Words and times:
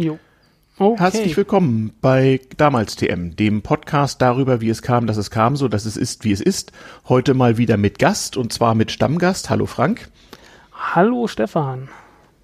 Jo. 0.00 0.18
Okay. 0.78 0.98
Herzlich 0.98 1.36
willkommen 1.36 1.92
bei 2.00 2.40
Damals 2.56 2.96
TM, 2.96 3.36
dem 3.36 3.60
Podcast 3.60 4.22
darüber, 4.22 4.62
wie 4.62 4.70
es 4.70 4.80
kam, 4.80 5.06
dass 5.06 5.18
es 5.18 5.30
kam, 5.30 5.56
so 5.56 5.68
dass 5.68 5.84
es 5.84 5.98
ist, 5.98 6.24
wie 6.24 6.32
es 6.32 6.40
ist. 6.40 6.72
Heute 7.06 7.34
mal 7.34 7.58
wieder 7.58 7.76
mit 7.76 7.98
Gast 7.98 8.38
und 8.38 8.50
zwar 8.50 8.74
mit 8.74 8.90
Stammgast. 8.90 9.50
Hallo 9.50 9.66
Frank. 9.66 10.08
Hallo 10.72 11.26
Stefan. 11.26 11.90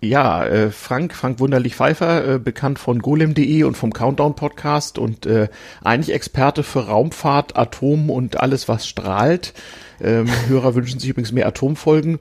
Ja, 0.00 0.44
äh, 0.44 0.70
Frank, 0.70 1.14
Frank 1.14 1.40
Wunderlich 1.40 1.76
Pfeiffer, 1.76 2.34
äh, 2.34 2.38
bekannt 2.38 2.78
von 2.78 3.00
golem.de 3.00 3.62
und 3.62 3.78
vom 3.78 3.94
Countdown 3.94 4.36
Podcast 4.36 4.98
und 4.98 5.24
äh, 5.24 5.48
eigentlich 5.82 6.14
Experte 6.14 6.62
für 6.62 6.86
Raumfahrt, 6.86 7.56
Atom 7.56 8.10
und 8.10 8.38
alles, 8.38 8.68
was 8.68 8.86
strahlt. 8.86 9.54
Ähm, 9.98 10.26
Hörer 10.48 10.74
wünschen 10.74 11.00
sich 11.00 11.08
übrigens 11.08 11.32
mehr 11.32 11.46
Atomfolgen. 11.46 12.18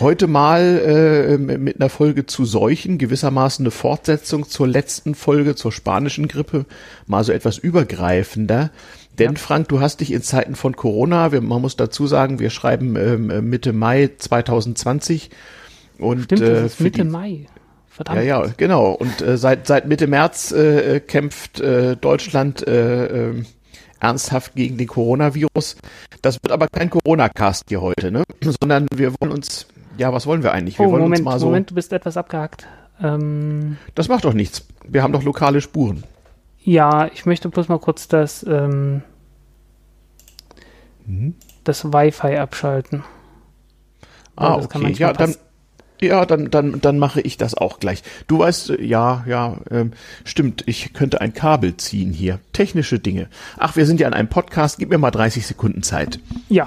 Heute 0.00 0.26
mal 0.26 1.38
äh, 1.38 1.38
mit 1.38 1.80
einer 1.80 1.88
Folge 1.88 2.26
zu 2.26 2.44
Seuchen, 2.44 2.98
gewissermaßen 2.98 3.64
eine 3.64 3.70
Fortsetzung 3.70 4.48
zur 4.48 4.66
letzten 4.66 5.14
Folge, 5.14 5.54
zur 5.54 5.70
spanischen 5.70 6.26
Grippe, 6.26 6.66
mal 7.06 7.22
so 7.22 7.30
etwas 7.30 7.58
übergreifender. 7.58 8.72
Denn. 9.20 9.36
Frank, 9.36 9.68
du 9.68 9.80
hast 9.80 10.00
dich 10.00 10.10
in 10.10 10.22
Zeiten 10.22 10.56
von 10.56 10.74
Corona, 10.74 11.30
wir, 11.30 11.40
man 11.40 11.60
muss 11.60 11.76
dazu 11.76 12.08
sagen, 12.08 12.40
wir 12.40 12.50
schreiben 12.50 12.96
ähm, 12.96 13.48
Mitte 13.48 13.72
Mai 13.72 14.10
2020 14.18 15.30
und 15.98 16.24
Stimmt, 16.24 16.40
das 16.42 16.48
äh, 16.48 16.66
ist 16.66 16.80
Mitte 16.80 17.02
die, 17.02 17.08
Mai. 17.08 17.46
Verdammt. 17.88 18.18
Ja, 18.18 18.22
ja, 18.24 18.52
genau. 18.56 18.92
Und 18.92 19.22
äh, 19.22 19.36
seit 19.38 19.66
seit 19.68 19.86
Mitte 19.86 20.08
März 20.08 20.50
äh, 20.50 21.00
kämpft 21.00 21.60
äh, 21.60 21.96
Deutschland 21.96 22.66
äh, 22.66 23.30
äh, 23.30 23.44
ernsthaft 24.00 24.54
gegen 24.54 24.76
den 24.76 24.88
Coronavirus. 24.88 25.76
Das 26.20 26.38
wird 26.42 26.52
aber 26.52 26.66
kein 26.68 26.90
Corona-Cast 26.90 27.64
hier 27.68 27.80
heute, 27.80 28.10
ne? 28.10 28.24
Sondern 28.60 28.88
wir 28.94 29.14
wollen 29.20 29.32
uns, 29.32 29.66
ja, 29.96 30.12
was 30.12 30.26
wollen 30.26 30.42
wir 30.42 30.52
eigentlich? 30.52 30.78
Wir 30.78 30.86
oh, 30.86 30.92
wollen 30.92 31.02
Moment, 31.02 31.20
uns 31.20 31.24
mal 31.24 31.38
so. 31.38 31.46
Moment, 31.46 31.70
du 31.70 31.74
bist 31.74 31.92
etwas 31.92 32.16
abgehackt. 32.16 32.66
Ähm, 33.00 33.76
das 33.94 34.08
macht 34.08 34.24
doch 34.24 34.34
nichts. 34.34 34.66
Wir 34.86 35.02
haben 35.02 35.12
doch 35.12 35.22
lokale 35.22 35.60
Spuren. 35.60 36.04
Ja, 36.62 37.06
ich 37.12 37.26
möchte 37.26 37.48
bloß 37.48 37.68
mal 37.68 37.78
kurz 37.78 38.08
das, 38.08 38.44
ähm, 38.48 39.02
mhm. 41.06 41.34
das 41.62 41.84
Wi-Fi 41.84 42.38
abschalten. 42.38 43.04
Ah, 44.36 44.56
okay. 44.56 44.92
Ja, 44.92 45.12
dann, 45.12 45.36
ja, 46.06 46.26
dann, 46.26 46.50
dann, 46.50 46.80
dann 46.80 46.98
mache 46.98 47.20
ich 47.20 47.36
das 47.36 47.54
auch 47.54 47.78
gleich. 47.78 48.02
Du 48.26 48.38
weißt, 48.40 48.70
äh, 48.70 48.82
ja, 48.82 49.24
ja, 49.26 49.58
ähm, 49.70 49.92
stimmt, 50.24 50.64
ich 50.66 50.92
könnte 50.92 51.20
ein 51.20 51.34
Kabel 51.34 51.76
ziehen 51.76 52.12
hier. 52.12 52.40
Technische 52.52 52.98
Dinge. 52.98 53.28
Ach, 53.58 53.76
wir 53.76 53.86
sind 53.86 54.00
ja 54.00 54.06
an 54.06 54.14
einem 54.14 54.28
Podcast, 54.28 54.78
gib 54.78 54.90
mir 54.90 54.98
mal 54.98 55.10
30 55.10 55.46
Sekunden 55.46 55.82
Zeit. 55.82 56.20
Ja. 56.48 56.66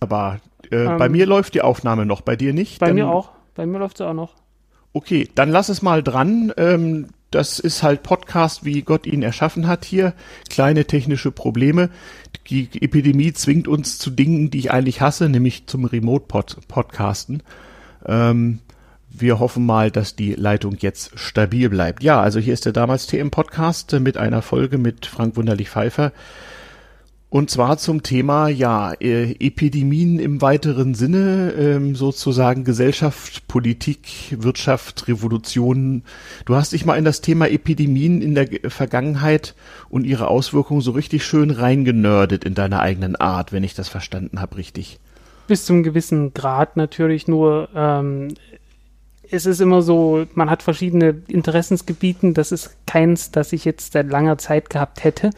Aber 0.00 0.40
äh, 0.70 0.76
ähm, 0.76 0.98
bei 0.98 1.08
mir 1.08 1.26
läuft 1.26 1.54
die 1.54 1.62
Aufnahme 1.62 2.06
noch, 2.06 2.20
bei 2.20 2.36
dir 2.36 2.52
nicht? 2.52 2.78
Bei 2.78 2.86
dann, 2.86 2.96
mir 2.96 3.08
auch. 3.08 3.30
Bei 3.54 3.66
mir 3.66 3.78
läuft 3.78 3.98
sie 3.98 4.06
auch 4.06 4.14
noch. 4.14 4.34
Okay, 4.92 5.28
dann 5.34 5.50
lass 5.50 5.68
es 5.68 5.82
mal 5.82 6.02
dran. 6.02 6.52
Ähm, 6.56 7.08
das 7.30 7.58
ist 7.58 7.82
halt 7.82 8.02
Podcast, 8.02 8.64
wie 8.64 8.82
Gott 8.82 9.06
ihn 9.06 9.22
erschaffen 9.22 9.66
hat 9.66 9.84
hier. 9.84 10.14
Kleine 10.48 10.84
technische 10.84 11.30
Probleme. 11.30 11.90
Die 12.48 12.68
Epidemie 12.80 13.32
zwingt 13.32 13.68
uns 13.68 13.98
zu 13.98 14.10
Dingen, 14.10 14.50
die 14.50 14.58
ich 14.58 14.70
eigentlich 14.70 15.00
hasse, 15.00 15.28
nämlich 15.28 15.66
zum 15.66 15.84
Remote-Podcasten. 15.84 17.42
Ähm, 18.06 18.60
wir 19.10 19.38
hoffen 19.38 19.64
mal, 19.64 19.90
dass 19.90 20.14
die 20.14 20.34
Leitung 20.34 20.76
jetzt 20.78 21.18
stabil 21.18 21.68
bleibt. 21.68 22.02
Ja, 22.02 22.20
also 22.20 22.38
hier 22.38 22.52
ist 22.52 22.66
der 22.66 22.72
damals 22.72 23.06
TM 23.06 23.30
Podcast 23.30 23.92
mit 23.92 24.16
einer 24.16 24.42
Folge 24.42 24.78
mit 24.78 25.06
Frank 25.06 25.36
Wunderlich 25.36 25.70
Pfeiffer. 25.70 26.12
Und 27.28 27.50
zwar 27.50 27.76
zum 27.76 28.04
Thema, 28.04 28.48
ja, 28.48 28.92
äh, 29.00 29.32
Epidemien 29.40 30.20
im 30.20 30.40
weiteren 30.42 30.94
Sinne, 30.94 31.52
ähm, 31.58 31.96
sozusagen 31.96 32.62
Gesellschaft, 32.62 33.48
Politik, 33.48 34.36
Wirtschaft, 34.38 35.08
Revolution. 35.08 36.04
Du 36.44 36.54
hast 36.54 36.72
dich 36.72 36.86
mal 36.86 36.94
in 36.94 37.04
das 37.04 37.22
Thema 37.22 37.48
Epidemien 37.48 38.22
in 38.22 38.36
der 38.36 38.48
Vergangenheit 38.70 39.56
und 39.88 40.06
ihre 40.06 40.28
Auswirkungen 40.28 40.82
so 40.82 40.92
richtig 40.92 41.24
schön 41.24 41.50
reingenördet 41.50 42.44
in 42.44 42.54
deiner 42.54 42.80
eigenen 42.80 43.16
Art, 43.16 43.52
wenn 43.52 43.64
ich 43.64 43.74
das 43.74 43.88
verstanden 43.88 44.40
habe, 44.40 44.56
richtig. 44.56 45.00
Bis 45.48 45.64
zum 45.64 45.82
gewissen 45.82 46.32
Grad 46.32 46.76
natürlich 46.76 47.26
nur. 47.26 47.68
Ähm, 47.74 48.34
es 49.28 49.46
ist 49.46 49.60
immer 49.60 49.82
so, 49.82 50.26
man 50.34 50.48
hat 50.48 50.62
verschiedene 50.62 51.22
Interessensgebieten. 51.26 52.34
Das 52.34 52.52
ist 52.52 52.76
keins, 52.86 53.32
das 53.32 53.52
ich 53.52 53.64
jetzt 53.64 53.94
seit 53.94 54.08
langer 54.08 54.38
Zeit 54.38 54.70
gehabt 54.70 55.02
hätte. 55.02 55.30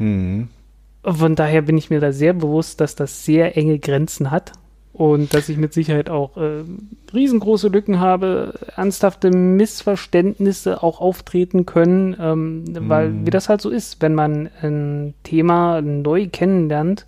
Mhm 0.00 0.48
von 1.04 1.34
daher 1.34 1.62
bin 1.62 1.78
ich 1.78 1.90
mir 1.90 2.00
da 2.00 2.12
sehr 2.12 2.32
bewusst, 2.32 2.80
dass 2.80 2.94
das 2.94 3.24
sehr 3.24 3.56
enge 3.56 3.78
Grenzen 3.78 4.30
hat 4.30 4.52
und 4.92 5.32
dass 5.32 5.48
ich 5.48 5.56
mit 5.56 5.72
Sicherheit 5.72 6.10
auch 6.10 6.36
äh, 6.36 6.62
riesengroße 7.14 7.68
Lücken 7.68 8.00
habe, 8.00 8.54
ernsthafte 8.76 9.30
Missverständnisse 9.30 10.82
auch 10.82 11.00
auftreten 11.00 11.64
können, 11.64 12.16
ähm, 12.20 12.64
mm. 12.64 12.88
weil 12.88 13.24
wie 13.24 13.30
das 13.30 13.48
halt 13.48 13.62
so 13.62 13.70
ist, 13.70 14.02
wenn 14.02 14.14
man 14.14 14.50
ein 14.60 15.14
Thema 15.22 15.80
neu 15.80 16.28
kennenlernt, 16.28 17.06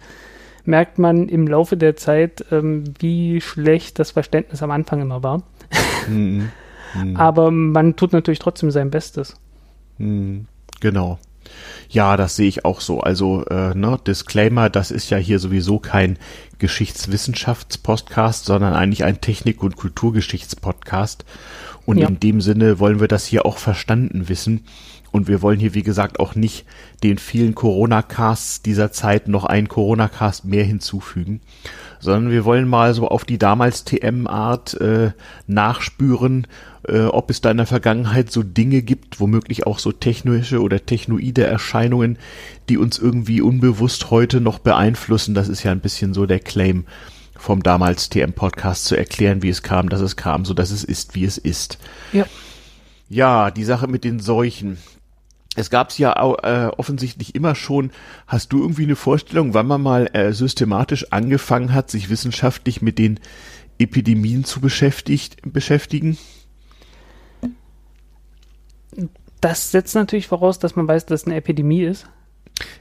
merkt 0.64 0.98
man 0.98 1.28
im 1.28 1.47
Laufe 1.47 1.76
der 1.76 1.97
Zeit, 1.97 2.47
ähm, 2.50 2.84
wie 2.98 3.41
schlecht 3.41 3.98
das 3.98 4.12
Verständnis 4.12 4.62
am 4.62 4.70
Anfang 4.70 5.03
immer 5.03 5.22
war. 5.22 5.42
Mm. 6.09 6.42
Mm. 6.94 7.16
Aber 7.16 7.50
man 7.50 7.97
tut 7.97 8.12
natürlich 8.12 8.38
trotzdem 8.38 8.70
sein 8.70 8.91
Bestes. 8.91 9.41
Mm. 9.97 10.41
Genau. 10.80 11.19
Ja, 11.88 12.16
das 12.16 12.36
sehe 12.36 12.48
ich 12.48 12.64
auch 12.64 12.80
so. 12.80 13.00
Also, 13.00 13.44
äh, 13.47 13.75
ne, 13.75 13.98
Disclaimer, 14.06 14.70
das 14.70 14.91
ist 14.91 15.10
ja 15.10 15.19
hier 15.19 15.38
sowieso 15.38 15.78
kein 15.78 16.19
Geschichtswissenschaftspodcast, 16.58 18.44
sondern 18.47 18.75
eigentlich 18.75 19.04
ein 19.04 19.20
Technik- 19.20 19.62
und 19.62 19.76
Kulturgeschichtspodcast. 19.76 21.25
Und 21.84 21.98
ja. 21.98 22.08
in 22.08 22.20
dem 22.20 22.41
Sinne 22.41 22.78
wollen 22.78 23.00
wir 23.00 23.08
das 23.08 23.26
hier 23.26 23.44
auch 23.44 23.58
verstanden 23.58 24.28
wissen. 24.28 24.64
Und 25.10 25.28
wir 25.28 25.42
wollen 25.42 25.60
hier, 25.60 25.75
wie 25.75 25.82
gesagt, 25.82 26.20
auch 26.20 26.34
nicht 26.34 26.64
den 27.03 27.19
vielen 27.19 27.54
Corona-Casts 27.54 28.62
dieser 28.62 28.92
Zeit 28.92 29.28
noch 29.28 29.44
einen 29.44 29.69
Corona-Cast 29.69 30.47
mehr 30.47 30.64
hinzufügen, 30.64 31.42
sondern 32.03 32.31
wir 32.31 32.45
wollen 32.45 32.69
mal 32.69 32.93
so 32.95 33.09
auf 33.09 33.25
die 33.25 33.39
damals 33.39 33.85
TM-Art 33.85 34.75
äh, 34.81 35.13
nachspüren, 35.47 36.49
äh, 36.89 37.05
ob 37.05 37.31
es 37.31 37.41
da 37.41 37.53
in 37.53 37.59
der 37.59 37.67
Vergangenheit 37.67 38.31
so 38.31 38.43
Dinge 38.43 38.83
gibt, 38.83 39.21
womöglich 39.21 39.67
auch 39.67 39.79
so 39.79 39.93
technische 39.93 40.61
oder 40.61 40.85
technoide 40.85 41.45
Erscheinungen, 41.45 42.19
die 42.69 42.77
uns 42.77 42.99
irgendwie 42.99 43.41
unbewusst 43.41 44.11
heute 44.11 44.41
noch 44.41 44.59
beeinflussen. 44.59 45.35
Das 45.35 45.49
ist 45.49 45.63
ja 45.63 45.71
ein 45.71 45.81
bisschen 45.81 46.13
so 46.13 46.27
der 46.27 46.41
Claim 46.41 46.87
vom 47.37 47.63
damals 47.63 48.11
TM-Podcast 48.11 48.84
zu 48.84 48.97
erklären, 48.97 49.43
wie 49.43 49.49
es 49.49 49.63
kam, 49.63 49.89
dass 49.89 50.01
es 50.01 50.17
kam, 50.17 50.45
so 50.45 50.55
dass 50.55 50.73
es 50.73 50.83
ist, 50.83 51.15
wie 51.15 51.25
es 51.25 51.39
ist. 51.39 51.79
Ja. 52.13 52.27
Ja, 53.09 53.51
die 53.51 53.65
Sache 53.65 53.87
mit 53.87 54.05
den 54.05 54.19
Seuchen. 54.19 54.79
Es 55.55 55.69
gab's 55.69 55.99
ja 55.99 56.17
auch, 56.17 56.43
äh, 56.45 56.71
offensichtlich 56.77 57.35
immer 57.35 57.55
schon. 57.55 57.91
Hast 58.27 58.53
du 58.53 58.61
irgendwie 58.61 58.85
eine 58.85 58.97
Vorstellung, 58.97 59.53
wann 59.53 59.67
man 59.67 59.83
mal 59.83 60.09
äh, 60.15 60.33
systematisch 60.33 61.13
angefangen 61.13 61.75
hat, 61.75 61.91
sich 61.91 62.09
wissenschaftlich 62.09 62.81
mit 62.81 62.99
den 62.99 63.21
Epidemien 63.79 64.45
zu 64.45 64.61
beschäftigt, 64.61 65.37
beschäftigen? 65.45 66.17
Das 69.41 69.73
setzt 69.73 69.95
natürlich 69.95 70.29
voraus, 70.29 70.59
dass 70.59 70.77
man 70.77 70.89
weiß, 70.89 71.07
dass 71.07 71.23
es 71.23 71.27
eine 71.27 71.37
Epidemie 71.37 71.83
ist. 71.83 72.07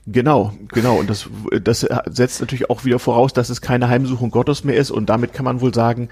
Genau, 0.06 0.54
genau. 0.70 1.00
Und 1.00 1.10
das, 1.10 1.30
das 1.62 1.88
setzt 2.10 2.42
natürlich 2.42 2.70
auch 2.70 2.86
wieder 2.86 3.00
voraus, 3.00 3.34
dass 3.34 3.50
es 3.50 3.62
keine 3.62 3.88
Heimsuchung 3.88 4.32
Gottes 4.32 4.64
mehr 4.64 4.76
ist. 4.76 4.92
Und 4.92 5.10
damit 5.10 5.34
kann 5.34 5.46
man 5.46 5.62
wohl 5.62 5.74
sagen, 5.74 6.10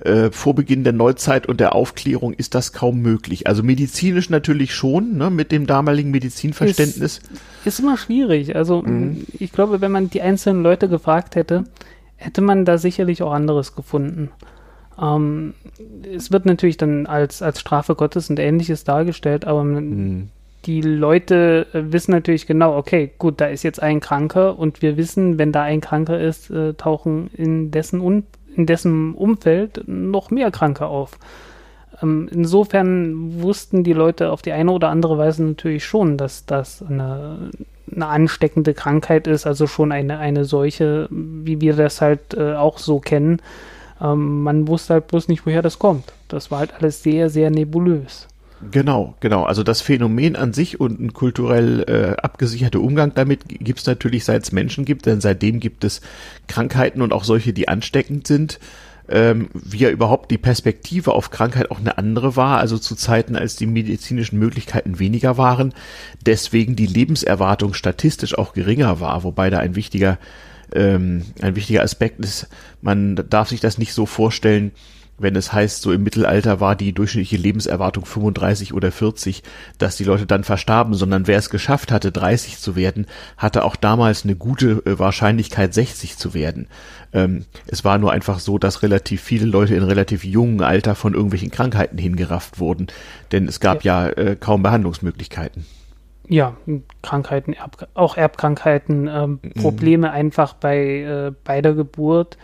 äh, 0.00 0.30
vor 0.30 0.54
Beginn 0.54 0.84
der 0.84 0.92
Neuzeit 0.92 1.46
und 1.46 1.60
der 1.60 1.74
Aufklärung 1.74 2.32
ist 2.32 2.54
das 2.54 2.72
kaum 2.72 3.00
möglich. 3.00 3.46
Also 3.46 3.62
medizinisch 3.62 4.30
natürlich 4.30 4.74
schon, 4.74 5.16
ne, 5.16 5.30
mit 5.30 5.52
dem 5.52 5.66
damaligen 5.66 6.10
Medizinverständnis. 6.10 7.18
Ist, 7.18 7.30
ist 7.64 7.80
immer 7.80 7.96
schwierig. 7.96 8.56
Also 8.56 8.82
mhm. 8.82 9.26
ich 9.38 9.52
glaube, 9.52 9.80
wenn 9.80 9.92
man 9.92 10.10
die 10.10 10.22
einzelnen 10.22 10.62
Leute 10.62 10.88
gefragt 10.88 11.34
hätte, 11.34 11.64
hätte 12.16 12.40
man 12.40 12.64
da 12.64 12.78
sicherlich 12.78 13.22
auch 13.22 13.32
anderes 13.32 13.74
gefunden. 13.74 14.30
Ähm, 15.00 15.54
es 16.14 16.30
wird 16.30 16.46
natürlich 16.46 16.76
dann 16.76 17.06
als, 17.06 17.42
als 17.42 17.60
Strafe 17.60 17.94
Gottes 17.94 18.30
und 18.30 18.38
ähnliches 18.38 18.84
dargestellt, 18.84 19.46
aber 19.46 19.64
mhm. 19.64 20.28
Die 20.66 20.80
Leute 20.82 21.66
äh, 21.72 21.92
wissen 21.92 22.12
natürlich 22.12 22.46
genau, 22.46 22.76
okay, 22.76 23.10
gut, 23.18 23.40
da 23.40 23.46
ist 23.46 23.62
jetzt 23.62 23.82
ein 23.82 24.00
Kranker 24.00 24.58
und 24.58 24.82
wir 24.82 24.96
wissen, 24.96 25.38
wenn 25.38 25.52
da 25.52 25.62
ein 25.62 25.80
Kranker 25.80 26.20
ist, 26.20 26.50
äh, 26.50 26.74
tauchen 26.74 27.30
in 27.34 27.70
dessen, 27.70 28.24
in 28.54 28.66
dessen 28.66 29.14
Umfeld 29.14 29.82
noch 29.86 30.30
mehr 30.30 30.50
Kranke 30.50 30.86
auf. 30.86 31.18
Ähm, 32.02 32.28
insofern 32.30 33.42
wussten 33.42 33.84
die 33.84 33.92
Leute 33.92 34.30
auf 34.30 34.42
die 34.42 34.52
eine 34.52 34.70
oder 34.70 34.88
andere 34.88 35.18
Weise 35.18 35.44
natürlich 35.44 35.84
schon, 35.84 36.16
dass 36.16 36.46
das 36.46 36.82
eine, 36.82 37.50
eine 37.94 38.06
ansteckende 38.06 38.74
Krankheit 38.74 39.26
ist, 39.26 39.46
also 39.46 39.66
schon 39.66 39.92
eine, 39.92 40.18
eine 40.18 40.44
solche, 40.44 41.08
wie 41.10 41.60
wir 41.60 41.74
das 41.74 42.00
halt 42.00 42.34
äh, 42.34 42.54
auch 42.54 42.78
so 42.78 43.00
kennen 43.00 43.40
ähm, 44.00 44.42
man 44.42 44.66
wusste 44.66 44.94
halt 44.94 45.08
bloß 45.08 45.28
nicht, 45.28 45.44
woher 45.46 45.62
das 45.62 45.78
kommt. 45.78 46.12
Das 46.28 46.50
war 46.50 46.60
halt 46.60 46.74
alles 46.74 47.02
sehr, 47.02 47.28
sehr 47.28 47.50
nebulös. 47.50 48.28
Genau, 48.62 49.16
genau. 49.20 49.44
Also 49.44 49.62
das 49.62 49.80
Phänomen 49.80 50.36
an 50.36 50.52
sich 50.52 50.78
und 50.78 51.00
ein 51.00 51.14
kulturell 51.14 51.84
äh, 51.88 52.20
abgesicherter 52.20 52.80
Umgang 52.80 53.12
damit 53.14 53.40
gibt 53.48 53.80
es 53.80 53.86
natürlich, 53.86 54.26
seit 54.26 54.42
es 54.42 54.52
Menschen 54.52 54.84
gibt, 54.84 55.06
denn 55.06 55.22
seitdem 55.22 55.60
gibt 55.60 55.82
es 55.82 56.02
Krankheiten 56.46 57.00
und 57.00 57.12
auch 57.14 57.24
solche, 57.24 57.54
die 57.54 57.68
ansteckend 57.68 58.26
sind. 58.26 58.60
ähm, 59.10 59.48
wie 59.54 59.78
ja 59.78 59.90
überhaupt 59.90 60.30
die 60.30 60.38
Perspektive 60.38 61.12
auf 61.12 61.30
Krankheit 61.30 61.70
auch 61.70 61.80
eine 61.80 61.98
andere 61.98 62.36
war, 62.36 62.58
also 62.58 62.78
zu 62.78 62.94
Zeiten, 62.94 63.34
als 63.36 63.56
die 63.56 63.66
medizinischen 63.66 64.38
Möglichkeiten 64.38 64.98
weniger 64.98 65.36
waren, 65.36 65.74
deswegen 66.24 66.76
die 66.76 66.86
Lebenserwartung 66.86 67.74
statistisch 67.74 68.38
auch 68.38 68.52
geringer 68.52 69.00
war, 69.00 69.24
wobei 69.24 69.50
da 69.50 69.58
ein 69.58 69.74
wichtiger, 69.74 70.18
ähm, 70.72 71.24
ein 71.42 71.56
wichtiger 71.56 71.82
Aspekt 71.82 72.20
ist, 72.20 72.46
man 72.82 73.16
darf 73.28 73.48
sich 73.48 73.60
das 73.60 73.78
nicht 73.78 73.94
so 73.94 74.06
vorstellen, 74.06 74.70
wenn 75.20 75.36
es 75.36 75.52
heißt, 75.52 75.82
so 75.82 75.92
im 75.92 76.02
Mittelalter 76.02 76.60
war 76.60 76.76
die 76.76 76.92
durchschnittliche 76.92 77.36
Lebenserwartung 77.36 78.04
35 78.04 78.74
oder 78.74 78.90
40, 78.90 79.42
dass 79.78 79.96
die 79.96 80.04
Leute 80.04 80.26
dann 80.26 80.44
verstarben, 80.44 80.94
sondern 80.94 81.26
wer 81.26 81.38
es 81.38 81.50
geschafft 81.50 81.92
hatte, 81.92 82.12
30 82.12 82.58
zu 82.58 82.76
werden, 82.76 83.06
hatte 83.36 83.64
auch 83.64 83.76
damals 83.76 84.24
eine 84.24 84.36
gute 84.36 84.82
äh, 84.86 84.98
Wahrscheinlichkeit, 84.98 85.74
60 85.74 86.16
zu 86.16 86.34
werden. 86.34 86.68
Ähm, 87.12 87.44
es 87.66 87.84
war 87.84 87.98
nur 87.98 88.12
einfach 88.12 88.38
so, 88.38 88.58
dass 88.58 88.82
relativ 88.82 89.20
viele 89.20 89.46
Leute 89.46 89.74
in 89.74 89.82
relativ 89.82 90.24
jungen 90.24 90.62
Alter 90.62 90.94
von 90.94 91.14
irgendwelchen 91.14 91.50
Krankheiten 91.50 91.98
hingerafft 91.98 92.58
wurden, 92.58 92.86
denn 93.32 93.46
es 93.48 93.60
gab 93.60 93.84
ja, 93.84 94.06
ja 94.06 94.12
äh, 94.12 94.36
kaum 94.36 94.62
Behandlungsmöglichkeiten. 94.62 95.66
Ja, 96.28 96.56
Krankheiten, 97.02 97.54
Erb 97.54 97.88
auch 97.94 98.16
Erbkrankheiten, 98.16 99.08
ähm, 99.08 99.40
mhm. 99.42 99.60
Probleme 99.60 100.08
mhm. 100.08 100.14
einfach 100.14 100.54
bei, 100.54 101.00
äh, 101.00 101.32
bei 101.42 101.60
der 101.60 101.74
Geburt 101.74 102.38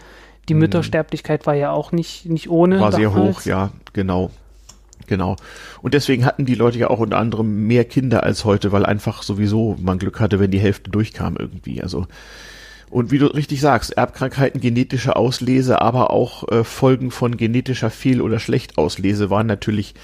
die 0.49 0.55
mhm. 0.55 0.61
Müttersterblichkeit 0.61 1.47
war 1.47 1.55
ja 1.55 1.71
auch 1.71 1.93
nicht, 1.93 2.27
nicht 2.27 2.49
ohne. 2.49 2.81
War 2.81 2.93
sehr 2.93 3.15
hoch, 3.15 3.43
ja, 3.43 3.71
genau. 3.93 4.31
Genau. 5.07 5.37
Und 5.83 5.95
deswegen 5.95 6.25
hatten 6.25 6.47
die 6.47 6.57
Leute 6.57 6.79
ja 6.79 6.91
auch 6.91 6.99
unter 6.99 7.19
anderem 7.19 7.67
mehr 7.69 7.85
Kinder 7.85 8.25
als 8.25 8.45
heute, 8.45 8.73
weil 8.73 8.85
einfach 8.85 9.23
sowieso 9.23 9.77
man 9.81 9.99
Glück 9.99 10.19
hatte, 10.19 10.41
wenn 10.41 10.51
die 10.51 10.59
Hälfte 10.59 10.91
durchkam 10.91 11.37
irgendwie. 11.39 11.81
Also 11.81 12.07
und 12.89 13.11
wie 13.11 13.19
du 13.19 13.27
richtig 13.27 13.61
sagst, 13.61 13.97
Erbkrankheiten, 13.97 14.61
genetische 14.61 15.17
Auslese, 15.17 15.81
aber 15.81 16.11
auch 16.11 16.49
äh, 16.49 16.65
Folgen 16.65 17.11
von 17.11 17.37
genetischer 17.37 17.91
Fehl- 17.91 18.21
oder 18.21 18.39
Schlechtauslese 18.39 19.29
waren 19.29 19.47
natürlich 19.47 19.95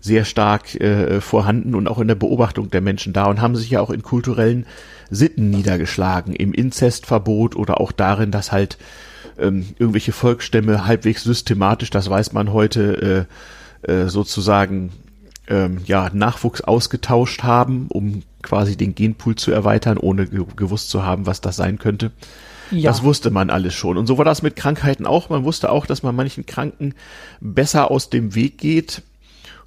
sehr 0.00 0.24
stark 0.24 0.74
äh, 0.80 1.20
vorhanden 1.20 1.76
und 1.76 1.86
auch 1.86 2.00
in 2.00 2.08
der 2.08 2.16
Beobachtung 2.16 2.68
der 2.70 2.80
Menschen 2.80 3.12
da 3.12 3.26
und 3.26 3.40
haben 3.40 3.54
sich 3.54 3.70
ja 3.70 3.80
auch 3.80 3.90
in 3.90 4.02
kulturellen 4.02 4.66
Sitten 5.10 5.50
niedergeschlagen, 5.50 6.34
im 6.34 6.52
Inzestverbot 6.52 7.54
oder 7.54 7.80
auch 7.80 7.92
darin, 7.92 8.32
dass 8.32 8.50
halt 8.50 8.78
ähm, 9.38 9.66
irgendwelche 9.78 10.12
Volksstämme 10.12 10.86
halbwegs 10.86 11.24
systematisch, 11.24 11.90
das 11.90 12.08
weiß 12.08 12.32
man 12.32 12.52
heute, 12.52 13.26
äh, 13.86 13.92
äh, 13.92 14.08
sozusagen 14.08 14.92
ähm, 15.48 15.78
ja, 15.84 16.10
Nachwuchs 16.12 16.60
ausgetauscht 16.60 17.42
haben, 17.42 17.86
um 17.88 18.22
quasi 18.42 18.76
den 18.76 18.94
Genpool 18.94 19.36
zu 19.36 19.52
erweitern, 19.52 19.98
ohne 19.98 20.26
ge 20.26 20.44
gewusst 20.56 20.90
zu 20.90 21.04
haben, 21.04 21.26
was 21.26 21.40
das 21.40 21.56
sein 21.56 21.78
könnte. 21.78 22.12
Ja. 22.70 22.90
Das 22.90 23.02
wusste 23.02 23.30
man 23.30 23.50
alles 23.50 23.74
schon. 23.74 23.98
Und 23.98 24.06
so 24.06 24.18
war 24.18 24.24
das 24.24 24.42
mit 24.42 24.56
Krankheiten 24.56 25.04
auch. 25.04 25.28
Man 25.28 25.44
wusste 25.44 25.70
auch, 25.70 25.84
dass 25.84 26.02
man 26.02 26.16
manchen 26.16 26.46
Kranken 26.46 26.94
besser 27.40 27.90
aus 27.90 28.08
dem 28.08 28.34
Weg 28.34 28.58
geht 28.58 29.02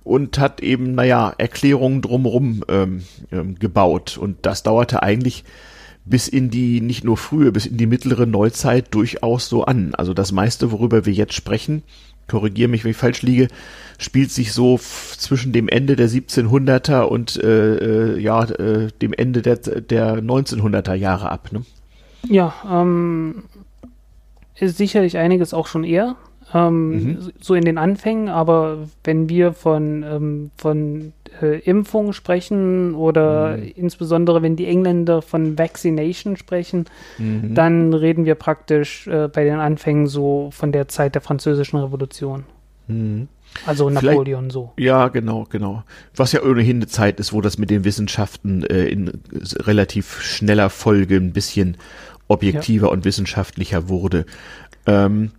und 0.04 0.40
hat 0.40 0.62
eben, 0.62 0.96
naja, 0.96 1.34
Erklärungen 1.38 2.02
drumherum 2.02 2.64
ähm, 2.68 3.04
ähm, 3.32 3.60
gebaut. 3.60 4.18
Und 4.18 4.38
das 4.46 4.64
dauerte 4.64 5.04
eigentlich 5.04 5.44
bis 6.06 6.28
in 6.28 6.50
die, 6.50 6.82
nicht 6.82 7.04
nur 7.04 7.18
frühe, 7.18 7.52
bis 7.52 7.66
in 7.66 7.78
die 7.78 7.88
mittlere 7.88 8.26
Neuzeit 8.26 8.94
durchaus 8.94 9.50
so 9.50 9.66
an. 9.66 9.96
Also 9.96 10.14
das 10.14 10.32
meiste, 10.32 10.72
worüber 10.72 11.06
wir 11.06 11.14
jetzt 11.14 11.34
sprechen, 11.34 11.84
korrigiere 12.28 12.70
mich, 12.70 12.84
wenn 12.84 12.92
ich 12.92 12.98
falsch 12.98 13.24
liege, 13.24 13.48
spielt 13.98 14.32
sich 14.32 14.54
so 14.54 14.78
zwischen 14.78 15.52
dem 15.52 15.68
Ende 15.68 15.96
der 15.96 16.10
1700er 16.10 17.02
und 17.02 17.38
äh, 17.38 18.14
äh, 18.16 18.20
ja, 18.20 18.44
äh, 18.44 18.90
dem 19.02 19.14
Ende 19.14 19.42
der, 19.42 19.58
der 19.58 20.22
1900er 20.22 20.94
Jahre 20.94 21.32
ab. 21.32 21.52
Ne? 21.52 21.64
Ja, 22.30 22.54
ähm, 22.70 23.44
ist 24.58 24.78
sicherlich 24.78 25.18
einiges 25.18 25.54
auch 25.54 25.68
schon 25.68 25.84
eher. 25.84 26.16
Ähm, 26.54 26.90
mhm. 26.90 27.32
So 27.40 27.56
in 27.56 27.66
den 27.66 27.78
Anfängen, 27.78 28.30
aber 28.30 28.88
wenn 29.04 29.30
wir 29.30 29.54
von, 29.54 30.04
ähm, 30.04 30.52
von 30.58 31.14
äh, 31.42 31.60
Impfung 31.60 32.14
sprechen 32.14 32.96
oder 32.96 33.58
mhm. 33.58 33.72
insbesondere 33.76 34.42
wenn 34.42 34.56
die 34.56 34.68
Engländer 34.68 35.22
von 35.22 35.58
Vaccination 35.58 36.38
sprechen, 36.38 36.86
mhm. 37.18 37.54
dann 37.54 37.94
reden 37.94 38.26
wir 38.26 38.36
praktisch 38.36 39.08
äh, 39.08 39.28
bei 39.28 39.44
den 39.44 39.60
Anfängen 39.60 40.08
so 40.08 40.50
von 40.52 40.72
der 40.72 40.88
Zeit 40.88 41.16
der 41.16 41.22
Französischen 41.22 41.80
Revolution. 41.80 42.44
Mhm. 42.88 43.28
Also 43.66 43.90
Napoleon 43.90 44.46
Vielleicht, 44.46 44.52
so. 44.52 44.74
Ja, 44.78 45.08
genau, 45.08 45.46
genau. 45.50 45.84
Was 46.16 46.34
ja 46.34 46.44
ohnehin 46.44 46.78
eine 46.78 46.88
Zeit 46.88 47.20
ist, 47.20 47.32
wo 47.32 47.42
das 47.42 47.58
mit 47.58 47.70
den 47.70 47.86
Wissenschaften 47.86 48.64
äh, 48.64 48.86
in 48.88 49.22
relativ 49.60 50.22
schneller 50.22 50.70
Folge 50.70 51.16
ein 51.16 51.32
bisschen 51.32 51.78
objektiver 52.28 52.88
ja. 52.88 52.92
und 52.92 53.06
wissenschaftlicher 53.06 53.88
wurde. 53.88 54.26
Ähm, 54.86 55.32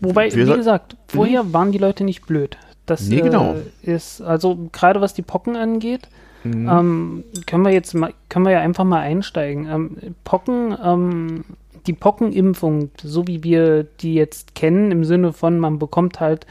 Wobei, 0.00 0.32
wie 0.34 0.44
gesagt, 0.44 0.96
vorher 1.08 1.44
mhm. 1.44 1.52
waren 1.52 1.72
die 1.72 1.78
Leute 1.78 2.04
nicht 2.04 2.26
blöd. 2.26 2.56
Das 2.88 3.06
nee, 3.06 3.20
genau. 3.20 3.54
äh, 3.84 3.94
ist, 3.94 4.20
also 4.22 4.68
gerade 4.72 5.00
was 5.00 5.14
die 5.14 5.22
Pocken 5.22 5.54
angeht, 5.56 6.08
mhm. 6.42 6.68
ähm, 6.68 7.24
können 7.46 7.64
wir 7.64 7.72
jetzt 7.72 7.94
mal, 7.94 8.12
können 8.28 8.44
wir 8.46 8.52
ja 8.52 8.60
einfach 8.60 8.84
mal 8.84 9.00
einsteigen. 9.00 9.68
Ähm, 9.70 9.96
Pocken, 10.24 10.76
ähm, 10.82 11.44
die 11.86 11.92
Pockenimpfung, 11.92 12.90
so 13.02 13.26
wie 13.26 13.44
wir 13.44 13.84
die 13.84 14.14
jetzt 14.14 14.54
kennen, 14.54 14.90
im 14.90 15.04
Sinne 15.04 15.34
von, 15.34 15.58
man 15.58 15.78
bekommt 15.78 16.18
halt 16.18 16.46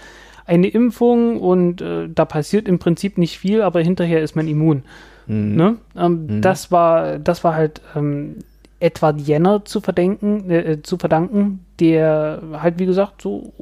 eine 0.45 0.67
Impfung 0.67 1.41
und 1.41 1.81
äh, 1.81 2.07
da 2.07 2.25
passiert 2.25 2.67
im 2.67 2.77
Prinzip 2.79 3.17
nicht 3.17 3.39
viel, 3.39 3.63
aber 3.63 3.81
hinterher 3.81 4.21
ist 4.21 4.35
man 4.35 4.47
immun. 4.47 4.83
Mhm. 5.25 5.55
Ne? 5.55 5.77
Ähm, 5.97 6.27
mhm. 6.27 6.41
Das 6.41 6.71
war, 6.71 7.17
das 7.17 7.43
war 7.43 7.55
halt 7.55 7.81
ähm, 7.95 8.35
Edward 8.79 9.19
Jenner 9.21 9.65
zu 9.65 9.81
verdenken, 9.81 10.51
äh, 10.51 10.83
zu 10.83 10.97
verdanken, 10.97 11.65
der 11.79 12.43
halt 12.53 12.77
wie 12.77 12.85
gesagt 12.85 13.23
so 13.23 13.53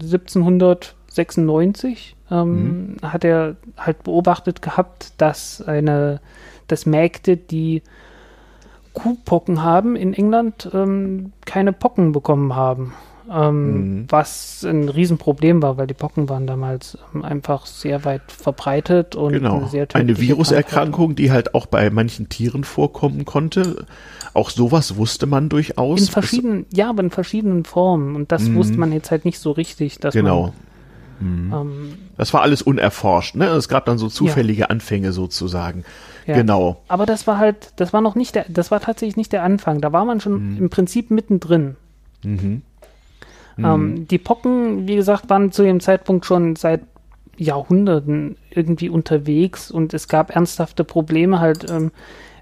1796 0.00 2.15
ähm, 2.30 2.96
mhm. 2.96 2.96
hat 3.02 3.24
er 3.24 3.56
halt 3.76 4.02
beobachtet 4.02 4.62
gehabt, 4.62 5.12
dass 5.18 5.62
eine, 5.62 6.20
dass 6.68 6.86
Mägde, 6.86 7.36
die 7.36 7.82
Kuhpocken 8.92 9.62
haben 9.62 9.94
in 9.94 10.14
England, 10.14 10.70
ähm, 10.72 11.32
keine 11.44 11.72
Pocken 11.72 12.12
bekommen 12.12 12.56
haben. 12.56 12.94
Ähm, 13.30 13.98
mhm. 14.00 14.06
Was 14.08 14.64
ein 14.64 14.88
Riesenproblem 14.88 15.60
war, 15.60 15.76
weil 15.76 15.88
die 15.88 15.94
Pocken 15.94 16.28
waren 16.28 16.46
damals 16.46 16.96
ähm, 17.12 17.24
einfach 17.24 17.66
sehr 17.66 18.04
weit 18.04 18.22
verbreitet 18.30 19.16
und 19.16 19.32
genau. 19.32 19.58
eine, 19.58 19.68
sehr 19.68 19.88
eine 19.94 20.20
Viruserkrankung, 20.20 21.16
die 21.16 21.32
halt 21.32 21.54
auch 21.54 21.66
bei 21.66 21.90
manchen 21.90 22.28
Tieren 22.28 22.62
vorkommen 22.62 23.24
konnte. 23.24 23.86
Auch 24.32 24.50
sowas 24.50 24.96
wusste 24.96 25.26
man 25.26 25.48
durchaus. 25.48 26.00
In 26.00 26.06
verschiedenen, 26.06 26.66
ja, 26.72 26.88
aber 26.90 27.02
in 27.02 27.10
verschiedenen 27.10 27.64
Formen. 27.64 28.14
Und 28.14 28.30
das 28.30 28.42
mhm. 28.42 28.56
wusste 28.56 28.78
man 28.78 28.92
jetzt 28.92 29.10
halt 29.10 29.24
nicht 29.24 29.40
so 29.40 29.50
richtig, 29.50 29.98
dass 29.98 30.14
genau. 30.14 30.42
man 30.42 30.52
Mhm. 31.20 31.52
Ähm, 31.52 31.98
das 32.16 32.32
war 32.34 32.42
alles 32.42 32.62
unerforscht, 32.62 33.34
ne? 33.34 33.46
Es 33.48 33.68
gab 33.68 33.84
dann 33.86 33.98
so 33.98 34.08
zufällige 34.08 34.62
ja. 34.62 34.66
Anfänge 34.66 35.12
sozusagen. 35.12 35.84
Ja. 36.26 36.34
Genau. 36.34 36.82
Aber 36.88 37.06
das 37.06 37.26
war 37.26 37.38
halt, 37.38 37.72
das 37.76 37.92
war 37.92 38.00
noch 38.00 38.14
nicht 38.14 38.34
der, 38.34 38.46
das 38.48 38.70
war 38.70 38.80
tatsächlich 38.80 39.16
nicht 39.16 39.32
der 39.32 39.42
Anfang. 39.42 39.80
Da 39.80 39.92
war 39.92 40.04
man 40.04 40.20
schon 40.20 40.54
mhm. 40.54 40.58
im 40.58 40.70
Prinzip 40.70 41.10
mittendrin. 41.10 41.76
Mhm. 42.24 42.62
Ähm, 43.58 43.90
mhm. 43.90 44.08
die 44.08 44.18
Pocken, 44.18 44.86
wie 44.86 44.96
gesagt, 44.96 45.30
waren 45.30 45.52
zu 45.52 45.62
dem 45.62 45.80
Zeitpunkt 45.80 46.26
schon 46.26 46.56
seit 46.56 46.82
Jahrhunderten 47.38 48.36
irgendwie 48.50 48.88
unterwegs 48.88 49.70
und 49.70 49.94
es 49.94 50.08
gab 50.08 50.34
ernsthafte 50.34 50.84
Probleme 50.84 51.40
halt, 51.40 51.70
ähm, 51.70 51.90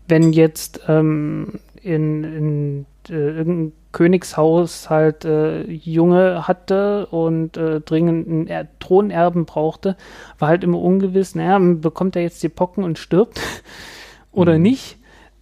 wenn 0.09 0.33
jetzt 0.33 0.81
ähm, 0.89 1.61
in, 1.83 2.25
in 2.25 2.87
äh, 3.09 3.15
irgendein 3.15 3.73
Königshaus 3.95 4.91
halt 4.91 5.25
äh, 5.25 5.63
Junge 5.71 6.47
hatte 6.49 7.07
und 7.07 7.57
äh, 7.57 7.81
dringend 7.81 8.29
einen 8.29 8.47
er 8.49 8.67
Thronerben 8.81 9.47
brauchte, 9.47 9.97
war 10.39 10.49
halt 10.49 10.65
immer 10.65 10.81
ungewiss, 10.81 11.35
naja, 11.35 11.59
bekommt 11.59 12.17
er 12.17 12.23
jetzt 12.23 12.43
die 12.43 12.49
Pocken 12.49 12.83
und 12.83 12.99
stirbt 12.99 13.41
oder 14.33 14.57
mhm. 14.57 14.63
nicht. 14.63 14.97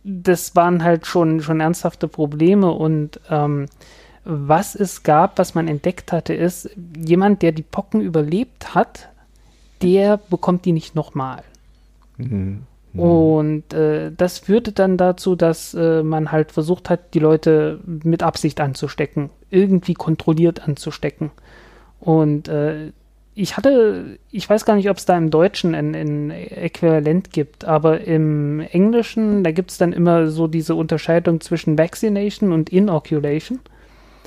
Das 0.05 0.55
waren 0.55 0.85
halt 0.85 1.07
schon, 1.07 1.41
schon 1.41 1.61
ernsthafte 1.61 2.09
Probleme 2.09 2.71
und 2.71 3.21
ähm, 3.31 3.67
was 4.25 4.75
es 4.75 5.03
gab, 5.03 5.39
was 5.39 5.55
man 5.55 5.67
entdeckt 5.67 6.13
hatte, 6.13 6.35
ist, 6.35 6.71
jemand, 6.97 7.41
der 7.43 7.53
die 7.53 7.63
Pocken 7.63 8.03
überlebt 8.03 8.75
hat, 8.75 9.09
der 9.81 10.19
bekommt 10.29 10.67
die 10.67 10.73
nicht 10.73 10.95
nochmal. 10.95 11.43
Mhm. 12.19 12.65
Mhm. 12.93 13.01
Und 13.01 13.75
äh, 13.75 14.11
das 14.17 14.39
führte 14.39 14.73
dann 14.73 14.97
dazu, 14.97 15.35
dass 15.35 15.75
äh, 15.75 16.03
man 16.03 16.33
halt 16.33 16.53
versucht 16.53 16.91
hat, 16.91 17.15
die 17.15 17.19
Leute 17.19 17.81
mit 17.85 18.23
Absicht 18.23 18.61
anzustecken, 18.61 19.31
irgendwie 19.51 19.95
kontrolliert 19.95 20.67
anzustecken. 20.67 21.31
Und 22.01 22.49
äh, 22.49 22.93
ich 23.35 23.57
hatte, 23.57 24.19
ich 24.31 24.49
weiß 24.49 24.67
gar 24.67 24.77
nicht, 24.77 24.91
ob 24.91 24.99
es 24.99 25.07
da 25.07 25.17
im 25.17 25.31
Deutschen 25.31 25.75
ein, 25.75 25.95
ein, 25.95 26.31
Äquivalent 26.31 27.31
gibt, 27.33 27.65
aber 27.65 28.03
im 28.03 28.61
Englischen, 28.61 29.43
da 29.43 29.53
gibt 29.53 29.71
es 29.71 29.79
dann 29.79 29.95
immer 29.95 30.29
so 30.29 30.47
diese 30.47 30.75
Unterscheidung 30.75 31.41
zwischen 31.41 31.79
Vaccination 31.79 32.53
und 32.53 32.69
Inoculation. 32.71 33.61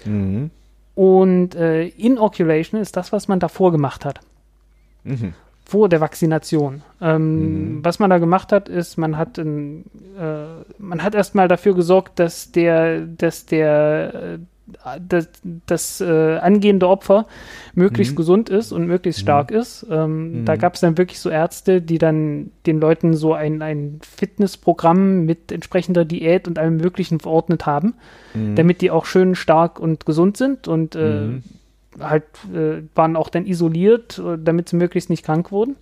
Mhm. 0.05 0.49
Und 0.95 1.53
äh, 1.55 1.87
Inoculation 1.89 2.81
ist 2.81 2.97
das, 2.97 3.11
was 3.11 3.27
man 3.27 3.39
davor 3.39 3.71
gemacht 3.71 4.05
hat. 4.05 4.21
Mhm 5.03 5.35
vor 5.65 5.89
der 5.89 5.99
Vaccination. 5.99 6.83
Ähm, 7.01 7.77
mhm. 7.77 7.85
Was 7.85 7.99
man 7.99 8.09
da 8.09 8.19
gemacht 8.19 8.51
hat, 8.51 8.69
ist, 8.69 8.97
man 8.97 9.17
hat, 9.17 9.37
in, 9.37 9.85
äh, 10.17 10.63
man 10.77 11.03
hat 11.03 11.15
erstmal 11.15 11.47
dafür 11.47 11.73
gesorgt, 11.73 12.19
dass 12.19 12.51
der, 12.51 13.01
dass 13.01 13.47
der, 13.47 14.39
das, 14.99 15.29
das 15.65 16.01
äh, 16.01 16.37
angehende 16.37 16.87
Opfer 16.87 17.25
möglichst 17.73 18.13
mhm. 18.13 18.17
gesund 18.17 18.49
ist 18.49 18.71
und 18.71 18.85
möglichst 18.85 19.21
mhm. 19.21 19.25
stark 19.25 19.51
ist. 19.51 19.85
Ähm, 19.89 20.41
mhm. 20.41 20.45
Da 20.45 20.55
gab 20.55 20.75
es 20.75 20.81
dann 20.81 20.97
wirklich 20.99 21.19
so 21.19 21.29
Ärzte, 21.29 21.81
die 21.81 21.97
dann 21.97 22.51
den 22.67 22.79
Leuten 22.79 23.15
so 23.15 23.33
ein, 23.33 23.63
ein 23.63 23.99
Fitnessprogramm 24.03 25.25
mit 25.25 25.51
entsprechender 25.51 26.05
Diät 26.05 26.47
und 26.47 26.59
allem 26.59 26.77
Möglichen 26.77 27.19
verordnet 27.19 27.65
haben, 27.65 27.95
mhm. 28.35 28.55
damit 28.55 28.81
die 28.81 28.91
auch 28.91 29.05
schön 29.05 29.33
stark 29.33 29.79
und 29.79 30.05
gesund 30.05 30.37
sind 30.37 30.67
und 30.67 30.95
äh, 30.95 31.21
mhm. 31.21 31.43
Halt 31.99 32.25
äh, 32.53 32.83
waren 32.95 33.15
auch 33.15 33.29
dann 33.29 33.45
isoliert, 33.45 34.19
äh, 34.19 34.37
damit 34.37 34.69
sie 34.69 34.75
möglichst 34.75 35.09
nicht 35.09 35.25
krank 35.25 35.51
wurden. 35.51 35.75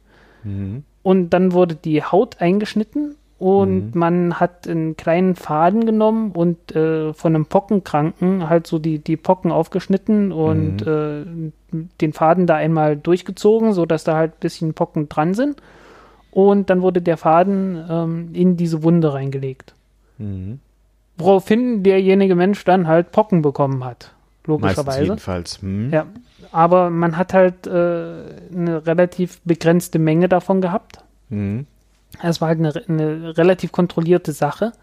Mhm. 0.43 0.84
Und 1.01 1.32
dann 1.32 1.51
wurde 1.51 1.75
die 1.75 2.03
Haut 2.03 2.39
eingeschnitten 2.39 3.15
und 3.43 3.93
mhm. 3.93 4.00
man 4.00 4.39
hat 4.39 4.70
einen 4.70 4.96
kleinen 4.96 5.36
Faden 5.36 5.86
genommen 5.86 6.32
und 6.32 6.74
äh, 6.77 7.13
von 7.13 7.36
einem 7.36 7.46
Pockenkranken 7.46 8.48
halt 8.48 8.67
so 8.67 8.79
die, 8.79 9.00
die 9.00 9.17
Pocken 9.17 9.51
aufgeschnitten 9.51 10.32
und 10.32 10.86
mhm. 10.86 11.51
äh, 11.74 11.82
den 12.00 12.13
Faden 12.13 12.48
da 12.48 12.55
einmal 12.55 12.96
durchgezogen, 12.96 13.74
sodass 13.74 14.05
da 14.05 14.15
halt 14.15 14.36
ein 14.36 14.39
bisschen 14.39 14.74
Pocken 14.74 15.10
dran 15.10 15.34
sind. 15.34 15.62
Und 16.32 16.70
dann 16.70 16.82
wurde 16.82 17.01
der 17.01 17.17
Faden 17.17 17.84
ähm, 17.89 18.29
in 18.32 18.55
diese 18.55 18.82
Wunde 18.82 19.13
reingelegt. 19.13 19.75
Mhm. 20.20 20.60
Woraufhin 21.17 21.84
derjenige 21.84 22.36
Mensch 22.36 22.63
dann 22.63 22.88
halt 22.88 23.12
Pocken 23.12 23.41
bekommen 23.41 23.84
hat. 23.84 24.13
Logischerweise. 24.46 25.04
Jedenfalls. 25.04 25.62
Hm. 25.62 25.92
Ja. 25.92 26.06
Aber 26.52 26.90
man 26.90 27.18
hat 27.18 27.34
halt 27.34 27.66
äh, 27.66 27.70
eine 27.72 28.86
relativ 28.86 29.40
begrenzte 29.44 30.00
Menge 30.00 30.30
davon 30.30 30.62
gehabt. 30.62 31.00
Mhm. 31.30 31.66
Es 32.22 32.42
war 32.42 32.50
halt 32.50 32.60
eine, 32.60 32.74
eine 32.88 33.38
relativ 33.38 33.72
kontrollierte 33.72 34.34
Sache. 34.34 34.74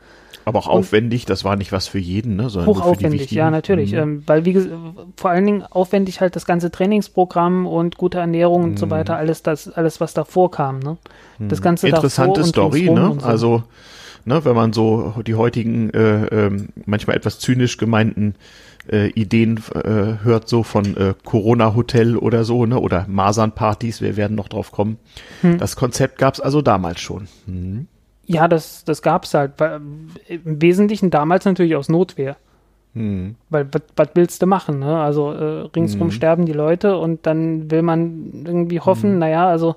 Aber 0.45 0.59
auch 0.59 0.69
aufwendig, 0.69 1.27
das 1.27 1.45
war 1.45 1.55
nicht 1.55 1.71
was 1.71 1.87
für 1.87 1.99
jeden, 1.99 2.37
ne? 2.37 2.49
Sondern 2.49 2.75
hochaufwendig, 2.75 3.31
ja, 3.31 3.51
natürlich. 3.51 3.93
Mhm. 3.93 3.99
Ähm, 3.99 4.23
weil, 4.27 4.45
wie 4.45 4.69
vor 5.17 5.31
allen 5.31 5.47
Dingen 5.47 5.63
aufwendig 5.63 6.21
halt 6.21 6.35
das 6.35 6.47
ganze 6.47 6.71
Trainingsprogramm 6.71 7.67
und 7.67 7.99
gute 7.99 8.19
Ernährung 8.19 8.65
und 8.65 8.79
so 8.79 8.87
mhm. 8.87 8.91
weiter, 8.91 9.17
alles, 9.17 9.43
das, 9.43 9.69
alles, 9.69 10.01
was 10.01 10.15
davor 10.15 10.51
kam, 10.51 10.81
ne? 10.81 10.97
Das 11.39 11.61
mhm. 11.61 11.65
Ganze 11.65 11.89
Interessante 11.89 12.43
Story, 12.45 12.91
ne? 12.91 13.17
So. 13.21 13.27
Also, 13.27 13.63
ne, 14.25 14.45
wenn 14.45 14.55
man 14.55 14.73
so 14.73 15.15
die 15.27 15.35
heutigen, 15.35 15.91
äh, 15.91 16.47
äh, 16.47 16.67
manchmal 16.87 17.17
etwas 17.17 17.39
zynisch 17.39 17.77
gemeinten 17.77 18.35
äh, 18.91 19.09
Ideen 19.11 19.61
äh, 19.75 20.23
hört, 20.23 20.49
so 20.49 20.63
von 20.63 20.97
äh, 20.97 21.15
Corona-Hotel 21.25 22.17
oder 22.17 22.45
so, 22.45 22.67
ne? 22.67 22.79
Oder 22.79 23.07
Masern-Partys, 23.09 24.01
wir 24.01 24.17
werden 24.17 24.37
noch 24.37 24.49
drauf 24.49 24.73
kommen. 24.73 24.99
Hm. 25.43 25.59
Das 25.59 25.77
Konzept 25.77 26.19
gab 26.19 26.35
es 26.35 26.41
also 26.41 26.63
damals 26.63 27.01
schon. 27.01 27.29
Hm. 27.47 27.87
Ja, 28.27 28.49
das, 28.49 28.85
das 28.85 29.03
gab 29.03 29.25
es 29.25 29.35
halt. 29.35 29.53
Weil, 29.59 29.81
Im 30.29 30.63
Wesentlichen 30.63 31.11
damals 31.11 31.45
natürlich 31.45 31.77
aus 31.77 31.89
Notwehr. 31.89 32.37
Hm. 32.95 33.37
Weil, 33.51 33.69
was 33.97 34.09
willst 34.15 34.43
du 34.43 34.47
machen? 34.47 34.81
Ne? 34.81 35.01
Also 35.01 35.33
äh, 35.33 35.69
ringsrum 35.75 36.09
hm. 36.09 36.11
sterben 36.11 36.47
die 36.47 36.53
Leute 36.53 36.97
und 36.97 37.27
dann 37.27 37.71
will 37.71 37.83
man 37.83 38.45
irgendwie 38.45 38.81
hoffen, 38.81 39.13
hm. 39.13 39.19
naja, 39.19 39.49
also 39.49 39.77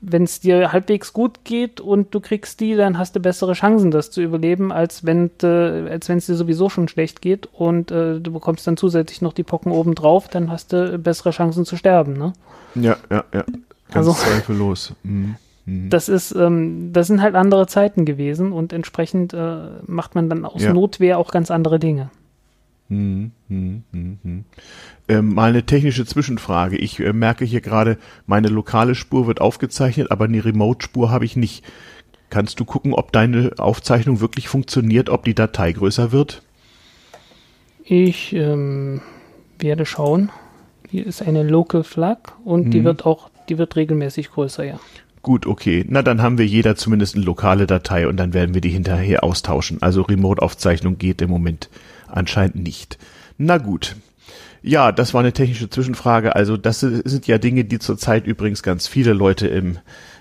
wenn 0.00 0.24
es 0.24 0.40
dir 0.40 0.72
halbwegs 0.72 1.12
gut 1.12 1.44
geht 1.44 1.80
und 1.80 2.14
du 2.14 2.20
kriegst 2.20 2.60
die, 2.60 2.74
dann 2.74 2.98
hast 2.98 3.16
du 3.16 3.20
bessere 3.20 3.52
Chancen, 3.52 3.90
das 3.90 4.10
zu 4.10 4.22
überleben, 4.22 4.72
als 4.72 5.04
wenn 5.04 5.30
äh, 5.42 5.90
als 5.90 6.08
wenn 6.08 6.18
es 6.18 6.26
dir 6.26 6.34
sowieso 6.34 6.68
schon 6.68 6.88
schlecht 6.88 7.22
geht 7.22 7.48
und 7.52 7.90
äh, 7.90 8.20
du 8.20 8.32
bekommst 8.32 8.66
dann 8.66 8.76
zusätzlich 8.76 9.22
noch 9.22 9.32
die 9.32 9.42
Pocken 9.42 9.72
obendrauf, 9.72 10.28
dann 10.28 10.50
hast 10.50 10.72
du 10.72 10.98
bessere 10.98 11.30
Chancen 11.30 11.64
zu 11.64 11.76
sterben, 11.76 12.14
ne? 12.14 12.32
Ja, 12.74 12.96
ja, 13.10 13.24
ja. 13.32 13.44
Ganz 13.90 14.08
also, 14.08 14.12
zweifellos. 14.12 14.94
Mhm. 15.02 15.36
Mhm. 15.68 15.90
Das 15.90 16.08
ist, 16.08 16.32
ähm, 16.34 16.92
das 16.92 17.08
sind 17.08 17.20
halt 17.20 17.34
andere 17.34 17.66
Zeiten 17.66 18.06
gewesen 18.06 18.52
und 18.52 18.72
entsprechend 18.72 19.34
äh, 19.34 19.58
macht 19.86 20.14
man 20.14 20.30
dann 20.30 20.46
aus 20.46 20.62
ja. 20.62 20.72
Notwehr 20.72 21.18
auch 21.18 21.30
ganz 21.30 21.50
andere 21.50 21.78
Dinge. 21.78 22.10
Hm, 22.88 23.32
hm, 23.48 23.82
hm, 23.92 24.18
hm. 24.22 24.44
Ähm, 25.08 25.34
mal 25.34 25.50
eine 25.50 25.64
technische 25.66 26.06
Zwischenfrage. 26.06 26.76
Ich 26.78 26.98
äh, 27.00 27.12
merke 27.12 27.44
hier 27.44 27.60
gerade, 27.60 27.98
meine 28.26 28.48
lokale 28.48 28.94
Spur 28.94 29.26
wird 29.26 29.40
aufgezeichnet, 29.40 30.10
aber 30.10 30.24
eine 30.24 30.44
Remote-Spur 30.44 31.10
habe 31.10 31.26
ich 31.26 31.36
nicht. 31.36 31.64
Kannst 32.30 32.60
du 32.60 32.64
gucken, 32.64 32.94
ob 32.94 33.12
deine 33.12 33.52
Aufzeichnung 33.58 34.20
wirklich 34.20 34.48
funktioniert, 34.48 35.10
ob 35.10 35.24
die 35.24 35.34
Datei 35.34 35.72
größer 35.72 36.12
wird? 36.12 36.42
Ich 37.84 38.34
ähm, 38.34 39.00
werde 39.58 39.86
schauen. 39.86 40.30
Hier 40.90 41.06
ist 41.06 41.20
eine 41.20 41.42
Local 41.42 41.84
Flag 41.84 42.18
und 42.44 42.70
die 42.70 42.78
hm. 42.78 42.84
wird 42.84 43.06
auch, 43.06 43.30
die 43.50 43.58
wird 43.58 43.76
regelmäßig 43.76 44.30
größer, 44.30 44.64
ja. 44.64 44.80
Gut, 45.20 45.46
okay. 45.46 45.84
Na, 45.88 46.02
dann 46.02 46.22
haben 46.22 46.38
wir 46.38 46.46
jeder 46.46 46.76
zumindest 46.76 47.16
eine 47.16 47.24
lokale 47.24 47.66
Datei 47.66 48.08
und 48.08 48.16
dann 48.16 48.32
werden 48.32 48.54
wir 48.54 48.62
die 48.62 48.70
hinterher 48.70 49.24
austauschen. 49.24 49.82
Also 49.82 50.02
Remote-Aufzeichnung 50.02 50.96
geht 50.96 51.20
im 51.20 51.28
Moment 51.28 51.68
Anscheinend 52.10 52.56
nicht. 52.56 52.98
Na 53.36 53.58
gut. 53.58 53.96
Ja, 54.62 54.92
das 54.92 55.14
war 55.14 55.20
eine 55.20 55.32
technische 55.32 55.70
Zwischenfrage. 55.70 56.34
Also 56.34 56.56
das 56.56 56.80
sind 56.80 57.26
ja 57.26 57.38
Dinge, 57.38 57.64
die 57.64 57.78
zurzeit 57.78 58.26
übrigens 58.26 58.62
ganz 58.62 58.88
viele 58.88 59.12
Leute 59.12 59.46
im, 59.46 59.78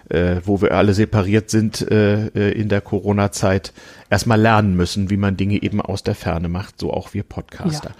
äh, 0.09 0.37
wo 0.45 0.61
wir 0.61 0.71
alle 0.71 0.93
separiert 0.93 1.49
sind 1.49 1.81
äh, 1.89 2.27
äh 2.27 2.51
in 2.51 2.69
der 2.69 2.81
Corona-Zeit, 2.81 3.73
erstmal 4.09 4.39
lernen 4.39 4.75
müssen, 4.75 5.09
wie 5.09 5.17
man 5.17 5.37
Dinge 5.37 5.61
eben 5.63 5.81
aus 5.81 6.03
der 6.03 6.15
Ferne 6.15 6.49
macht, 6.49 6.79
so 6.79 6.93
auch 6.93 7.13
wir 7.13 7.23
Podcaster. 7.23 7.89
Ja. 7.89 7.95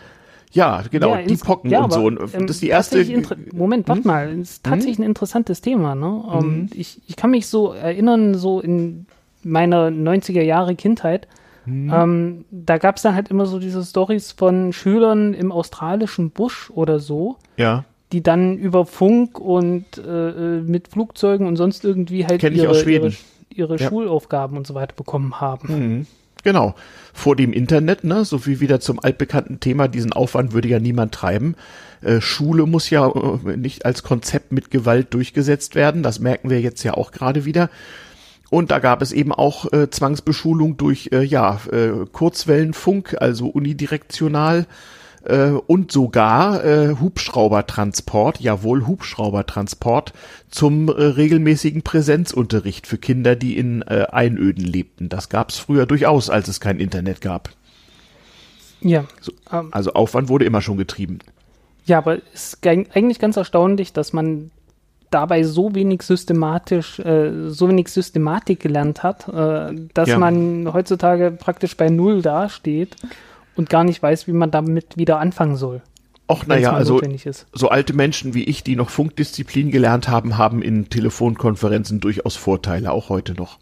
Ja, 0.54 0.82
genau, 0.90 1.16
ja, 1.16 1.22
die 1.24 1.36
Pocken 1.36 1.70
ja, 1.70 1.84
und 1.84 1.94
so. 1.94 2.06
Und 2.06 2.20
ähm, 2.34 2.48
das 2.48 2.58
ist 2.58 2.62
die 2.62 2.70
erste. 2.70 3.06
Moment, 3.54 3.88
warte 3.88 4.02
hm? 4.02 4.08
mal, 4.08 4.38
das 4.38 4.52
ist 4.52 4.64
tatsächlich 4.64 4.98
hm? 4.98 5.04
ein 5.04 5.10
interessantes 5.10 5.62
Thema. 5.62 5.94
Ne? 5.94 6.08
Um, 6.08 6.44
hm? 6.44 6.70
ich, 6.74 7.02
ich 7.06 7.16
kann 7.16 7.32
mich 7.32 7.48
so 7.48 7.74
erinnern, 7.74 8.34
so 8.34 8.62
in 8.62 9.06
meiner 9.44 9.90
90er 9.90 10.42
Jahre 10.42 10.76
Kindheit, 10.76 11.28
Mhm. 11.68 11.94
Ähm, 11.94 12.46
da 12.50 12.78
gab 12.78 12.96
es 12.96 13.02
dann 13.02 13.14
halt 13.14 13.28
immer 13.30 13.46
so 13.46 13.60
diese 13.60 13.84
Stories 13.84 14.32
von 14.32 14.72
Schülern 14.72 15.34
im 15.34 15.52
australischen 15.52 16.32
Busch 16.32 16.72
oder 16.74 17.00
so. 17.00 17.38
Ja. 17.58 17.84
Die 18.14 18.24
dann 18.24 18.58
über 18.58 18.86
Funk 18.86 19.38
und 19.38 19.86
äh, 19.98 20.62
mit 20.62 20.88
Flugzeugen 20.88 21.46
und 21.46 21.58
sonst 21.58 21.84
irgendwie 21.84 22.26
halt 22.26 22.42
ihre, 22.42 22.90
ihre, 22.90 23.12
ihre 23.50 23.78
ja. 23.78 23.90
Schulaufgaben 23.90 24.58
und 24.58 24.66
so 24.66 24.76
weiter 24.76 24.96
bekommen 24.96 25.42
haben. 25.42 25.68
Mhm. 25.68 26.08
Genau. 26.44 26.76
Vor 27.14 27.36
dem 27.36 27.52
Internet, 27.52 28.06
ne, 28.06 28.24
so 28.24 28.46
wie 28.46 28.62
wieder 28.62 28.80
zum 28.80 29.04
altbekannten 29.04 29.60
Thema, 29.60 29.90
diesen 29.90 30.14
Aufwand 30.14 30.54
würde 30.54 30.70
ja 30.70 30.80
niemand 30.80 31.14
treiben. 31.14 31.56
Äh, 32.02 32.22
Schule 32.22 32.66
muss 32.66 32.90
ja 32.90 33.08
äh, 33.10 33.58
nicht 33.58 33.86
als 33.86 34.04
Konzept 34.04 34.54
mit 34.54 34.72
Gewalt 34.72 35.14
durchgesetzt 35.14 35.76
werden. 35.76 36.04
Das 36.04 36.20
merken 36.20 36.50
wir 36.50 36.62
jetzt 36.62 36.84
ja 36.84 36.94
auch 36.94 37.12
gerade 37.12 37.44
wieder. 37.44 37.70
Und 38.50 38.72
da 38.72 38.80
gab 38.80 39.02
es 39.02 39.12
eben 39.12 39.34
auch 39.34 39.72
äh, 39.74 39.90
Zwangsbeschulung 39.90 40.78
durch 40.78 41.10
äh, 41.12 41.24
ja 41.24 41.60
äh, 41.72 42.06
Kurzwellenfunk, 42.12 43.18
also 43.20 43.48
unidirektional 43.48 44.66
äh, 45.26 45.50
und 45.50 45.92
sogar 45.92 46.64
äh, 46.64 46.96
Hubschraubertransport, 47.00 48.40
jawohl 48.40 48.88
Hubschraubertransport 48.88 50.14
zum 50.50 50.88
äh, 50.88 50.92
regelmäßigen 50.92 51.82
Präsenzunterricht 51.82 52.88
für 52.88 52.98
Kinder, 52.98 53.36
die 53.36 53.58
in 53.58 53.82
äh, 53.82 54.08
Einöden 54.12 54.64
lebten. 54.64 55.10
Das 55.10 55.30
gab 55.30 55.50
es 55.50 55.58
früher 55.58 55.86
durchaus, 55.86 56.30
als 56.30 56.48
es 56.48 56.60
kein 56.60 56.80
Internet 56.80 57.22
gab. 57.22 57.50
Ja. 58.80 59.06
So, 59.20 59.34
ähm, 59.52 59.70
also 59.72 59.94
Aufwand 59.94 60.30
wurde 60.30 60.46
immer 60.46 60.62
schon 60.62 60.78
getrieben. 60.78 61.20
Ja, 61.86 61.98
aber 62.00 62.18
es 62.34 62.54
ist 62.54 62.68
eigentlich 62.68 63.20
ganz 63.20 63.38
erstaunlich, 63.38 63.94
dass 63.94 64.14
man 64.14 64.52
dabei 65.12 65.44
so 65.44 65.74
wenig 65.76 66.02
systematisch, 66.02 67.00
äh, 67.00 67.50
so 67.50 67.70
wenig 67.70 67.90
Systematik 67.90 68.60
gelernt 68.60 69.04
hat, 69.04 69.28
äh, 69.28 69.74
dass 69.94 70.10
ja. 70.10 70.20
man 70.20 70.72
heutzutage 70.74 71.32
praktisch 71.32 71.78
bei 71.78 71.90
Null 71.90 72.22
dasteht 72.22 72.96
und 73.56 73.70
gar 73.70 73.84
nicht 73.84 74.02
weiß, 74.02 74.28
wie 74.28 74.34
man 74.34 74.52
damit 74.52 74.98
wieder 74.98 75.20
anfangen 75.20 75.56
soll. 75.56 75.82
Och, 76.30 76.46
naja, 76.46 76.74
also 76.74 77.00
so 77.54 77.70
alte 77.70 77.94
Menschen 77.94 78.34
wie 78.34 78.44
ich, 78.44 78.62
die 78.62 78.76
noch 78.76 78.90
Funkdisziplin 78.90 79.72
gelernt 79.72 80.10
haben, 80.10 80.38
haben 80.38 80.62
in 80.62 80.90
Telefonkonferenzen 80.90 82.02
durchaus 82.02 82.36
Vorteile, 82.36 82.92
auch 82.92 83.08
heute 83.08 83.34
noch. 83.34 83.60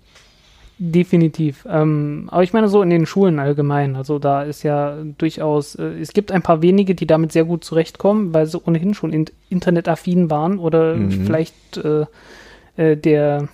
Definitiv. 0.77 1.65
Ähm, 1.69 2.27
aber 2.29 2.43
ich 2.43 2.51
meine 2.51 2.67
so 2.67 2.81
in 2.81 2.89
den 2.89 3.05
Schulen 3.05 3.39
allgemein. 3.39 3.95
Also 3.95 4.19
da 4.19 4.43
ist 4.43 4.63
ja 4.63 4.97
durchaus, 5.17 5.75
äh, 5.75 5.99
es 6.01 6.11
gibt 6.11 6.33
ein 6.33 6.41
paar 6.41 6.61
wenige, 6.61 6.95
die 6.95 7.07
damit 7.07 7.31
sehr 7.31 7.45
gut 7.45 7.63
zurechtkommen, 7.63 8.33
weil 8.33 8.45
sie 8.45 8.61
ohnehin 8.61 8.93
schon 8.93 9.13
in, 9.13 9.25
internetaffin 9.49 10.29
waren 10.29 10.59
oder 10.59 10.95
mhm. 10.95 11.11
vielleicht 11.11 11.77
äh, 11.77 12.05
äh, 12.75 12.97
der, 12.97 13.47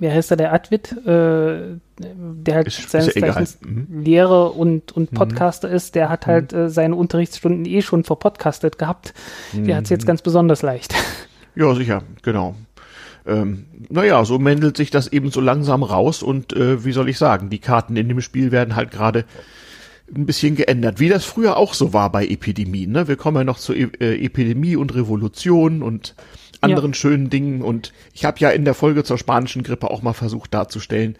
wer 0.00 0.12
heißt 0.12 0.30
da, 0.30 0.36
der 0.36 0.52
Advit, 0.52 0.92
äh, 0.92 1.78
der 1.98 2.54
halt 2.54 2.66
ist, 2.66 2.90
seines 2.90 3.14
Zeichens 3.14 3.58
mhm. 3.62 4.02
Lehrer 4.04 4.54
und, 4.54 4.92
und 4.92 5.12
mhm. 5.12 5.16
Podcaster 5.16 5.68
mhm. 5.68 5.74
ist, 5.74 5.94
der 5.94 6.10
hat 6.10 6.26
halt 6.26 6.52
mhm. 6.52 6.58
äh, 6.58 6.68
seine 6.68 6.94
Unterrichtsstunden 6.94 7.64
eh 7.64 7.80
schon 7.80 8.04
verpodcastet 8.04 8.78
gehabt. 8.78 9.14
Der 9.54 9.76
hat 9.76 9.84
es 9.84 9.90
jetzt 9.90 10.02
mhm. 10.02 10.08
ganz 10.08 10.20
besonders 10.20 10.60
leicht. 10.60 10.94
Ja, 11.54 11.74
sicher, 11.74 12.02
genau 12.22 12.54
ähm, 13.26 13.66
naja, 13.88 14.24
so 14.24 14.38
mändelt 14.38 14.76
sich 14.76 14.90
das 14.90 15.08
eben 15.08 15.30
so 15.30 15.40
langsam 15.40 15.82
raus 15.82 16.22
und 16.22 16.52
äh, 16.54 16.84
wie 16.84 16.92
soll 16.92 17.08
ich 17.08 17.18
sagen, 17.18 17.50
die 17.50 17.58
Karten 17.58 17.96
in 17.96 18.08
dem 18.08 18.20
Spiel 18.20 18.50
werden 18.50 18.74
halt 18.74 18.90
gerade 18.90 19.24
ein 20.14 20.26
bisschen 20.26 20.56
geändert, 20.56 21.00
wie 21.00 21.08
das 21.08 21.24
früher 21.24 21.56
auch 21.56 21.74
so 21.74 21.92
war 21.92 22.10
bei 22.10 22.26
Epidemien. 22.26 22.92
Ne? 22.92 23.08
Wir 23.08 23.16
kommen 23.16 23.36
ja 23.38 23.44
noch 23.44 23.58
zu 23.58 23.72
e 23.74 23.88
äh, 24.00 24.24
Epidemie 24.24 24.76
und 24.76 24.94
Revolution 24.94 25.82
und 25.82 26.14
anderen 26.60 26.92
ja. 26.92 26.96
schönen 26.96 27.30
Dingen 27.30 27.62
und 27.62 27.92
ich 28.12 28.24
habe 28.24 28.38
ja 28.38 28.50
in 28.50 28.64
der 28.64 28.74
Folge 28.74 29.04
zur 29.04 29.18
spanischen 29.18 29.62
Grippe 29.62 29.90
auch 29.90 30.02
mal 30.02 30.12
versucht 30.12 30.54
darzustellen, 30.54 31.16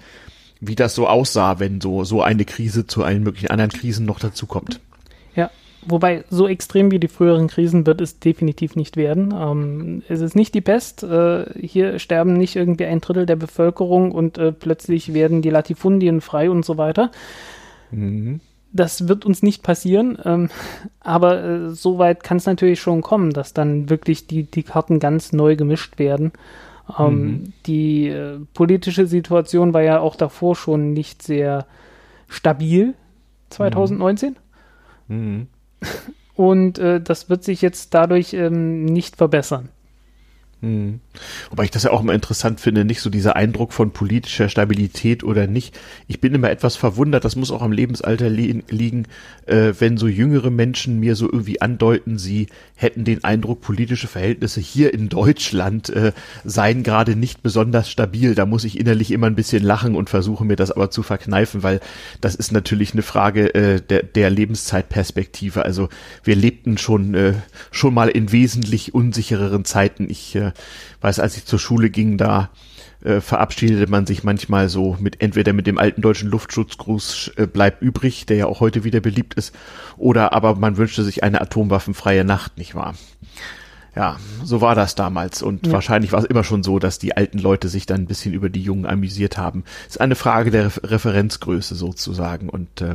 wie 0.61 0.77
das 0.77 0.95
so 0.95 1.09
aussah, 1.09 1.59
wenn 1.59 1.81
so 1.81 2.05
so 2.05 2.23
eine 2.23 2.45
Krise 2.45 2.87
zu 2.87 3.03
allen 3.03 3.23
möglichen 3.23 3.51
anderen 3.51 3.73
Krisen 3.73 4.07
noch 4.07 4.21
dazukommt. 4.21 4.81
Ja, 5.35 5.51
Wobei, 5.85 6.25
so 6.31 6.47
extrem 6.47 6.93
wie 6.93 7.01
die 7.01 7.09
früheren 7.09 7.49
Krisen 7.49 7.87
wird 7.87 8.01
es 8.01 8.21
definitiv 8.21 8.77
nicht 8.77 8.97
werden. 8.97 9.35
Ähm, 9.37 10.03
es 10.09 10.21
ist 10.21 10.37
nicht 10.37 10.55
die 10.55 10.61
Pest. 10.61 11.03
Äh, 11.03 11.47
hier 11.59 11.99
sterben 11.99 12.35
nicht 12.35 12.55
irgendwie 12.55 12.87
ein 12.87 13.01
Drittel 13.01 13.27
der 13.27 13.37
Bevölkerung 13.37 14.13
und 14.13 14.39
äh, 14.39 14.53
plötzlich 14.53 15.13
werden 15.13 15.43
die 15.43 15.51
Latifundien 15.51 16.21
frei 16.21 16.51
und 16.51 16.65
so 16.65 16.79
weiter. 16.79 17.11
Mhm. 17.91 18.41
Das 18.73 19.09
wird 19.09 19.27
uns 19.27 19.43
nicht 19.43 19.63
passieren, 19.63 20.17
ähm, 20.25 20.49
aber 21.01 21.45
äh, 21.45 21.71
so 21.71 21.99
weit 21.99 22.23
kann 22.23 22.39
es 22.39 22.47
natürlich 22.47 22.81
schon 22.81 23.03
kommen, 23.03 23.33
dass 23.33 23.53
dann 23.53 23.91
wirklich 23.91 24.27
die, 24.27 24.45
die 24.45 24.63
Karten 24.63 25.01
ganz 25.01 25.33
neu 25.33 25.57
gemischt 25.57 25.99
werden. 25.99 26.33
Ähm, 26.99 27.15
mhm. 27.15 27.53
Die 27.67 28.09
äh, 28.09 28.39
politische 28.55 29.07
Situation 29.07 29.75
war 29.75 29.83
ja 29.83 30.01
auch 30.01 30.17
davor 30.17 30.55
schon 30.57 30.93
nicht 30.93 31.23
sehr 31.23 31.67
stabil, 32.29 32.95
2019. 33.51 34.37
Mhm. 35.09 35.49
Und 36.35 36.79
äh, 36.79 37.01
das 37.01 37.29
wird 37.29 37.45
sich 37.45 37.63
jetzt 37.63 37.95
dadurch 37.95 38.33
ähm, 38.33 38.85
nicht 38.85 39.17
verbessern. 39.17 39.69
Hm. 40.63 41.01
Wobei 41.51 41.65
ich 41.65 41.73
das 41.73 41.83
ja 41.83 41.91
auch 41.91 42.01
immer 42.01 42.15
interessant 42.15 42.61
finde, 42.61 42.85
nicht 42.85 43.01
so 43.01 43.11
dieser 43.11 43.35
Eindruck 43.35 43.73
von 43.73 43.91
politischer 43.91 44.49
Stabilität 44.49 45.25
oder 45.25 45.49
nicht. 45.49 45.77
Ich 46.07 46.21
bin 46.21 46.37
immer 46.37 46.51
etwas 46.51 46.77
verwundert, 46.77 47.25
das 47.25 47.35
muss 47.35 47.51
auch 47.51 47.63
am 47.63 47.73
Lebensalter 47.73 48.31
li 48.31 48.63
liegen, 48.69 49.09
äh, 49.47 49.73
wenn 49.81 49.97
so 49.97 50.07
jüngere 50.07 50.51
Menschen 50.51 51.01
mir 51.01 51.17
so 51.17 51.27
irgendwie 51.31 51.61
andeuten, 51.61 52.17
sie 52.17 52.47
hätten 52.77 53.03
den 53.05 53.25
Eindruck, 53.25 53.61
politische 53.61 54.07
Verhältnisse 54.07 54.61
hier 54.61 54.95
in 54.95 55.09
Deutschland 55.09 55.91
äh, 55.91 56.13
seien 56.45 56.85
gerade 56.85 57.17
nicht 57.17 57.43
besonders 57.43 57.91
stabil. 57.91 58.37
Da 58.37 58.47
muss 58.47 58.63
ich 58.63 58.79
innerlich 58.79 59.11
immer 59.11 59.27
ein 59.27 59.35
bisschen 59.35 59.65
lachen 59.65 59.97
und 59.97 60.11
versuche 60.11 60.45
mir 60.45 60.57
das 60.57 60.71
aber 60.71 60.93
zu 60.93 61.03
verkneifen, 61.03 61.65
weil 61.65 61.81
das 62.21 62.37
ist 62.37 62.53
natürlich 62.53 62.93
eine 62.93 63.03
Frage 63.03 63.53
äh, 63.55 63.81
der, 63.81 64.05
der 64.05 64.31
Lebenszeitperspektive. 64.31 65.65
Also 65.65 65.89
wir 66.23 66.37
lebten 66.37 66.79
schon, 66.79 67.15
äh, 67.15 67.35
schon 67.73 67.95
mal 67.95 68.09
in 68.09 68.31
wesentlich 68.31 68.95
unsichereren 68.95 69.65
Zeiten. 69.65 70.09
Ich 70.09 70.37
äh, 70.37 70.52
weiß, 71.01 71.19
als 71.21 71.37
ich 71.37 71.45
zur 71.45 71.59
Schule 71.59 71.91
ging, 71.91 72.19
da 72.19 72.51
äh, 73.05 73.21
verabschiedete 73.21 73.91
man 73.91 74.07
sich 74.07 74.23
manchmal 74.23 74.69
so 74.69 74.97
mit 75.01 75.21
entweder 75.21 75.53
mit 75.53 75.67
dem 75.67 75.79
alten 75.79 76.03
deutschen 76.03 76.31
Luftschutzgruß 76.31 77.33
äh, 77.37 77.47
bleibt 77.47 77.83
übrig, 77.83 78.27
der 78.27 78.37
ja 78.37 78.47
auch 78.47 78.61
heute 78.61 78.85
wieder 78.85 79.01
beliebt 79.01 79.35
ist, 79.35 79.55
oder 79.97 80.33
aber 80.33 80.55
man 80.55 80.77
wünschte 80.77 81.03
sich 81.03 81.25
eine 81.25 81.41
atomwaffenfreie 81.41 82.25
Nacht, 82.25 82.59
nicht 82.59 82.75
wahr? 82.75 82.95
Ja, 83.95 84.17
so 84.43 84.63
war 84.63 84.75
das 84.75 84.95
damals 84.95 85.43
und 85.43 85.67
ja. 85.67 85.73
wahrscheinlich 85.73 86.13
war 86.13 86.21
es 86.21 86.25
immer 86.25 86.45
schon 86.45 86.63
so, 86.63 86.79
dass 86.79 86.99
die 86.99 87.15
alten 87.15 87.39
Leute 87.39 87.69
sich 87.69 87.85
dann 87.85 88.03
ein 88.03 88.07
bisschen 88.07 88.33
über 88.33 88.49
die 88.49 88.63
Jungen 88.63 88.87
amüsiert 88.87 89.37
haben. 89.37 89.65
Ist 89.87 90.01
eine 90.01 90.15
Frage 90.15 90.51
der 90.51 90.71
Referenzgröße 90.83 91.75
sozusagen 91.75 92.49
und 92.49 92.81
äh, 92.81 92.95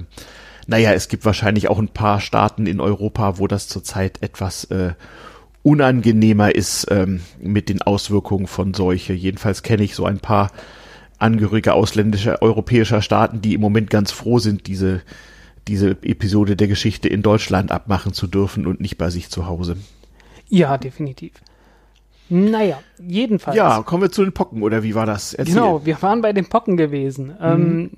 naja, 0.66 0.92
es 0.94 1.08
gibt 1.08 1.24
wahrscheinlich 1.24 1.70
auch 1.70 1.80
ein 1.80 1.90
paar 1.90 2.20
Staaten 2.20 2.66
in 2.66 2.82
Europa, 2.82 3.38
wo 3.38 3.48
das 3.48 3.68
zurzeit 3.68 4.22
etwas 4.22 4.66
äh, 4.66 4.94
unangenehmer 5.68 6.56
ist 6.56 6.88
ähm, 6.92 7.20
mit 7.42 7.68
den 7.68 7.82
Auswirkungen 7.82 8.48
von 8.48 8.74
Seuche. 8.74 9.12
Jedenfalls 9.12 9.64
kenne 9.64 9.84
ich 9.84 9.96
so 9.96 10.06
ein 10.06 10.20
paar 10.20 10.50
Angehörige 11.20 11.74
ausländischer, 11.74 12.42
europäischer 12.42 13.02
Staaten, 13.02 13.42
die 13.42 13.54
im 13.54 13.60
Moment 13.60 13.90
ganz 13.90 14.14
froh 14.14 14.40
sind, 14.40 14.68
diese, 14.68 15.02
diese 15.68 15.98
Episode 16.04 16.56
der 16.56 16.70
Geschichte 16.70 17.10
in 17.10 17.22
Deutschland 17.22 17.74
abmachen 17.74 18.14
zu 18.14 18.28
dürfen 18.28 18.66
und 18.66 18.80
nicht 18.80 18.98
bei 18.98 19.10
sich 19.10 19.30
zu 19.30 19.46
Hause. 19.46 19.76
Ja, 20.48 20.78
definitiv. 20.78 21.34
Naja, 22.30 22.80
jedenfalls. 23.06 23.58
Ja, 23.58 23.82
kommen 23.82 24.04
wir 24.04 24.12
zu 24.12 24.24
den 24.24 24.32
Pocken, 24.32 24.64
oder 24.64 24.84
wie 24.84 24.96
war 24.96 25.06
das? 25.06 25.34
Erzähl. 25.34 25.56
Genau, 25.56 25.86
wir 25.86 26.02
waren 26.02 26.22
bei 26.22 26.32
den 26.32 26.48
Pocken 26.48 26.78
gewesen. 26.78 27.26
Mhm. 27.28 27.34
Ähm, 27.42 27.92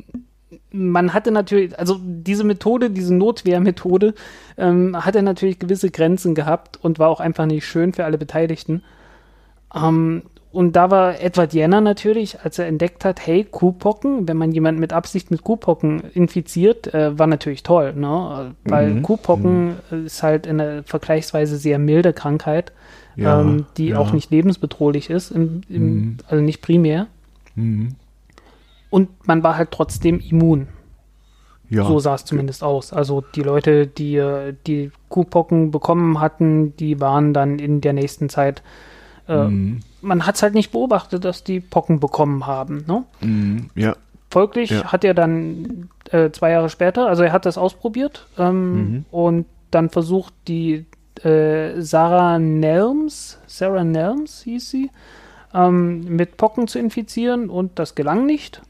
man 0.72 1.14
hatte 1.14 1.32
natürlich, 1.32 1.78
also 1.78 2.00
diese 2.02 2.44
Methode, 2.44 2.90
diese 2.90 3.14
Notwehrmethode, 3.14 4.14
ähm, 4.58 4.96
hatte 5.06 5.22
natürlich 5.22 5.60
gewisse 5.60 5.92
Grenzen 5.92 6.36
gehabt 6.36 6.80
und 6.82 7.00
war 7.00 7.10
auch 7.10 7.20
einfach 7.20 7.46
nicht 7.46 7.66
schön 7.66 7.94
für 7.94 8.06
alle 8.06 8.18
Beteiligten. 8.18 8.84
Ähm, 9.76 10.24
und 10.52 10.76
da 10.76 10.90
war 10.90 11.22
Edward 11.22 11.54
Jenner 11.54 11.80
natürlich, 11.80 12.40
als 12.42 12.58
er 12.58 12.66
entdeckt 12.66 13.06
hat, 13.06 13.26
hey, 13.26 13.44
Kuhpocken, 13.44 14.28
wenn 14.28 14.38
man 14.38 14.52
jemanden 14.52 14.82
mit 14.82 14.94
Absicht 14.94 15.30
mit 15.30 15.44
Kuhpocken 15.44 16.02
infiziert, 16.16 16.92
äh, 16.92 17.18
war 17.20 17.28
natürlich 17.28 17.62
toll, 17.62 17.94
ne? 17.94 18.56
Weil 18.64 18.90
mhm. 18.90 19.04
Kuhpocken 19.04 19.76
mhm. 19.92 20.06
ist 20.08 20.24
halt 20.24 20.48
eine 20.48 20.82
vergleichsweise 20.84 21.58
sehr 21.58 21.78
milde 21.78 22.14
Krankheit, 22.14 22.72
ja, 23.16 23.42
ähm, 23.42 23.68
die 23.78 23.90
ja. 23.90 24.00
auch 24.00 24.12
nicht 24.12 24.32
lebensbedrohlich 24.32 25.12
ist, 25.12 25.30
im, 25.30 25.62
im, 25.70 25.84
mhm. 25.84 26.18
also 26.28 26.44
nicht 26.44 26.64
primär. 26.64 27.06
Und 28.90 29.28
man 29.28 29.44
war 29.44 29.58
halt 29.58 29.72
trotzdem 29.72 30.20
immun. 30.20 30.68
Ja. 31.70 31.86
So 31.86 32.00
sah 32.00 32.16
es 32.16 32.26
zumindest 32.26 32.64
aus. 32.64 32.92
Also 32.94 33.24
die 33.36 33.44
Leute, 33.44 33.86
die 33.86 34.22
die 34.66 34.92
Kuhpocken 35.10 35.70
bekommen 35.72 36.20
hatten, 36.20 36.76
die 36.78 37.00
waren 37.00 37.34
dann 37.34 37.60
in 37.60 37.82
der 37.82 37.94
nächsten 37.94 38.30
Zeit. 38.30 38.64
Äh, 39.28 39.46
mhm. 39.46 39.82
Man 40.02 40.26
hat 40.26 40.36
es 40.36 40.44
halt 40.44 40.56
nicht 40.56 40.72
beobachtet, 40.72 41.26
dass 41.26 41.44
die 41.44 41.60
Pocken 41.60 42.00
bekommen 42.00 42.48
haben. 42.48 42.86
Ne? 42.88 43.04
Mhm. 43.22 43.70
Ja. 43.76 43.96
Folglich 44.32 44.72
ja. 44.72 44.92
hat 44.92 45.04
er 45.04 45.14
dann 45.14 45.90
äh, 46.12 46.32
zwei 46.32 46.52
Jahre 46.52 46.70
später, 46.70 47.08
also 47.08 47.24
er 47.24 47.32
hat 47.32 47.48
das 47.48 47.58
ausprobiert 47.58 48.28
ähm, 48.38 48.74
mhm. 48.74 49.06
und 49.10 49.46
dann 49.72 49.90
versucht, 49.90 50.34
die 50.48 50.86
äh, 51.24 51.82
Sarah 51.82 52.38
Nelms, 52.38 53.40
Sarah 53.48 53.84
Nelms 53.84 54.44
hieß 54.44 54.70
sie, 54.70 54.92
ähm, 55.54 56.04
mit 56.16 56.38
Pocken 56.38 56.68
zu 56.68 56.78
infizieren 56.78 57.50
und 57.50 57.80
das 57.80 57.96
gelang 57.96 58.26
nicht. 58.28 58.62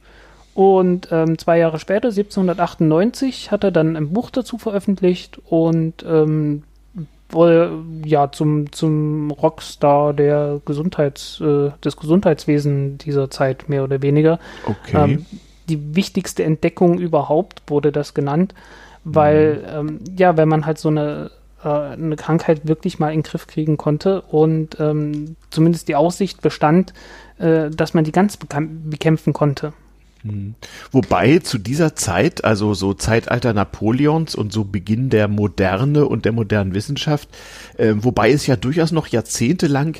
Und 0.54 1.10
ähm, 1.12 1.38
zwei 1.38 1.58
Jahre 1.58 1.80
später, 1.80 2.10
1798, 2.10 3.52
hat 3.52 3.64
er 3.64 3.72
dann 3.72 3.96
ein 3.96 4.12
Buch 4.12 4.30
dazu 4.30 4.58
veröffentlicht 4.58 5.40
und 5.46 6.04
ähm, 6.08 6.64
wohl 7.30 7.84
ja 8.06 8.32
zum, 8.32 8.72
zum 8.72 9.32
Rockstar 9.32 10.14
der 10.14 10.62
Gesundheits, 10.66 11.40
äh, 11.42 11.70
des 11.84 11.96
Gesundheitswesens 11.98 13.04
dieser 13.04 13.30
Zeit 13.30 13.70
mehr 13.70 13.84
oder 13.84 14.02
weniger. 14.02 14.40
Okay. 14.66 14.98
Ähm, 14.98 15.26
die 15.70 15.96
wichtigste 15.96 16.44
Entdeckung 16.44 16.98
überhaupt 16.98 17.62
wurde 17.68 17.92
das 17.92 18.14
genannt, 18.14 18.56
weil 19.04 19.58
mhm. 19.58 19.90
ähm, 19.90 20.00
ja, 20.18 20.36
wenn 20.36 20.50
man 20.50 20.66
halt 20.66 20.80
so 20.80 20.90
eine 20.90 21.30
äh, 21.64 21.68
eine 21.68 22.16
Krankheit 22.16 22.68
wirklich 22.68 23.00
mal 23.00 23.10
in 23.10 23.20
den 23.20 23.24
Griff 23.24 23.48
kriegen 23.48 23.78
konnte 23.78 24.22
und 24.22 24.80
ähm, 24.80 25.36
zumindest 25.50 25.88
die 25.88 25.96
Aussicht 25.96 26.42
bestand, 26.42 26.94
äh, 27.38 27.70
dass 27.70 27.94
man 27.94 28.04
die 28.04 28.12
ganz 28.12 28.38
bekämpfen 28.38 29.34
konnte. 29.34 29.74
Mhm. 30.24 30.56
Wobei 30.92 31.40
zu 31.40 31.58
dieser 31.58 31.96
Zeit, 31.96 32.44
also 32.44 32.74
so 32.74 32.94
Zeitalter 32.94 33.54
Napoleons 33.54 34.36
und 34.36 34.52
so 34.52 34.64
Beginn 34.66 35.10
der 35.10 35.28
Moderne 35.28 36.06
und 36.06 36.26
der 36.26 36.32
modernen 36.32 36.74
Wissenschaft, 36.74 37.30
äh, 37.78 37.94
wobei 37.98 38.32
es 38.32 38.48
ja 38.48 38.56
durchaus 38.56 38.92
noch 38.92 39.08
jahrzehntelang 39.08 39.98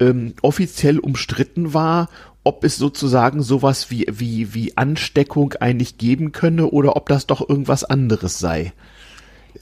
ähm, 0.00 0.34
offiziell 0.42 0.98
umstritten 0.98 1.74
war, 1.74 2.08
ob 2.44 2.64
es 2.64 2.76
sozusagen 2.76 3.42
sowas 3.42 3.90
wie, 3.90 4.06
wie, 4.10 4.54
wie 4.54 4.76
Ansteckung 4.76 5.54
eigentlich 5.60 5.98
geben 5.98 6.32
könne 6.32 6.68
oder 6.68 6.96
ob 6.96 7.08
das 7.08 7.26
doch 7.26 7.46
irgendwas 7.46 7.84
anderes 7.84 8.38
sei. 8.38 8.72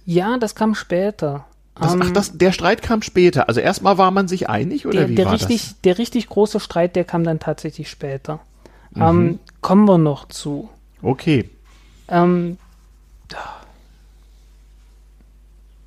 Ja, 0.05 0.39
das 0.39 0.55
kam 0.55 0.75
später. 0.75 1.47
Das, 1.75 1.95
ach, 1.95 2.07
ähm, 2.07 2.15
das, 2.15 2.39
der 2.39 2.53
Streit 2.53 2.83
kam 2.83 3.03
später. 3.03 3.49
Also 3.49 3.61
erstmal 3.61 3.99
war 3.99 4.11
man 4.11 4.29
sich 4.29 4.49
einig 4.49 4.87
oder 4.87 5.01
der, 5.01 5.09
wie 5.09 5.15
der 5.17 5.27
war 5.27 5.33
richtig, 5.33 5.63
das? 5.63 5.81
Der 5.83 5.99
richtig 5.99 6.29
große 6.29 6.61
Streit, 6.61 6.97
der 6.97 7.05
kam 7.05 7.25
dann 7.25 7.41
tatsächlich 7.41 7.91
später. 7.91 8.41
Mhm. 8.97 9.03
Ähm, 9.03 9.39
kommen 9.61 9.87
wir 9.87 9.99
noch 9.99 10.27
zu. 10.29 10.69
Okay. 11.03 11.51
Ähm, 12.09 12.59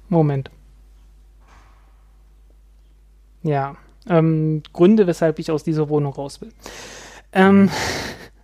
Moment. 0.10 0.50
Ja, 3.44 3.76
ähm, 4.08 4.64
Gründe, 4.74 5.08
weshalb 5.08 5.40
ich 5.40 5.52
aus 5.52 5.64
dieser 5.64 5.90
Wohnung 5.90 6.14
raus 6.14 6.42
will. 6.42 6.52
Ähm, 7.32 7.70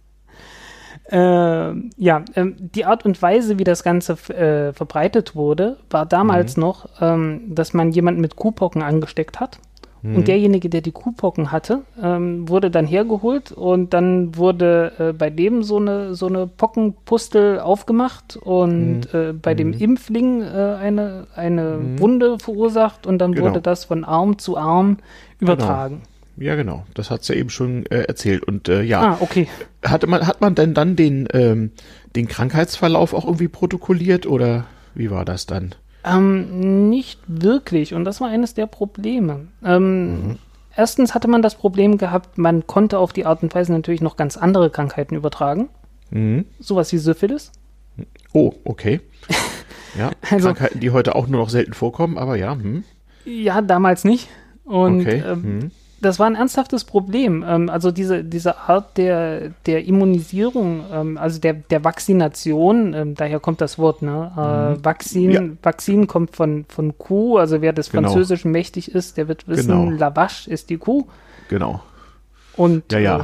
äh, 1.11 1.17
ja, 1.17 2.23
ähm, 2.35 2.55
die 2.57 2.85
Art 2.85 3.05
und 3.05 3.21
Weise, 3.21 3.59
wie 3.59 3.63
das 3.63 3.83
Ganze 3.83 4.13
äh, 4.33 4.73
verbreitet 4.73 5.35
wurde, 5.35 5.77
war 5.89 6.05
damals 6.05 6.57
mhm. 6.57 6.61
noch, 6.61 6.89
ähm, 7.01 7.53
dass 7.53 7.73
man 7.73 7.91
jemanden 7.91 8.21
mit 8.21 8.35
Kuhpocken 8.35 8.81
angesteckt 8.81 9.39
hat 9.39 9.59
und 10.05 10.17
mhm. 10.17 10.25
derjenige, 10.25 10.69
der 10.69 10.81
die 10.81 10.91
Kuhpocken 10.91 11.51
hatte, 11.51 11.81
ähm, 12.01 12.47
wurde 12.47 12.69
dann 12.69 12.85
hergeholt 12.85 13.51
und 13.51 13.93
dann 13.93 14.37
wurde 14.37 14.91
äh, 14.99 15.13
bei 15.13 15.31
dem 15.31 15.63
so 15.63 15.77
eine, 15.77 16.13
so 16.13 16.27
eine 16.27 16.45
Pockenpustel 16.45 17.59
aufgemacht 17.59 18.37
und 18.37 19.11
mhm. 19.11 19.19
äh, 19.19 19.33
bei 19.33 19.55
dem 19.55 19.69
mhm. 19.69 19.79
Impfling 19.79 20.41
äh, 20.43 20.77
eine, 20.79 21.25
eine 21.35 21.77
mhm. 21.77 21.99
Wunde 21.99 22.37
verursacht 22.37 23.07
und 23.07 23.17
dann 23.17 23.33
genau. 23.33 23.47
wurde 23.47 23.61
das 23.61 23.85
von 23.85 24.03
Arm 24.03 24.37
zu 24.37 24.57
Arm 24.57 24.97
übertragen. 25.39 26.01
Genau. 26.35 26.49
Ja, 26.49 26.55
genau. 26.55 26.85
Das 26.93 27.09
hat 27.09 27.23
sie 27.23 27.33
ja 27.33 27.39
eben 27.39 27.49
schon 27.49 27.85
äh, 27.87 28.01
erzählt. 28.01 28.43
Und 28.43 28.69
äh, 28.69 28.83
ja, 28.83 29.01
ah, 29.01 29.17
okay. 29.21 29.47
hatte 29.83 30.05
man, 30.05 30.27
hat 30.27 30.41
man 30.41 30.53
denn 30.53 30.73
dann 30.73 30.95
den, 30.95 31.27
ähm, 31.33 31.71
den 32.15 32.27
Krankheitsverlauf 32.27 33.13
auch 33.13 33.25
irgendwie 33.25 33.47
protokolliert 33.47 34.27
oder 34.27 34.65
wie 34.93 35.09
war 35.09 35.25
das 35.25 35.45
dann? 35.45 35.73
Ähm, 36.05 36.89
nicht 36.89 37.19
wirklich. 37.27 37.93
Und 37.93 38.05
das 38.05 38.21
war 38.21 38.29
eines 38.29 38.53
der 38.53 38.67
Probleme. 38.67 39.47
Ähm, 39.63 40.27
mhm. 40.27 40.37
Erstens 40.75 41.15
hatte 41.15 41.27
man 41.27 41.41
das 41.41 41.55
Problem 41.55 41.97
gehabt, 41.97 42.37
man 42.37 42.67
konnte 42.67 42.99
auf 42.99 43.13
die 43.13 43.25
Art 43.25 43.43
und 43.43 43.55
Weise 43.55 43.71
natürlich 43.71 44.01
noch 44.01 44.17
ganz 44.17 44.37
andere 44.37 44.69
Krankheiten 44.69 45.15
übertragen. 45.15 45.69
Mhm. 46.11 46.45
Sowas 46.59 46.91
wie 46.93 46.97
Syphilis. 46.97 47.51
Oh, 48.33 48.53
okay. 48.63 49.01
Ja, 49.97 50.11
also, 50.29 50.47
Krankheiten, 50.47 50.81
die 50.81 50.91
heute 50.91 51.15
auch 51.15 51.27
nur 51.27 51.39
noch 51.39 51.49
selten 51.49 51.73
vorkommen, 51.73 52.17
aber 52.17 52.35
ja. 52.35 52.53
Hm. 52.53 52.83
Ja, 53.23 53.61
damals 53.61 54.03
nicht. 54.03 54.27
Und 54.65 55.01
okay. 55.01 55.23
ähm, 55.25 55.43
hm. 55.43 55.71
Das 56.05 56.19
war 56.19 56.27
ein 56.27 56.35
ernsthaftes 56.35 56.83
Problem. 56.83 57.43
Ähm, 57.47 57.69
also 57.69 57.91
diese, 57.91 58.23
diese 58.23 58.57
Art 58.57 58.97
der, 58.97 59.49
der 59.65 59.85
Immunisierung, 59.85 60.85
ähm, 60.91 61.17
also 61.17 61.39
der, 61.39 61.53
der 61.53 61.83
Vaccination, 61.83 62.93
ähm, 62.93 63.15
daher 63.15 63.39
kommt 63.39 63.61
das 63.61 63.77
Wort, 63.77 64.01
ne? 64.01 64.31
Äh, 64.37 64.77
mhm. 64.77 64.85
Vakzin, 64.85 65.31
ja. 65.31 65.41
Vakzin 65.63 66.07
kommt 66.07 66.35
von, 66.35 66.65
von 66.69 66.97
Kuh, 66.97 67.37
also 67.37 67.61
wer 67.61 67.73
des 67.73 67.89
genau. 67.89 68.09
Französischen 68.09 68.51
mächtig 68.51 68.93
ist, 68.93 69.17
der 69.17 69.27
wird 69.27 69.47
wissen, 69.47 69.67
genau. 69.67 69.97
Lavache 69.97 70.49
ist 70.49 70.69
die 70.69 70.77
Kuh. 70.77 71.07
Genau. 71.49 71.81
Und 72.55 72.91
ja, 72.91 72.99
ja. 72.99 73.19
Äh, 73.21 73.23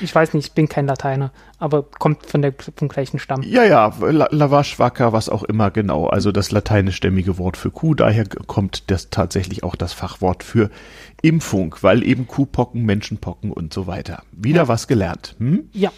ich 0.00 0.14
weiß 0.14 0.34
nicht, 0.34 0.48
ich 0.48 0.52
bin 0.52 0.68
kein 0.68 0.86
Lateiner, 0.86 1.32
aber 1.58 1.82
kommt 1.82 2.26
von 2.26 2.42
der, 2.42 2.54
vom 2.76 2.88
gleichen 2.88 3.18
Stamm. 3.18 3.42
Ja, 3.42 3.64
ja, 3.64 3.92
Lavash, 4.00 4.78
Wacker, 4.78 5.12
was 5.12 5.28
auch 5.28 5.42
immer, 5.42 5.70
genau. 5.70 6.06
Also 6.06 6.32
das 6.32 6.50
lateinischstämmige 6.50 7.38
Wort 7.38 7.56
für 7.56 7.70
Kuh, 7.70 7.94
daher 7.94 8.24
kommt 8.46 8.90
das 8.90 9.10
tatsächlich 9.10 9.62
auch 9.62 9.76
das 9.76 9.92
Fachwort 9.92 10.42
für 10.42 10.70
Impfung, 11.22 11.76
weil 11.80 12.02
eben 12.02 12.26
Kuhpocken, 12.26 12.84
Menschenpocken 12.84 13.52
und 13.52 13.72
so 13.72 13.86
weiter. 13.86 14.22
Wieder 14.32 14.62
ja. 14.62 14.68
was 14.68 14.86
gelernt. 14.88 15.36
Hm? 15.38 15.68
Ja. 15.72 15.92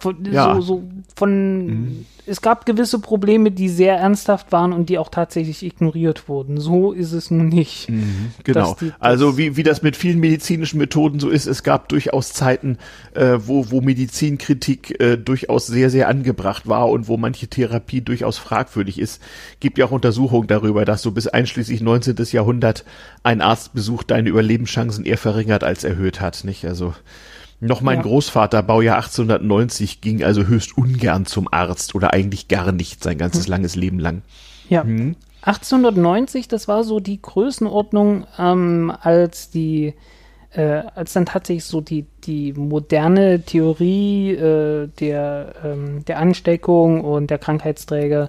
Von, 0.00 0.24
ja. 0.32 0.54
so, 0.54 0.60
so 0.62 0.82
von, 1.14 1.66
mhm. 1.66 2.06
es 2.24 2.40
gab 2.40 2.64
gewisse 2.64 3.00
Probleme, 3.00 3.50
die 3.50 3.68
sehr 3.68 3.98
ernsthaft 3.98 4.50
waren 4.50 4.72
und 4.72 4.88
die 4.88 4.96
auch 4.96 5.10
tatsächlich 5.10 5.62
ignoriert 5.62 6.26
wurden. 6.26 6.58
So 6.58 6.92
ist 6.92 7.12
es 7.12 7.30
nun 7.30 7.48
nicht. 7.48 7.90
Mhm, 7.90 8.32
genau. 8.42 8.78
Die, 8.80 8.92
also 8.98 9.36
wie, 9.36 9.58
wie 9.58 9.62
das 9.62 9.82
mit 9.82 9.96
vielen 9.96 10.18
medizinischen 10.18 10.78
Methoden 10.78 11.20
so 11.20 11.28
ist, 11.28 11.44
es 11.44 11.62
gab 11.62 11.90
durchaus 11.90 12.32
Zeiten, 12.32 12.78
äh, 13.12 13.36
wo, 13.44 13.70
wo 13.70 13.82
Medizinkritik 13.82 14.98
äh, 15.02 15.18
durchaus 15.18 15.66
sehr, 15.66 15.90
sehr 15.90 16.08
angebracht 16.08 16.66
war 16.66 16.88
und 16.88 17.06
wo 17.06 17.18
manche 17.18 17.48
Therapie 17.48 18.00
durchaus 18.00 18.38
fragwürdig 18.38 18.98
ist. 18.98 19.20
Gibt 19.60 19.76
ja 19.76 19.84
auch 19.84 19.90
Untersuchungen 19.90 20.46
darüber, 20.46 20.86
dass 20.86 21.02
so 21.02 21.10
bis 21.10 21.26
einschließlich 21.26 21.82
19. 21.82 22.16
Jahrhundert 22.32 22.86
ein 23.22 23.42
Arztbesuch 23.42 24.02
deine 24.02 24.30
Überlebenschancen 24.30 25.04
eher 25.04 25.18
verringert 25.18 25.62
als 25.62 25.84
erhöht 25.84 26.22
hat, 26.22 26.42
nicht? 26.44 26.64
Also 26.64 26.94
noch 27.60 27.82
mein 27.82 27.98
ja. 27.98 28.02
Großvater, 28.02 28.62
Baujahr 28.62 28.96
1890, 28.96 30.00
ging 30.00 30.24
also 30.24 30.44
höchst 30.44 30.76
ungern 30.76 31.26
zum 31.26 31.52
Arzt 31.52 31.94
oder 31.94 32.12
eigentlich 32.12 32.48
gar 32.48 32.72
nicht 32.72 33.04
sein 33.04 33.18
ganzes 33.18 33.44
hm. 33.46 33.50
langes 33.50 33.76
Leben 33.76 33.98
lang. 33.98 34.22
Ja. 34.68 34.82
Hm. 34.82 35.16
1890, 35.42 36.48
das 36.48 36.68
war 36.68 36.84
so 36.84 37.00
die 37.00 37.20
Größenordnung, 37.20 38.26
ähm, 38.38 38.92
als 39.00 39.50
die, 39.50 39.94
äh, 40.52 40.82
als 40.94 41.12
dann 41.12 41.26
tatsächlich 41.26 41.64
so 41.64 41.80
die, 41.80 42.06
die 42.24 42.52
moderne 42.52 43.42
Theorie 43.42 44.32
äh, 44.32 44.88
der, 45.00 45.54
ähm, 45.64 46.04
der 46.04 46.18
Ansteckung 46.18 47.02
und 47.02 47.30
der 47.30 47.38
Krankheitsträger 47.38 48.28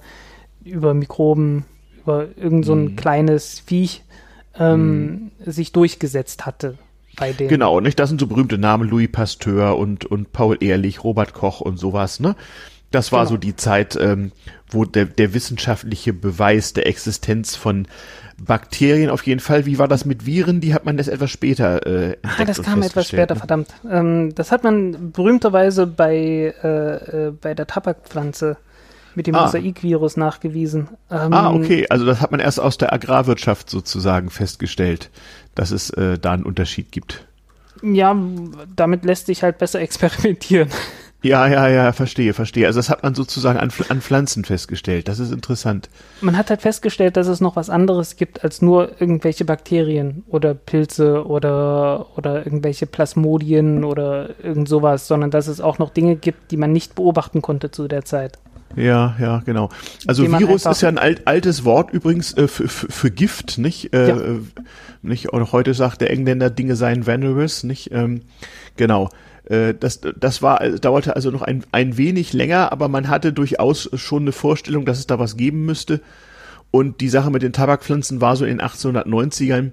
über 0.64 0.94
Mikroben, 0.94 1.66
über 2.02 2.28
irgend 2.38 2.66
so 2.66 2.74
ein 2.74 2.88
hm. 2.90 2.96
kleines 2.96 3.60
Viech 3.60 4.04
ähm, 4.58 5.32
hm. 5.44 5.52
sich 5.52 5.72
durchgesetzt 5.72 6.46
hatte 6.46 6.78
bei 7.18 7.34
den. 7.34 7.48
Genau, 7.48 7.80
nicht? 7.80 8.00
Das 8.00 8.10
sind 8.10 8.20
so 8.20 8.28
berühmte 8.28 8.58
Namen, 8.58 8.90
Louis 8.90 9.12
Pasteur 9.12 9.78
und, 9.78 10.06
und 10.06 10.32
Paul 10.34 10.58
Ehrlich, 10.60 11.04
Robert 11.04 11.34
Koch 11.34 11.62
und 11.62 11.78
sowas, 11.78 12.20
ne? 12.20 12.36
Das 12.92 13.14
war 13.14 13.22
genau. 13.22 13.32
so 13.32 13.38
die 13.38 13.56
Zeit, 13.56 13.98
ähm, 14.00 14.34
wo 14.70 14.84
der, 14.84 15.06
der 15.06 15.34
wissenschaftliche 15.34 16.12
Beweis 16.12 16.74
der 16.74 16.88
Existenz 16.88 17.56
von 17.56 17.88
Bakterien 18.38 19.10
auf 19.10 19.26
jeden 19.26 19.40
Fall. 19.40 19.66
Wie 19.66 19.80
war 19.80 19.88
das 19.88 20.04
mit 20.06 20.26
Viren? 20.26 20.60
Die 20.62 20.74
hat 20.74 20.86
man 20.86 20.98
das 20.98 21.08
etwas 21.08 21.32
später 21.32 21.86
äh, 21.86 22.18
Ah, 22.24 22.44
das 22.44 22.62
kam 22.62 22.82
etwas 22.82 23.08
später, 23.08 23.36
ne? 23.36 23.40
verdammt. 23.40 23.70
Ähm, 23.90 24.36
das 24.36 24.52
hat 24.52 24.64
man 24.64 25.12
berühmterweise 25.12 25.88
bei, 25.88 26.54
äh, 26.64 27.28
äh, 27.28 27.32
bei 27.40 27.54
der 27.54 27.68
Tabakpflanze 27.68 28.58
mit 29.16 29.28
dem 29.28 29.36
ah. 29.36 29.46
Mosaikvirus 29.46 30.18
nachgewiesen. 30.18 30.90
Ähm, 31.10 31.34
ah, 31.34 31.52
okay. 31.52 31.86
Also 31.90 32.06
das 32.06 32.22
hat 32.22 32.32
man 32.32 32.40
erst 32.40 32.60
aus 32.60 32.78
der 32.78 32.94
Agrarwirtschaft 32.94 33.70
sozusagen 33.70 34.30
festgestellt 34.30 35.10
dass 35.56 35.72
es 35.72 35.90
äh, 35.92 36.18
da 36.18 36.32
einen 36.32 36.44
Unterschied 36.44 36.92
gibt. 36.92 37.26
Ja, 37.82 38.16
damit 38.76 39.06
lässt 39.06 39.26
sich 39.26 39.44
halt 39.44 39.58
besser 39.58 39.80
experimentieren. 39.80 40.70
Ja, 41.24 41.46
ja, 41.46 41.68
ja, 41.68 41.92
verstehe, 41.92 42.34
verstehe. 42.34 42.66
Also 42.66 42.80
das 42.80 42.90
hat 42.90 43.04
man 43.04 43.14
sozusagen 43.14 43.60
an, 43.60 43.70
an 43.90 44.02
Pflanzen 44.02 44.44
festgestellt. 44.44 45.08
Das 45.08 45.20
ist 45.20 45.32
interessant. 45.32 45.88
Man 46.20 46.36
hat 46.36 46.50
halt 46.50 46.64
festgestellt, 46.64 47.16
dass 47.16 47.28
es 47.28 47.42
noch 47.42 47.56
was 47.56 47.70
anderes 47.70 48.16
gibt 48.16 48.44
als 48.44 48.64
nur 48.64 49.00
irgendwelche 49.00 49.46
Bakterien 49.46 50.24
oder 50.30 50.56
Pilze 50.56 51.28
oder, 51.28 52.18
oder 52.18 52.44
irgendwelche 52.44 52.88
Plasmodien 52.88 53.84
oder 53.84 54.32
irgend 54.44 54.68
sowas, 54.68 55.08
sondern 55.08 55.30
dass 55.30 55.46
es 55.46 55.62
auch 55.62 55.78
noch 55.78 55.92
Dinge 55.92 56.16
gibt, 56.16 56.50
die 56.50 56.58
man 56.58 56.72
nicht 56.72 56.96
beobachten 56.96 57.44
konnte 57.44 57.70
zu 57.70 57.88
der 57.88 58.04
Zeit. 58.04 58.40
Ja, 58.76 59.16
ja, 59.20 59.42
genau. 59.46 59.70
Also 60.08 60.24
Virus 60.24 60.66
ist 60.66 60.82
ja 60.82 60.90
ein 60.90 60.98
alt, 60.98 61.28
altes 61.28 61.66
Wort 61.66 61.92
übrigens 61.92 62.36
äh, 62.38 62.48
für, 62.48 62.68
für, 62.68 63.12
Gift, 63.12 63.58
nicht? 63.58 63.94
Äh, 63.94 64.10
ja. 64.10 64.18
nicht? 65.02 65.30
Und 65.30 65.52
heute 65.52 65.74
sagt 65.74 66.02
der 66.02 66.12
Engländer, 66.12 66.50
Dinge 66.50 66.76
seien 66.76 67.06
venomous, 67.06 67.64
nicht? 67.64 67.92
Ähm, 67.92 68.22
genau. 68.78 69.10
Äh, 69.46 69.74
das, 69.74 70.02
das 70.02 70.42
war, 70.42 70.60
dauerte 70.70 71.16
also 71.16 71.32
noch 71.32 71.42
ein, 71.42 71.64
ein 71.72 71.98
wenig 71.98 72.34
länger, 72.34 72.72
aber 72.72 72.88
man 72.88 73.10
hatte 73.10 73.34
durchaus 73.34 73.90
schon 73.96 74.24
eine 74.24 74.32
Vorstellung, 74.32 74.86
dass 74.86 75.00
es 75.00 75.08
da 75.08 75.20
was 75.20 75.38
geben 75.38 75.66
müsste. 75.66 76.02
Und 76.72 77.02
die 77.02 77.10
Sache 77.10 77.32
mit 77.32 77.42
den 77.42 77.54
Tabakpflanzen 77.54 78.22
war 78.22 78.36
so 78.36 78.46
in 78.46 78.58
den 78.58 78.66
1890ern 78.66 79.72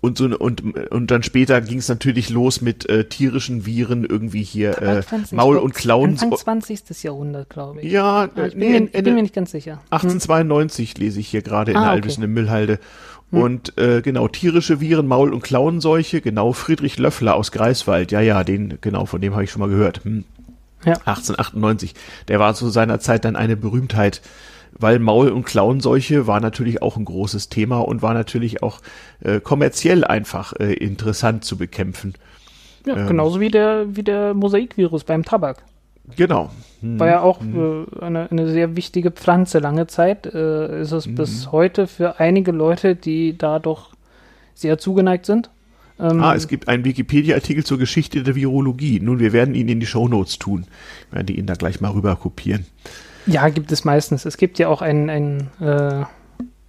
und 0.00 0.16
so 0.16 0.24
und 0.24 0.62
und 0.90 1.10
dann 1.10 1.22
später 1.22 1.60
ging 1.60 1.78
es 1.78 1.88
natürlich 1.88 2.30
los 2.30 2.62
mit 2.62 2.88
äh, 2.88 3.04
tierischen 3.04 3.66
Viren 3.66 4.04
irgendwie 4.04 4.42
hier 4.42 4.80
äh, 4.80 5.02
Maul 5.32 5.58
und 5.58 5.74
Klauen. 5.74 6.10
Anfang 6.10 6.36
20. 6.36 7.02
Jahrhundert, 7.02 7.50
glaube 7.50 7.82
ich. 7.82 7.92
Ja, 7.92 8.30
ah, 8.34 8.46
ich 8.46 8.54
bin, 8.54 8.58
nee, 8.58 8.80
mir, 8.80 8.88
ich 8.92 9.02
bin 9.04 9.14
mir 9.14 9.22
nicht 9.22 9.34
ganz 9.34 9.50
sicher. 9.50 9.80
1892 9.90 10.94
hm. 10.94 11.02
lese 11.02 11.20
ich 11.20 11.28
hier 11.28 11.42
gerade 11.42 11.72
in 11.72 11.76
ah, 11.76 11.82
der 11.82 11.90
Albischen 11.90 12.22
okay. 12.22 12.32
Müllhalde. 12.32 12.78
Hm. 13.30 13.42
Und 13.42 13.78
äh, 13.78 14.00
genau, 14.00 14.26
tierische 14.28 14.80
Viren, 14.80 15.06
Maul- 15.06 15.34
und 15.34 15.42
Klauenseuche, 15.42 16.22
genau, 16.22 16.52
Friedrich 16.52 16.98
Löffler 16.98 17.34
aus 17.34 17.52
Greifswald, 17.52 18.10
ja, 18.10 18.20
ja, 18.20 18.42
den, 18.42 18.78
genau, 18.80 19.04
von 19.04 19.20
dem 19.20 19.34
habe 19.34 19.44
ich 19.44 19.50
schon 19.50 19.60
mal 19.60 19.68
gehört. 19.68 20.04
Hm. 20.04 20.24
Ja. 20.84 20.94
1898. 20.94 21.94
Der 22.28 22.40
war 22.40 22.54
zu 22.54 22.70
seiner 22.70 23.00
Zeit 23.00 23.26
dann 23.26 23.36
eine 23.36 23.56
Berühmtheit 23.56 24.22
weil 24.78 24.98
Maul- 24.98 25.30
und 25.30 25.44
Klauenseuche 25.44 26.26
war 26.26 26.40
natürlich 26.40 26.82
auch 26.82 26.96
ein 26.96 27.04
großes 27.04 27.48
Thema 27.48 27.78
und 27.78 28.02
war 28.02 28.14
natürlich 28.14 28.62
auch 28.62 28.80
äh, 29.20 29.40
kommerziell 29.40 30.04
einfach 30.04 30.52
äh, 30.58 30.74
interessant 30.74 31.44
zu 31.44 31.56
bekämpfen. 31.56 32.14
Ja, 32.86 32.96
ähm, 32.96 33.06
genauso 33.06 33.40
wie 33.40 33.50
der, 33.50 33.96
wie 33.96 34.02
der 34.02 34.34
Mosaikvirus 34.34 35.04
beim 35.04 35.24
Tabak. 35.24 35.64
Genau. 36.16 36.50
War 36.82 37.06
ja 37.06 37.20
auch 37.20 37.40
hm. 37.40 37.86
äh, 37.92 38.04
eine, 38.04 38.30
eine 38.30 38.50
sehr 38.50 38.74
wichtige 38.76 39.10
Pflanze 39.10 39.58
lange 39.58 39.86
Zeit. 39.86 40.26
Äh, 40.26 40.80
ist 40.80 40.92
es 40.92 41.06
hm. 41.06 41.14
bis 41.14 41.52
heute 41.52 41.86
für 41.86 42.18
einige 42.18 42.52
Leute, 42.52 42.96
die 42.96 43.36
da 43.36 43.58
doch 43.58 43.90
sehr 44.54 44.78
zugeneigt 44.78 45.26
sind. 45.26 45.50
Ähm, 45.98 46.22
ah, 46.22 46.34
es 46.34 46.48
gibt 46.48 46.68
einen 46.68 46.84
Wikipedia-Artikel 46.84 47.64
zur 47.64 47.78
Geschichte 47.78 48.22
der 48.22 48.34
Virologie. 48.34 49.00
Nun, 49.00 49.18
wir 49.18 49.32
werden 49.32 49.54
ihn 49.54 49.68
in 49.68 49.80
die 49.80 49.86
Shownotes 49.86 50.38
tun. 50.38 50.64
Ich 51.08 51.14
werde 51.14 51.32
ihn 51.32 51.46
da 51.46 51.54
gleich 51.54 51.80
mal 51.80 51.90
rüber 51.90 52.16
kopieren. 52.16 52.66
Ja, 53.26 53.48
gibt 53.48 53.72
es 53.72 53.84
meistens. 53.84 54.24
Es 54.24 54.36
gibt 54.36 54.58
ja 54.58 54.68
auch 54.68 54.82
ein, 54.82 55.10
ein 55.10 55.50
äh, 55.60 56.04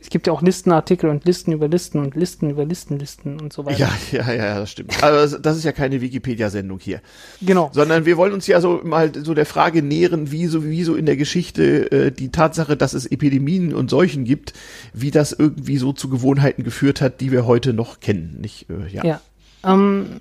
es 0.01 0.09
gibt 0.09 0.25
ja 0.25 0.33
auch 0.33 0.41
Listenartikel 0.41 1.09
und 1.11 1.25
Listen 1.25 1.51
über 1.51 1.67
Listen 1.67 1.99
und 1.99 2.15
Listen 2.15 2.49
über 2.49 2.65
Listenlisten 2.65 3.39
und 3.39 3.53
so 3.53 3.65
weiter. 3.65 3.77
Ja, 3.77 3.91
ja, 4.11 4.33
ja, 4.33 4.59
das 4.59 4.71
stimmt. 4.71 5.01
Also 5.03 5.37
das 5.37 5.57
ist 5.57 5.63
ja 5.63 5.71
keine 5.71 6.01
Wikipedia-Sendung 6.01 6.79
hier. 6.79 7.01
Genau. 7.39 7.69
Sondern 7.71 8.05
wir 8.05 8.17
wollen 8.17 8.33
uns 8.33 8.47
ja 8.47 8.59
so 8.61 8.81
mal 8.83 9.11
so 9.23 9.35
der 9.35 9.45
Frage 9.45 9.83
nähern, 9.83 10.31
wie 10.31 10.47
so, 10.47 10.65
wie 10.65 10.83
so 10.83 10.95
in 10.95 11.05
der 11.05 11.17
Geschichte 11.17 11.91
äh, 11.91 12.11
die 12.11 12.31
Tatsache, 12.31 12.75
dass 12.75 12.93
es 12.93 13.05
Epidemien 13.05 13.75
und 13.75 13.91
Seuchen 13.91 14.25
gibt, 14.25 14.53
wie 14.91 15.11
das 15.11 15.33
irgendwie 15.33 15.77
so 15.77 15.93
zu 15.93 16.09
Gewohnheiten 16.09 16.63
geführt 16.63 16.99
hat, 16.99 17.21
die 17.21 17.31
wir 17.31 17.45
heute 17.45 17.71
noch 17.73 17.99
kennen. 17.99 18.39
Nicht, 18.41 18.67
äh, 18.71 18.87
ja. 18.91 19.05
Ja. 19.05 19.21
Ähm, 19.63 20.19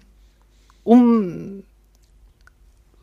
um 0.84 1.62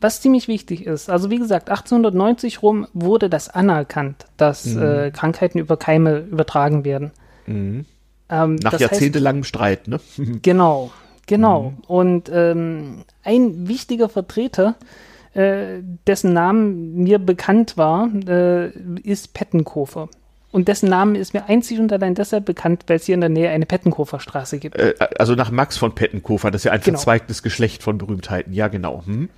was 0.00 0.20
ziemlich 0.20 0.48
wichtig 0.48 0.86
ist. 0.86 1.10
Also 1.10 1.30
wie 1.30 1.38
gesagt, 1.38 1.70
1890 1.70 2.62
rum 2.62 2.86
wurde 2.92 3.28
das 3.28 3.48
anerkannt, 3.48 4.26
dass 4.36 4.66
mhm. 4.66 4.82
äh, 4.82 5.10
Krankheiten 5.10 5.58
über 5.58 5.76
Keime 5.76 6.18
übertragen 6.18 6.84
werden. 6.84 7.10
Mhm. 7.46 7.84
Ähm, 8.30 8.56
Nach 8.56 8.78
jahrzehntelangem 8.78 9.42
heißt, 9.42 9.48
Streit, 9.48 9.88
ne? 9.88 10.00
genau, 10.42 10.92
genau. 11.26 11.70
Mhm. 11.70 11.78
Und 11.86 12.30
ähm, 12.32 13.04
ein 13.24 13.68
wichtiger 13.68 14.08
Vertreter, 14.08 14.76
äh, 15.34 15.80
dessen 16.06 16.32
Namen 16.32 17.02
mir 17.02 17.18
bekannt 17.18 17.76
war, 17.76 18.08
äh, 18.26 18.68
ist 19.02 19.34
Pettenkofer. 19.34 20.08
Und 20.50 20.68
dessen 20.68 20.88
Name 20.88 21.18
ist 21.18 21.34
mir 21.34 21.44
einzig 21.46 21.78
und 21.78 21.92
allein 21.92 22.14
deshalb 22.14 22.46
bekannt, 22.46 22.84
weil 22.86 22.96
es 22.96 23.04
hier 23.04 23.14
in 23.14 23.20
der 23.20 23.28
Nähe 23.28 23.50
eine 23.50 23.66
Pettenkofer 23.66 24.18
Straße 24.18 24.58
gibt. 24.58 24.76
Äh, 24.76 24.94
also 25.18 25.34
nach 25.34 25.50
Max 25.50 25.76
von 25.76 25.94
Pettenkofer, 25.94 26.50
das 26.50 26.60
ist 26.60 26.64
ja 26.64 26.72
ein 26.72 26.80
genau. 26.80 26.96
verzweigtes 26.96 27.42
Geschlecht 27.42 27.82
von 27.82 27.98
Berühmtheiten. 27.98 28.52
Ja, 28.52 28.68
genau. 28.68 29.02
Hm? 29.04 29.28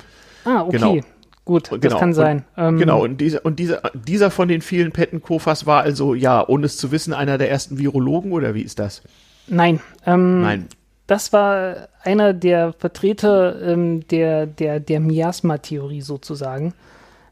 Ah, 0.45 0.63
okay. 0.63 0.79
Genau. 0.79 1.01
Gut, 1.45 1.73
das 1.73 1.81
genau. 1.81 1.99
kann 1.99 2.13
sein. 2.13 2.45
Und, 2.57 2.65
ähm, 2.65 2.79
genau, 2.79 3.03
und, 3.03 3.21
dieser, 3.21 3.45
und 3.45 3.59
dieser, 3.59 3.83
dieser 3.95 4.31
von 4.31 4.47
den 4.49 4.61
vielen 4.61 4.93
Pettenkofers 4.93 5.67
war 5.67 5.83
also, 5.83 6.15
ja, 6.15 6.47
ohne 6.47 6.67
es 6.67 6.77
zu 6.77 6.93
wissen, 6.93 7.13
einer 7.13 7.39
der 7.39 7.51
ersten 7.51 7.79
Virologen 7.79 8.33
oder 8.33 8.55
wie 8.55 8.63
ist 8.63 8.79
das? 8.79 9.03
Nein. 9.49 9.81
Ähm, 10.07 10.43
Nein. 10.43 10.69
Das 11.07 11.33
war 11.33 11.89
einer 12.05 12.35
der 12.35 12.73
Vertreter 12.75 13.61
ähm, 13.63 14.07
der, 14.09 14.47
der, 14.47 14.79
der 14.79 15.01
Miasma-Theorie 15.01 16.03
sozusagen. 16.03 16.73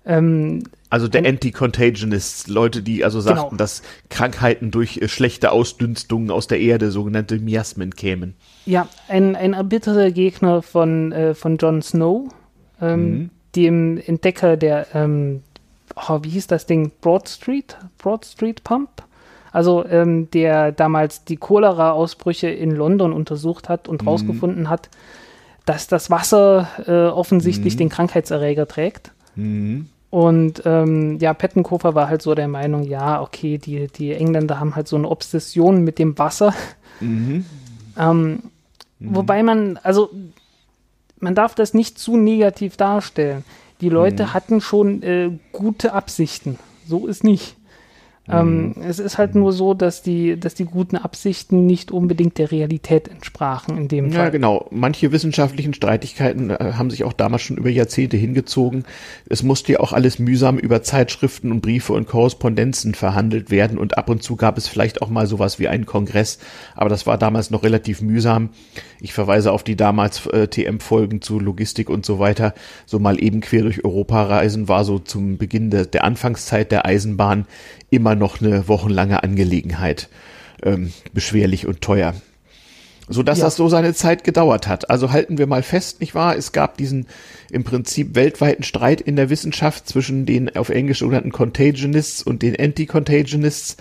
Ähm, 0.04 0.64
also 0.90 1.06
der 1.06 1.24
Anti-Contagonists, 1.26 2.48
Leute, 2.48 2.82
die 2.82 3.04
also 3.04 3.20
sagten, 3.20 3.50
genau. 3.50 3.56
dass 3.56 3.82
Krankheiten 4.08 4.70
durch 4.70 4.96
äh, 4.96 5.06
schlechte 5.06 5.52
Ausdünstungen 5.52 6.30
aus 6.30 6.46
der 6.46 6.60
Erde, 6.60 6.90
sogenannte 6.90 7.38
Miasmen, 7.38 7.94
kämen. 7.94 8.34
Ja, 8.64 8.88
ein, 9.06 9.36
ein 9.36 9.52
erbitterter 9.52 10.10
Gegner 10.10 10.62
von, 10.62 11.12
äh, 11.12 11.34
von 11.34 11.58
Jon 11.58 11.82
Snow, 11.82 12.28
ähm, 12.80 13.10
mhm. 13.10 13.30
dem 13.56 14.02
Entdecker 14.04 14.56
der, 14.56 14.86
ähm, 14.94 15.42
oh, 15.96 16.20
wie 16.22 16.30
hieß 16.30 16.46
das 16.46 16.66
Ding, 16.66 16.92
Broad 17.00 17.28
Street, 17.28 17.76
Broad 17.98 18.24
Street 18.24 18.64
Pump? 18.64 18.88
Also 19.52 19.84
ähm, 19.86 20.30
der 20.30 20.72
damals 20.72 21.24
die 21.24 21.36
Cholera-Ausbrüche 21.36 22.48
in 22.48 22.70
London 22.70 23.12
untersucht 23.12 23.68
hat 23.68 23.88
und 23.88 24.02
mhm. 24.02 24.08
rausgefunden 24.08 24.68
hat, 24.68 24.90
dass 25.64 25.86
das 25.86 26.10
Wasser 26.10 26.68
äh, 26.86 27.10
offensichtlich 27.10 27.74
mhm. 27.74 27.78
den 27.78 27.88
Krankheitserreger 27.88 28.68
trägt. 28.68 29.12
Mhm. 29.36 29.88
Und 30.10 30.62
ähm, 30.64 31.18
ja, 31.18 31.34
Pettenkofer 31.34 31.94
war 31.94 32.08
halt 32.08 32.22
so 32.22 32.34
der 32.34 32.48
Meinung, 32.48 32.84
ja, 32.84 33.20
okay, 33.20 33.58
die, 33.58 33.88
die 33.88 34.12
Engländer 34.12 34.58
haben 34.58 34.74
halt 34.74 34.88
so 34.88 34.96
eine 34.96 35.08
Obsession 35.08 35.82
mit 35.82 35.98
dem 35.98 36.18
Wasser. 36.18 36.54
Mhm. 37.00 37.44
Ähm, 37.98 38.42
mhm. 38.98 39.14
Wobei 39.14 39.42
man, 39.42 39.78
also 39.82 40.10
man 41.20 41.34
darf 41.34 41.54
das 41.54 41.74
nicht 41.74 41.98
zu 41.98 42.16
negativ 42.16 42.76
darstellen. 42.76 43.44
Die 43.80 43.88
Leute 43.88 44.24
mhm. 44.24 44.34
hatten 44.34 44.60
schon 44.60 45.02
äh, 45.02 45.30
gute 45.52 45.92
Absichten. 45.92 46.58
So 46.86 47.06
ist 47.06 47.22
nicht. 47.22 47.56
Ähm, 48.30 48.74
mhm. 48.76 48.82
es 48.82 48.98
ist 48.98 49.16
halt 49.16 49.34
nur 49.34 49.52
so, 49.52 49.74
dass 49.74 50.02
die, 50.02 50.38
dass 50.38 50.54
die 50.54 50.64
guten 50.64 50.96
Absichten 50.96 51.66
nicht 51.66 51.90
unbedingt 51.90 52.38
der 52.38 52.50
Realität 52.50 53.08
entsprachen 53.08 53.78
in 53.78 53.88
dem 53.88 54.12
Fall. 54.12 54.24
Ja, 54.24 54.28
genau. 54.30 54.66
Manche 54.70 55.12
wissenschaftlichen 55.12 55.72
Streitigkeiten 55.72 56.50
äh, 56.50 56.72
haben 56.74 56.90
sich 56.90 57.04
auch 57.04 57.12
damals 57.12 57.42
schon 57.42 57.56
über 57.56 57.70
Jahrzehnte 57.70 58.16
hingezogen. 58.16 58.84
Es 59.28 59.42
musste 59.42 59.72
ja 59.72 59.80
auch 59.80 59.92
alles 59.92 60.18
mühsam 60.18 60.58
über 60.58 60.82
Zeitschriften 60.82 61.52
und 61.52 61.62
Briefe 61.62 61.94
und 61.94 62.06
Korrespondenzen 62.06 62.94
verhandelt 62.94 63.50
werden 63.50 63.78
und 63.78 63.96
ab 63.96 64.10
und 64.10 64.22
zu 64.22 64.36
gab 64.36 64.58
es 64.58 64.68
vielleicht 64.68 65.00
auch 65.00 65.08
mal 65.08 65.26
sowas 65.26 65.58
wie 65.58 65.68
einen 65.68 65.86
Kongress, 65.86 66.38
aber 66.74 66.90
das 66.90 67.06
war 67.06 67.18
damals 67.18 67.50
noch 67.50 67.62
relativ 67.62 68.02
mühsam. 68.02 68.50
Ich 69.00 69.12
verweise 69.12 69.52
auf 69.52 69.62
die 69.62 69.76
damals 69.76 70.26
äh, 70.26 70.48
TM-Folgen 70.48 71.22
zu 71.22 71.38
Logistik 71.40 71.88
und 71.88 72.04
so 72.04 72.18
weiter. 72.18 72.52
So 72.84 72.98
mal 72.98 73.22
eben 73.22 73.40
quer 73.40 73.62
durch 73.62 73.84
Europa 73.84 74.24
reisen 74.24 74.68
war 74.68 74.84
so 74.84 74.98
zum 74.98 75.38
Beginn 75.38 75.70
de 75.70 75.86
der 75.86 76.04
Anfangszeit 76.04 76.72
der 76.72 76.84
Eisenbahn 76.84 77.46
immer 77.90 78.14
noch 78.14 78.40
eine 78.40 78.68
wochenlange 78.68 79.22
Angelegenheit. 79.22 80.08
Ähm, 80.62 80.92
beschwerlich 81.12 81.66
und 81.66 81.80
teuer. 81.80 82.14
So 83.08 83.22
dass 83.22 83.38
ja. 83.38 83.44
das 83.44 83.56
so 83.56 83.68
seine 83.68 83.94
Zeit 83.94 84.24
gedauert 84.24 84.68
hat. 84.68 84.90
Also 84.90 85.12
halten 85.12 85.38
wir 85.38 85.46
mal 85.46 85.62
fest, 85.62 86.00
nicht 86.00 86.14
wahr? 86.14 86.36
Es 86.36 86.52
gab 86.52 86.76
diesen 86.76 87.06
im 87.50 87.64
Prinzip 87.64 88.14
weltweiten 88.14 88.62
Streit 88.62 89.00
in 89.00 89.16
der 89.16 89.30
Wissenschaft 89.30 89.88
zwischen 89.88 90.26
den 90.26 90.54
auf 90.54 90.68
Englisch 90.68 90.98
sogenannten 90.98 91.32
Contagionists 91.32 92.22
und 92.22 92.42
den 92.42 92.58
Anti-Contagionists, 92.58 93.76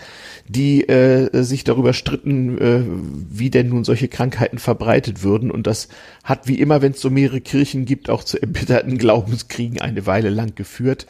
die 0.47 0.87
äh, 0.87 1.43
sich 1.43 1.65
darüber 1.65 1.93
stritten, 1.93 2.57
äh, 2.57 2.81
wie 3.29 3.49
denn 3.49 3.69
nun 3.69 3.83
solche 3.83 4.07
Krankheiten 4.07 4.57
verbreitet 4.57 5.23
würden. 5.23 5.51
Und 5.51 5.67
das 5.67 5.89
hat 6.23 6.47
wie 6.47 6.59
immer, 6.59 6.81
wenn 6.81 6.93
es 6.93 7.01
so 7.01 7.09
mehrere 7.09 7.41
Kirchen 7.41 7.85
gibt, 7.85 8.09
auch 8.09 8.23
zu 8.23 8.41
erbitterten 8.41 8.97
Glaubenskriegen 8.97 9.81
eine 9.81 10.05
Weile 10.05 10.29
lang 10.29 10.55
geführt. 10.55 11.05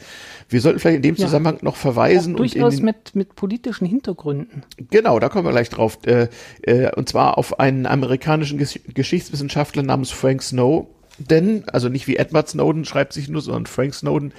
Wir 0.48 0.60
sollten 0.60 0.80
vielleicht 0.80 0.96
in 0.96 1.02
dem 1.02 1.16
Zusammenhang 1.16 1.56
ja, 1.56 1.64
noch 1.64 1.76
verweisen. 1.76 2.34
Auch 2.34 2.38
durchaus 2.38 2.76
den, 2.76 2.86
mit, 2.86 3.14
mit 3.14 3.36
politischen 3.36 3.86
Hintergründen. 3.86 4.64
Genau, 4.90 5.20
da 5.20 5.28
kommen 5.28 5.44
wir 5.44 5.52
gleich 5.52 5.70
drauf. 5.70 5.98
Äh, 6.06 6.28
äh, 6.62 6.90
und 6.96 7.08
zwar 7.08 7.38
auf 7.38 7.60
einen 7.60 7.86
amerikanischen 7.86 8.58
Gesch 8.58 8.80
Geschichtswissenschaftler 8.94 9.82
namens 9.82 10.10
Frank 10.10 10.42
Snow. 10.42 10.88
Denn, 11.18 11.64
also 11.68 11.88
nicht 11.88 12.06
wie 12.06 12.16
Edward 12.16 12.48
Snowden 12.48 12.84
schreibt 12.84 13.12
sich 13.12 13.28
nur, 13.28 13.40
sondern 13.40 13.66
Frank 13.66 13.94
Snowden 13.94 14.32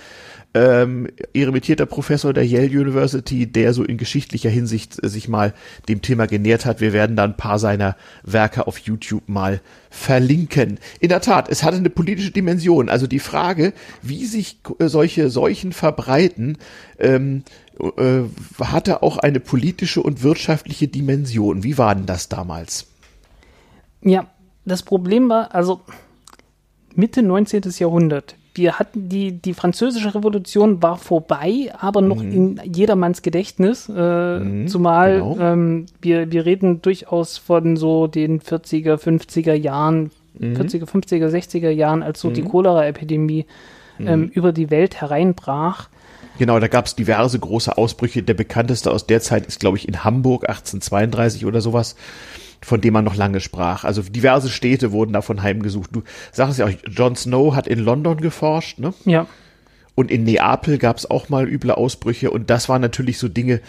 ähm, 0.53 1.07
emeritierter 1.33 1.85
Professor 1.85 2.33
der 2.33 2.45
Yale 2.45 2.79
University, 2.79 3.45
der 3.45 3.73
so 3.73 3.83
in 3.83 3.97
geschichtlicher 3.97 4.49
Hinsicht 4.49 5.01
äh, 5.03 5.07
sich 5.07 5.27
mal 5.27 5.53
dem 5.87 6.01
Thema 6.01 6.25
genähert 6.25 6.65
hat. 6.65 6.81
Wir 6.81 6.91
werden 6.91 7.15
da 7.15 7.23
ein 7.23 7.37
paar 7.37 7.59
seiner 7.59 7.95
Werke 8.23 8.65
auf 8.65 8.79
YouTube 8.79 9.29
mal 9.29 9.61
verlinken. 9.91 10.79
In 10.99 11.09
der 11.09 11.21
Tat, 11.21 11.49
es 11.49 11.63
hatte 11.63 11.77
eine 11.77 11.91
politische 11.91 12.31
Dimension. 12.31 12.89
Also 12.89 13.05
die 13.05 13.19
Frage, 13.19 13.73
wie 14.01 14.25
sich 14.25 14.59
äh, 14.79 14.87
solche 14.87 15.29
Seuchen 15.29 15.71
verbreiten, 15.71 16.57
ähm, 16.97 17.43
äh, 17.79 18.21
hatte 18.59 19.03
auch 19.03 19.17
eine 19.17 19.39
politische 19.39 20.01
und 20.01 20.23
wirtschaftliche 20.23 20.87
Dimension. 20.87 21.63
Wie 21.63 21.77
war 21.77 21.93
denn 21.93 22.07
das 22.07 22.27
damals? 22.27 22.87
Ja, 24.01 24.27
das 24.65 24.81
Problem 24.81 25.29
war, 25.29 25.53
also 25.53 25.81
Mitte 26.95 27.21
19. 27.23 27.63
Jahrhundert 27.77 28.35
wir 28.59 28.77
hatten 28.77 29.09
die, 29.09 29.31
die 29.31 29.53
französische 29.53 30.13
Revolution 30.13 30.81
war 30.81 30.97
vorbei, 30.97 31.71
aber 31.79 32.01
noch 32.01 32.21
mhm. 32.21 32.31
in 32.31 32.61
jedermanns 32.63 33.21
Gedächtnis. 33.21 33.89
Äh, 33.89 34.39
mhm, 34.39 34.67
zumal 34.67 35.19
genau. 35.19 35.37
ähm, 35.39 35.85
wir, 36.01 36.31
wir 36.31 36.45
reden 36.45 36.81
durchaus 36.81 37.37
von 37.37 37.77
so 37.77 38.07
den 38.07 38.41
40er, 38.41 38.95
50er 38.95 39.53
Jahren, 39.53 40.11
mhm. 40.37 40.55
40er, 40.55 40.85
50er, 40.85 41.29
60er 41.29 41.69
Jahren, 41.69 42.03
als 42.03 42.19
so 42.19 42.29
die 42.29 42.41
mhm. 42.41 42.49
Cholera-Epidemie 42.49 43.45
ähm, 43.99 44.21
mhm. 44.21 44.27
über 44.27 44.51
die 44.51 44.69
Welt 44.69 44.99
hereinbrach. 44.99 45.89
Genau, 46.37 46.57
da 46.59 46.67
gab 46.67 46.85
es 46.85 46.95
diverse 46.95 47.37
große 47.37 47.77
Ausbrüche. 47.77 48.23
Der 48.23 48.33
bekannteste 48.33 48.91
aus 48.91 49.05
der 49.05 49.19
Zeit 49.19 49.45
ist, 49.45 49.59
glaube 49.59 49.77
ich, 49.77 49.87
in 49.87 50.05
Hamburg 50.05 50.47
1832 50.47 51.45
oder 51.45 51.59
sowas 51.59 51.95
von 52.61 52.81
dem 52.81 52.93
man 52.93 53.05
noch 53.05 53.15
lange 53.15 53.39
sprach. 53.39 53.83
Also 53.83 54.01
diverse 54.01 54.49
Städte 54.49 54.91
wurden 54.91 55.13
davon 55.13 55.41
heimgesucht. 55.41 55.89
Du 55.93 56.03
sagst 56.31 56.59
ja 56.59 56.65
auch, 56.65 56.71
Jon 56.87 57.15
Snow 57.15 57.55
hat 57.55 57.67
in 57.67 57.79
London 57.79 58.17
geforscht, 58.17 58.79
ne? 58.79 58.93
Ja. 59.05 59.27
Und 59.95 60.11
in 60.11 60.23
Neapel 60.23 60.77
gab 60.77 60.97
es 60.97 61.09
auch 61.09 61.29
mal 61.29 61.47
üble 61.47 61.71
Ausbrüche 61.71 62.31
und 62.31 62.49
das 62.49 62.69
waren 62.69 62.81
natürlich 62.81 63.17
so 63.17 63.27
Dinge, 63.27 63.59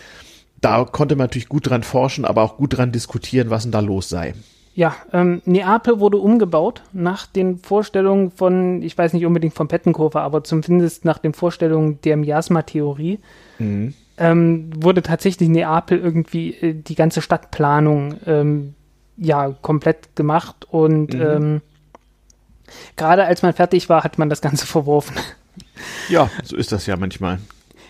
da 0.61 0.85
konnte 0.85 1.17
man 1.17 1.25
natürlich 1.25 1.49
gut 1.49 1.69
dran 1.69 1.83
forschen, 1.83 2.25
aber 2.25 2.43
auch 2.43 2.57
gut 2.57 2.77
dran 2.77 2.93
diskutieren, 2.93 3.51
was 3.51 3.63
denn 3.63 3.73
da 3.73 3.81
los 3.81 4.09
sei. 4.09 4.35
Ja, 4.75 4.95
ähm, 5.13 5.43
Neapel 5.45 5.99
wurde 5.99 6.19
umgebaut 6.19 6.83
nach 6.93 7.27
den 7.27 7.59
Vorstellungen 7.59 8.31
von, 8.31 8.83
ich 8.83 8.97
weiß 8.97 9.13
nicht 9.13 9.27
unbedingt 9.27 9.55
von 9.55 9.69
Pettenkofer, 9.69 10.23
aber 10.23 10.45
zumindest 10.45 11.05
nach 11.05 11.19
den 11.19 11.35
Vorstellungen 11.35 12.01
der 12.03 12.17
Miasma-Theorie. 12.17 13.19
Mhm. 13.59 13.95
Ähm, 14.17 14.71
wurde 14.77 15.03
tatsächlich 15.03 15.49
Neapel 15.49 15.99
irgendwie 15.99 16.55
äh, 16.55 16.75
die 16.75 16.95
ganze 16.95 17.23
Stadtplanung 17.23 18.17
ähm, 18.27 18.75
ja 19.17 19.55
komplett 19.63 20.17
gemacht 20.17 20.67
und 20.71 21.15
mhm. 21.15 21.21
ähm, 21.21 21.61
gerade 22.97 23.25
als 23.25 23.43
man 23.43 23.53
fertig 23.53 23.89
war, 23.89 24.05
hat 24.05 24.19
man 24.19 24.29
das 24.29 24.41
Ganze 24.41 24.67
verworfen. 24.67 25.17
Ja, 26.09 26.31
so 26.45 26.57
ist 26.57 26.73
das 26.73 26.87
ja 26.87 26.97
manchmal. 26.97 27.39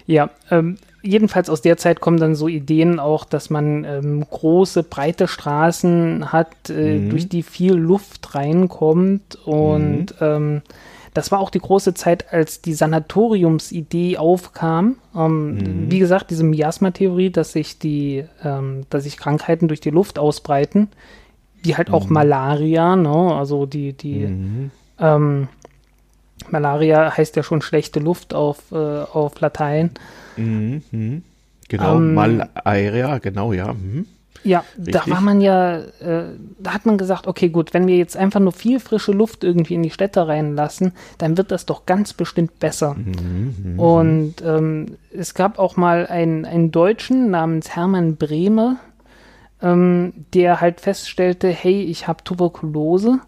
Ja, 0.07 0.31
ähm, 0.51 0.77
jedenfalls 1.03 1.49
aus 1.49 1.63
der 1.63 1.77
Zeit 1.77 2.01
kommen 2.01 2.19
dann 2.19 2.35
so 2.35 2.49
Ideen 2.49 2.99
auch, 2.99 3.25
dass 3.25 3.51
man 3.51 3.85
ähm, 3.85 4.25
große, 4.29 4.83
breite 4.83 5.29
Straßen 5.29 6.33
hat, 6.33 6.69
äh, 6.69 6.99
mhm. 6.99 7.11
durch 7.11 7.29
die 7.29 7.43
viel 7.43 7.75
Luft 7.75 8.35
reinkommt 8.35 9.37
und 9.45 10.21
mhm. 10.21 10.27
ähm, 10.27 10.63
das 11.15 11.33
war 11.33 11.41
auch 11.41 11.51
die 11.51 11.59
große 11.59 11.95
Zeit, 11.95 12.33
als 12.33 12.63
die 12.63 12.75
Sanatoriumsidee 12.75 14.17
aufkam. 14.17 14.97
Ähm, 15.15 15.55
mhm. 15.55 15.91
Wie 15.91 15.99
gesagt, 15.99 16.31
diese 16.31 16.45
Miasma-Theorie, 16.45 17.31
dass 17.31 17.53
sich 17.53 17.79
die, 17.79 18.25
ähm, 18.45 18.83
dass 18.91 19.05
sich 19.05 19.17
Krankheiten 19.17 19.69
durch 19.69 19.81
die 19.81 19.91
Luft 19.91 20.19
ausbreiten, 20.19 20.89
wie 21.63 21.77
halt 21.77 21.91
auch 21.91 22.07
mhm. 22.07 22.15
Malaria, 22.15 22.97
ne? 22.97 23.35
Also 23.35 23.67
die, 23.67 23.93
die 23.93 24.27
mhm. 24.27 24.71
ähm, 24.99 25.49
Malaria 26.49 27.17
heißt 27.17 27.37
ja 27.37 27.43
schon 27.43 27.61
schlechte 27.61 28.01
Luft 28.01 28.35
auf, 28.35 28.71
äh, 28.73 28.77
auf 28.77 29.41
Latein. 29.41 29.91
Mhm. 30.37 30.83
mhm. 30.91 31.23
Genau, 31.69 31.99
ähm, 31.99 32.15
Malaria, 32.15 33.19
genau, 33.19 33.53
ja. 33.53 33.77
Mhm. 34.45 34.51
Ja, 34.51 34.65
Richtig. 34.77 34.95
da 34.95 35.11
war 35.11 35.21
man 35.21 35.41
ja, 35.41 35.79
äh, 35.79 36.25
da 36.59 36.75
hat 36.75 36.87
man 36.87 36.99
gesagt, 36.99 37.27
okay, 37.27 37.49
gut, 37.49 37.75
wenn 37.75 37.87
wir 37.87 37.97
jetzt 37.97 38.17
einfach 38.17 38.41
nur 38.41 38.53
viel 38.53 38.81
frische 38.81 39.13
Luft 39.13 39.45
irgendwie 39.45 39.75
in 39.75 39.83
die 39.83 39.91
Städte 39.91 40.27
reinlassen, 40.27 40.93
dann 41.19 41.37
wird 41.37 41.51
das 41.51 41.67
doch 41.67 41.87
ganz 41.87 42.13
bestimmt 42.13 42.59
besser. 42.59 42.95
Mhm, 42.95 43.55
mhm, 43.63 43.79
Und 43.79 44.35
ähm, 44.45 44.97
es 45.13 45.35
gab 45.35 45.59
auch 45.59 45.77
mal 45.77 46.07
einen, 46.07 46.45
einen 46.45 46.71
Deutschen 46.71 47.31
namens 47.31 47.75
Hermann 47.77 48.17
Brehme, 48.17 48.77
ähm, 49.63 50.13
der 50.35 50.61
halt 50.61 50.81
feststellte, 50.81 51.49
hey, 51.49 51.83
ich 51.83 52.09
habe 52.09 52.25
Tuberkulose 52.25 53.21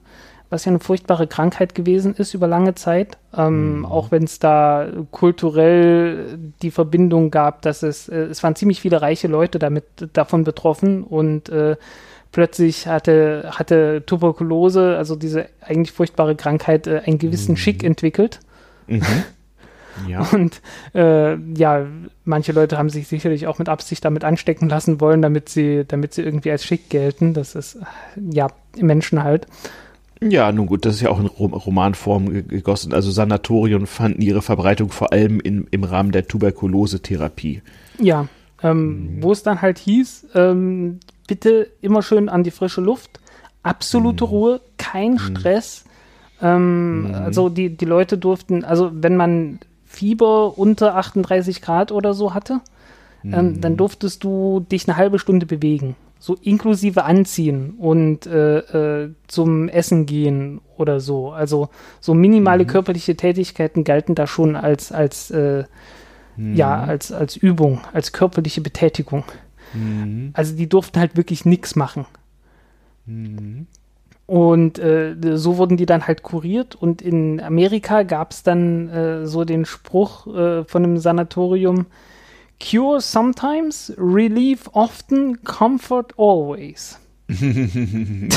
was 0.53 0.67
ja 0.67 0.71
eine 0.71 0.81
furchtbare 0.81 1.27
Krankheit 1.27 1.75
gewesen 1.75 2.15
ist 2.15 2.35
über 2.35 2.47
lange 2.47 2.75
Zeit, 2.75 3.17
ähm, 3.35 3.79
mhm. 3.79 3.87
auch 3.87 4.11
wenn 4.11 4.25
es 4.25 4.39
da 4.39 4.87
kulturell 5.11 6.39
die 6.61 6.71
Verbindung 6.71 7.31
gab, 7.31 7.63
dass 7.63 7.83
es, 7.83 8.07
äh, 8.09 8.25
es 8.25 8.43
waren 8.43 8.55
ziemlich 8.55 8.83
viele 8.83 9.01
reiche 9.01 9.29
Leute 9.29 9.59
damit 9.59 9.85
davon 10.13 10.45
betroffen 10.45 11.05
und 11.05 11.49
äh, 11.49 11.77
plötzlich 12.33 12.87
hatte, 12.87 13.51
hatte 13.53 14.03
Tuberkulose, 14.05 14.97
also 14.99 15.17
diese 15.17 15.47
eigentlich 15.63 15.93
furchtbare 15.93 16.37
Krankheit, 16.37 16.87
äh, 16.87 17.01
einen 17.07 17.19
gewissen 17.19 17.53
mhm. 17.53 17.57
Schick 17.57 17.83
entwickelt. 17.83 18.41
Mhm. 18.87 19.03
Ja. 20.09 20.27
Und 20.33 20.63
äh, 20.95 21.37
ja, 21.37 21.85
manche 22.25 22.53
Leute 22.53 22.79
haben 22.79 22.89
sich 22.89 23.09
sicherlich 23.09 23.47
auch 23.47 23.59
mit 23.59 23.69
Absicht 23.69 24.03
damit 24.07 24.25
anstecken 24.25 24.71
lassen 24.71 25.03
wollen, 25.03 25.21
damit 25.21 25.51
sie, 25.51 25.85
damit 25.87 26.15
sie 26.15 26.23
irgendwie 26.23 26.51
als 26.51 26.65
schick 26.65 26.89
gelten. 26.89 27.35
Das 27.35 27.55
ist 27.55 27.77
ja 28.17 28.49
Menschen 28.79 29.23
halt. 29.23 29.47
Ja, 30.29 30.53
nun 30.53 30.67
gut, 30.67 30.85
das 30.85 30.97
ist 30.97 31.01
ja 31.01 31.11
auch 31.11 31.21
in 31.21 31.27
Romanform 31.27 32.49
gegossen. 32.49 32.93
Also 32.93 33.11
Sanatorien 33.11 33.87
fanden 33.87 34.23
ihre 34.23 34.43
Verbreitung 34.43 34.91
vor 34.91 35.13
allem 35.13 35.41
in, 35.41 35.67
im 35.71 35.85
Rahmen 35.85 36.13
der 36.13 36.29
Tuberkulose-Therapie. 36.29 37.63
Ja, 37.99 38.29
ähm, 38.63 39.17
mhm. 39.17 39.23
wo 39.23 39.33
es 39.33 39.43
dann 39.43 39.63
halt 39.63 39.79
hieß, 39.79 40.29
ähm, 40.35 41.01
bitte 41.27 41.69
immer 41.81 42.03
schön 42.03 42.29
an 42.29 42.45
die 42.45 42.51
frische 42.53 42.81
Luft, 42.81 43.21
absolute 43.63 44.25
mhm. 44.25 44.31
Ruhe, 44.31 44.61
kein 44.77 45.13
mhm. 45.13 45.19
Stress. 45.19 45.85
Ähm, 46.41 47.09
mhm. 47.09 47.15
Also 47.15 47.49
die, 47.49 47.77
die 47.77 47.85
Leute 47.85 48.17
durften, 48.17 48.65
also 48.65 48.91
wenn 48.93 49.17
man 49.17 49.59
Fieber 49.85 50.57
unter 50.57 50.97
38 50.97 51.61
Grad 51.63 51.91
oder 51.91 52.15
so 52.15 52.33
hatte, 52.33 52.61
ähm, 53.25 53.61
dann 53.61 53.73
mhm. 53.73 53.77
durftest 53.77 54.25
du 54.25 54.61
dich 54.61 54.89
eine 54.89 54.97
halbe 54.97 55.19
Stunde 55.19 55.47
bewegen 55.47 55.97
so 56.23 56.37
inklusive 56.41 57.03
Anziehen 57.03 57.75
und 57.79 58.27
äh, 58.27 58.59
äh, 58.59 59.11
zum 59.27 59.69
Essen 59.69 60.07
gehen 60.07 60.61
oder 60.77 61.01
so. 61.01 61.33
Also 61.33 61.69
so 61.99 62.15
minimale 62.15 62.63
mhm. 62.63 62.69
körperliche 62.69 63.17
Tätigkeiten 63.17 63.83
galten 63.83 64.15
da 64.15 64.29
schon 64.29 64.55
als, 64.55 64.93
als 64.93 65.33
äh, 65.33 65.65
mhm. 66.37 66.55
ja, 66.55 66.81
als, 66.81 67.11
als 67.11 67.37
Übung, 67.37 67.81
als 67.93 68.13
körperliche 68.13 68.61
Betätigung. 68.61 69.25
Mhm. 69.75 70.31
Also 70.35 70.55
die 70.55 70.69
durften 70.69 71.01
halt 71.01 71.17
wirklich 71.17 71.45
nichts 71.45 71.75
machen. 71.75 72.07
Mhm. 73.05 73.67
Und 74.27 74.79
äh, 74.79 75.17
so 75.35 75.57
wurden 75.57 75.77
die 75.77 75.87
dann 75.87 76.07
halt 76.07 76.23
kuriert. 76.23 76.77
Und 76.77 77.03
in 77.03 77.41
Amerika 77.41 78.05
gab 78.05 78.31
es 78.31 78.45
dann 78.45 78.89
äh, 78.91 79.27
so 79.27 79.45
den 79.45 79.65
Spruch 79.65 80.29
äh, 80.29 80.63
von 80.67 80.85
einem 80.85 80.99
Sanatorium, 80.99 81.87
Cure 82.63 83.01
sometimes, 83.01 83.93
relief 83.99 84.69
often, 84.73 85.43
comfort 85.43 86.15
always. 86.17 86.99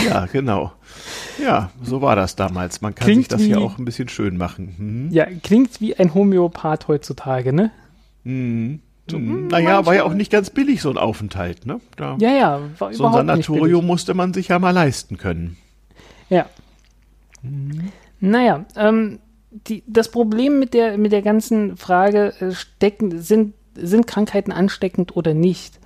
ja, 0.05 0.25
genau. 0.31 0.71
Ja, 1.41 1.71
so 1.83 2.01
war 2.01 2.15
das 2.15 2.35
damals. 2.35 2.81
Man 2.81 2.95
kann 2.95 3.05
klingt 3.05 3.23
sich 3.23 3.27
das 3.27 3.41
wie, 3.41 3.49
ja 3.49 3.57
auch 3.57 3.77
ein 3.77 3.85
bisschen 3.85 4.09
schön 4.09 4.37
machen. 4.37 4.75
Mhm. 4.77 5.11
Ja, 5.11 5.25
klingt 5.43 5.81
wie 5.81 5.95
ein 5.95 6.13
Homöopath 6.13 6.87
heutzutage, 6.87 7.51
ne? 7.51 7.71
Mhm. 8.23 8.79
So, 9.09 9.19
mhm, 9.19 9.47
naja, 9.47 9.85
war 9.85 9.93
ja 9.93 10.03
auch 10.03 10.13
nicht 10.13 10.31
ganz 10.31 10.49
billig, 10.49 10.81
so 10.81 10.89
ein 10.89 10.97
Aufenthalt, 10.97 11.65
ne? 11.65 11.79
Da, 11.95 12.17
ja, 12.19 12.31
ja, 12.31 12.61
war 12.79 12.93
So 12.93 13.05
ein 13.05 13.13
Sanatorium 13.13 13.85
musste 13.85 14.15
man 14.15 14.33
sich 14.33 14.47
ja 14.47 14.57
mal 14.57 14.71
leisten 14.71 15.17
können. 15.17 15.57
Ja. 16.29 16.47
Mhm. 17.43 17.91
Naja, 18.19 18.65
ähm, 18.75 19.19
die, 19.51 19.83
das 19.85 20.09
Problem 20.09 20.57
mit 20.57 20.73
der, 20.73 20.97
mit 20.97 21.11
der 21.11 21.21
ganzen 21.21 21.77
Frage 21.77 22.33
äh, 22.39 22.51
stecken, 22.51 23.21
sind 23.21 23.53
sind 23.75 24.07
Krankheiten 24.07 24.51
ansteckend 24.51 25.15
oder 25.15 25.33
nicht, 25.33 25.79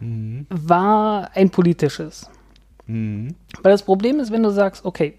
mhm. 0.00 0.46
war 0.48 1.30
ein 1.34 1.50
politisches. 1.50 2.30
Mhm. 2.86 3.34
Weil 3.62 3.72
das 3.72 3.82
Problem 3.82 4.20
ist, 4.20 4.30
wenn 4.32 4.42
du 4.42 4.50
sagst, 4.50 4.84
okay, 4.84 5.14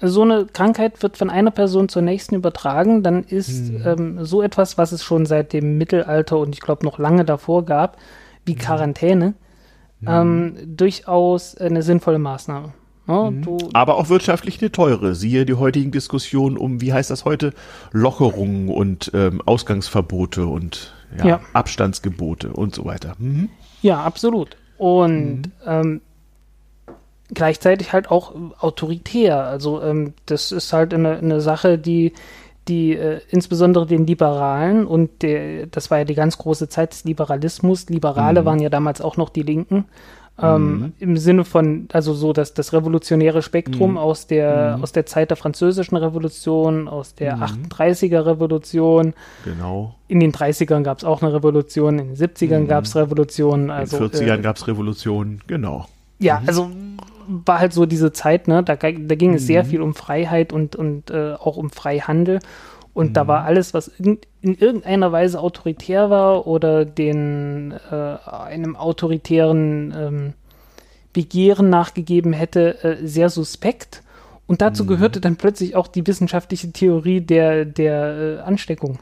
so 0.00 0.22
eine 0.22 0.46
Krankheit 0.46 1.02
wird 1.02 1.16
von 1.16 1.30
einer 1.30 1.50
Person 1.50 1.88
zur 1.88 2.02
nächsten 2.02 2.34
übertragen, 2.34 3.02
dann 3.02 3.22
ist 3.22 3.70
mhm. 3.70 3.82
ähm, 3.84 4.24
so 4.24 4.42
etwas, 4.42 4.76
was 4.76 4.92
es 4.92 5.04
schon 5.04 5.24
seit 5.26 5.52
dem 5.52 5.78
Mittelalter 5.78 6.38
und 6.38 6.54
ich 6.54 6.60
glaube 6.60 6.84
noch 6.84 6.98
lange 6.98 7.24
davor 7.24 7.64
gab, 7.64 7.96
wie 8.44 8.54
mhm. 8.54 8.58
Quarantäne, 8.58 9.34
ähm, 10.06 10.56
durchaus 10.66 11.56
eine 11.56 11.82
sinnvolle 11.82 12.18
Maßnahme. 12.18 12.74
Ja, 13.06 13.30
mhm. 13.30 13.58
Aber 13.72 13.96
auch 13.96 14.08
wirtschaftlich 14.08 14.60
eine 14.60 14.72
teure. 14.72 15.14
Siehe 15.14 15.44
die 15.44 15.54
heutigen 15.54 15.90
Diskussionen 15.90 16.56
um, 16.56 16.80
wie 16.80 16.92
heißt 16.92 17.10
das 17.10 17.24
heute, 17.24 17.52
Lockerungen 17.92 18.68
und 18.68 19.10
ähm, 19.14 19.42
Ausgangsverbote 19.44 20.46
und 20.46 20.94
ja, 21.18 21.26
ja. 21.26 21.40
Abstandsgebote 21.52 22.52
und 22.52 22.74
so 22.74 22.84
weiter. 22.84 23.14
Mhm. 23.18 23.50
Ja, 23.82 24.02
absolut. 24.02 24.56
Und 24.78 25.42
mhm. 25.42 25.52
ähm, 25.66 26.00
gleichzeitig 27.32 27.92
halt 27.92 28.10
auch 28.10 28.34
autoritär. 28.58 29.44
Also 29.44 29.82
ähm, 29.82 30.14
das 30.26 30.52
ist 30.52 30.72
halt 30.72 30.94
eine, 30.94 31.18
eine 31.18 31.40
Sache, 31.40 31.78
die 31.78 32.12
die 32.68 32.96
äh, 32.96 33.20
insbesondere 33.28 33.86
den 33.86 34.06
Liberalen 34.06 34.86
und 34.86 35.22
der, 35.22 35.66
das 35.66 35.90
war 35.90 35.98
ja 35.98 36.04
die 36.04 36.14
ganz 36.14 36.38
große 36.38 36.68
Zeit 36.68 36.92
des 36.92 37.04
Liberalismus. 37.04 37.90
Liberale 37.90 38.40
mhm. 38.40 38.46
waren 38.46 38.60
ja 38.60 38.70
damals 38.70 39.00
auch 39.02 39.16
noch 39.16 39.28
die 39.28 39.42
Linken 39.42 39.84
ähm, 40.42 40.78
mhm. 40.78 40.92
Im 40.98 41.16
Sinne 41.16 41.44
von, 41.44 41.86
also 41.92 42.12
so 42.12 42.32
das, 42.32 42.54
das 42.54 42.72
revolutionäre 42.72 43.40
Spektrum 43.40 43.92
mhm. 43.92 43.98
aus, 43.98 44.26
der, 44.26 44.76
mhm. 44.76 44.82
aus 44.82 44.90
der 44.90 45.06
Zeit 45.06 45.30
der 45.30 45.36
französischen 45.36 45.96
Revolution, 45.96 46.88
aus 46.88 47.14
der 47.14 47.38
38er 47.38 48.20
mhm. 48.20 48.28
Revolution. 48.28 49.14
Genau. 49.44 49.94
In 50.08 50.18
den 50.18 50.32
30ern 50.32 50.82
gab 50.82 50.98
es 50.98 51.04
auch 51.04 51.22
eine 51.22 51.32
Revolution, 51.32 52.00
in 52.00 52.14
den 52.14 52.16
70ern 52.16 52.66
gab 52.66 52.84
es 52.84 52.96
Revolutionen. 52.96 53.70
Also, 53.70 53.98
in 53.98 54.10
den 54.10 54.20
40ern 54.20 54.38
äh, 54.38 54.42
gab 54.42 54.56
es 54.56 54.66
Revolutionen, 54.66 55.40
genau. 55.46 55.86
Ja, 56.18 56.40
mhm. 56.40 56.48
also 56.48 56.70
war 57.28 57.60
halt 57.60 57.72
so 57.72 57.86
diese 57.86 58.12
Zeit, 58.12 58.48
ne? 58.48 58.62
Da, 58.64 58.74
da 58.74 58.90
ging 58.90 59.34
es 59.34 59.46
sehr 59.46 59.62
mhm. 59.62 59.68
viel 59.68 59.82
um 59.82 59.94
Freiheit 59.94 60.52
und, 60.52 60.74
und 60.74 61.10
äh, 61.10 61.34
auch 61.34 61.56
um 61.56 61.70
Freihandel. 61.70 62.40
Und 62.94 63.10
mhm. 63.10 63.12
da 63.12 63.26
war 63.26 63.44
alles, 63.44 63.74
was 63.74 63.88
in, 63.88 64.18
in, 64.40 64.56
irgendeiner 64.56 65.12
Weise 65.12 65.40
autoritär 65.40 66.08
war 66.10 66.46
oder 66.46 66.84
den 66.84 67.74
äh, 67.90 67.94
einem 67.94 68.76
autoritären 68.76 69.92
ähm, 69.96 70.32
Begehren 71.12 71.70
nachgegeben 71.70 72.32
hätte, 72.32 72.82
äh, 72.82 73.06
sehr 73.06 73.28
suspekt. 73.28 74.02
Und 74.46 74.62
dazu 74.62 74.84
mhm. 74.84 74.88
gehörte 74.88 75.20
dann 75.20 75.36
plötzlich 75.36 75.74
auch 75.74 75.88
die 75.88 76.06
wissenschaftliche 76.06 76.72
Theorie 76.72 77.20
der, 77.20 77.64
der 77.64 78.38
äh, 78.38 78.40
Ansteckung. 78.40 78.98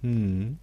Mhm. 0.00 0.58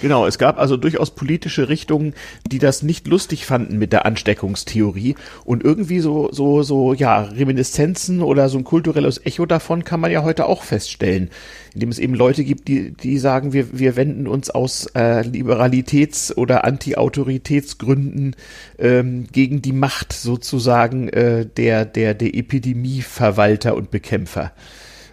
Genau, 0.00 0.26
es 0.26 0.38
gab 0.38 0.58
also 0.58 0.76
durchaus 0.76 1.10
politische 1.10 1.68
Richtungen, 1.68 2.14
die 2.50 2.58
das 2.58 2.82
nicht 2.82 3.06
lustig 3.06 3.46
fanden 3.46 3.78
mit 3.78 3.92
der 3.92 4.06
Ansteckungstheorie 4.06 5.14
und 5.44 5.62
irgendwie 5.62 6.00
so 6.00 6.30
so 6.32 6.62
so 6.62 6.94
ja 6.94 7.20
Reminiszenzen 7.20 8.22
oder 8.22 8.48
so 8.48 8.58
ein 8.58 8.64
kulturelles 8.64 9.24
Echo 9.24 9.46
davon 9.46 9.84
kann 9.84 10.00
man 10.00 10.10
ja 10.10 10.22
heute 10.22 10.46
auch 10.46 10.62
feststellen, 10.62 11.30
indem 11.74 11.90
es 11.90 11.98
eben 11.98 12.14
Leute 12.14 12.44
gibt, 12.44 12.68
die 12.68 12.92
die 12.92 13.18
sagen, 13.18 13.52
wir 13.52 13.78
wir 13.78 13.94
wenden 13.96 14.26
uns 14.26 14.50
aus 14.50 14.86
äh, 14.94 15.20
Liberalitäts- 15.20 16.34
oder 16.34 16.64
Anti-Autoritätsgründen 16.64 18.36
ähm, 18.78 19.26
gegen 19.32 19.60
die 19.62 19.72
Macht 19.72 20.12
sozusagen 20.12 21.08
äh, 21.10 21.46
der 21.46 21.84
der 21.84 22.14
der 22.14 22.34
Epidemieverwalter 22.34 23.76
und 23.76 23.90
Bekämpfer. 23.90 24.52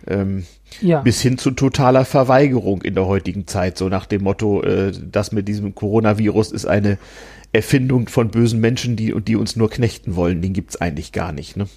Ähm, 0.08 0.46
ja. 0.80 1.02
Bis 1.02 1.22
hin 1.22 1.38
zu 1.38 1.52
totaler 1.52 2.06
Verweigerung 2.06 2.82
in 2.82 2.96
der 2.96 3.06
heutigen 3.06 3.48
Zeit, 3.48 3.78
so 3.78 3.90
nach 3.90 4.06
dem 4.06 4.24
Motto, 4.24 4.64
äh, 4.64 4.92
das 4.92 5.32
mit 5.32 5.48
diesem 5.48 5.76
Coronavirus 5.76 6.52
ist 6.52 6.66
eine 6.66 6.98
Erfindung 7.52 8.08
von 8.08 8.30
bösen 8.30 8.60
Menschen, 8.60 8.96
die, 8.96 9.14
die 9.22 9.36
uns 9.36 9.56
nur 9.56 9.70
knechten 9.70 10.16
wollen. 10.16 10.42
Den 10.42 10.54
gibt's 10.54 10.80
eigentlich 10.80 11.12
gar 11.12 11.32
nicht. 11.32 11.58
Ne? 11.58 11.68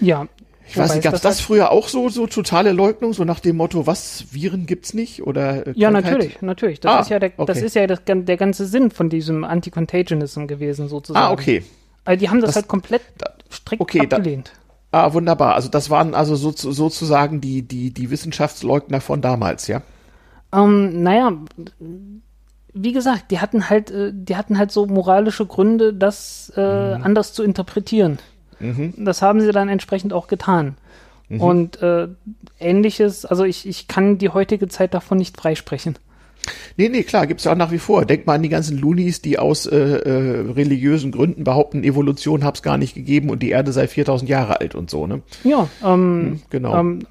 Ja. 0.00 0.26
Ich 0.68 0.76
weiß 0.76 0.94
nicht, 0.94 1.02
gab 1.02 1.14
es 1.14 1.20
das, 1.20 1.38
das 1.38 1.40
früher 1.40 1.72
auch 1.72 1.88
so, 1.88 2.08
so 2.08 2.28
totale 2.28 2.70
Leugnung, 2.70 3.12
so 3.12 3.24
nach 3.24 3.40
dem 3.40 3.56
Motto, 3.56 3.88
was, 3.88 4.26
Viren 4.30 4.66
gibt's 4.66 4.94
nicht? 4.94 5.24
Oder 5.24 5.66
äh, 5.66 5.72
Ja, 5.74 5.90
natürlich, 5.90 6.42
natürlich. 6.42 6.78
Das 6.78 6.92
ah, 6.92 7.00
ist 7.00 7.10
ja, 7.10 7.18
der, 7.18 7.32
okay. 7.36 7.52
das 7.52 7.62
ist 7.62 7.74
ja 7.74 7.88
das, 7.88 8.02
der 8.04 8.36
ganze 8.36 8.66
Sinn 8.66 8.92
von 8.92 9.08
diesem 9.08 9.42
Anti-Contagionism 9.42 10.46
gewesen, 10.46 10.88
sozusagen. 10.88 11.26
Ah, 11.26 11.32
okay. 11.32 11.64
Also 12.04 12.20
die 12.20 12.28
haben 12.28 12.40
das, 12.40 12.50
das 12.50 12.56
halt 12.56 12.68
komplett 12.68 13.02
strikt 13.50 13.82
okay, 13.82 14.00
abgelehnt. 14.00 14.52
Ah, 14.92 15.12
wunderbar. 15.12 15.54
Also 15.54 15.68
das 15.68 15.90
waren 15.90 16.14
also 16.14 16.34
so, 16.34 16.50
sozusagen 16.50 17.40
die, 17.40 17.62
die, 17.62 17.92
die 17.92 18.10
Wissenschaftsleugner 18.10 19.00
von 19.00 19.20
damals, 19.20 19.68
ja? 19.68 19.82
Ähm, 20.52 21.02
naja, 21.02 21.32
wie 22.72 22.92
gesagt, 22.92 23.30
die 23.30 23.38
hatten 23.38 23.70
halt, 23.70 23.90
äh, 23.90 24.12
die 24.12 24.36
hatten 24.36 24.58
halt 24.58 24.72
so 24.72 24.86
moralische 24.86 25.46
Gründe, 25.46 25.94
das 25.94 26.52
äh, 26.56 26.96
mhm. 26.96 27.04
anders 27.04 27.32
zu 27.32 27.42
interpretieren. 27.44 28.18
Mhm. 28.58 28.94
Das 29.04 29.22
haben 29.22 29.40
sie 29.40 29.52
dann 29.52 29.68
entsprechend 29.68 30.12
auch 30.12 30.26
getan. 30.26 30.76
Mhm. 31.28 31.40
Und 31.40 31.82
äh, 31.82 32.08
ähnliches, 32.58 33.24
also 33.24 33.44
ich, 33.44 33.66
ich 33.66 33.86
kann 33.86 34.18
die 34.18 34.30
heutige 34.30 34.66
Zeit 34.68 34.94
davon 34.94 35.18
nicht 35.18 35.36
freisprechen. 35.36 35.96
Nee, 36.76 36.88
nee, 36.88 37.02
klar, 37.02 37.26
gibt's 37.26 37.44
ja 37.44 37.52
auch 37.52 37.56
nach 37.56 37.70
wie 37.70 37.78
vor. 37.78 38.04
Denk 38.04 38.26
mal 38.26 38.34
an 38.34 38.42
die 38.42 38.48
ganzen 38.48 38.78
Loonies, 38.78 39.20
die 39.20 39.38
aus 39.38 39.66
äh, 39.66 39.76
äh, 39.76 40.40
religiösen 40.52 41.12
Gründen 41.12 41.44
behaupten, 41.44 41.84
Evolution 41.84 42.44
hab's 42.44 42.62
gar 42.62 42.78
nicht 42.78 42.94
gegeben 42.94 43.30
und 43.30 43.42
die 43.42 43.50
Erde 43.50 43.72
sei 43.72 43.86
4000 43.86 44.28
Jahre 44.28 44.60
alt 44.60 44.74
und 44.74 44.90
so, 44.90 45.06
ne? 45.06 45.22
Ja, 45.44 45.68
ähm, 45.84 45.90
hm, 45.90 46.42
genau. 46.50 46.78
Ähm, 46.78 47.06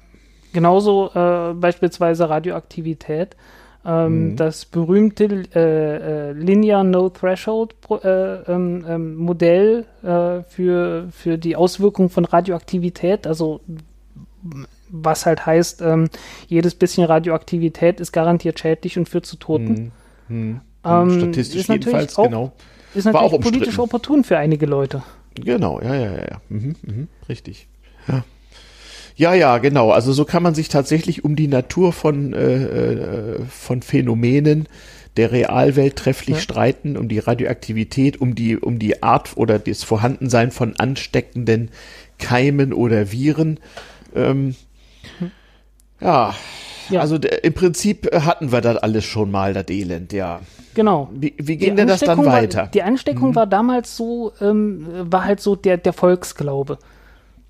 genauso 0.52 1.10
äh, 1.14 1.54
beispielsweise 1.54 2.28
Radioaktivität. 2.28 3.36
Ähm, 3.84 4.32
mhm. 4.32 4.36
Das 4.36 4.66
berühmte 4.66 5.24
äh, 5.54 6.30
äh, 6.30 6.32
Linear 6.32 6.84
No 6.84 7.08
Threshold 7.08 7.74
äh, 8.02 8.34
ähm, 8.52 8.84
ähm, 8.86 9.16
Modell 9.16 9.86
äh, 10.02 10.42
für, 10.42 11.08
für 11.10 11.38
die 11.38 11.56
Auswirkung 11.56 12.10
von 12.10 12.26
Radioaktivität, 12.26 13.26
also 13.26 13.60
was 14.90 15.26
halt 15.26 15.46
heißt, 15.46 15.82
ähm, 15.82 16.08
jedes 16.46 16.74
bisschen 16.74 17.04
Radioaktivität 17.04 18.00
ist 18.00 18.12
garantiert 18.12 18.58
schädlich 18.58 18.98
und 18.98 19.08
führt 19.08 19.26
zu 19.26 19.36
Toten. 19.36 19.92
Hm, 20.28 20.28
hm, 20.28 20.60
ähm, 20.84 21.18
Statistisch 21.18 21.68
jedenfalls, 21.68 22.16
auch, 22.16 22.24
genau. 22.24 22.52
Ist 22.94 23.04
natürlich 23.04 23.32
auch 23.32 23.40
politisch 23.40 23.78
opportun 23.78 24.24
für 24.24 24.38
einige 24.38 24.66
Leute. 24.66 25.02
Genau, 25.34 25.80
ja, 25.80 25.94
ja, 25.94 26.12
ja. 26.12 26.40
Mhm, 26.48 26.76
mhm, 26.82 27.08
richtig. 27.28 27.68
Ja. 28.08 28.24
Ja, 29.16 29.34
ja, 29.34 29.58
genau. 29.58 29.90
Also 29.90 30.12
so 30.12 30.24
kann 30.24 30.42
man 30.42 30.54
sich 30.54 30.68
tatsächlich 30.68 31.24
um 31.24 31.36
die 31.36 31.48
Natur 31.48 31.92
von, 31.92 32.32
äh, 32.32 32.64
äh 32.64 33.44
von 33.50 33.82
Phänomenen 33.82 34.66
der 35.16 35.32
Realwelt 35.32 35.96
trefflich 35.96 36.36
ja. 36.36 36.42
streiten, 36.42 36.96
um 36.96 37.08
die 37.08 37.18
Radioaktivität, 37.18 38.20
um 38.20 38.34
die, 38.34 38.56
um 38.56 38.78
die 38.78 39.02
Art 39.02 39.36
oder 39.36 39.58
das 39.58 39.82
Vorhandensein 39.82 40.50
von 40.50 40.76
ansteckenden 40.76 41.70
Keimen 42.18 42.72
oder 42.72 43.12
Viren. 43.12 43.58
Ähm, 44.14 44.54
ja, 46.00 46.34
ja, 46.90 47.00
also 47.00 47.16
im 47.16 47.54
Prinzip 47.54 48.08
hatten 48.12 48.52
wir 48.52 48.60
das 48.60 48.76
alles 48.78 49.04
schon 49.04 49.30
mal, 49.30 49.54
das 49.54 49.68
Elend, 49.68 50.12
ja. 50.12 50.40
Genau. 50.74 51.08
Wie, 51.12 51.34
wie 51.38 51.56
ging 51.56 51.76
denn 51.76 51.88
das 51.88 52.00
dann 52.00 52.24
weiter? 52.24 52.62
War, 52.62 52.66
die 52.68 52.82
Ansteckung 52.82 53.30
mhm. 53.30 53.34
war 53.36 53.46
damals 53.46 53.96
so, 53.96 54.32
ähm, 54.40 54.86
war 54.88 55.24
halt 55.24 55.40
so 55.40 55.56
der, 55.56 55.76
der 55.76 55.92
Volksglaube. 55.92 56.78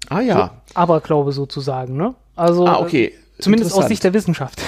Ah 0.09 0.21
ja. 0.21 0.53
So, 0.67 0.75
Aberglaube 0.75 1.33
sozusagen, 1.33 1.97
ne? 1.97 2.15
Also 2.37 2.67
ah, 2.67 2.81
okay. 2.81 3.15
zumindest 3.39 3.75
aus 3.75 3.89
Sicht 3.89 4.05
der 4.05 4.15
Wissenschaft. 4.15 4.63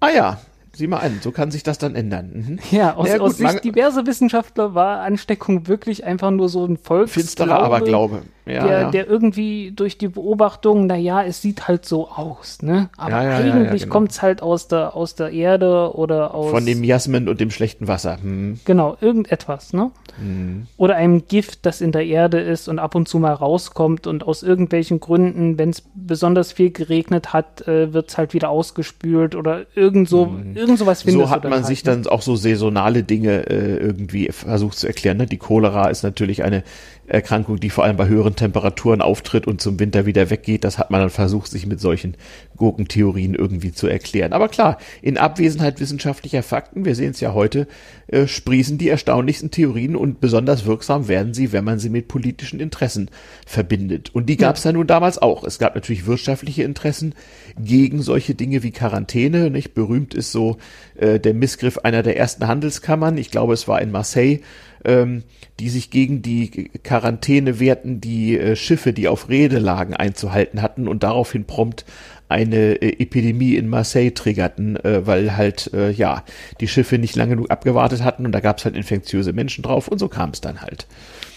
Ah 0.00 0.10
ja, 0.10 0.38
Sieh 0.78 0.86
mal 0.86 0.98
an, 0.98 1.18
so 1.20 1.32
kann 1.32 1.50
sich 1.50 1.64
das 1.64 1.78
dann 1.78 1.96
ändern. 1.96 2.30
Mhm. 2.32 2.58
Ja, 2.70 2.94
aus, 2.94 3.08
ja, 3.08 3.14
gut, 3.14 3.30
aus 3.30 3.38
Sicht 3.38 3.64
diverser 3.64 4.06
Wissenschaftler 4.06 4.76
war 4.76 5.00
Ansteckung 5.00 5.66
wirklich 5.66 6.04
einfach 6.04 6.30
nur 6.30 6.48
so 6.48 6.64
ein 6.64 6.76
Volksglaube. 6.76 7.08
Finsterer 7.08 7.62
Aberglaube. 7.64 8.22
Ja, 8.46 8.66
der, 8.66 8.80
ja. 8.80 8.90
der 8.90 9.08
irgendwie 9.08 9.72
durch 9.74 9.98
die 9.98 10.08
Beobachtung, 10.08 10.86
na 10.86 10.96
ja, 10.96 11.22
es 11.22 11.42
sieht 11.42 11.68
halt 11.68 11.84
so 11.84 12.08
aus, 12.08 12.62
ne? 12.62 12.88
Aber 12.96 13.10
ja, 13.22 13.36
eigentlich 13.36 13.82
genau. 13.82 13.92
kommt's 13.92 14.22
halt 14.22 14.40
aus 14.40 14.68
der, 14.68 14.96
aus 14.96 15.16
der 15.16 15.32
Erde 15.32 15.94
oder 15.94 16.32
aus. 16.34 16.50
Von 16.50 16.64
dem 16.64 16.82
Jasmin 16.82 17.28
und 17.28 17.40
dem 17.40 17.50
schlechten 17.50 17.88
Wasser. 17.88 18.22
Hm. 18.22 18.58
Genau, 18.64 18.96
irgendetwas, 19.02 19.74
ne? 19.74 19.90
Hm. 20.18 20.66
Oder 20.78 20.96
einem 20.96 21.26
Gift, 21.28 21.66
das 21.66 21.82
in 21.82 21.92
der 21.92 22.06
Erde 22.06 22.40
ist 22.40 22.68
und 22.68 22.78
ab 22.78 22.94
und 22.94 23.06
zu 23.06 23.18
mal 23.18 23.34
rauskommt 23.34 24.06
und 24.06 24.26
aus 24.26 24.42
irgendwelchen 24.42 24.98
Gründen, 24.98 25.58
wenn 25.58 25.68
es 25.70 25.82
besonders 25.94 26.52
viel 26.52 26.70
geregnet 26.70 27.34
hat, 27.34 27.68
äh, 27.68 27.92
wird's 27.92 28.16
halt 28.16 28.32
wieder 28.32 28.48
ausgespült 28.48 29.34
oder 29.34 29.66
irgend 29.74 30.08
so, 30.08 30.26
hm 30.26 30.54
irgend 30.68 30.78
sowas 30.78 31.02
findest 31.02 31.26
So 31.26 31.30
hat 31.30 31.44
man 31.44 31.52
halt, 31.52 31.66
sich 31.66 31.84
ne? 31.84 31.92
dann 31.92 32.06
auch 32.06 32.22
so 32.22 32.36
saisonale 32.36 33.02
Dinge 33.02 33.48
äh, 33.48 33.76
irgendwie 33.76 34.28
versucht 34.30 34.78
zu 34.78 34.86
erklären. 34.86 35.16
Ne? 35.16 35.26
Die 35.26 35.38
Cholera 35.38 35.88
ist 35.88 36.02
natürlich 36.02 36.42
eine 36.42 36.62
Erkrankung, 37.08 37.58
die 37.58 37.70
vor 37.70 37.84
allem 37.84 37.96
bei 37.96 38.06
höheren 38.06 38.36
Temperaturen 38.36 39.00
auftritt 39.00 39.46
und 39.46 39.60
zum 39.60 39.80
Winter 39.80 40.06
wieder 40.06 40.30
weggeht. 40.30 40.64
Das 40.64 40.78
hat 40.78 40.90
man 40.90 41.00
dann 41.00 41.10
versucht, 41.10 41.50
sich 41.50 41.66
mit 41.66 41.80
solchen 41.80 42.16
Gurkentheorien 42.56 43.34
irgendwie 43.34 43.72
zu 43.72 43.86
erklären. 43.86 44.32
Aber 44.32 44.48
klar, 44.48 44.78
in 45.00 45.16
Abwesenheit 45.16 45.80
wissenschaftlicher 45.80 46.42
Fakten, 46.42 46.84
wir 46.84 46.94
sehen 46.94 47.12
es 47.12 47.20
ja 47.20 47.32
heute, 47.32 47.66
äh, 48.08 48.26
sprießen 48.26 48.78
die 48.78 48.88
erstaunlichsten 48.88 49.50
Theorien 49.50 49.96
und 49.96 50.20
besonders 50.20 50.66
wirksam 50.66 51.08
werden 51.08 51.34
sie, 51.34 51.52
wenn 51.52 51.64
man 51.64 51.78
sie 51.78 51.88
mit 51.88 52.08
politischen 52.08 52.60
Interessen 52.60 53.10
verbindet. 53.46 54.14
Und 54.14 54.28
die 54.28 54.36
gab 54.36 54.56
es 54.56 54.64
ja. 54.64 54.70
ja 54.70 54.76
nun 54.76 54.86
damals 54.86 55.18
auch. 55.18 55.44
Es 55.44 55.58
gab 55.58 55.74
natürlich 55.74 56.06
wirtschaftliche 56.06 56.62
Interessen 56.62 57.14
gegen 57.58 58.02
solche 58.02 58.34
Dinge 58.34 58.62
wie 58.62 58.70
Quarantäne. 58.70 59.50
Nicht 59.50 59.74
berühmt 59.74 60.14
ist 60.14 60.32
so 60.32 60.58
äh, 60.96 61.18
der 61.18 61.34
Missgriff 61.34 61.78
einer 61.78 62.02
der 62.02 62.16
ersten 62.16 62.46
Handelskammern. 62.46 63.16
Ich 63.16 63.30
glaube, 63.30 63.54
es 63.54 63.66
war 63.66 63.80
in 63.80 63.90
Marseille 63.90 64.40
ähm, 64.84 65.24
die 65.60 65.68
sich 65.68 65.90
gegen 65.90 66.22
die 66.22 66.70
Quarantäne 66.82 67.60
wehrten, 67.60 68.00
die 68.00 68.38
äh, 68.38 68.56
Schiffe, 68.56 68.92
die 68.92 69.08
auf 69.08 69.28
Rede 69.28 69.58
lagen, 69.58 69.94
einzuhalten 69.94 70.62
hatten 70.62 70.88
und 70.88 71.02
daraufhin 71.02 71.44
prompt 71.44 71.84
eine 72.28 72.74
äh, 72.74 73.02
Epidemie 73.02 73.54
in 73.54 73.68
Marseille 73.68 74.12
triggerten, 74.12 74.76
äh, 74.76 75.06
weil 75.06 75.36
halt 75.36 75.72
äh, 75.72 75.90
ja 75.90 76.24
die 76.60 76.68
Schiffe 76.68 76.98
nicht 76.98 77.16
lange 77.16 77.30
genug 77.30 77.50
abgewartet 77.50 78.04
hatten 78.04 78.26
und 78.26 78.32
da 78.32 78.40
gab 78.40 78.58
es 78.58 78.64
halt 78.64 78.76
infektiöse 78.76 79.32
Menschen 79.32 79.62
drauf 79.62 79.88
und 79.88 79.98
so 79.98 80.08
kam 80.08 80.30
es 80.30 80.40
dann 80.40 80.60
halt. 80.60 80.86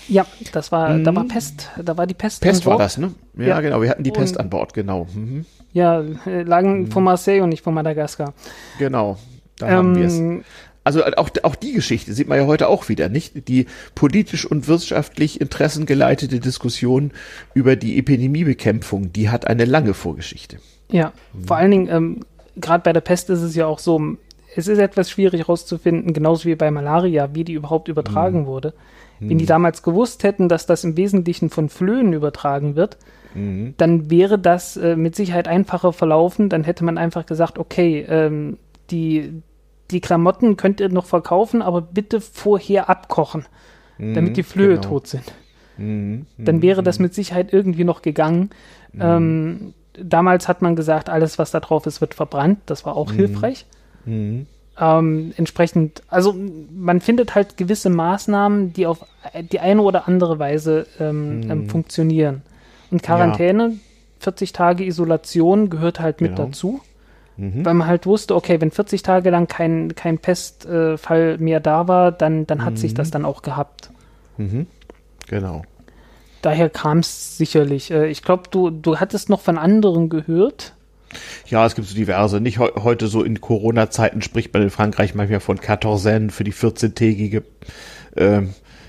Ja, 0.08 0.26
das 0.52 0.72
war, 0.72 0.89
mhm. 0.89 1.04
da 1.04 1.16
war 1.16 1.24
Pest, 1.26 1.70
da 1.82 1.96
war 1.98 2.06
die 2.06 2.14
Pest. 2.14 2.42
Pest 2.42 2.66
war 2.66 2.78
das, 2.78 2.98
ne? 2.98 3.14
Ja, 3.38 3.46
ja, 3.46 3.62
genau, 3.62 3.82
wir 3.82 3.89
hatten 3.89 4.04
die 4.04 4.12
Pest 4.12 4.36
und, 4.36 4.42
an 4.42 4.50
Bord, 4.50 4.74
genau. 4.74 5.08
Mhm. 5.14 5.46
Ja, 5.72 6.04
äh, 6.26 6.44
lagen 6.44 6.82
mhm. 6.82 6.92
von 6.92 7.04
Marseille 7.04 7.42
und 7.42 7.50
nicht 7.50 7.64
von 7.64 7.74
Madagaskar. 7.74 8.34
Genau, 8.78 9.18
da 9.58 9.68
ähm, 9.68 9.74
haben 9.74 9.96
wir 9.96 10.06
es 10.06 10.22
also 10.84 11.03
auch, 11.05 11.29
auch 11.43 11.55
die 11.55 11.73
Geschichte 11.73 12.13
sieht 12.13 12.27
man 12.27 12.39
ja 12.39 12.47
heute 12.47 12.67
auch 12.67 12.89
wieder, 12.89 13.09
nicht? 13.09 13.47
Die 13.47 13.67
politisch 13.93 14.45
und 14.45 14.67
wirtschaftlich 14.67 15.39
interessengeleitete 15.39 16.39
Diskussion 16.39 17.11
über 17.53 17.75
die 17.75 17.97
Epidemiebekämpfung, 17.99 19.13
die 19.13 19.29
hat 19.29 19.47
eine 19.47 19.65
lange 19.65 19.93
Vorgeschichte. 19.93 20.57
Ja, 20.89 21.13
vor 21.45 21.57
allen 21.57 21.71
Dingen, 21.71 21.88
ähm, 21.89 22.19
gerade 22.55 22.84
bei 22.84 22.93
der 22.93 23.01
Pest 23.01 23.29
ist 23.29 23.41
es 23.41 23.55
ja 23.55 23.65
auch 23.65 23.79
so, 23.79 24.17
es 24.55 24.67
ist 24.67 24.79
etwas 24.79 25.09
schwierig 25.09 25.41
herauszufinden, 25.41 26.13
genauso 26.13 26.45
wie 26.45 26.55
bei 26.55 26.71
Malaria, 26.71 27.29
wie 27.34 27.43
die 27.43 27.53
überhaupt 27.53 27.88
übertragen 27.88 28.41
mhm. 28.41 28.45
wurde. 28.47 28.73
Wenn 29.19 29.38
die 29.38 29.43
mhm. 29.43 29.49
damals 29.49 29.84
gewusst 29.84 30.23
hätten, 30.23 30.49
dass 30.49 30.65
das 30.65 30.84
im 30.84 30.97
Wesentlichen 30.97 31.51
von 31.51 31.69
Flöhen 31.69 32.11
übertragen 32.11 32.75
wird, 32.75 32.97
mhm. 33.36 33.75
dann 33.77 34.09
wäre 34.09 34.39
das 34.39 34.77
äh, 34.77 34.95
mit 34.95 35.15
Sicherheit 35.15 35.47
einfacher 35.47 35.93
verlaufen. 35.93 36.49
Dann 36.49 36.63
hätte 36.63 36.84
man 36.84 36.97
einfach 36.97 37.27
gesagt, 37.27 37.59
okay, 37.59 38.03
ähm, 38.09 38.57
die, 38.89 39.43
die 39.92 40.02
Klamotten 40.02 40.58
könnt 40.58 40.80
ihr 40.80 40.89
noch 40.89 41.06
verkaufen, 41.06 41.62
aber 41.62 41.82
bitte 41.82 42.22
vorher 42.22 42.89
abkochen, 42.89 43.46
mhm, 43.98 44.14
damit 44.14 44.38
die 44.38 44.44
Flöhe 44.44 44.76
genau. 44.76 44.82
tot 44.82 45.08
sind. 45.08 45.24
Mhm, 45.78 46.26
Dann 46.38 46.62
wäre 46.62 46.84
das 46.84 47.00
mhm. 47.00 47.04
mit 47.04 47.14
Sicherheit 47.14 47.54
irgendwie 47.54 47.84
noch 47.84 48.02
gegangen. 48.02 48.50
Mhm. 48.94 49.02
Ähm, 49.02 49.74
damals 49.94 50.48
hat 50.48 50.62
man 50.62 50.76
gesagt, 50.76 51.10
alles, 51.10 51.39
was 51.39 51.52
da 51.52 51.60
drauf 51.60 51.86
ist, 51.86 52.02
wird 52.02 52.14
verbrannt. 52.14 52.60
Das 52.66 52.86
war 52.86 52.96
auch 52.96 53.12
mhm. 53.12 53.16
hilfreich. 53.16 53.66
Mhm. 54.06 54.48
Ähm, 54.80 55.34
entsprechend, 55.38 56.02
also 56.08 56.36
man 56.74 57.02
findet 57.02 57.36
halt 57.36 57.58
gewisse 57.58 57.89
Maßnahmen, 57.89 58.74
die 58.74 58.88
auf 58.88 59.06
die 59.52 59.60
eine 59.60 59.82
oder 59.82 60.08
andere 60.08 60.39
Weise 60.39 60.88
ähm, 61.00 61.42
ähm, 61.50 61.70
funktionieren. 61.70 62.42
Und 62.89 63.04
Quarantäne, 63.04 63.70
ja. 63.70 63.76
40 64.20 64.54
Tage 64.54 64.86
Isolation 64.86 65.70
gehört 65.70 66.00
halt 66.00 66.22
mit 66.22 66.36
genau. 66.36 66.48
dazu. 66.48 66.82
Mhm. 67.38 67.65
Weil 67.65 67.73
man 67.73 67.88
halt 67.88 68.05
wusste, 68.05 68.36
okay, 68.36 68.59
wenn 68.61 68.71
40 68.71 69.03
Tage 69.03 69.29
lang 69.29 69.47
kein, 69.47 69.95
kein 69.95 70.17
Pestfall 70.17 71.38
mehr 71.38 71.59
da 71.59 71.88
war, 71.88 72.11
dann, 72.11 72.45
dann 72.45 72.63
hat 72.65 72.73
mhm. 72.73 72.77
sich 72.77 72.93
das 72.93 73.11
dann 73.11 73.25
auch 73.25 73.41
gehabt. 73.41 73.89
Mhm. 74.38 74.67
Genau. 75.27 75.63
Daher 76.41 76.69
kam 76.69 76.99
es 76.99 77.38
sicherlich. 77.38 77.91
Äh, 77.91 78.07
ich 78.07 78.23
glaube, 78.23 78.43
du, 78.51 78.69
du 78.69 78.99
hattest 78.99 79.29
noch 79.29 79.41
von 79.41 79.57
anderen 79.57 80.09
gehört. 80.09 80.73
Ja, 81.47 81.65
es 81.65 81.75
gibt 81.75 81.88
so 81.88 81.95
diverse. 81.95 82.39
Nicht 82.39 82.59
he 82.59 82.67
heute 82.77 83.07
so 83.07 83.23
in 83.23 83.41
Corona-Zeiten 83.41 84.21
spricht 84.21 84.53
man 84.53 84.63
in 84.63 84.69
Frankreich 84.69 85.13
manchmal 85.13 85.41
von 85.41 85.59
Quatorzaine 85.59 86.29
für 86.29 86.43
die 86.43 86.53
14-tägige 86.53 87.43
äh, 88.15 88.41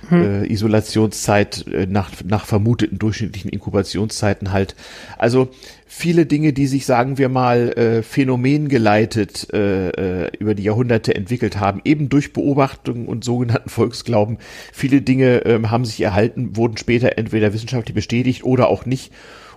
hm. 0.08 0.22
äh, 0.22 0.46
Isolationszeit 0.46 1.66
äh, 1.68 1.86
nach, 1.86 2.10
nach 2.24 2.46
vermuteten 2.46 2.98
durchschnittlichen 2.98 3.50
Inkubationszeiten 3.50 4.52
halt. 4.52 4.74
Also 5.18 5.50
viele 5.86 6.26
Dinge, 6.26 6.52
die 6.52 6.66
sich, 6.66 6.86
sagen 6.86 7.18
wir 7.18 7.28
mal, 7.28 7.72
äh, 7.72 8.02
phänomengeleitet 8.02 9.52
äh, 9.52 9.90
äh, 10.24 10.30
über 10.38 10.54
die 10.54 10.64
Jahrhunderte 10.64 11.14
entwickelt 11.14 11.60
haben, 11.60 11.80
eben 11.84 12.08
durch 12.08 12.32
Beobachtung 12.32 13.06
und 13.06 13.24
sogenannten 13.24 13.68
Volksglauben. 13.68 14.38
Viele 14.72 15.02
Dinge 15.02 15.44
äh, 15.44 15.62
haben 15.66 15.84
sich 15.84 16.00
erhalten, 16.00 16.56
wurden 16.56 16.76
später 16.76 17.18
entweder 17.18 17.52
wissenschaftlich 17.52 17.94
bestätigt 17.94 18.44
oder 18.44 18.68
auch 18.68 18.86
nicht. 18.86 19.12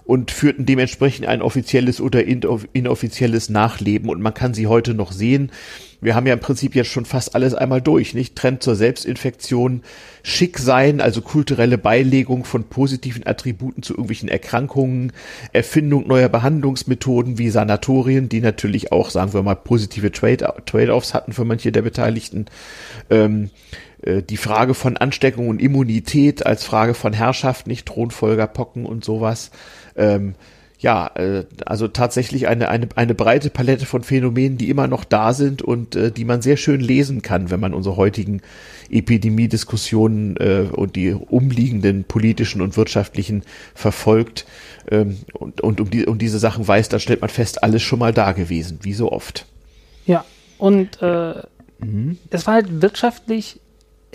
und 0.06 0.30
führten 0.30 0.68
dementsprechend 0.68 1.26
ein 1.26 1.42
offizielles 1.42 2.00
oder 2.00 2.24
inoffizielles 2.24 3.50
Nachleben. 3.50 4.10
Und 4.10 4.22
man 4.22 4.36
kann 4.36 4.54
sie 4.54 4.68
heute 4.68 4.94
noch 4.94 5.12
sehen. 5.12 5.52
Wir 6.02 6.16
haben 6.16 6.28
ja 6.28 6.34
im 6.34 6.40
Prinzip 6.40 6.76
jetzt 6.76 6.90
schon 6.90 7.06
fast 7.06 7.36
alles 7.36 7.54
einmal 7.54 7.82
durch, 7.82 8.14
nicht? 8.14 8.36
Trend 8.36 8.62
zur 8.62 8.76
Selbstinfektion, 8.76 9.84
schick 10.24 10.60
sein, 10.60 11.02
also 11.02 11.22
kulturelle 11.22 11.78
Beilegung 11.78 12.44
von 12.44 12.66
positiven 12.66 13.26
Attributen 13.26 13.84
zu 13.84 13.94
irgendwelchen 13.94 14.30
Erkrankungen, 14.30 15.14
Erfindung 15.54 16.08
neuer 16.08 16.30
Behandlungsmethoden 16.30 17.38
wie 17.38 17.50
Sanatorien, 17.50 18.30
die 18.30 18.42
natürlich 18.42 18.92
auch, 18.92 19.10
sagen 19.10 19.34
wir 19.34 19.44
mal, 19.44 19.56
positive 19.56 20.12
Trade-offs 20.12 21.14
hatten 21.14 21.34
für 21.34 21.46
manche 21.46 21.72
der 21.72 21.82
Beteiligten. 21.82 22.46
Ähm, 23.10 23.50
äh, 24.02 24.22
die 24.22 24.38
Frage 24.38 24.74
von 24.74 24.98
Ansteckung 24.98 25.50
und 25.50 25.62
Immunität 25.62 26.46
als 26.46 26.64
Frage 26.64 26.94
von 26.94 27.14
Herrschaft, 27.14 27.68
nicht 27.68 27.88
Thronfolger, 27.88 28.48
Pocken 28.48 28.86
und 28.86 29.04
sowas. 29.04 29.52
Ähm, 29.96 30.36
ja, 30.86 31.10
äh, 31.16 31.46
also 31.66 31.88
tatsächlich 31.88 32.48
eine, 32.48 32.70
eine, 32.70 32.88
eine 32.96 33.16
breite 33.16 33.50
Palette 33.50 33.88
von 33.88 34.04
Phänomenen, 34.04 34.60
die 34.60 34.70
immer 34.70 34.86
noch 34.86 35.04
da 35.04 35.34
sind 35.34 35.64
und 35.64 35.96
äh, 35.96 36.12
die 36.12 36.26
man 36.26 36.44
sehr 36.44 36.58
schön 36.58 36.80
lesen 36.80 37.24
kann, 37.24 37.50
wenn 37.50 37.60
man 37.60 37.74
unsere 37.74 37.98
heutigen 37.98 38.44
Epidemiediskussionen 38.92 40.38
äh, 40.38 40.68
und 40.72 40.96
die 40.96 41.14
umliegenden 41.14 42.04
politischen 42.04 42.62
und 42.62 42.78
wirtschaftlichen 42.78 43.42
verfolgt 43.74 44.46
ähm, 44.92 45.18
und, 45.34 45.62
und 45.62 45.82
um, 45.82 45.90
die, 45.90 46.06
um 46.06 46.20
diese 46.20 46.38
Sachen 46.38 46.68
weiß, 46.68 46.88
dann 46.90 47.00
stellt 47.00 47.22
man 47.22 47.32
fest, 47.32 47.64
alles 47.64 47.82
schon 47.82 47.98
mal 47.98 48.14
da 48.14 48.34
gewesen, 48.34 48.78
wie 48.84 48.94
so 48.94 49.12
oft. 49.12 49.48
Ja, 50.06 50.24
und 50.60 51.02
äh, 51.02 51.34
mhm. 51.80 52.20
es 52.30 52.46
war 52.46 52.54
halt 52.54 52.84
wirtschaftlich 52.84 53.60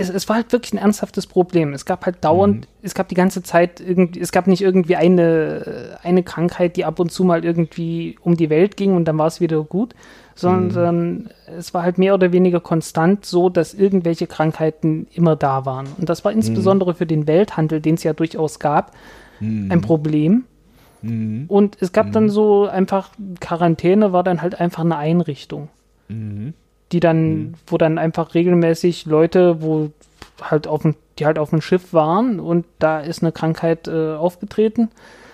es, 0.01 0.09
es 0.09 0.28
war 0.28 0.36
halt 0.36 0.53
wirklich 0.53 0.72
ein 0.72 0.78
ernsthaftes 0.78 1.26
Problem. 1.26 1.72
Es 1.72 1.84
gab 1.84 2.07
halt 2.07 2.24
dauernd, 2.24 2.61
mhm. 2.61 2.66
es 2.82 2.94
gab 2.94 3.09
die 3.09 3.14
ganze 3.14 3.42
Zeit 3.42 3.80
irgendwie, 3.80 4.20
es 4.20 4.32
gab 4.32 4.46
nicht 4.46 4.62
irgendwie 4.62 4.96
eine, 4.96 5.98
eine 6.03 6.22
Krankheit, 6.22 6.76
die 6.76 6.84
ab 6.84 6.98
und 6.98 7.12
zu 7.12 7.24
mal 7.24 7.44
irgendwie 7.44 8.16
um 8.22 8.36
die 8.36 8.51
Welt 8.51 8.76
ging 8.76 8.94
und 8.94 9.05
dann 9.05 9.18
war 9.18 9.26
es 9.26 9.40
wieder 9.40 9.62
gut, 9.62 9.94
sondern 10.34 11.12
mhm. 11.12 11.28
es 11.59 11.74
war 11.74 11.82
halt 11.82 11.98
mehr 11.98 12.14
oder 12.14 12.32
weniger 12.32 12.61
konstant 12.61 13.26
so, 13.26 13.51
dass 13.51 13.74
irgendwelche 13.74 14.26
Krankheiten 14.26 15.07
immer 15.12 15.36
da 15.36 15.66
waren. 15.66 15.86
Und 15.98 16.09
das 16.09 16.24
war 16.24 16.32
insbesondere 16.32 16.92
mhm. 16.92 16.96
für 16.96 17.07
den 17.07 17.26
Welthandel, 17.26 17.80
den 17.80 17.96
es 17.96 18.03
ja 18.03 18.14
durchaus 18.14 18.59
gab, 18.59 18.92
mhm. 19.38 19.70
ein 19.70 19.80
Problem. 19.82 20.44
Mhm. 21.03 21.44
Und 21.48 21.76
es 21.80 21.92
gab 21.92 22.12
dann 22.12 22.24
mhm. 22.24 22.30
so 22.30 22.66
einfach, 22.66 23.11
Quarantäne 23.40 24.12
war 24.12 24.24
dann 24.24 24.40
halt 24.40 24.59
einfach 24.61 24.84
eine 24.84 24.96
Einrichtung. 24.96 25.68
Die 26.93 27.01
dann, 27.01 27.32
mhm. 27.32 27.55
wo 27.66 27.78
dann 27.78 27.99
einfach 27.99 28.34
regelmäßig 28.34 29.07
Leute, 29.07 29.62
wo 29.62 29.91
halt 30.43 30.66
auf 30.66 30.82
dem, 30.82 30.95
die 31.18 31.26
halt 31.26 31.38
auf 31.38 31.51
dem 31.51 31.61
Schiff 31.61 31.93
waren 31.93 32.41
und 32.41 32.66
da 32.78 33.01
ist 33.01 33.22
eine 33.22 33.32
Krankheit 33.32 33.88
äh, 33.88 34.14
aufgetreten. 34.14 34.88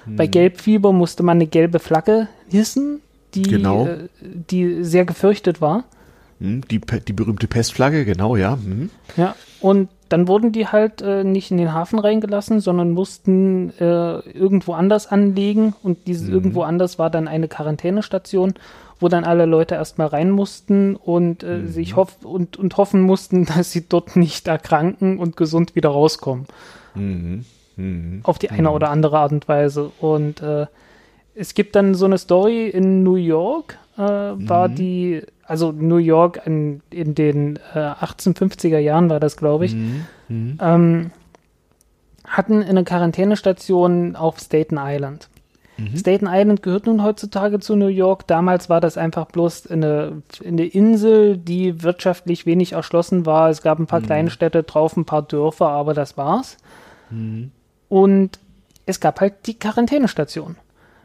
Mhm. 0.05 0.17
Bei 0.17 0.27
Gelbfieber 0.27 0.93
musste 0.93 1.23
man 1.23 1.39
eine 1.39 1.47
gelbe 1.47 1.79
Flagge 1.79 2.29
hissen, 2.49 3.01
die, 3.35 3.43
genau. 3.43 3.87
äh, 3.87 4.09
die 4.23 4.85
sehr 4.85 5.05
gefürchtet 5.05 5.61
war. 5.61 5.85
Mhm, 6.39 6.63
die, 6.69 6.81
die 6.81 7.13
berühmte 7.13 7.47
Pestflagge, 7.47 8.05
genau, 8.05 8.37
ja. 8.37 8.57
Mhm. 8.57 8.91
Ja, 9.17 9.35
und 9.61 9.89
dann 10.09 10.29
wurden 10.29 10.53
die 10.53 10.69
halt 10.69 11.03
äh, 11.03 11.25
nicht 11.25 11.51
in 11.51 11.57
den 11.57 11.73
Hafen 11.73 11.99
reingelassen, 11.99 12.61
sondern 12.61 12.93
mussten 12.93 13.71
äh, 13.79 14.19
irgendwo 14.21 14.73
anders 14.75 15.09
anlegen 15.09 15.75
und 15.83 16.07
dieses 16.07 16.29
mhm. 16.29 16.35
irgendwo 16.35 16.63
anders 16.63 16.99
war 16.99 17.11
dann 17.11 17.27
eine 17.27 17.49
Quarantänestation 17.49 18.55
wo 19.01 19.09
dann 19.09 19.25
alle 19.25 19.47
Leute 19.47 19.75
erstmal 19.75 20.09
rein 20.09 20.31
mussten 20.31 20.97
und 20.97 21.43
äh, 21.43 21.59
mhm. 21.59 21.69
sich 21.69 21.97
hoff 21.97 22.25
und, 22.25 22.57
und 22.57 22.77
hoffen 22.77 23.03
mussten, 23.03 23.45
dass 23.57 23.73
sie 23.73 23.89
dort 23.89 24.17
nicht 24.17 24.49
erkranken 24.49 25.19
und 25.19 25.37
gesund 25.37 25.75
wieder 25.75 25.91
rauskommen. 25.91 26.47
Mhm. 26.95 27.45
Mhm. 27.77 28.21
Auf 28.23 28.39
die 28.39 28.51
eine 28.51 28.69
mhm. 28.69 28.75
oder 28.75 28.91
andere 28.91 29.19
Art 29.19 29.33
und 29.33 29.49
Weise. 29.49 29.91
Und 30.01 30.41
äh, 30.43 30.67
es 31.37 31.55
gibt 31.55 31.77
dann 31.77 31.95
so 31.95 32.07
eine 32.07 32.19
Story 32.19 32.69
in 32.69 33.03
New 33.03 33.17
York, 33.17 33.79
äh, 33.97 34.01
war 34.01 34.69
mhm. 34.69 34.75
die, 34.75 35.23
also 35.45 35.71
New 35.73 35.99
York 35.99 36.41
in, 36.47 36.81
in 36.91 37.15
den 37.15 37.59
äh, 37.75 37.79
1850er 37.79 38.79
Jahren 38.79 39.11
war 39.11 39.21
das, 39.21 39.37
glaube 39.37 39.67
ich, 39.67 39.75
mhm. 39.75 40.59
ähm, 40.61 41.11
hatten 42.27 42.63
eine 42.63 42.85
Quarantänestation 42.85 44.17
auf 44.17 44.39
Staten 44.41 44.79
Island. 44.79 45.29
Mhm. 45.77 45.97
Staten 45.97 46.27
Island 46.29 46.63
gehört 46.63 46.87
nun 46.87 47.03
heutzutage 47.03 47.61
zu 47.61 47.77
New 47.77 47.87
York. 47.87 48.27
Damals 48.27 48.69
war 48.69 48.81
das 48.81 48.97
einfach 48.97 49.27
bloß 49.27 49.71
eine, 49.71 50.23
eine 50.45 50.65
Insel, 50.65 51.37
die 51.37 51.83
wirtschaftlich 51.83 52.47
wenig 52.47 52.73
erschlossen 52.73 53.27
war. 53.27 53.51
Es 53.51 53.63
gab 53.63 53.79
ein 53.79 53.87
paar 53.87 54.01
mhm. 54.01 54.07
kleine 54.07 54.31
Städte 54.31 54.63
drauf, 54.63 54.97
ein 54.97 55.05
paar 55.05 55.23
Dörfer, 55.23 55.69
aber 55.69 55.93
das 55.95 56.17
war's. 56.17 56.57
Mhm. 57.11 57.51
Und 57.89 58.39
es 58.87 59.01
gab 59.01 59.21
halt 59.21 59.47
die 59.47 59.59
Quarantänestation, 59.59 60.57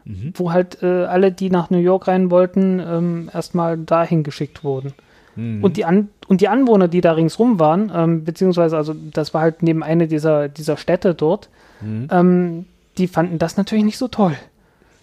mhm. 0.04 0.32
wo 0.34 0.52
halt 0.52 0.82
äh, 0.82 1.04
alle, 1.04 1.32
die 1.32 1.50
nach 1.50 1.70
New 1.70 1.78
York 1.78 2.08
rein 2.08 2.30
wollten, 2.30 2.80
ähm, 2.80 3.30
erstmal 3.32 3.78
dahin 3.78 4.22
geschickt 4.22 4.64
wurden. 4.64 4.92
Mhm. 5.36 5.62
Und, 5.62 5.76
die 5.76 5.84
An 5.84 6.08
und 6.28 6.40
die 6.40 6.48
Anwohner, 6.48 6.88
die 6.88 7.00
da 7.00 7.12
ringsrum 7.12 7.58
waren, 7.58 7.90
ähm, 7.94 8.24
beziehungsweise, 8.24 8.76
also 8.76 8.94
das 9.12 9.34
war 9.34 9.42
halt 9.42 9.62
neben 9.62 9.82
eine 9.82 10.06
dieser, 10.08 10.48
dieser 10.48 10.76
Städte 10.76 11.14
dort, 11.14 11.48
mhm. 11.80 12.08
ähm, 12.10 12.64
die 12.98 13.08
fanden 13.08 13.38
das 13.38 13.56
natürlich 13.56 13.84
nicht 13.84 13.98
so 13.98 14.08
toll. 14.08 14.36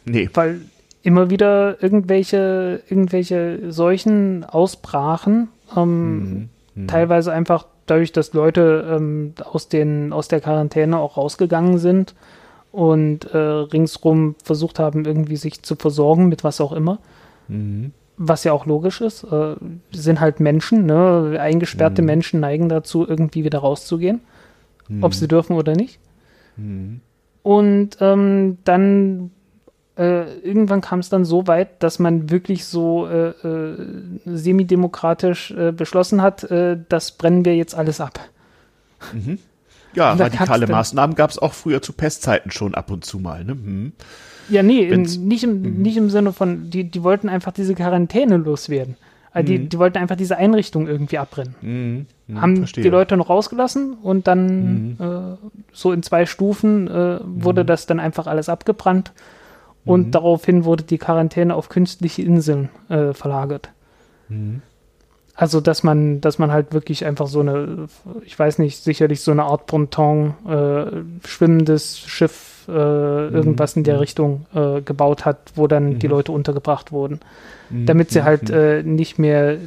Nee. 0.06 0.30
Weil 0.34 0.62
immer 1.02 1.30
wieder 1.30 1.82
irgendwelche, 1.82 2.82
irgendwelche 2.90 3.72
Seuchen 3.72 4.44
ausbrachen. 4.44 5.50
Ähm, 5.76 6.20
mhm. 6.20 6.50
Mhm. 6.76 6.88
Teilweise 6.88 7.32
einfach 7.32 7.66
dadurch, 7.86 8.12
dass 8.12 8.34
Leute 8.34 8.98
ähm, 8.98 9.34
aus, 9.44 9.70
den, 9.70 10.14
aus 10.14 10.28
der 10.28 10.42
Quarantäne 10.42 10.98
auch 10.98 11.18
rausgegangen 11.18 11.80
sind 11.80 12.14
und 12.72 13.26
äh, 13.34 13.38
ringsrum 13.38 14.36
versucht 14.44 14.80
haben, 14.80 15.06
irgendwie 15.06 15.38
sich 15.38 15.64
zu 15.64 15.76
versorgen 15.76 16.30
mit 16.30 16.44
was 16.44 16.62
auch 16.62 16.72
immer. 16.72 17.00
Mhm. 17.48 17.92
Was 18.18 18.44
ja 18.44 18.52
auch 18.52 18.66
logisch 18.66 19.02
ist. 19.02 19.24
Äh, 19.24 19.56
sind 19.92 20.20
halt 20.20 20.40
Menschen, 20.40 20.86
ne? 20.86 21.38
Eingesperrte 21.40 22.02
mhm. 22.02 22.08
Menschen 22.08 22.40
neigen 22.40 22.70
dazu, 22.70 23.08
irgendwie 23.08 23.44
wieder 23.44 23.60
rauszugehen. 23.60 24.22
Ob 25.02 25.14
sie 25.14 25.26
mhm. 25.26 25.30
dürfen 25.30 25.56
oder 25.56 25.76
nicht. 25.76 26.00
Mhm. 26.58 27.02
Und 27.44 27.98
ähm, 28.02 28.58
dann 28.64 29.32
äh, 29.98 30.40
irgendwann 30.40 30.82
kam 30.82 31.00
es 31.00 31.10
dann 31.10 31.26
so 31.26 31.46
weit, 31.48 31.84
dass 31.84 32.00
man 32.00 32.30
wirklich 32.30 32.66
so 32.66 33.08
äh, 33.08 33.30
äh, 33.30 33.78
semidemokratisch 34.26 35.52
äh, 35.52 35.72
beschlossen 35.72 36.22
hat, 36.22 36.44
äh, 36.50 36.78
das 36.88 37.12
brennen 37.12 37.44
wir 37.44 37.56
jetzt 37.56 37.76
alles 37.76 38.00
ab. 38.00 38.20
Mhm. 39.14 39.40
Ja, 39.94 40.14
radikale 40.14 40.68
Maßnahmen 40.68 41.16
gab 41.16 41.30
es 41.32 41.40
auch 41.40 41.54
früher 41.54 41.82
zu 41.82 41.94
Pestzeiten 41.94 42.52
schon 42.52 42.76
ab 42.76 42.92
und 42.92 43.06
zu 43.06 43.20
mal. 43.20 43.44
Ne? 43.44 43.54
Hm. 43.54 43.92
Ja, 44.50 44.64
nee, 44.64 44.82
in, 44.82 45.04
nicht, 45.04 45.44
im, 45.44 45.62
mhm. 45.62 45.82
nicht 45.82 45.98
im 45.98 46.10
Sinne 46.10 46.34
von, 46.34 46.70
die, 46.70 46.84
die 46.84 47.04
wollten 47.04 47.30
einfach 47.30 47.52
diese 47.52 47.76
Quarantäne 47.76 48.38
loswerden. 48.38 48.98
Also 49.32 49.46
die, 49.46 49.60
mhm. 49.60 49.70
die 49.70 49.78
wollten 49.78 50.00
einfach 50.00 50.16
diese 50.16 50.38
Einrichtung 50.38 50.88
irgendwie 50.88 51.20
abbrennen. 51.20 51.56
Mhm. 51.62 52.42
Haben 52.42 52.58
verstehe. 52.58 52.84
die 52.84 52.90
Leute 52.90 53.16
noch 53.16 53.30
rausgelassen 53.30 53.94
und 53.94 54.28
dann 54.28 54.98
äh, 55.00 55.48
so 55.72 55.92
in 55.92 56.04
zwei 56.04 56.26
Stufen 56.26 56.88
äh, 56.88 57.20
wurde 57.24 57.64
das 57.66 57.86
dann 57.86 58.00
einfach 58.00 58.28
alles 58.28 58.50
abgebrannt 58.50 59.12
und 59.86 60.12
daraufhin 60.12 60.66
wurde 60.66 60.84
die 60.84 60.98
Quarantäne 60.98 61.56
auf 61.56 61.70
künstliche 61.70 62.22
Inseln 62.22 62.70
äh, 62.90 63.14
verlagert. 63.14 63.70
Mhm. 64.30 64.62
Also, 65.40 65.62
dass 65.62 65.84
man, 65.84 66.20
dass 66.20 66.38
man 66.38 66.52
halt 66.52 66.74
wirklich 66.74 67.06
einfach 67.06 67.28
so 67.28 67.40
eine, 67.40 67.88
ich 68.26 68.38
weiß 68.38 68.60
nicht, 68.60 68.84
sicherlich 68.84 69.22
so 69.22 69.32
eine 69.32 69.44
Art 69.44 69.68
Ponton, 69.68 70.34
äh, 70.46 71.26
schwimmendes 71.26 71.98
Schiff, 71.98 72.66
äh, 72.68 72.72
mhm. 72.72 73.36
irgendwas 73.36 73.78
in 73.78 73.86
der 73.86 73.94
mhm. 73.94 74.00
Richtung 74.02 74.46
äh, 74.54 74.82
gebaut 74.82 75.24
hat, 75.24 75.54
wo 75.56 75.68
dann 75.68 75.98
die 75.98 76.08
mhm. 76.08 76.12
Leute 76.12 76.34
untergebracht 76.34 76.92
wurden. 76.92 77.22
Mhm. 77.70 77.86
Damit 77.86 78.12
sie 78.12 78.24
halt 78.24 78.50
äh, 78.50 78.84
nicht 78.84 79.18
mehr 79.18 79.60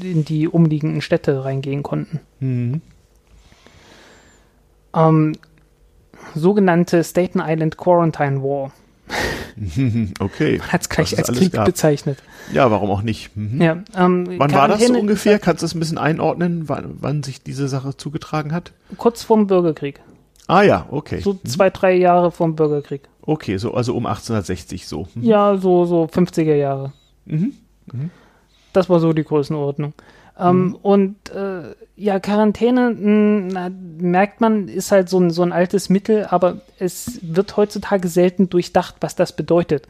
in 0.00 0.24
die 0.24 0.48
umliegenden 0.48 1.02
Städte 1.02 1.44
reingehen 1.44 1.82
konnten. 1.82 2.20
Ähm, 4.94 5.32
sogenannte 6.34 7.04
Staten 7.04 7.42
Island 7.44 7.76
Quarantine 7.76 8.42
War. 8.42 8.72
okay. 10.20 10.60
Hat 10.60 10.82
es 10.82 10.88
gleich 10.88 11.16
als 11.18 11.32
Krieg 11.32 11.52
gab. 11.52 11.66
bezeichnet. 11.66 12.18
Ja, 12.52 12.70
warum 12.70 12.90
auch 12.90 13.02
nicht? 13.02 13.36
Mhm. 13.36 13.60
Ja, 13.60 13.82
ähm, 13.96 14.26
wann 14.38 14.52
war 14.52 14.68
das 14.68 14.86
so 14.86 14.94
ungefähr? 14.94 15.38
Kannst 15.38 15.62
du 15.62 15.66
es 15.66 15.74
ein 15.74 15.80
bisschen 15.80 15.98
einordnen, 15.98 16.68
wann, 16.68 16.96
wann, 17.00 17.22
sich 17.22 17.42
diese 17.42 17.68
Sache 17.68 17.96
zugetragen 17.96 18.52
hat? 18.52 18.72
Kurz 18.96 19.22
vorm 19.22 19.46
Bürgerkrieg. 19.46 20.00
Ah 20.46 20.62
ja, 20.62 20.86
okay. 20.90 21.20
So 21.20 21.34
mhm. 21.34 21.44
zwei, 21.44 21.70
drei 21.70 21.94
Jahre 21.96 22.30
vorm 22.30 22.56
Bürgerkrieg. 22.56 23.02
Okay, 23.22 23.58
so 23.58 23.74
also 23.74 23.94
um 23.94 24.06
1860 24.06 24.86
so. 24.86 25.08
Mhm. 25.14 25.22
Ja, 25.22 25.56
so 25.56 25.84
so 25.84 26.04
50er 26.04 26.54
Jahre. 26.54 26.92
Mhm. 27.26 27.52
Mhm. 27.92 28.10
Das 28.72 28.88
war 28.88 29.00
so 29.00 29.12
die 29.12 29.24
Größenordnung. 29.24 29.92
Ähm, 30.38 30.66
mhm. 30.66 30.74
Und 30.76 31.30
äh, 31.30 31.74
ja, 31.96 32.20
Quarantäne, 32.20 32.90
hm, 32.90 33.48
na, 33.48 33.70
merkt 33.98 34.40
man, 34.40 34.68
ist 34.68 34.92
halt 34.92 35.08
so 35.08 35.18
ein, 35.18 35.30
so 35.30 35.42
ein 35.42 35.52
altes 35.52 35.88
Mittel, 35.88 36.26
aber 36.30 36.58
es 36.78 37.18
wird 37.22 37.56
heutzutage 37.56 38.08
selten 38.08 38.48
durchdacht, 38.48 38.96
was 39.00 39.16
das 39.16 39.34
bedeutet. 39.34 39.88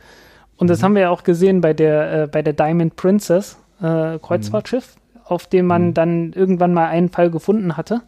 Und 0.56 0.68
das 0.68 0.80
mhm. 0.80 0.84
haben 0.84 0.94
wir 0.94 1.02
ja 1.02 1.10
auch 1.10 1.22
gesehen 1.22 1.60
bei 1.60 1.74
der, 1.74 2.22
äh, 2.22 2.26
bei 2.26 2.42
der 2.42 2.54
Diamond 2.54 2.96
Princess 2.96 3.58
äh, 3.80 4.18
Kreuzfahrtschiff, 4.18 4.96
mhm. 4.96 5.20
auf 5.24 5.46
dem 5.46 5.66
man 5.66 5.88
mhm. 5.88 5.94
dann 5.94 6.32
irgendwann 6.32 6.72
mal 6.72 6.88
einen 6.88 7.10
Fall 7.10 7.30
gefunden 7.30 7.76
hatte 7.76 8.02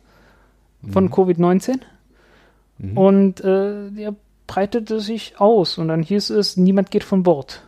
von 0.90 1.04
mhm. 1.04 1.12
Covid-19. 1.12 1.80
Mhm. 2.78 2.96
Und 2.96 3.44
äh, 3.44 3.88
ja, 3.90 4.14
breitete 4.46 5.00
sich 5.00 5.38
aus 5.38 5.78
und 5.78 5.88
dann 5.88 6.02
hieß 6.02 6.30
es, 6.30 6.56
niemand 6.56 6.90
geht 6.90 7.04
von 7.04 7.22
Bord. 7.22 7.62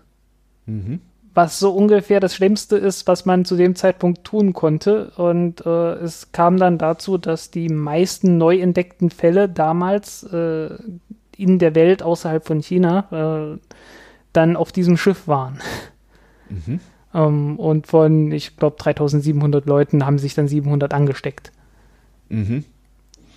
Mhm. 0.67 1.01
Was 1.35 1.59
so 1.59 1.73
ungefähr 1.73 2.21
das 2.21 2.35
Schlimmste 2.35 2.77
ist, 2.77 3.07
was 3.07 3.25
man 3.25 3.45
zu 3.45 3.57
dem 3.57 3.75
Zeitpunkt 3.75 4.25
tun 4.25 4.53
konnte. 4.53 5.13
Und 5.17 5.65
äh, 5.65 5.95
es 5.95 6.33
kam 6.33 6.59
dann 6.59 6.77
dazu, 6.77 7.17
dass 7.17 7.51
die 7.51 7.69
meisten 7.69 8.37
neu 8.37 8.59
entdeckten 8.59 9.11
Fälle 9.11 9.49
damals 9.49 10.25
äh, 10.25 10.71
in 11.37 11.59
der 11.59 11.75
Welt 11.75 12.03
außerhalb 12.03 12.47
von 12.47 12.61
China 12.61 13.55
äh, 13.55 13.59
dann 14.33 14.57
auf 14.57 14.73
diesem 14.73 14.97
Schiff 14.97 15.27
waren. 15.27 15.59
Mhm. 16.51 16.81
Ähm, 17.15 17.59
und 17.59 17.87
von, 17.87 18.31
ich 18.31 18.57
glaube, 18.57 18.77
3700 18.79 19.65
Leuten 19.65 20.05
haben 20.05 20.19
sich 20.19 20.35
dann 20.35 20.49
700 20.49 20.93
angesteckt. 20.93 21.53
Mhm 22.29 22.65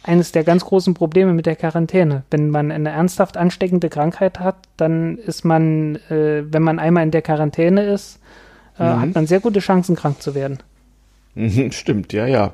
eines 0.06 0.32
der 0.32 0.43
ganz 0.43 0.64
großen 0.66 0.93
Probleme 0.93 1.34
mit 1.34 1.45
der 1.45 1.56
Quarantäne. 1.56 2.24
Wenn 2.30 2.49
man 2.49 2.72
eine 2.72 2.89
ernsthaft 2.89 3.38
ansteckende 3.38 3.89
Krankheit 3.89 4.39
hat, 4.39 4.56
dann 4.78 5.18
ist 5.18 5.43
man, 5.45 5.95
äh, 6.10 6.43
wenn 6.51 6.64
man 6.64 6.80
einmal 6.80 7.03
in 7.03 7.12
der 7.12 7.22
Quarantäne 7.22 7.84
ist, 7.86 8.20
äh, 8.80 8.84
mhm. 8.84 9.01
hat 9.01 9.16
man 9.16 9.28
sehr 9.28 9.39
gute 9.39 9.60
Chancen, 9.60 9.95
krank 9.95 10.22
zu 10.22 10.36
werden. 10.36 10.60
Mhm, 11.36 11.74
stimmt, 11.74 12.14
ja, 12.14 12.28
ja. 12.28 12.53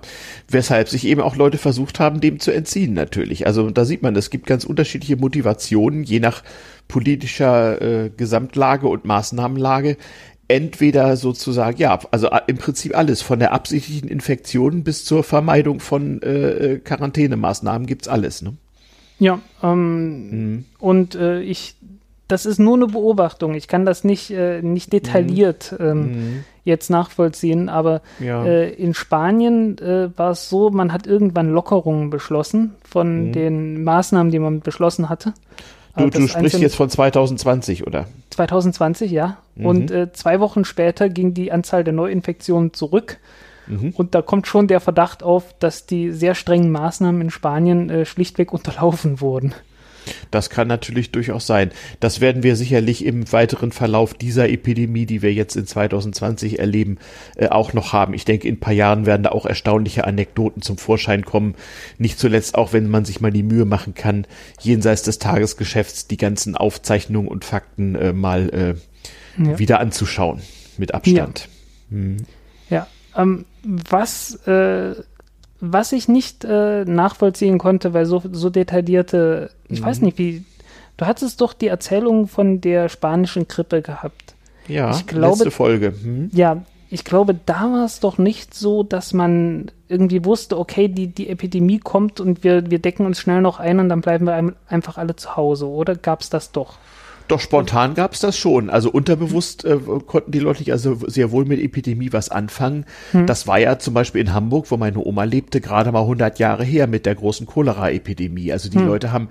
Weshalb 0.49 0.89
sich 0.89 1.05
eben 1.05 1.21
auch 1.21 1.35
Leute 1.35 1.59
versucht 1.59 1.99
haben, 1.99 2.19
dem 2.19 2.39
zu 2.39 2.51
entziehen, 2.51 2.93
natürlich. 2.93 3.45
Also 3.45 3.69
da 3.69 3.85
sieht 3.85 4.01
man, 4.01 4.15
es 4.15 4.31
gibt 4.31 4.47
ganz 4.47 4.63
unterschiedliche 4.63 5.17
Motivationen, 5.17 6.03
je 6.03 6.19
nach 6.19 6.41
politischer 6.87 7.81
äh, 7.81 8.09
Gesamtlage 8.09 8.87
und 8.87 9.05
Maßnahmenlage, 9.05 9.97
entweder 10.51 11.15
sozusagen, 11.15 11.77
ja, 11.77 11.99
also 12.11 12.29
im 12.47 12.57
Prinzip 12.57 12.97
alles, 12.97 13.21
von 13.21 13.39
der 13.39 13.53
absichtlichen 13.53 14.09
Infektion 14.09 14.83
bis 14.83 15.05
zur 15.05 15.23
Vermeidung 15.23 15.79
von 15.79 16.21
äh, 16.21 16.73
äh 16.73 16.79
Quarantänemaßnahmen 16.79 17.87
gibt's 17.87 18.07
alles, 18.07 18.41
ne? 18.41 18.53
Ja, 19.19 19.39
ähm, 19.61 20.29
mhm. 20.29 20.65
und 20.79 21.13
äh, 21.13 21.41
ich, 21.41 21.75
das 22.27 22.47
ist 22.47 22.59
nur 22.59 22.75
eine 22.75 22.87
Beobachtung. 22.87 23.53
Ich 23.53 23.67
kann 23.67 23.85
das 23.85 24.03
nicht, 24.03 24.31
äh, 24.31 24.63
nicht 24.63 24.91
detailliert 24.93 25.75
mhm. 25.77 25.85
Ähm, 25.85 25.99
mhm. 26.01 26.43
jetzt 26.63 26.89
nachvollziehen, 26.89 27.69
aber 27.69 28.01
ja. 28.19 28.43
äh, 28.43 28.71
in 28.71 28.95
Spanien 28.95 29.77
äh, 29.77 30.09
war 30.17 30.31
es 30.31 30.49
so, 30.49 30.71
man 30.71 30.91
hat 30.91 31.05
irgendwann 31.05 31.51
Lockerungen 31.51 32.09
beschlossen 32.09 32.73
von 32.83 33.27
mhm. 33.27 33.31
den 33.31 33.83
Maßnahmen, 33.83 34.31
die 34.31 34.39
man 34.39 34.61
beschlossen 34.61 35.07
hatte. 35.07 35.33
Du, 35.95 36.09
du 36.09 36.27
sprichst 36.27 36.59
jetzt 36.59 36.75
von 36.75 36.89
2020, 36.89 37.85
oder? 37.85 38.07
2020, 38.29 39.11
ja. 39.11 39.37
Mhm. 39.55 39.65
Und 39.65 39.91
äh, 39.91 40.11
zwei 40.13 40.39
Wochen 40.39 40.63
später 40.65 41.09
ging 41.09 41.33
die 41.33 41.51
Anzahl 41.51 41.83
der 41.83 41.93
Neuinfektionen 41.93 42.73
zurück. 42.73 43.17
Mhm. 43.67 43.93
Und 43.95 44.15
da 44.15 44.21
kommt 44.21 44.47
schon 44.47 44.67
der 44.67 44.79
Verdacht 44.79 45.23
auf, 45.23 45.53
dass 45.59 45.85
die 45.85 46.11
sehr 46.11 46.35
strengen 46.35 46.71
Maßnahmen 46.71 47.21
in 47.21 47.29
Spanien 47.29 47.89
äh, 47.89 48.05
schlichtweg 48.05 48.53
unterlaufen 48.53 49.21
wurden. 49.21 49.53
Das 50.31 50.49
kann 50.49 50.67
natürlich 50.67 51.11
durchaus 51.11 51.47
sein. 51.47 51.71
Das 51.99 52.21
werden 52.21 52.43
wir 52.43 52.55
sicherlich 52.55 53.05
im 53.05 53.31
weiteren 53.31 53.71
Verlauf 53.71 54.13
dieser 54.13 54.49
Epidemie, 54.49 55.05
die 55.05 55.21
wir 55.21 55.33
jetzt 55.33 55.55
in 55.55 55.65
2020 55.65 56.59
erleben, 56.59 56.97
äh, 57.35 57.47
auch 57.47 57.73
noch 57.73 57.93
haben. 57.93 58.13
Ich 58.13 58.25
denke, 58.25 58.47
in 58.47 58.55
ein 58.55 58.59
paar 58.59 58.73
Jahren 58.73 59.05
werden 59.05 59.23
da 59.23 59.29
auch 59.29 59.45
erstaunliche 59.45 60.05
Anekdoten 60.05 60.61
zum 60.61 60.77
Vorschein 60.77 61.25
kommen. 61.25 61.55
Nicht 61.97 62.19
zuletzt 62.19 62.55
auch, 62.55 62.73
wenn 62.73 62.89
man 62.89 63.05
sich 63.05 63.21
mal 63.21 63.31
die 63.31 63.43
Mühe 63.43 63.65
machen 63.65 63.93
kann, 63.93 64.25
jenseits 64.61 65.03
des 65.03 65.19
Tagesgeschäfts 65.19 66.07
die 66.07 66.17
ganzen 66.17 66.55
Aufzeichnungen 66.55 67.27
und 67.27 67.45
Fakten 67.45 67.95
äh, 67.95 68.13
mal 68.13 68.49
äh, 68.49 69.43
ja. 69.43 69.59
wieder 69.59 69.79
anzuschauen. 69.79 70.41
Mit 70.77 70.93
Abstand. 70.93 71.49
Ja, 71.89 71.97
hm. 71.97 72.17
ja 72.69 72.87
ähm, 73.15 73.45
was 73.63 74.35
äh, 74.47 74.95
was 75.61 75.91
ich 75.91 76.07
nicht 76.07 76.43
äh, 76.43 76.83
nachvollziehen 76.85 77.59
konnte, 77.59 77.93
weil 77.93 78.05
so, 78.05 78.21
so 78.31 78.49
detaillierte, 78.49 79.51
ich 79.69 79.81
mhm. 79.81 79.85
weiß 79.85 80.01
nicht, 80.01 80.17
wie, 80.17 80.43
du 80.97 81.05
hattest 81.05 81.39
doch 81.39 81.53
die 81.53 81.67
Erzählung 81.67 82.27
von 82.27 82.59
der 82.59 82.89
spanischen 82.89 83.47
Grippe 83.47 83.81
gehabt. 83.81 84.35
Ja, 84.67 84.91
ich 84.91 85.05
glaube, 85.05 85.35
letzte 85.35 85.51
Folge. 85.51 85.93
Mhm. 86.03 86.29
Ja, 86.33 86.63
ich 86.89 87.05
glaube, 87.05 87.35
da 87.45 87.71
war 87.71 87.85
es 87.85 87.99
doch 87.99 88.17
nicht 88.17 88.53
so, 88.53 88.83
dass 88.83 89.13
man 89.13 89.71
irgendwie 89.87 90.25
wusste, 90.25 90.57
okay, 90.57 90.87
die, 90.87 91.07
die 91.07 91.29
Epidemie 91.29 91.79
kommt 91.79 92.19
und 92.19 92.43
wir, 92.43 92.69
wir 92.69 92.79
decken 92.79 93.05
uns 93.05 93.19
schnell 93.19 93.41
noch 93.41 93.59
ein 93.59 93.79
und 93.79 93.87
dann 93.87 94.01
bleiben 94.01 94.25
wir 94.25 94.53
einfach 94.67 94.97
alle 94.97 95.15
zu 95.15 95.35
Hause, 95.37 95.67
oder 95.67 95.95
gab 95.95 96.21
es 96.21 96.29
das 96.29 96.51
doch? 96.51 96.79
Doch 97.31 97.39
spontan 97.39 97.93
gab 97.93 98.11
es 98.11 98.19
das 98.19 98.37
schon. 98.37 98.69
Also 98.69 98.91
unterbewusst 98.91 99.63
äh, 99.63 99.77
konnten 100.05 100.33
die 100.33 100.39
Leute 100.39 100.59
nicht 100.59 100.73
also 100.73 100.97
sehr 101.07 101.31
wohl 101.31 101.45
mit 101.45 101.61
Epidemie 101.61 102.11
was 102.11 102.27
anfangen. 102.27 102.83
Hm. 103.11 103.25
Das 103.25 103.47
war 103.47 103.57
ja 103.57 103.79
zum 103.79 103.93
Beispiel 103.93 104.19
in 104.19 104.33
Hamburg, 104.33 104.69
wo 104.69 104.75
meine 104.75 104.99
Oma 104.99 105.23
lebte, 105.23 105.61
gerade 105.61 105.93
mal 105.93 106.01
100 106.01 106.39
Jahre 106.39 106.65
her 106.65 106.87
mit 106.87 107.05
der 107.05 107.15
großen 107.15 107.47
Cholera-Epidemie. 107.47 108.51
Also 108.51 108.69
die 108.69 108.79
hm. 108.79 108.85
Leute 108.85 109.13
haben 109.13 109.29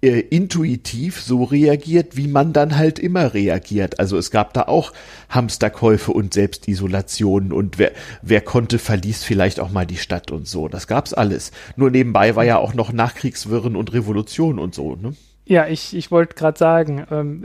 äh, 0.00 0.20
intuitiv 0.20 1.20
so 1.20 1.42
reagiert, 1.42 2.16
wie 2.16 2.28
man 2.28 2.52
dann 2.52 2.76
halt 2.76 3.00
immer 3.00 3.34
reagiert. 3.34 3.98
Also 3.98 4.16
es 4.16 4.30
gab 4.30 4.54
da 4.54 4.68
auch 4.68 4.92
Hamsterkäufe 5.28 6.12
und 6.12 6.32
Selbstisolationen 6.32 7.52
und 7.52 7.80
wer, 7.80 7.90
wer 8.22 8.42
konnte, 8.42 8.78
verließ 8.78 9.24
vielleicht 9.24 9.58
auch 9.58 9.72
mal 9.72 9.86
die 9.86 9.96
Stadt 9.96 10.30
und 10.30 10.46
so. 10.46 10.68
Das 10.68 10.86
gab's 10.86 11.14
alles. 11.14 11.50
Nur 11.74 11.90
nebenbei 11.90 12.36
war 12.36 12.44
ja 12.44 12.58
auch 12.58 12.74
noch 12.74 12.92
Nachkriegswirren 12.92 13.74
und 13.74 13.92
Revolution 13.92 14.60
und 14.60 14.72
so, 14.72 14.94
ne? 14.94 15.14
Ja, 15.50 15.66
ich, 15.66 15.96
ich 15.96 16.12
wollte 16.12 16.36
gerade 16.36 16.56
sagen, 16.56 17.08
ähm, 17.10 17.44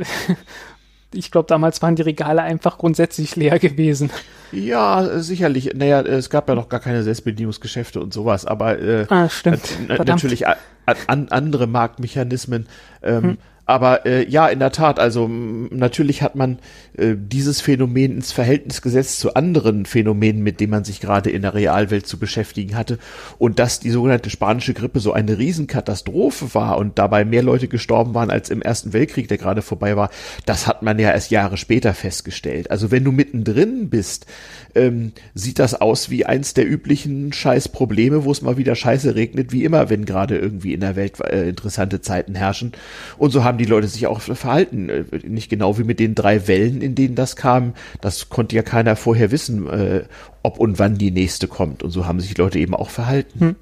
ich 1.11 1.31
glaube, 1.31 1.47
damals 1.47 1.81
waren 1.81 1.95
die 1.95 2.03
Regale 2.03 2.43
einfach 2.43 2.77
grundsätzlich 2.77 3.35
leer 3.35 3.57
gewesen. 3.57 4.11
Ja, 4.51 5.19
sicherlich. 5.19 5.73
Naja, 5.73 6.01
es 6.01 6.29
gab 6.29 6.47
ja 6.47 6.53
noch 6.53 6.69
gar 6.69 6.79
keine 6.79 7.01
Selbstbedienungsgeschäfte 7.01 7.99
und 7.99 8.13
sowas, 8.13 8.45
aber 8.45 8.77
äh, 8.79 9.07
ah, 9.09 9.27
stimmt. 9.27 9.89
natürlich 10.05 10.45
an, 10.45 11.29
andere 11.29 11.65
Marktmechanismen. 11.65 12.67
Ähm, 13.01 13.23
hm. 13.23 13.37
Aber 13.65 14.05
äh, 14.05 14.29
ja, 14.29 14.47
in 14.47 14.59
der 14.59 14.71
Tat, 14.71 14.99
also 14.99 15.27
natürlich 15.27 16.21
hat 16.21 16.35
man 16.35 16.59
äh, 16.97 17.15
dieses 17.17 17.61
Phänomen 17.61 18.11
ins 18.11 18.31
Verhältnis 18.31 18.81
gesetzt 18.81 19.19
zu 19.19 19.33
anderen 19.33 19.85
Phänomenen, 19.85 20.43
mit 20.43 20.59
denen 20.59 20.71
man 20.71 20.83
sich 20.83 21.01
gerade 21.01 21.31
in 21.31 21.41
der 21.41 21.55
Realwelt 21.55 22.05
zu 22.05 22.19
beschäftigen 22.19 22.75
hatte. 22.75 22.99
Und 23.39 23.57
dass 23.57 23.79
die 23.79 23.89
sogenannte 23.89 24.29
spanische 24.29 24.73
Grippe 24.73 24.99
so 24.99 25.13
eine 25.13 25.39
Riesenkatastrophe 25.39 26.53
war 26.53 26.77
und 26.77 26.99
dabei 26.99 27.25
mehr 27.25 27.41
Leute 27.41 27.67
gestorben 27.67 28.13
waren 28.13 28.29
als 28.29 28.49
im 28.49 28.61
Ersten 28.61 28.93
Weltkrieg, 28.93 29.27
der 29.27 29.39
gerade 29.39 29.63
vorbei 29.63 29.97
war, 29.97 30.11
das 30.45 30.67
hat 30.67 30.83
man 30.83 30.99
ja 30.99 31.11
erst 31.11 31.31
Jahre 31.31 31.57
später 31.57 31.93
festgestellt. 31.95 32.69
Also 32.69 32.91
wenn 32.91 33.03
du 33.03 33.11
mittendrin 33.11 33.89
bist, 33.89 34.27
ähm, 34.75 35.13
sieht 35.33 35.57
das 35.59 35.79
aus 35.79 36.09
wie 36.09 36.25
eins 36.25 36.53
der 36.53 36.69
üblichen 36.69 37.33
Scheißprobleme, 37.33 38.25
wo 38.25 38.31
es 38.31 38.41
mal 38.41 38.57
wieder 38.57 38.75
Scheiße 38.75 39.15
regnet, 39.15 39.51
wie 39.51 39.63
immer, 39.63 39.89
wenn 39.89 40.05
gerade 40.05 40.37
irgendwie 40.37 40.73
in 40.73 40.81
der 40.81 40.95
Welt 40.95 41.19
äh, 41.21 41.49
interessante 41.49 42.01
Zeiten 42.01 42.35
herrschen. 42.35 42.73
Und 43.17 43.31
so 43.31 43.43
haben 43.43 43.54
die 43.57 43.65
Leute 43.65 43.87
sich 43.87 44.07
auch 44.07 44.21
verhalten. 44.21 44.89
Äh, 44.89 45.03
nicht 45.23 45.49
genau 45.49 45.77
wie 45.77 45.83
mit 45.83 45.99
den 45.99 46.15
drei 46.15 46.47
Wellen, 46.47 46.81
in 46.81 46.95
denen 46.95 47.15
das 47.15 47.35
kam. 47.35 47.73
Das 48.01 48.29
konnte 48.29 48.55
ja 48.55 48.61
keiner 48.61 48.95
vorher 48.95 49.31
wissen, 49.31 49.67
äh, 49.69 50.03
ob 50.43 50.59
und 50.59 50.79
wann 50.79 50.97
die 50.97 51.11
nächste 51.11 51.47
kommt. 51.47 51.83
Und 51.83 51.91
so 51.91 52.05
haben 52.05 52.19
sich 52.19 52.33
die 52.33 52.41
Leute 52.41 52.59
eben 52.59 52.75
auch 52.75 52.89
verhalten. 52.89 53.39
Hm. 53.39 53.55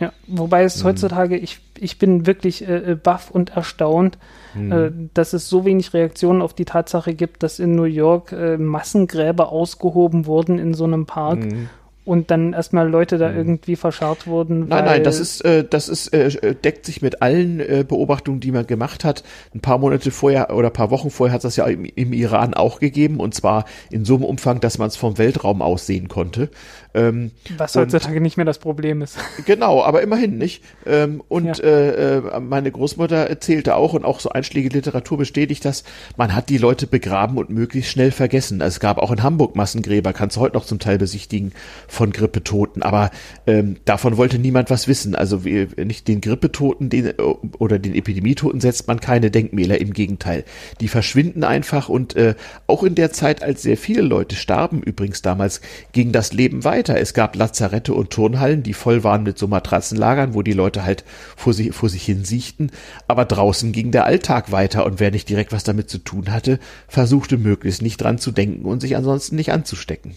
Ja, 0.00 0.12
wobei 0.26 0.64
es 0.64 0.78
hm. 0.78 0.84
heutzutage, 0.84 1.36
ich, 1.36 1.60
ich 1.78 1.98
bin 1.98 2.26
wirklich 2.26 2.66
äh, 2.66 2.92
äh, 2.92 2.94
baff 2.94 3.30
und 3.30 3.50
erstaunt, 3.50 4.16
hm. 4.54 4.72
äh, 4.72 4.90
dass 5.12 5.34
es 5.34 5.48
so 5.48 5.66
wenig 5.66 5.92
Reaktionen 5.92 6.40
auf 6.40 6.54
die 6.54 6.64
Tatsache 6.64 7.14
gibt, 7.14 7.42
dass 7.42 7.58
in 7.58 7.74
New 7.74 7.84
York 7.84 8.32
äh, 8.32 8.56
Massengräber 8.56 9.52
ausgehoben 9.52 10.24
wurden 10.24 10.58
in 10.58 10.72
so 10.72 10.84
einem 10.84 11.06
Park. 11.06 11.44
Hm 11.44 11.68
und 12.10 12.32
dann 12.32 12.54
erstmal 12.54 12.90
Leute 12.90 13.18
da 13.18 13.28
mhm. 13.28 13.36
irgendwie 13.36 13.76
verscharrt 13.76 14.26
wurden. 14.26 14.66
Nein, 14.66 14.84
nein, 14.84 15.04
das 15.04 15.20
ist, 15.20 15.44
äh, 15.44 15.62
das 15.62 15.88
ist, 15.88 16.08
äh, 16.08 16.56
deckt 16.56 16.84
sich 16.84 17.02
mit 17.02 17.22
allen 17.22 17.60
äh, 17.60 17.84
Beobachtungen, 17.86 18.40
die 18.40 18.50
man 18.50 18.66
gemacht 18.66 19.04
hat. 19.04 19.22
Ein 19.54 19.60
paar 19.60 19.78
Monate 19.78 20.10
vorher 20.10 20.52
oder 20.52 20.70
paar 20.70 20.90
Wochen 20.90 21.10
vorher 21.10 21.34
hat 21.34 21.44
es 21.44 21.54
das 21.54 21.56
ja 21.56 21.66
im, 21.66 21.84
im, 21.84 22.12
Iran 22.12 22.52
auch 22.54 22.80
gegeben 22.80 23.20
und 23.20 23.36
zwar 23.36 23.64
in 23.92 24.04
so 24.04 24.16
einem 24.16 24.24
Umfang, 24.24 24.58
dass 24.58 24.76
man 24.76 24.88
es 24.88 24.96
vom 24.96 25.18
Weltraum 25.18 25.62
aus 25.62 25.86
sehen 25.86 26.08
konnte. 26.08 26.50
Ähm, 26.92 27.30
Was 27.56 27.76
heutzutage 27.76 28.20
nicht 28.20 28.36
mehr 28.36 28.46
das 28.46 28.58
Problem 28.58 29.02
ist. 29.02 29.16
Genau, 29.46 29.82
aber 29.82 30.02
immerhin 30.02 30.38
nicht. 30.38 30.62
Ähm, 30.86 31.22
und 31.28 31.58
ja. 31.58 31.64
äh, 31.64 32.16
äh 32.18 32.40
meine 32.40 32.70
Großmutter 32.70 33.16
erzählte 33.16 33.76
auch 33.76 33.92
und 33.92 34.04
auch 34.04 34.20
so 34.20 34.30
einschlägige 34.30 34.74
Literatur 34.74 35.18
bestätigt 35.18 35.64
das, 35.64 35.84
man 36.16 36.34
hat 36.34 36.48
die 36.48 36.58
Leute 36.58 36.86
begraben 36.86 37.38
und 37.38 37.50
möglichst 37.50 37.92
schnell 37.92 38.10
vergessen. 38.10 38.60
Es 38.60 38.80
gab 38.80 38.98
auch 38.98 39.12
in 39.12 39.22
Hamburg 39.22 39.54
Massengräber, 39.54 40.12
kannst 40.12 40.36
du 40.36 40.40
heute 40.40 40.56
noch 40.56 40.64
zum 40.64 40.78
Teil 40.78 40.98
besichtigen 40.98 41.52
von 41.86 42.10
Grippetoten, 42.12 42.82
aber 42.82 43.10
ähm, 43.46 43.76
davon 43.84 44.16
wollte 44.16 44.38
niemand 44.38 44.70
was 44.70 44.88
wissen. 44.88 45.14
Also 45.14 45.44
wie, 45.44 45.68
nicht 45.76 46.08
den 46.08 46.20
Grippetoten 46.20 46.90
den, 46.90 47.12
oder 47.58 47.78
den 47.78 47.94
Epidemietoten 47.94 48.60
setzt 48.60 48.88
man 48.88 49.00
keine 49.00 49.30
Denkmäler, 49.30 49.80
im 49.80 49.92
Gegenteil. 49.92 50.44
Die 50.80 50.88
verschwinden 50.88 51.44
einfach 51.44 51.88
und 51.88 52.16
äh, 52.16 52.34
auch 52.66 52.82
in 52.82 52.94
der 52.96 53.12
Zeit, 53.12 53.42
als 53.42 53.62
sehr 53.62 53.76
viele 53.76 54.02
Leute 54.02 54.34
starben, 54.34 54.82
übrigens 54.82 55.22
damals, 55.22 55.60
ging 55.92 56.12
das 56.12 56.32
Leben 56.32 56.64
weiter 56.64 56.79
weiter. 56.80 56.98
Es 56.98 57.12
gab 57.12 57.36
Lazarette 57.36 57.92
und 57.92 58.10
Turnhallen, 58.10 58.62
die 58.62 58.72
voll 58.72 59.04
waren 59.04 59.22
mit 59.22 59.38
so 59.38 59.46
Matratzenlagern, 59.46 60.32
wo 60.32 60.42
die 60.42 60.54
Leute 60.54 60.82
halt 60.82 61.04
vor 61.36 61.52
sich, 61.52 61.74
vor 61.74 61.90
sich 61.90 62.02
hin 62.04 62.24
siechten. 62.24 62.70
Aber 63.06 63.26
draußen 63.26 63.72
ging 63.72 63.90
der 63.90 64.06
Alltag 64.06 64.50
weiter 64.50 64.86
und 64.86 64.98
wer 64.98 65.10
nicht 65.10 65.28
direkt 65.28 65.52
was 65.52 65.62
damit 65.62 65.90
zu 65.90 65.98
tun 65.98 66.32
hatte, 66.32 66.58
versuchte 66.88 67.36
möglichst 67.36 67.82
nicht 67.82 67.98
dran 67.98 68.18
zu 68.18 68.32
denken 68.32 68.64
und 68.64 68.80
sich 68.80 68.96
ansonsten 68.96 69.36
nicht 69.36 69.52
anzustecken. 69.52 70.14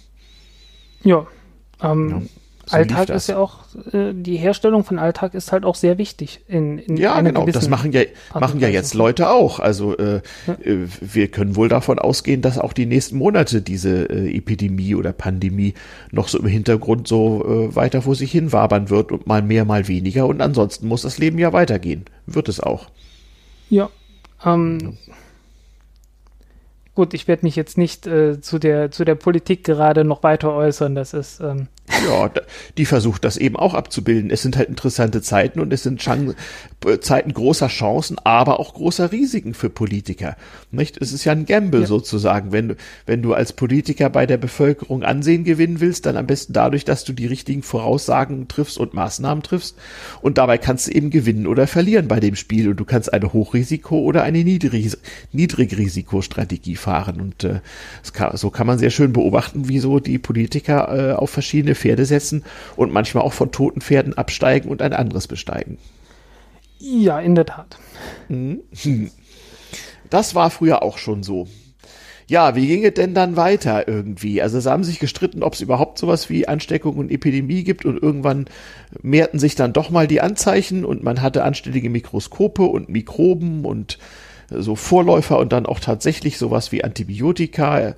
Ja, 1.03 1.28
ähm, 1.82 2.09
ja. 2.09 2.22
So 2.66 2.78
Alltag 2.78 3.09
ist 3.09 3.28
ja 3.28 3.38
auch, 3.38 3.59
äh, 3.91 4.14
die 4.14 4.38
Herstellung 4.38 4.86
von 4.86 4.97
Alltag 4.97 5.34
ist 5.34 5.51
halt 5.51 5.66
auch 5.66 5.76
sehr 5.76 5.97
wichtig. 5.97 6.41
In, 6.47 6.78
in 6.78 6.95
ja, 6.95 7.20
genau, 7.20 7.45
das 7.45 7.68
machen 7.68 7.91
ja, 7.91 8.03
machen 8.39 8.61
ja 8.61 8.70
jetzt 8.70 8.93
Leute 8.93 9.30
auch. 9.30 9.59
Also 9.59 9.97
äh, 9.97 10.22
ja. 10.47 10.53
äh, 10.64 10.88
wir 11.01 11.28
können 11.28 11.57
wohl 11.57 11.68
davon 11.68 11.99
ausgehen, 11.99 12.41
dass 12.41 12.57
auch 12.57 12.72
die 12.72 12.86
nächsten 12.86 13.18
Monate 13.18 13.61
diese 13.61 14.09
äh, 14.09 14.34
Epidemie 14.38 14.95
oder 14.95 15.11
Pandemie 15.11 15.74
noch 16.11 16.30
so 16.30 16.39
im 16.39 16.47
Hintergrund 16.47 17.05
so 17.05 17.43
äh, 17.43 17.76
weiter 17.76 18.01
vor 18.01 18.16
sich 18.16 18.32
hin 18.32 18.53
wabern 18.53 18.89
wird 18.89 19.11
und 19.11 19.28
mal 19.28 19.41
mehr, 19.41 19.66
mal 19.66 19.89
weniger. 19.89 20.26
Und 20.26 20.39
ansonsten 20.39 20.88
muss 20.88 21.01
das 21.01 21.18
Leben 21.18 21.38
ja 21.39 21.51
weitergehen. 21.51 22.05
Wird 22.28 22.47
es 22.47 22.61
auch. 22.61 22.88
Ja. 23.70 23.89
Ähm, 24.45 24.97
Gut, 26.95 27.16
ich 27.16 27.28
werde 27.28 27.43
mich 27.43 27.55
jetzt 27.55 27.76
nicht 27.78 28.05
äh, 28.05 28.39
zu, 28.39 28.59
der, 28.59 28.91
zu 28.91 29.03
der 29.03 29.16
Politik 29.16 29.64
gerade 29.64 30.03
noch 30.03 30.22
weiter 30.22 30.53
äußern. 30.53 30.93
Das 30.93 31.14
ist 31.14 31.39
ähm, 31.39 31.68
ja, 32.05 32.31
die 32.77 32.85
versucht 32.85 33.23
das 33.23 33.37
eben 33.37 33.55
auch 33.55 33.73
abzubilden. 33.73 34.29
Es 34.29 34.41
sind 34.41 34.57
halt 34.57 34.69
interessante 34.69 35.21
Zeiten 35.21 35.59
und 35.59 35.71
es 35.73 35.83
sind 35.83 35.99
Chan 35.99 36.35
äh, 36.85 36.99
Zeiten 36.99 37.33
großer 37.33 37.67
Chancen, 37.67 38.17
aber 38.23 38.59
auch 38.59 38.73
großer 38.73 39.11
Risiken 39.11 39.53
für 39.53 39.69
Politiker. 39.69 40.35
Nicht? 40.71 40.97
Es 41.01 41.13
ist 41.13 41.25
ja 41.25 41.31
ein 41.31 41.45
Gamble 41.45 41.81
ja. 41.81 41.87
sozusagen. 41.87 42.51
Wenn 42.51 42.69
du, 42.69 42.75
wenn 43.05 43.21
du 43.21 43.33
als 43.33 43.53
Politiker 43.53 44.09
bei 44.09 44.25
der 44.25 44.37
Bevölkerung 44.37 45.03
Ansehen 45.03 45.43
gewinnen 45.43 45.79
willst, 45.79 46.05
dann 46.05 46.17
am 46.17 46.27
besten 46.27 46.53
dadurch, 46.53 46.85
dass 46.85 47.03
du 47.03 47.13
die 47.13 47.27
richtigen 47.27 47.63
Voraussagen 47.63 48.47
triffst 48.47 48.77
und 48.77 48.93
Maßnahmen 48.93 49.43
triffst. 49.43 49.75
Und 50.21 50.37
dabei 50.37 50.57
kannst 50.57 50.87
du 50.87 50.91
eben 50.91 51.09
gewinnen 51.09 51.47
oder 51.47 51.67
verlieren 51.67 52.07
bei 52.07 52.19
dem 52.19 52.35
Spiel. 52.35 52.69
Und 52.69 52.77
du 52.77 52.85
kannst 52.85 53.13
eine 53.13 53.27
Hochrisiko- 53.33 54.03
oder 54.03 54.23
eine 54.23 54.43
Niedrig 54.43 54.97
Niedrigrisikostrategie 55.31 56.75
fahren. 56.75 57.21
Und 57.21 57.43
äh, 57.43 57.59
kann, 58.13 58.35
so 58.37 58.49
kann 58.49 58.67
man 58.67 58.79
sehr 58.79 58.89
schön 58.89 59.13
beobachten, 59.13 59.69
wie 59.69 59.79
so 59.79 59.99
die 59.99 60.17
Politiker 60.17 61.11
äh, 61.11 61.13
auf 61.13 61.29
verschiedene 61.29 61.75
Pferde 61.75 61.92
setzen 61.97 62.43
und 62.75 62.91
manchmal 62.91 63.23
auch 63.23 63.33
von 63.33 63.51
toten 63.51 63.81
Pferden 63.81 64.17
absteigen 64.17 64.69
und 64.69 64.81
ein 64.81 64.93
anderes 64.93 65.27
besteigen. 65.27 65.77
Ja, 66.79 67.19
in 67.19 67.35
der 67.35 67.45
Tat. 67.45 67.77
Mhm. 68.27 68.61
Das 70.09 70.35
war 70.35 70.49
früher 70.49 70.83
auch 70.83 70.97
schon 70.97 71.23
so. 71.23 71.47
Ja, 72.27 72.55
wie 72.55 72.67
ging 72.67 72.85
es 72.85 72.93
denn 72.93 73.13
dann 73.13 73.35
weiter 73.35 73.87
irgendwie? 73.87 74.41
Also 74.41 74.59
sie 74.59 74.69
haben 74.69 74.83
sich 74.83 74.99
gestritten, 74.99 75.43
ob 75.43 75.53
es 75.53 75.61
überhaupt 75.61 75.97
sowas 75.97 76.29
wie 76.29 76.47
Ansteckung 76.47 76.97
und 76.97 77.11
Epidemie 77.11 77.63
gibt 77.63 77.85
und 77.85 78.01
irgendwann 78.01 78.45
mehrten 79.01 79.39
sich 79.39 79.55
dann 79.55 79.73
doch 79.73 79.89
mal 79.89 80.07
die 80.07 80.21
Anzeichen 80.21 80.85
und 80.85 81.03
man 81.03 81.21
hatte 81.21 81.43
anständige 81.43 81.89
Mikroskope 81.89 82.63
und 82.63 82.89
Mikroben 82.89 83.65
und 83.65 83.97
so 84.49 84.75
Vorläufer 84.75 85.39
und 85.39 85.51
dann 85.51 85.65
auch 85.65 85.79
tatsächlich 85.79 86.37
sowas 86.37 86.71
wie 86.71 86.83
Antibiotika. 86.83 87.95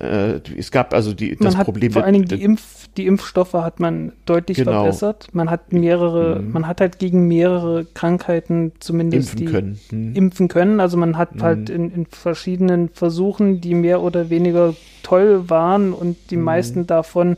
Äh, 0.00 0.40
es 0.58 0.70
gab 0.70 0.92
also 0.92 1.14
die, 1.14 1.36
das 1.36 1.54
man 1.54 1.64
Problem. 1.64 1.92
Vor 1.92 2.02
allen 2.02 2.14
Dingen 2.14 2.26
die, 2.26 2.42
Impf, 2.42 2.88
die 2.96 3.06
Impfstoffe 3.06 3.54
hat 3.54 3.78
man 3.78 4.12
deutlich 4.26 4.58
genau. 4.58 4.82
verbessert. 4.82 5.28
Man 5.32 5.48
hat 5.48 5.72
mehrere, 5.72 6.40
mhm. 6.40 6.52
man 6.52 6.66
hat 6.66 6.80
halt 6.80 6.98
gegen 6.98 7.28
mehrere 7.28 7.84
Krankheiten 7.94 8.72
zumindest 8.80 9.40
impfen 9.40 9.52
können. 9.52 9.80
Mhm. 9.90 10.14
impfen 10.14 10.48
können. 10.48 10.80
Also 10.80 10.96
man 10.96 11.16
hat 11.16 11.36
mhm. 11.36 11.42
halt 11.42 11.70
in, 11.70 11.92
in, 11.92 12.06
verschiedenen 12.06 12.88
Versuchen, 12.88 13.60
die 13.60 13.74
mehr 13.74 14.02
oder 14.02 14.28
weniger 14.28 14.74
toll 15.02 15.48
waren 15.48 15.92
und 15.92 16.16
die 16.30 16.36
mhm. 16.36 16.44
meisten 16.44 16.86
davon 16.86 17.36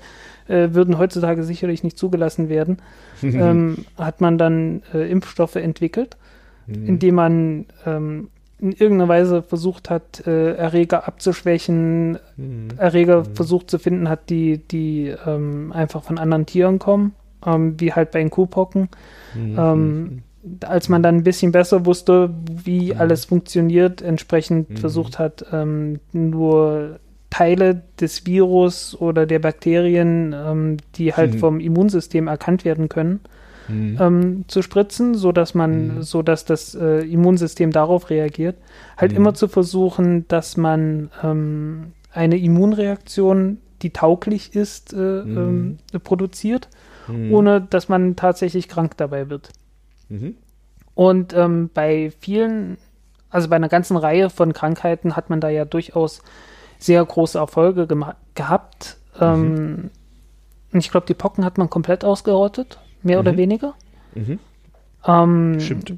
äh, 0.49 0.69
würden 0.73 0.97
heutzutage 0.99 1.45
sicherlich 1.45 1.85
nicht 1.85 1.99
zugelassen 1.99 2.49
werden, 2.49 2.79
ähm, 3.23 3.85
hat 3.99 4.23
man 4.23 4.39
dann 4.39 4.83
äh, 4.95 5.11
Impfstoffe 5.11 5.57
entwickelt, 5.57 6.17
mhm. 6.67 6.87
indem 6.87 7.15
man 7.15 7.67
ähm, 7.85 8.29
in 8.61 8.73
irgendeiner 8.73 9.09
Weise 9.09 9.43
versucht 9.43 9.89
hat, 9.89 10.27
äh, 10.27 10.55
Erreger 10.55 11.07
abzuschwächen, 11.07 12.19
mhm. 12.37 12.69
Erreger 12.77 13.21
mhm. 13.21 13.35
versucht 13.35 13.71
zu 13.71 13.79
finden 13.79 14.09
hat, 14.09 14.31
die, 14.31 14.59
die 14.59 15.15
ähm, 15.27 15.73
einfach 15.73 16.03
von 16.03 16.19
anderen 16.19 16.47
Tieren 16.47 16.79
kommen, 16.79 17.15
ähm, 17.47 17.79
wie 17.79 17.93
halt 17.93 18.11
bei 18.11 18.19
den 18.19 18.31
Kuhpocken. 18.31 18.89
Mhm. 19.35 19.59
Ähm, 19.59 20.23
als 20.65 20.89
man 20.89 21.03
dann 21.03 21.17
ein 21.17 21.25
bisschen 21.25 21.53
besser 21.53 21.87
wusste, 21.87 22.31
wie 22.51 22.93
mhm. 22.93 23.01
alles 23.01 23.27
funktioniert, 23.27 24.03
entsprechend 24.03 24.71
mhm. 24.71 24.77
versucht 24.77 25.19
hat, 25.19 25.45
ähm, 25.53 26.01
nur 26.13 26.99
Teile 27.31 27.83
des 28.01 28.27
Virus 28.27 28.97
oder 28.99 29.27
der 29.27 29.39
Bakterien, 29.39 30.35
ähm, 30.37 30.77
die 30.97 31.15
halt 31.15 31.35
mhm. 31.35 31.39
vom 31.39 31.61
Immunsystem 31.61 32.27
erkannt 32.27 32.65
werden 32.65 32.89
können, 32.89 33.21
mhm. 33.69 33.99
ähm, 34.01 34.45
zu 34.49 34.63
spritzen, 34.63 35.15
so 35.15 35.33
dass 35.33 35.55
man, 35.55 35.97
mhm. 35.97 36.03
so 36.03 36.23
dass 36.23 36.45
das 36.45 36.75
äh, 36.75 37.01
Immunsystem 37.01 37.71
darauf 37.71 38.11
reagiert. 38.11 38.57
Halt 38.97 39.13
mhm. 39.13 39.19
immer 39.19 39.35
zu 39.35 39.49
versuchen, 39.49 40.27
dass 40.29 40.57
man 40.57 41.11
ähm, 41.23 41.93
eine 42.13 42.39
Immunreaktion, 42.39 43.59
die 43.83 43.91
tauglich 43.91 44.55
ist, 44.55 44.93
äh, 44.93 44.97
mhm. 44.97 45.79
ähm, 45.93 46.01
produziert, 46.03 46.69
mhm. 47.07 47.33
ohne 47.33 47.61
dass 47.61 47.89
man 47.89 48.17
tatsächlich 48.17 48.69
krank 48.69 48.97
dabei 48.97 49.31
wird. 49.31 49.51
Mhm. 50.09 50.35
Und 50.95 51.33
ähm, 51.35 51.71
bei 51.73 52.11
vielen, 52.19 52.77
also 53.31 53.49
bei 53.49 53.57
einer 53.57 53.69
ganzen 53.69 53.97
Reihe 53.97 54.31
von 54.31 54.53
Krankheiten 54.53 55.15
hat 55.15 55.31
man 55.31 55.41
da 55.41 55.49
ja 55.49 55.65
durchaus 55.65 56.23
sehr 56.79 57.05
große 57.05 57.39
Erfolge 57.39 57.87
gehabt. 58.35 58.97
Ähm, 59.21 59.91
ich 60.73 60.91
glaube, 60.91 61.07
die 61.07 61.15
Pocken 61.15 61.45
hat 61.45 61.59
man 61.59 61.71
komplett 61.71 62.05
ausgerottet 62.05 62.79
mehr 63.03 63.17
mhm. 63.17 63.27
oder 63.27 63.37
weniger. 63.37 63.75
Mhm. 64.15 64.39
Ähm, 65.07 65.61
Stimmt. 65.61 65.95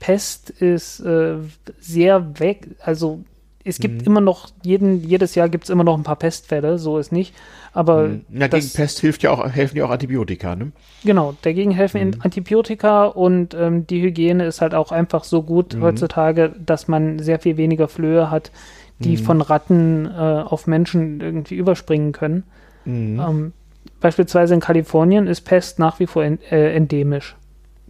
Pest 0.00 0.50
ist 0.50 1.00
äh, 1.00 1.36
sehr 1.80 2.38
weg, 2.38 2.68
also 2.80 3.24
es 3.68 3.80
gibt 3.80 4.00
mhm. 4.00 4.06
immer 4.06 4.20
noch, 4.20 4.48
jeden, 4.62 5.02
jedes 5.04 5.34
Jahr 5.34 5.48
gibt 5.48 5.64
es 5.64 5.70
immer 5.70 5.84
noch 5.84 5.96
ein 5.96 6.02
paar 6.02 6.16
Pestfälle, 6.16 6.78
so 6.78 6.98
ist 6.98 7.12
nicht. 7.12 7.34
Aber 7.72 8.08
mhm. 8.08 8.24
ja, 8.30 8.46
gegen 8.48 8.70
Pest 8.70 9.00
hilft 9.00 9.22
ja 9.22 9.30
auch, 9.30 9.46
helfen 9.48 9.76
ja 9.76 9.84
auch 9.84 9.90
Antibiotika, 9.90 10.56
ne? 10.56 10.72
Genau, 11.04 11.34
dagegen 11.42 11.70
helfen 11.70 12.08
mhm. 12.08 12.14
Antibiotika 12.20 13.06
und 13.06 13.54
ähm, 13.54 13.86
die 13.86 14.00
Hygiene 14.00 14.46
ist 14.46 14.60
halt 14.60 14.74
auch 14.74 14.90
einfach 14.90 15.24
so 15.24 15.42
gut 15.42 15.74
mhm. 15.74 15.82
heutzutage, 15.82 16.54
dass 16.64 16.88
man 16.88 17.18
sehr 17.18 17.38
viel 17.38 17.56
weniger 17.56 17.88
Flöhe 17.88 18.30
hat, 18.30 18.50
die 19.00 19.16
mhm. 19.16 19.22
von 19.22 19.40
Ratten 19.40 20.06
äh, 20.06 20.18
auf 20.18 20.66
Menschen 20.66 21.20
irgendwie 21.20 21.56
überspringen 21.56 22.12
können. 22.12 22.44
Mhm. 22.84 23.20
Ähm, 23.20 23.52
Beispielsweise 24.00 24.54
in 24.54 24.60
Kalifornien 24.60 25.26
ist 25.26 25.42
Pest 25.42 25.78
nach 25.78 25.98
wie 26.00 26.06
vor 26.06 26.24
en, 26.24 26.40
äh, 26.50 26.74
endemisch. 26.74 27.36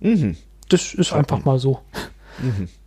Mhm. 0.00 0.36
Das 0.68 0.94
ist 0.94 1.12
okay. 1.12 1.20
einfach 1.20 1.44
mal 1.44 1.58
so. 1.58 1.80
Mhm. 2.38 2.68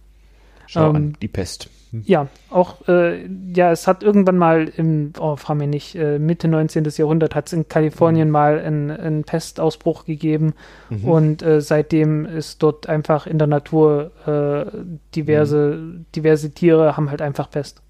Schau 0.67 0.89
ähm, 0.89 0.95
an, 0.95 1.17
die 1.21 1.27
Pest. 1.27 1.69
Mhm. 1.91 2.03
Ja, 2.05 2.27
auch, 2.49 2.87
äh, 2.87 3.25
ja, 3.53 3.71
es 3.71 3.87
hat 3.87 4.03
irgendwann 4.03 4.37
mal 4.37 4.71
im, 4.77 5.11
oh, 5.19 5.35
frag 5.35 5.57
mich 5.57 5.67
nicht, 5.67 5.95
äh, 5.95 6.19
Mitte 6.19 6.47
19. 6.47 6.85
Jahrhundert 6.95 7.35
hat 7.35 7.47
es 7.47 7.53
in 7.53 7.67
Kalifornien 7.67 8.29
mhm. 8.29 8.31
mal 8.31 8.59
einen 8.59 9.23
Pestausbruch 9.23 10.05
gegeben 10.05 10.53
mhm. 10.89 11.05
und 11.05 11.43
äh, 11.43 11.59
seitdem 11.61 12.25
ist 12.25 12.63
dort 12.63 12.87
einfach 12.87 13.27
in 13.27 13.37
der 13.37 13.47
Natur 13.47 14.11
äh, 14.25 14.77
diverse, 15.15 16.05
diverse 16.15 16.51
Tiere 16.51 16.95
haben 16.95 17.09
halt 17.09 17.21
einfach 17.21 17.49
Pest. 17.49 17.81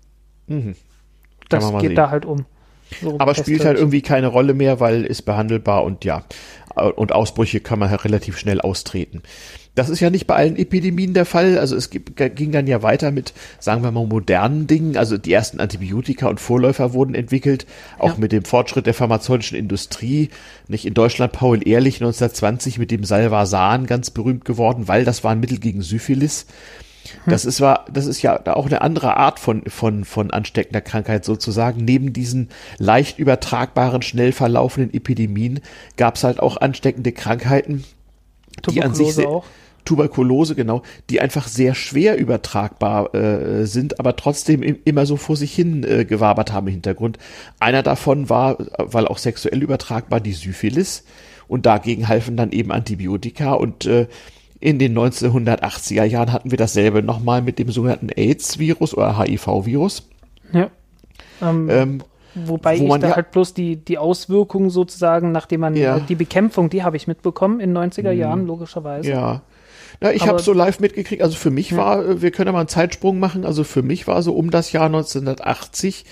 Das 1.50 1.72
geht 1.74 1.82
sehen. 1.82 1.96
da 1.96 2.10
halt 2.10 2.26
um. 2.26 2.46
So 3.02 3.16
Aber 3.20 3.36
spielt 3.36 3.66
halt 3.66 3.78
irgendwie 3.78 4.02
keine 4.02 4.28
Rolle 4.28 4.54
mehr, 4.54 4.80
weil 4.80 5.04
ist 5.04 5.24
behandelbar 5.24 5.84
und 5.84 6.04
ja, 6.06 6.24
und 6.76 7.12
Ausbrüche 7.12 7.60
kann 7.60 7.80
man 7.80 7.90
halt 7.90 8.06
relativ 8.06 8.38
schnell 8.38 8.62
austreten. 8.62 9.22
Das 9.74 9.90
ist 9.90 10.02
ja 10.02 10.10
nicht 10.10 10.28
bei 10.28 10.36
allen 10.36 10.58
Epidemien 10.58 11.14
der 11.14 11.26
Fall. 11.26 11.58
Also 11.58 11.78
es 11.78 11.90
ging 11.90 12.52
dann 12.52 12.68
ja 12.68 12.84
weiter 12.84 13.12
mit, 13.12 13.34
sagen 13.58 13.84
wir 13.84 13.92
mal, 13.92 14.06
modernen 14.06 14.68
Dingen. 14.68 14.98
Also 14.98 15.18
die 15.18 15.32
ersten 15.32 15.62
Antibiotika 15.62 16.28
und 16.28 16.42
Vorläufer 16.42 16.94
wurden 16.94 17.16
entwickelt, 17.16 17.66
auch 17.98 18.10
ja. 18.10 18.18
mit 18.18 18.34
dem 18.34 18.44
Fortschritt 18.44 18.86
der 18.86 18.94
pharmazeutischen 18.94 19.58
Industrie. 19.58 20.30
Nicht 20.68 20.86
in 20.86 20.94
Deutschland 20.94 21.32
Paul 21.32 21.66
Ehrlich 21.66 21.96
1920 21.96 22.80
mit 22.80 22.92
dem 22.92 23.06
Salvarsan 23.06 23.86
ganz 23.86 24.12
berühmt 24.12 24.44
geworden, 24.44 24.90
weil 24.90 25.06
das 25.06 25.24
war 25.24 25.32
ein 25.32 25.40
Mittel 25.40 25.60
gegen 25.60 25.82
Syphilis. 25.82 26.48
Das 27.26 27.46
ist, 27.46 27.62
war, 27.62 27.86
das 27.92 28.06
ist 28.06 28.22
ja 28.22 28.40
auch 28.54 28.66
eine 28.66 28.82
andere 28.82 29.18
Art 29.18 29.40
von, 29.40 29.64
von, 29.68 30.06
von 30.06 30.32
ansteckender 30.32 30.82
Krankheit 30.82 31.26
sozusagen. 31.26 31.84
Neben 31.84 32.14
diesen 32.14 32.50
leicht 32.78 33.20
übertragbaren, 33.20 34.02
schnell 34.02 34.32
verlaufenden 34.32 34.94
Epidemien 34.94 35.62
gab 35.98 36.16
es 36.16 36.24
halt 36.24 36.40
auch 36.40 36.58
ansteckende 36.58 37.12
Krankheiten, 37.12 37.84
die 38.70 38.82
an 38.84 38.94
sich 38.94 39.16
sehr, 39.16 39.28
auch. 39.28 39.46
Tuberkulose, 39.86 40.56
genau, 40.56 40.84
die 41.10 41.22
einfach 41.22 41.48
sehr 41.48 41.74
schwer 41.74 42.18
übertragbar 42.18 43.16
äh, 43.16 43.66
sind, 43.66 44.00
aber 44.00 44.16
trotzdem 44.16 44.62
im, 44.62 44.78
immer 44.86 45.06
so 45.06 45.18
vor 45.18 45.36
sich 45.36 45.54
hin 45.54 45.84
äh, 45.84 46.06
gewabert 46.06 46.54
haben 46.54 46.68
im 46.68 46.74
Hintergrund. 46.74 47.18
Einer 47.60 47.84
davon 47.84 48.30
war, 48.30 48.58
weil 48.78 49.08
auch 49.08 49.18
sexuell 49.18 49.62
übertragbar, 49.62 50.20
die 50.20 50.34
Syphilis. 50.34 51.04
Und 51.48 51.66
dagegen 51.66 52.08
halfen 52.08 52.38
dann 52.38 52.54
eben 52.54 52.72
Antibiotika 52.72 53.52
und 53.54 53.86
äh, 53.86 54.08
in 54.62 54.78
den 54.80 54.98
1980er 54.98 56.04
Jahren 56.04 56.32
hatten 56.32 56.52
wir 56.52 56.58
dasselbe 56.58 57.02
nochmal 57.02 57.42
mit 57.42 57.60
dem 57.60 57.72
sogenannten 57.72 58.10
AIDS-Virus 58.10 58.94
oder 58.94 59.18
HIV-Virus. 59.20 60.08
Ja. 60.54 60.70
Ähm, 61.42 61.70
ähm, 61.70 62.04
wobei 62.36 62.80
wo 62.80 62.96
ich 62.96 63.02
da 63.02 63.10
ja, 63.10 63.16
halt 63.16 63.32
bloß 63.32 63.56
die, 63.56 63.78
die 63.78 63.98
Auswirkungen 63.98 64.70
sozusagen, 64.70 65.32
nachdem 65.32 65.62
man 65.62 65.76
ja. 65.76 66.00
die 66.00 66.16
Bekämpfung, 66.16 66.70
die 66.70 66.84
habe 66.84 66.96
ich 66.96 67.08
mitbekommen 67.08 67.60
in 67.60 67.76
90er 67.76 68.14
mhm. 68.14 68.20
Jahren, 68.20 68.46
logischerweise. 68.46 69.10
Ja. 69.10 69.42
Ja, 70.02 70.12
ich 70.12 70.28
habe 70.28 70.40
so 70.40 70.54
live 70.54 70.80
mitgekriegt. 70.80 71.22
Also 71.22 71.36
für 71.36 71.52
mich 71.52 71.72
ja. 71.72 71.78
war, 71.78 72.22
wir 72.22 72.32
können 72.32 72.48
ja 72.48 72.54
mal 72.54 72.60
einen 72.60 72.68
Zeitsprung 72.68 73.20
machen. 73.20 73.46
Also 73.46 73.64
für 73.64 73.84
mich 73.84 74.08
war 74.08 74.24
so 74.24 74.34
um 74.34 74.50
das 74.50 74.72
Jahr 74.72 74.86
1980 74.86 76.06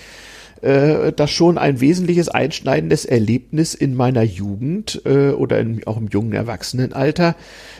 äh, 0.62 1.12
das 1.12 1.30
schon 1.30 1.58
ein 1.58 1.80
wesentliches 1.80 2.28
einschneidendes 2.28 3.04
Erlebnis 3.04 3.74
in 3.74 3.94
meiner 3.94 4.22
Jugend 4.22 5.02
äh, 5.04 5.30
oder 5.30 5.58
in, 5.60 5.86
auch 5.86 5.96
im 5.96 6.08
jungen 6.08 6.32
Erwachsenenalter, 6.32 7.34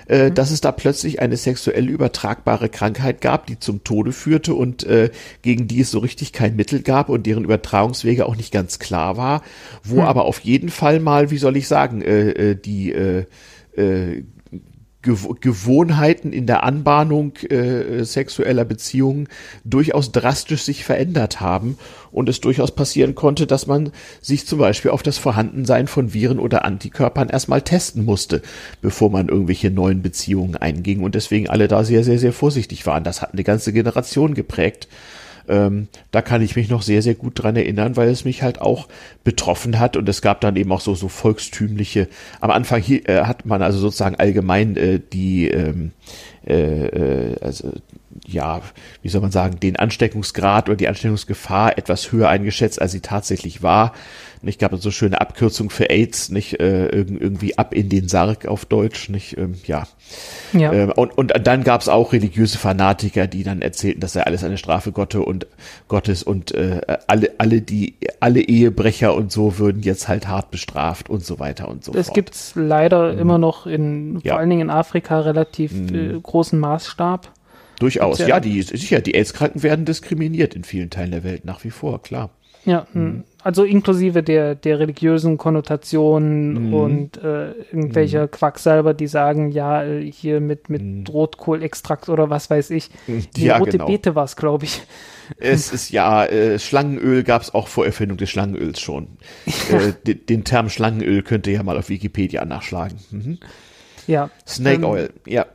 äh, 0.09 0.31
mhm. 0.31 0.35
dass 0.35 0.51
es 0.51 0.61
da 0.61 0.73
plötzlich 0.73 1.21
eine 1.21 1.37
sexuell 1.37 1.89
übertragbare 1.89 2.69
Krankheit 2.69 3.21
gab, 3.21 3.47
die 3.47 3.59
zum 3.59 3.85
Tode 3.85 4.13
führte 4.13 4.55
und 4.55 4.85
äh, 4.85 5.11
gegen 5.43 5.69
die 5.69 5.81
es 5.81 5.91
so 5.91 5.99
richtig 5.99 6.33
kein 6.33 6.57
Mittel 6.57 6.83
gab 6.83 7.09
und 7.09 7.27
deren 7.27 7.45
Übertragungswege 7.45 8.27
auch 8.27 8.37
nicht 8.37 8.53
ganz 8.53 8.79
klar 8.79 9.17
war, 9.17 9.43
wo 9.85 9.97
mhm. 9.97 10.03
aber 10.03 10.25
auf 10.25 10.41
jeden 10.41 10.71
Fall 10.71 11.01
mal, 11.01 11.31
wie 11.31 11.39
soll 11.39 11.57
ich 11.57 11.69
sagen, 11.69 12.03
äh, 12.03 12.31
äh 12.31 12.55
die 12.55 12.93
äh, 12.93 13.25
äh, 13.77 14.25
Gewohnheiten 15.03 16.33
in 16.33 16.47
der 16.47 16.63
Anbahnung 16.63 17.37
äh, 17.49 18.05
sexueller 18.05 18.67
Beziehungen 18.67 19.29
durchaus 19.65 20.13
drastisch 20.13 20.63
sich 20.63 20.85
verändert 20.85 21.41
haben 21.41 21.79
und 22.13 22.29
es 22.29 22.41
durchaus 22.41 22.75
passieren 22.75 23.15
konnte, 23.15 23.47
dass 23.47 23.67
man 23.67 23.93
sich 24.21 24.47
zum 24.47 24.59
Beispiel 24.59 24.91
auf 24.91 25.03
das 25.03 25.17
Vorhandensein 25.17 25.87
von 25.87 26.13
Viren 26.13 26.39
oder 26.39 26.67
Antikörpern 26.67 27.31
erstmal 27.31 27.63
testen 27.63 28.05
musste, 28.05 28.43
bevor 28.83 29.11
man 29.11 29.29
irgendwelche 29.29 29.71
neuen 29.71 30.03
Beziehungen 30.03 30.57
einging 30.57 31.01
und 31.01 31.15
deswegen 31.15 31.49
alle 31.49 31.67
da 31.67 31.83
sehr, 31.83 32.05
sehr, 32.05 32.19
sehr 32.19 32.35
vorsichtig 32.35 32.85
waren. 32.85 33.05
Das 33.05 33.23
hat 33.23 33.33
eine 33.33 33.45
ganze 33.45 33.73
Generation 33.73 34.35
geprägt 34.35 34.87
ähm, 35.49 35.89
da 36.11 36.23
kann 36.23 36.43
ich 36.43 36.57
mich 36.57 36.69
noch 36.69 36.83
sehr, 36.83 37.03
sehr 37.03 37.15
gut 37.15 37.43
dran 37.43 37.57
erinnern, 37.57 37.97
weil 37.97 38.09
es 38.09 38.25
mich 38.25 38.43
halt 38.43 38.61
auch 38.61 38.89
betroffen 39.25 39.79
hat. 39.79 39.97
Und 39.97 40.09
es 40.09 40.23
gab 40.23 40.41
dann 40.41 40.57
eben 40.57 40.73
auch 40.73 40.81
so, 40.81 40.95
so 40.95 41.09
volkstümliche, 41.09 42.09
am 42.41 42.51
Anfang 42.51 42.81
hier, 42.81 43.09
äh, 43.09 43.23
hat 43.23 43.47
man 43.47 43.63
also 43.63 43.79
sozusagen 43.79 44.17
allgemein 44.17 44.77
äh, 44.77 45.01
die, 45.13 45.49
ähm, 45.49 45.93
äh, 46.47 46.87
äh, 46.87 47.37
also 47.41 47.73
ja, 48.27 48.61
wie 49.03 49.09
soll 49.09 49.21
man 49.21 49.33
sagen, 49.33 49.61
den 49.61 49.77
Ansteckungsgrad 49.77 50.69
oder 50.69 50.77
die 50.77 50.89
Ansteckungsgefahr 50.89 51.79
etwas 51.79 52.13
höher 52.13 52.29
eingeschätzt, 52.29 52.81
als 52.81 52.93
sie 52.93 53.01
tatsächlich 53.01 53.63
war. 53.63 53.93
Ich 54.43 54.57
gab 54.57 54.75
so 54.77 54.91
schöne 54.91 55.21
Abkürzung 55.21 55.69
für 55.69 55.91
AIDS, 55.91 56.31
nicht 56.31 56.61
äh, 56.61 56.87
irgendwie 56.87 57.59
ab 57.59 57.75
in 57.75 57.91
den 57.91 58.09
Sarg 58.09 58.47
auf 58.47 58.65
Deutsch, 58.65 59.11
nicht 59.11 59.37
ähm, 59.37 59.57
ja. 59.67 59.87
ja. 60.55 60.73
Ähm, 60.73 60.93
und, 60.93 61.19
und 61.19 61.35
dann 61.47 61.63
gab 61.63 61.83
es 61.83 61.91
auch 61.91 62.15
religiöse 62.15 62.57
Fanatiker, 62.57 63.27
die 63.27 63.43
dann 63.43 63.61
erzählten, 63.61 64.01
das 64.01 64.15
sei 64.15 64.23
alles 64.23 64.43
eine 64.43 64.57
Strafe 64.57 64.93
Gotte 64.93 65.21
und 65.21 65.47
Gottes 65.89 66.23
und 66.23 66.53
äh, 66.53 66.81
alle 67.07 67.33
alle 67.37 67.61
die 67.61 67.97
alle 68.21 68.41
Ehebrecher 68.41 69.15
und 69.15 69.31
so 69.31 69.59
würden 69.59 69.83
jetzt 69.83 70.09
halt 70.09 70.27
hart 70.27 70.51
bestraft 70.51 71.11
und 71.11 71.23
so 71.23 71.39
weiter 71.39 71.69
und 71.69 71.85
so 71.85 71.93
das 71.93 72.07
fort. 72.07 72.09
Das 72.09 72.15
gibt's 72.15 72.53
leider 72.55 73.13
mhm. 73.13 73.19
immer 73.19 73.37
noch 73.37 73.67
in 73.67 74.21
ja. 74.23 74.33
vor 74.33 74.41
allen 74.41 74.49
Dingen 74.49 74.63
in 74.63 74.71
Afrika 74.71 75.21
relativ 75.21 75.73
mhm. 75.73 75.95
äh, 75.95 76.19
großen 76.19 76.59
Maßstab. 76.59 77.31
Durchaus, 77.81 78.19
ja, 78.19 78.29
ja, 78.29 78.41
die 78.41 78.63
sicher, 78.63 79.01
die 79.01 79.15
AIDS-Kranken 79.15 79.63
werden 79.63 79.85
diskriminiert 79.85 80.55
in 80.55 80.65
vielen 80.65 80.91
Teilen 80.91 81.11
der 81.11 81.25
Welt 81.25 81.45
nach 81.45 81.65
wie 81.65 81.71
vor, 81.71 82.01
klar. 82.03 82.31
Ja, 82.67 82.87
mhm. 82.93 83.25
also 83.43 83.65
inklusive 83.65 84.23
der, 84.23 84.55
der 84.55 84.79
religiösen 84.79 85.39
Konnotationen 85.39 86.67
mhm. 86.69 86.75
und 86.75 87.17
äh, 87.17 87.53
irgendwelcher 87.73 88.25
mhm. 88.25 88.31
Quacksalber, 88.33 88.93
die 88.93 89.07
sagen, 89.07 89.51
ja, 89.51 89.83
äh, 89.83 90.11
hier 90.13 90.41
mit, 90.41 90.69
mit 90.69 90.83
mhm. 90.83 91.05
Rotkohlextrakt 91.09 92.11
oder 92.11 92.29
was 92.29 92.51
weiß 92.51 92.71
ich. 92.71 92.91
Die 93.07 93.45
ja, 93.45 93.57
rote 93.57 93.73
genau. 93.73 93.87
Beete 93.87 94.15
war 94.15 94.25
es, 94.25 94.37
glaube 94.37 94.67
ich. 94.67 94.83
Es 95.39 95.73
ist 95.73 95.91
ja, 95.91 96.27
äh, 96.27 96.59
Schlangenöl 96.59 97.23
gab 97.23 97.41
es 97.41 97.55
auch 97.55 97.69
vor 97.69 97.87
Erfindung 97.87 98.19
des 98.19 98.29
Schlangenöls 98.29 98.81
schon. 98.81 99.09
Ja. 99.71 99.79
Äh, 99.79 99.93
den, 100.07 100.27
den, 100.27 100.45
Term 100.45 100.69
Schlangenöl 100.69 101.23
könnt 101.23 101.47
ihr 101.47 101.53
ja 101.55 101.63
mal 101.63 101.79
auf 101.79 101.89
Wikipedia 101.89 102.45
nachschlagen. 102.45 102.99
Mhm. 103.11 103.39
Ja. 104.07 104.31
Snake 104.47 104.77
ähm, 104.77 104.85
Oil, 104.85 105.11
ja. 105.27 105.47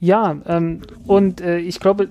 Ja, 0.00 0.36
ähm, 0.46 0.80
und 1.06 1.40
äh, 1.40 1.58
ich 1.58 1.78
glaube, 1.78 2.08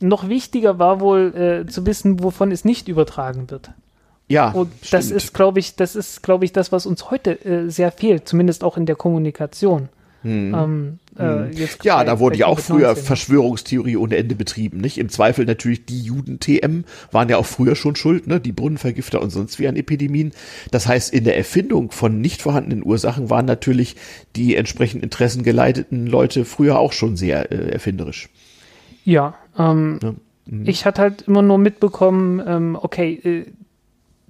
noch 0.00 0.28
wichtiger 0.28 0.78
war 0.78 1.00
wohl 1.00 1.64
äh, 1.66 1.70
zu 1.70 1.86
wissen, 1.86 2.22
wovon 2.22 2.50
es 2.50 2.64
nicht 2.64 2.88
übertragen 2.88 3.50
wird. 3.50 3.70
Ja, 4.28 4.50
und 4.50 4.72
das 4.90 5.06
stimmt. 5.06 5.22
ist, 5.22 5.34
glaube 5.34 5.60
ich, 5.60 5.76
das 5.76 5.94
ist, 5.94 6.22
glaube 6.22 6.44
ich, 6.44 6.52
das, 6.52 6.72
was 6.72 6.86
uns 6.86 7.10
heute 7.10 7.44
äh, 7.44 7.68
sehr 7.68 7.92
fehlt, 7.92 8.26
zumindest 8.26 8.64
auch 8.64 8.76
in 8.76 8.86
der 8.86 8.96
Kommunikation. 8.96 9.90
Hm. 10.22 10.54
Ähm, 10.54 10.98
äh, 11.18 11.22
hm. 11.22 11.68
ja, 11.82 11.98
bei, 11.98 12.04
da 12.04 12.18
wurde 12.20 12.38
ja 12.38 12.46
auch 12.46 12.60
früher 12.60 12.94
Verschwörungstheorie 12.94 13.96
ohne 13.96 14.16
Ende 14.16 14.34
betrieben, 14.34 14.78
nicht? 14.78 14.98
Im 14.98 15.08
Zweifel 15.08 15.44
natürlich 15.44 15.84
die 15.84 16.00
Juden-TM 16.00 16.84
waren 17.10 17.28
ja 17.28 17.36
auch 17.36 17.46
früher 17.46 17.74
schon 17.74 17.96
schuld, 17.96 18.26
ne? 18.26 18.40
Die 18.40 18.52
Brunnenvergifter 18.52 19.20
und 19.20 19.30
sonst 19.30 19.58
wie 19.58 19.68
an 19.68 19.76
Epidemien. 19.76 20.32
Das 20.70 20.86
heißt, 20.86 21.12
in 21.12 21.24
der 21.24 21.36
Erfindung 21.36 21.90
von 21.90 22.20
nicht 22.20 22.42
vorhandenen 22.42 22.84
Ursachen 22.84 23.30
waren 23.30 23.46
natürlich 23.46 23.96
die 24.36 24.56
entsprechend 24.56 25.02
interessengeleiteten 25.02 26.06
Leute 26.06 26.44
früher 26.44 26.78
auch 26.78 26.92
schon 26.92 27.16
sehr 27.16 27.50
äh, 27.50 27.70
erfinderisch. 27.70 28.28
Ja, 29.04 29.34
ähm, 29.58 29.98
ja. 30.02 30.14
Mhm. 30.46 30.68
ich 30.68 30.86
hatte 30.86 31.02
halt 31.02 31.22
immer 31.22 31.42
nur 31.42 31.58
mitbekommen, 31.58 32.40
ähm, 32.46 32.78
okay, 32.80 33.44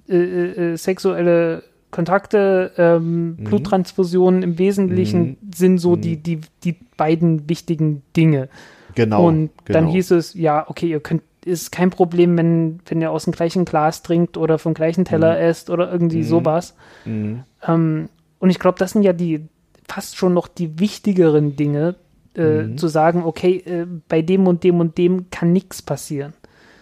äh, 0.09 0.13
äh, 0.13 0.73
äh, 0.73 0.77
sexuelle 0.77 1.63
Kontakte, 1.93 2.71
ähm, 2.77 3.37
mhm. 3.37 3.43
Bluttransfusionen 3.45 4.43
im 4.43 4.57
Wesentlichen 4.57 5.21
mhm. 5.21 5.37
sind 5.55 5.77
so 5.77 5.95
die, 5.95 6.17
mhm. 6.17 6.23
die, 6.23 6.41
die 6.65 6.75
beiden 6.97 7.47
wichtigen 7.47 8.01
Dinge. 8.17 8.49
Genau. 8.95 9.27
Und 9.27 9.51
genau. 9.63 9.79
dann 9.79 9.87
hieß 9.87 10.11
es, 10.11 10.33
ja, 10.33 10.65
okay, 10.67 10.87
ihr 10.87 10.99
könnt, 10.99 11.23
ist 11.45 11.71
kein 11.71 11.89
Problem, 11.89 12.37
wenn, 12.37 12.79
wenn 12.85 13.01
ihr 13.01 13.11
aus 13.11 13.23
dem 13.23 13.33
gleichen 13.33 13.63
Glas 13.63 14.01
trinkt 14.01 14.37
oder 14.37 14.59
vom 14.59 14.73
gleichen 14.73 15.05
Teller 15.05 15.35
mhm. 15.35 15.41
esst 15.41 15.69
oder 15.69 15.91
irgendwie 15.91 16.19
mhm. 16.19 16.23
sowas. 16.23 16.75
Mhm. 17.05 17.43
Ähm, 17.65 18.09
und 18.39 18.49
ich 18.49 18.59
glaube, 18.59 18.79
das 18.79 18.91
sind 18.91 19.03
ja 19.03 19.13
die 19.13 19.45
fast 19.87 20.17
schon 20.17 20.33
noch 20.33 20.47
die 20.47 20.79
wichtigeren 20.79 21.55
Dinge, 21.55 21.95
äh, 22.35 22.75
zu 22.75 22.87
sagen, 22.87 23.23
okay, 23.23 23.57
äh, 23.57 23.85
bei 24.07 24.23
dem 24.23 24.47
und 24.47 24.63
dem 24.63 24.79
und 24.79 24.97
dem 24.97 25.29
kann 25.29 25.53
nichts 25.53 25.83
passieren. 25.83 26.33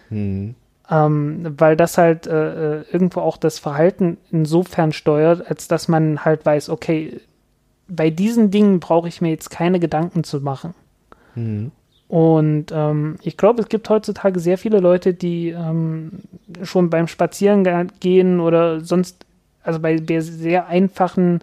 Mhm. 0.08 0.54
Ähm, 0.92 1.54
weil 1.56 1.74
das 1.74 1.96
halt 1.96 2.26
äh, 2.26 2.80
äh, 2.80 2.84
irgendwo 2.92 3.20
auch 3.20 3.38
das 3.38 3.58
Verhalten 3.58 4.18
insofern 4.30 4.92
steuert, 4.92 5.48
als 5.48 5.66
dass 5.66 5.88
man 5.88 6.22
halt 6.22 6.44
weiß, 6.44 6.68
okay, 6.68 7.18
bei 7.88 8.10
diesen 8.10 8.50
Dingen 8.50 8.78
brauche 8.78 9.08
ich 9.08 9.22
mir 9.22 9.30
jetzt 9.30 9.48
keine 9.48 9.80
Gedanken 9.80 10.22
zu 10.22 10.42
machen. 10.42 10.74
Mhm. 11.34 11.70
Und 12.08 12.66
ähm, 12.72 13.16
ich 13.22 13.38
glaube, 13.38 13.62
es 13.62 13.70
gibt 13.70 13.88
heutzutage 13.88 14.38
sehr 14.38 14.58
viele 14.58 14.80
Leute, 14.80 15.14
die 15.14 15.48
ähm, 15.48 16.10
schon 16.62 16.90
beim 16.90 17.08
Spazierengehen 17.08 18.38
oder 18.38 18.82
sonst, 18.82 19.24
also 19.62 19.80
bei, 19.80 19.98
bei 19.98 20.20
sehr 20.20 20.66
einfachen 20.66 21.40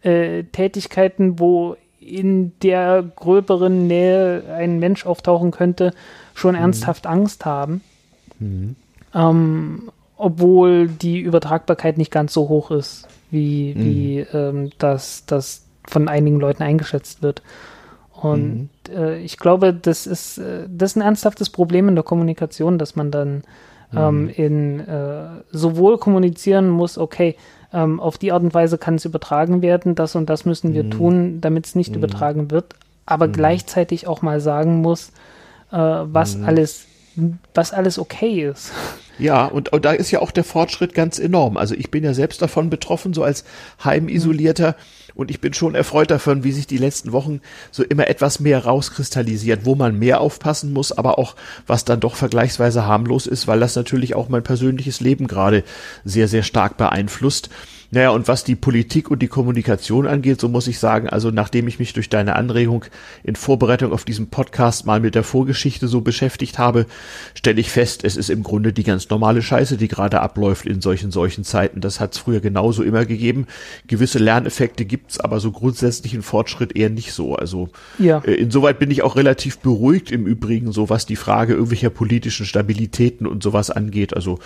äh, 0.00 0.44
Tätigkeiten, 0.44 1.38
wo 1.38 1.76
in 2.00 2.58
der 2.62 3.04
gröberen 3.14 3.88
Nähe 3.88 4.44
ein 4.56 4.78
Mensch 4.78 5.04
auftauchen 5.04 5.50
könnte, 5.50 5.92
schon 6.34 6.54
mhm. 6.54 6.62
ernsthaft 6.62 7.06
Angst 7.06 7.44
haben. 7.44 7.82
Mhm. 8.38 8.76
Ähm, 9.16 9.90
obwohl 10.16 10.88
die 10.88 11.20
Übertragbarkeit 11.20 11.98
nicht 11.98 12.10
ganz 12.10 12.32
so 12.32 12.48
hoch 12.48 12.70
ist, 12.70 13.08
wie, 13.30 13.74
mhm. 13.74 13.84
wie 13.84 14.18
ähm, 14.32 14.70
das, 14.78 15.24
das 15.26 15.66
von 15.86 16.08
einigen 16.08 16.40
Leuten 16.40 16.62
eingeschätzt 16.62 17.22
wird. 17.22 17.42
Und 18.12 18.70
mhm. 18.88 18.96
äh, 18.96 19.18
ich 19.18 19.36
glaube, 19.36 19.74
das 19.74 20.06
ist, 20.06 20.38
äh, 20.38 20.66
das 20.68 20.92
ist 20.92 20.96
ein 20.96 21.02
ernsthaftes 21.02 21.50
Problem 21.50 21.88
in 21.88 21.94
der 21.94 22.04
Kommunikation, 22.04 22.78
dass 22.78 22.96
man 22.96 23.10
dann 23.10 23.42
ähm, 23.94 24.22
mhm. 24.22 24.28
in 24.30 24.80
äh, 24.80 25.26
sowohl 25.50 25.98
kommunizieren 25.98 26.68
muss, 26.68 26.98
okay, 26.98 27.36
ähm, 27.72 28.00
auf 28.00 28.18
die 28.18 28.32
Art 28.32 28.42
und 28.42 28.54
Weise 28.54 28.78
kann 28.78 28.94
es 28.94 29.04
übertragen 29.04 29.62
werden, 29.62 29.94
das 29.94 30.14
und 30.14 30.30
das 30.30 30.44
müssen 30.44 30.72
wir 30.72 30.84
mhm. 30.84 30.90
tun, 30.90 31.40
damit 31.40 31.66
es 31.66 31.74
nicht 31.74 31.90
mhm. 31.90 31.98
übertragen 31.98 32.50
wird, 32.50 32.74
aber 33.04 33.28
mhm. 33.28 33.32
gleichzeitig 33.32 34.06
auch 34.06 34.22
mal 34.22 34.40
sagen 34.40 34.80
muss, 34.80 35.10
äh, 35.70 35.76
was 35.76 36.36
mhm. 36.36 36.44
alles, 36.46 36.86
was 37.54 37.72
alles 37.72 37.98
okay 37.98 38.48
ist. 38.48 38.72
Ja, 39.18 39.46
und, 39.46 39.72
und, 39.72 39.84
da 39.84 39.92
ist 39.92 40.10
ja 40.10 40.20
auch 40.20 40.30
der 40.30 40.44
Fortschritt 40.44 40.94
ganz 40.94 41.18
enorm. 41.18 41.56
Also 41.56 41.74
ich 41.74 41.90
bin 41.90 42.04
ja 42.04 42.14
selbst 42.14 42.42
davon 42.42 42.70
betroffen, 42.70 43.14
so 43.14 43.22
als 43.22 43.44
Heimisolierter. 43.82 44.76
Und 45.14 45.30
ich 45.30 45.40
bin 45.40 45.54
schon 45.54 45.74
erfreut 45.74 46.10
davon, 46.10 46.44
wie 46.44 46.52
sich 46.52 46.66
die 46.66 46.76
letzten 46.76 47.12
Wochen 47.12 47.40
so 47.70 47.82
immer 47.82 48.08
etwas 48.08 48.38
mehr 48.38 48.64
rauskristallisiert, 48.64 49.64
wo 49.64 49.74
man 49.74 49.98
mehr 49.98 50.20
aufpassen 50.20 50.74
muss, 50.74 50.92
aber 50.92 51.18
auch 51.18 51.36
was 51.66 51.86
dann 51.86 52.00
doch 52.00 52.16
vergleichsweise 52.16 52.84
harmlos 52.84 53.26
ist, 53.26 53.48
weil 53.48 53.58
das 53.58 53.76
natürlich 53.76 54.14
auch 54.14 54.28
mein 54.28 54.42
persönliches 54.42 55.00
Leben 55.00 55.26
gerade 55.26 55.64
sehr, 56.04 56.28
sehr 56.28 56.42
stark 56.42 56.76
beeinflusst. 56.76 57.48
Naja, 57.90 58.10
und 58.10 58.28
was 58.28 58.44
die 58.44 58.56
Politik 58.56 59.10
und 59.10 59.20
die 59.20 59.28
Kommunikation 59.28 60.06
angeht, 60.06 60.40
so 60.40 60.48
muss 60.48 60.66
ich 60.66 60.78
sagen, 60.78 61.08
also 61.08 61.30
nachdem 61.30 61.68
ich 61.68 61.78
mich 61.78 61.92
durch 61.92 62.08
deine 62.08 62.36
Anregung 62.36 62.84
in 63.22 63.36
Vorbereitung 63.36 63.92
auf 63.92 64.04
diesen 64.04 64.28
Podcast 64.28 64.86
mal 64.86 65.00
mit 65.00 65.14
der 65.14 65.22
Vorgeschichte 65.22 65.88
so 65.88 66.00
beschäftigt 66.00 66.58
habe, 66.58 66.86
stelle 67.34 67.60
ich 67.60 67.70
fest, 67.70 68.04
es 68.04 68.16
ist 68.16 68.30
im 68.30 68.42
Grunde 68.42 68.72
die 68.72 68.82
ganz 68.82 69.08
normale 69.08 69.42
Scheiße, 69.42 69.76
die 69.76 69.88
gerade 69.88 70.20
abläuft 70.20 70.66
in 70.66 70.80
solchen, 70.80 71.10
solchen 71.10 71.44
Zeiten. 71.44 71.80
Das 71.80 72.00
hat 72.00 72.14
es 72.14 72.18
früher 72.18 72.40
genauso 72.40 72.82
immer 72.82 73.04
gegeben. 73.04 73.46
Gewisse 73.86 74.18
Lerneffekte 74.18 74.84
gibt's, 74.84 75.20
aber 75.20 75.40
so 75.40 75.52
grundsätzlichen 75.52 76.22
Fortschritt 76.22 76.76
eher 76.76 76.90
nicht 76.90 77.12
so. 77.12 77.36
Also 77.36 77.68
ja. 77.98 78.18
äh, 78.18 78.34
insoweit 78.34 78.78
bin 78.78 78.90
ich 78.90 79.02
auch 79.02 79.16
relativ 79.16 79.58
beruhigt 79.58 80.10
im 80.10 80.26
Übrigen, 80.26 80.72
so 80.72 80.88
was 80.88 81.06
die 81.06 81.16
Frage 81.16 81.54
irgendwelcher 81.54 81.90
politischen 81.90 82.46
Stabilitäten 82.46 83.26
und 83.26 83.42
sowas 83.42 83.70
angeht. 83.70 84.14
Also 84.14 84.38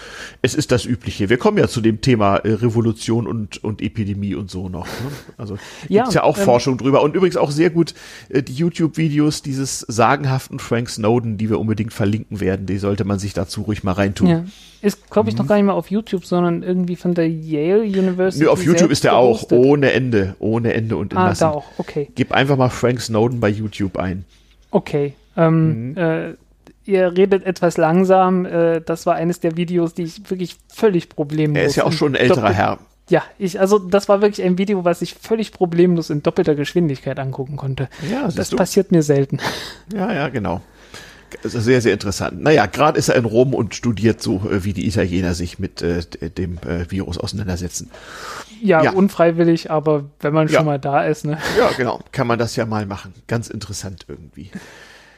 es 0.43 0.55
ist 0.55 0.73
das 0.73 0.85
Übliche. 0.85 1.29
Wir 1.29 1.39
kommen 1.39 1.59
ja 1.59 1.69
zu 1.69 1.81
dem 1.81 2.01
Thema 2.01 2.37
äh, 2.37 2.53
Revolution 2.53 3.27
und, 3.31 3.63
und 3.63 3.81
Epidemie 3.81 4.35
und 4.35 4.51
so 4.51 4.69
noch. 4.69 4.87
Ne? 4.87 4.93
Also 5.39 5.57
ja, 5.89 6.03
gibt's 6.03 6.15
ja 6.15 6.25
auch 6.25 6.37
ähm, 6.37 6.45
Forschung 6.45 6.77
drüber. 6.77 7.03
Und 7.03 7.15
übrigens 7.15 7.37
auch 7.37 7.51
sehr 7.51 7.71
gut 7.71 7.95
äh, 8.29 8.43
die 8.43 8.53
YouTube-Videos 8.53 9.43
dieses 9.43 9.81
sagenhaften 9.81 10.59
Frank 10.59 10.91
Snowden, 10.91 11.39
die 11.39 11.49
wir 11.49 11.61
unbedingt 11.61 11.93
verlinken 11.93 12.41
werden. 12.41 12.67
Die 12.67 12.79
sollte 12.79 13.05
man 13.05 13.19
sich 13.19 13.33
dazu 13.33 13.63
ruhig 13.63 13.85
mal 13.85 13.93
reintun. 13.93 14.27
Ja. 14.27 14.45
Ist, 14.83 15.11
glaube 15.11 15.29
ich, 15.29 15.37
mhm. 15.37 15.43
noch 15.43 15.47
gar 15.47 15.57
nicht 15.57 15.65
mal 15.67 15.73
auf 15.75 15.91
YouTube, 15.91 16.25
sondern 16.25 16.63
irgendwie 16.63 16.97
von 16.97 17.15
der 17.15 17.29
Yale 17.29 17.83
University. 17.83 18.45
Nö, 18.45 18.51
auf 18.51 18.65
YouTube 18.65 18.91
ist 18.91 19.05
der 19.05 19.15
auch, 19.15 19.51
ohne 19.51 19.93
Ende, 19.93 20.35
ohne 20.39 20.75
Ende 20.75 20.97
und 20.97 21.17
Ah, 21.17 21.33
da 21.35 21.51
auch, 21.51 21.67
okay. 21.79 22.11
Gib 22.15 22.33
einfach 22.33 22.57
mal 22.57 22.71
Frank 22.71 23.01
Snowden 23.01 23.41
bei 23.41 23.49
YouTube 23.49 23.97
ein. 23.99 24.25
Okay. 24.71 25.15
Ähm, 25.37 25.91
mhm. 25.91 25.97
äh, 25.97 26.35
ihr 26.91 27.17
redet 27.17 27.45
etwas 27.45 27.77
langsam. 27.77 28.45
Äh, 28.45 28.81
das 28.81 29.07
war 29.07 29.15
eines 29.15 29.41
der 29.41 29.57
Videos, 29.57 29.95
die 29.95 30.03
ich 30.03 30.31
wirklich 30.31 30.57
völlig 30.69 31.09
problemlos. 31.09 31.59
Er 31.59 31.67
ist 31.67 31.77
ja 31.77 31.85
auch 31.85 31.93
schon 31.93 32.13
ein 32.13 32.17
älterer 32.17 32.53
Herr. 32.53 32.79
Ja, 33.11 33.25
ich, 33.39 33.59
also 33.59 33.79
das 33.79 34.09
war 34.09 34.23
wirklich 34.23 34.47
ein 34.47 34.57
Video, 34.57 34.85
was 34.85 35.03
ich 35.03 35.15
völlig 35.15 35.53
problemlos 35.53 36.11
in 36.11 36.23
doppelter 36.23 36.55
Geschwindigkeit 36.55 37.19
angucken 37.19 37.57
konnte. 37.57 37.89
Ja, 38.09 38.29
das 38.29 38.51
passiert 38.51 38.93
mir 38.93 39.03
selten. 39.03 39.39
Ja, 39.93 40.13
ja, 40.13 40.29
genau. 40.29 40.63
Sehr, 41.43 41.81
sehr 41.81 41.93
interessant. 41.93 42.41
Naja, 42.41 42.67
gerade 42.67 42.99
ist 42.99 43.09
er 43.09 43.17
in 43.17 43.25
Rom 43.25 43.55
und 43.55 43.75
studiert 43.75 44.23
so, 44.23 44.49
äh, 44.51 44.65
wie 44.65 44.73
die 44.73 44.87
Italiener 44.87 45.35
sich 45.35 45.59
mit 45.59 45.83
äh, 45.83 46.03
dem 46.31 46.59
äh, 46.59 46.91
Virus 46.91 47.19
auseinandersetzen. 47.19 47.91
Ja, 48.63 48.83
ja, 48.83 48.93
unfreiwillig, 48.93 49.71
aber 49.71 50.05
wenn 50.21 50.33
man 50.33 50.49
ja. 50.49 50.59
schon 50.59 50.67
mal 50.67 50.79
da 50.79 51.05
ist, 51.05 51.25
ne? 51.25 51.39
Ja, 51.59 51.71
genau. 51.77 52.01
Kann 52.13 52.27
man 52.27 52.39
das 52.39 52.57
ja 52.57 52.67
mal 52.67 52.87
machen. 52.87 53.15
Ganz 53.27 53.49
interessant 53.49 54.07
irgendwie. 54.09 54.51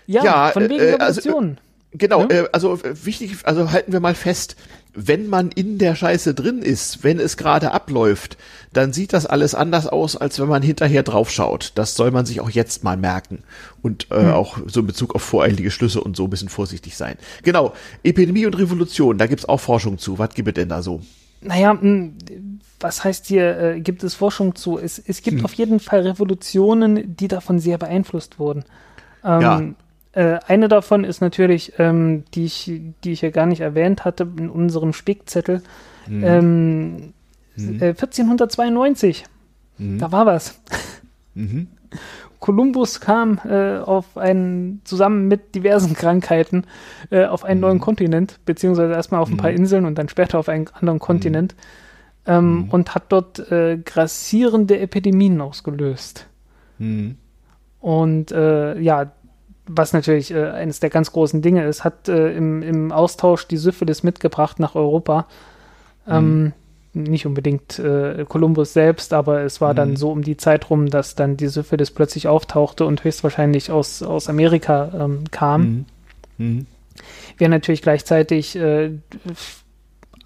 Ja, 0.06 0.24
ja 0.24 0.48
von 0.48 0.68
wegen 0.68 0.80
äh, 0.80 0.96
also, 0.98 1.20
Revolution. 1.20 1.58
Genau, 1.92 2.22
ja? 2.22 2.28
äh, 2.28 2.48
also 2.52 2.78
wichtig, 2.82 3.36
also 3.44 3.70
halten 3.70 3.92
wir 3.92 4.00
mal 4.00 4.14
fest, 4.14 4.56
wenn 4.94 5.28
man 5.28 5.50
in 5.50 5.78
der 5.78 5.94
Scheiße 5.94 6.34
drin 6.34 6.60
ist, 6.60 7.02
wenn 7.02 7.18
es 7.18 7.36
gerade 7.36 7.72
abläuft, 7.72 8.36
dann 8.72 8.92
sieht 8.92 9.12
das 9.12 9.26
alles 9.26 9.54
anders 9.54 9.86
aus, 9.86 10.16
als 10.16 10.38
wenn 10.40 10.48
man 10.48 10.62
hinterher 10.62 11.02
draufschaut. 11.02 11.72
Das 11.74 11.94
soll 11.94 12.10
man 12.10 12.26
sich 12.26 12.40
auch 12.40 12.50
jetzt 12.50 12.84
mal 12.84 12.96
merken 12.96 13.42
und 13.80 14.10
äh, 14.10 14.20
hm. 14.20 14.30
auch 14.32 14.58
so 14.66 14.80
in 14.80 14.86
Bezug 14.86 15.14
auf 15.14 15.22
voreilige 15.22 15.70
Schlüsse 15.70 16.00
und 16.00 16.16
so 16.16 16.24
ein 16.24 16.30
bisschen 16.30 16.48
vorsichtig 16.48 16.96
sein. 16.96 17.16
Genau, 17.42 17.72
Epidemie 18.02 18.46
und 18.46 18.58
Revolution, 18.58 19.18
da 19.18 19.26
gibt's 19.26 19.46
auch 19.46 19.60
Forschung 19.60 19.98
zu. 19.98 20.18
Was 20.18 20.34
gibt 20.34 20.48
es 20.48 20.54
denn 20.54 20.68
da 20.68 20.82
so? 20.82 21.00
Naja, 21.40 21.76
hm, 21.78 22.14
was 22.78 23.02
heißt 23.02 23.26
hier, 23.26 23.58
äh, 23.58 23.80
gibt 23.80 24.04
es 24.04 24.14
Forschung 24.14 24.54
zu? 24.54 24.78
Es, 24.78 24.98
es 24.98 25.22
gibt 25.22 25.38
hm. 25.38 25.44
auf 25.44 25.54
jeden 25.54 25.80
Fall 25.80 26.00
Revolutionen, 26.00 27.16
die 27.16 27.28
davon 27.28 27.58
sehr 27.58 27.78
beeinflusst 27.78 28.38
wurden. 28.38 28.64
Ähm, 29.24 29.40
ja. 29.40 29.62
Äh, 30.12 30.38
eine 30.46 30.68
davon 30.68 31.04
ist 31.04 31.20
natürlich, 31.20 31.74
ähm, 31.78 32.24
die, 32.34 32.44
ich, 32.44 32.70
die 33.02 33.12
ich 33.12 33.22
ja 33.22 33.30
gar 33.30 33.46
nicht 33.46 33.60
erwähnt 33.60 34.04
hatte 34.04 34.28
in 34.36 34.50
unserem 34.50 34.92
Spickzettel. 34.92 35.62
Mhm. 36.06 36.24
Ähm, 36.24 36.96
mhm. 37.56 37.80
Äh, 37.80 37.88
1492. 37.88 39.24
Mhm. 39.78 39.98
Da 39.98 40.12
war 40.12 40.26
was. 40.26 40.60
Mhm. 41.34 41.68
Kolumbus 42.40 43.00
kam 43.00 43.40
äh, 43.48 43.78
auf 43.78 44.18
einen, 44.18 44.82
zusammen 44.84 45.28
mit 45.28 45.54
diversen 45.54 45.94
Krankheiten 45.94 46.64
äh, 47.10 47.24
auf 47.24 47.44
einen 47.44 47.60
neuen 47.60 47.76
mhm. 47.76 47.82
Kontinent, 47.82 48.40
beziehungsweise 48.44 48.92
erstmal 48.92 49.20
auf 49.20 49.30
ein 49.30 49.36
paar 49.36 49.50
mhm. 49.50 49.58
Inseln 49.58 49.86
und 49.86 49.96
dann 49.96 50.08
später 50.08 50.38
auf 50.38 50.48
einen 50.48 50.68
anderen 50.68 50.98
Kontinent 50.98 51.54
ähm, 52.26 52.68
und 52.70 52.94
hat 52.94 53.04
dort 53.10 53.38
äh, 53.50 53.78
grassierende 53.78 54.78
Epidemien 54.78 55.40
ausgelöst. 55.40 56.26
Und 57.80 58.32
äh, 58.32 58.78
ja, 58.80 59.12
was 59.66 59.92
natürlich 59.92 60.32
äh, 60.32 60.50
eines 60.50 60.80
der 60.80 60.90
ganz 60.90 61.12
großen 61.12 61.42
Dinge 61.42 61.64
ist, 61.66 61.84
hat 61.84 62.08
äh, 62.08 62.32
im, 62.32 62.62
im 62.62 62.92
Austausch 62.92 63.46
die 63.46 63.56
Syphilis 63.56 64.02
mitgebracht 64.02 64.58
nach 64.58 64.74
Europa. 64.74 65.26
Ähm, 66.08 66.42
mhm. 66.42 66.52
Nicht 66.94 67.26
unbedingt 67.26 67.78
äh, 67.78 68.26
Kolumbus 68.28 68.74
selbst, 68.74 69.14
aber 69.14 69.42
es 69.42 69.60
war 69.60 69.72
mhm. 69.72 69.76
dann 69.76 69.96
so 69.96 70.10
um 70.10 70.22
die 70.22 70.36
Zeit 70.36 70.68
rum, 70.68 70.90
dass 70.90 71.14
dann 71.14 71.36
die 71.36 71.48
Syphilis 71.48 71.90
plötzlich 71.90 72.28
auftauchte 72.28 72.84
und 72.84 73.04
höchstwahrscheinlich 73.04 73.70
aus, 73.70 74.02
aus 74.02 74.28
Amerika 74.28 74.90
ähm, 74.94 75.24
kam. 75.30 75.62
Mhm. 75.62 75.86
mhm. 76.38 76.66
Wir 77.38 77.48
natürlich 77.48 77.80
gleichzeitig 77.80 78.54
äh, 78.54 78.90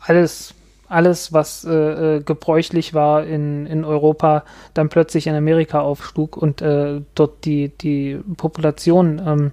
alles 0.00 0.52
alles, 0.88 1.32
was 1.32 1.64
äh, 1.64 2.16
äh, 2.16 2.20
gebräuchlich 2.20 2.94
war 2.94 3.24
in, 3.24 3.66
in 3.66 3.84
Europa, 3.84 4.44
dann 4.74 4.88
plötzlich 4.88 5.26
in 5.26 5.34
Amerika 5.34 5.80
aufschlug 5.80 6.36
und 6.36 6.62
äh, 6.62 7.00
dort 7.14 7.44
die, 7.44 7.68
die 7.68 8.20
Population 8.36 9.20
ähm, 9.24 9.52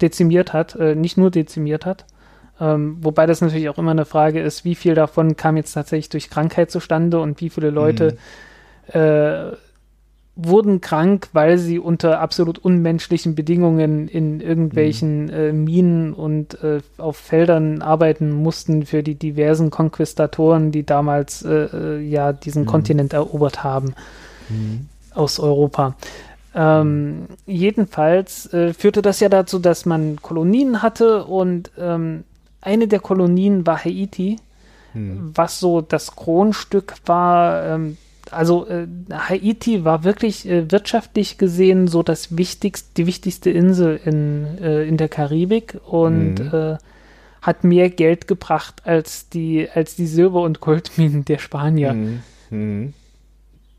dezimiert 0.00 0.52
hat, 0.52 0.76
äh, 0.76 0.94
nicht 0.94 1.16
nur 1.16 1.30
dezimiert 1.30 1.86
hat. 1.86 2.04
Ähm, 2.60 2.98
wobei 3.00 3.26
das 3.26 3.40
natürlich 3.40 3.68
auch 3.68 3.78
immer 3.78 3.90
eine 3.90 4.04
Frage 4.04 4.40
ist, 4.40 4.64
wie 4.64 4.76
viel 4.76 4.94
davon 4.94 5.36
kam 5.36 5.56
jetzt 5.56 5.72
tatsächlich 5.72 6.10
durch 6.10 6.30
Krankheit 6.30 6.70
zustande 6.70 7.18
und 7.20 7.40
wie 7.40 7.50
viele 7.50 7.70
Leute 7.70 8.16
mhm. 8.92 9.00
Wurden 10.36 10.80
krank, 10.80 11.28
weil 11.32 11.58
sie 11.58 11.78
unter 11.78 12.20
absolut 12.20 12.58
unmenschlichen 12.58 13.36
Bedingungen 13.36 14.08
in 14.08 14.40
irgendwelchen 14.40 15.26
mhm. 15.26 15.30
äh, 15.30 15.52
Minen 15.52 16.12
und 16.12 16.62
äh, 16.62 16.80
auf 16.98 17.16
Feldern 17.16 17.82
arbeiten 17.82 18.32
mussten 18.32 18.84
für 18.84 19.04
die 19.04 19.14
diversen 19.14 19.70
Konquistatoren, 19.70 20.72
die 20.72 20.84
damals 20.84 21.42
äh, 21.42 21.52
äh 21.52 22.00
ja 22.00 22.32
diesen 22.32 22.62
mhm. 22.62 22.66
Kontinent 22.66 23.12
erobert 23.12 23.62
haben 23.62 23.94
mhm. 24.48 24.88
aus 25.14 25.38
Europa. 25.38 25.94
Ähm, 26.56 27.26
jedenfalls 27.46 28.52
äh, 28.52 28.74
führte 28.74 29.02
das 29.02 29.20
ja 29.20 29.28
dazu, 29.28 29.60
dass 29.60 29.86
man 29.86 30.20
Kolonien 30.20 30.82
hatte 30.82 31.24
und 31.24 31.70
ähm, 31.78 32.24
eine 32.60 32.88
der 32.88 33.00
Kolonien 33.00 33.66
war 33.66 33.84
Haiti, 33.84 34.38
mhm. 34.94 35.30
was 35.34 35.60
so 35.60 35.80
das 35.80 36.16
Kronstück 36.16 36.94
war 37.06 37.64
ähm, 37.66 37.98
also 38.34 38.66
äh, 38.66 38.86
Haiti 39.12 39.84
war 39.84 40.04
wirklich 40.04 40.48
äh, 40.48 40.70
wirtschaftlich 40.70 41.38
gesehen 41.38 41.88
so 41.88 42.02
das 42.02 42.36
wichtigste, 42.36 42.90
die 42.96 43.06
wichtigste 43.06 43.50
Insel 43.50 44.00
in, 44.04 44.58
äh, 44.62 44.84
in 44.84 44.96
der 44.96 45.08
Karibik 45.08 45.78
und 45.86 46.34
mhm. 46.34 46.50
Äh, 46.52 46.78
hat 47.44 47.62
mehr 47.62 47.90
Geld 47.90 48.26
gebracht 48.26 48.82
als 48.84 49.28
die, 49.28 49.68
als 49.72 49.96
die 49.96 50.06
Silber- 50.06 50.42
und 50.42 50.60
Goldminen 50.60 51.24
der 51.24 51.38
Spanier. 51.38 51.92
Mhm. 51.92 52.20
Mhm. 52.50 52.94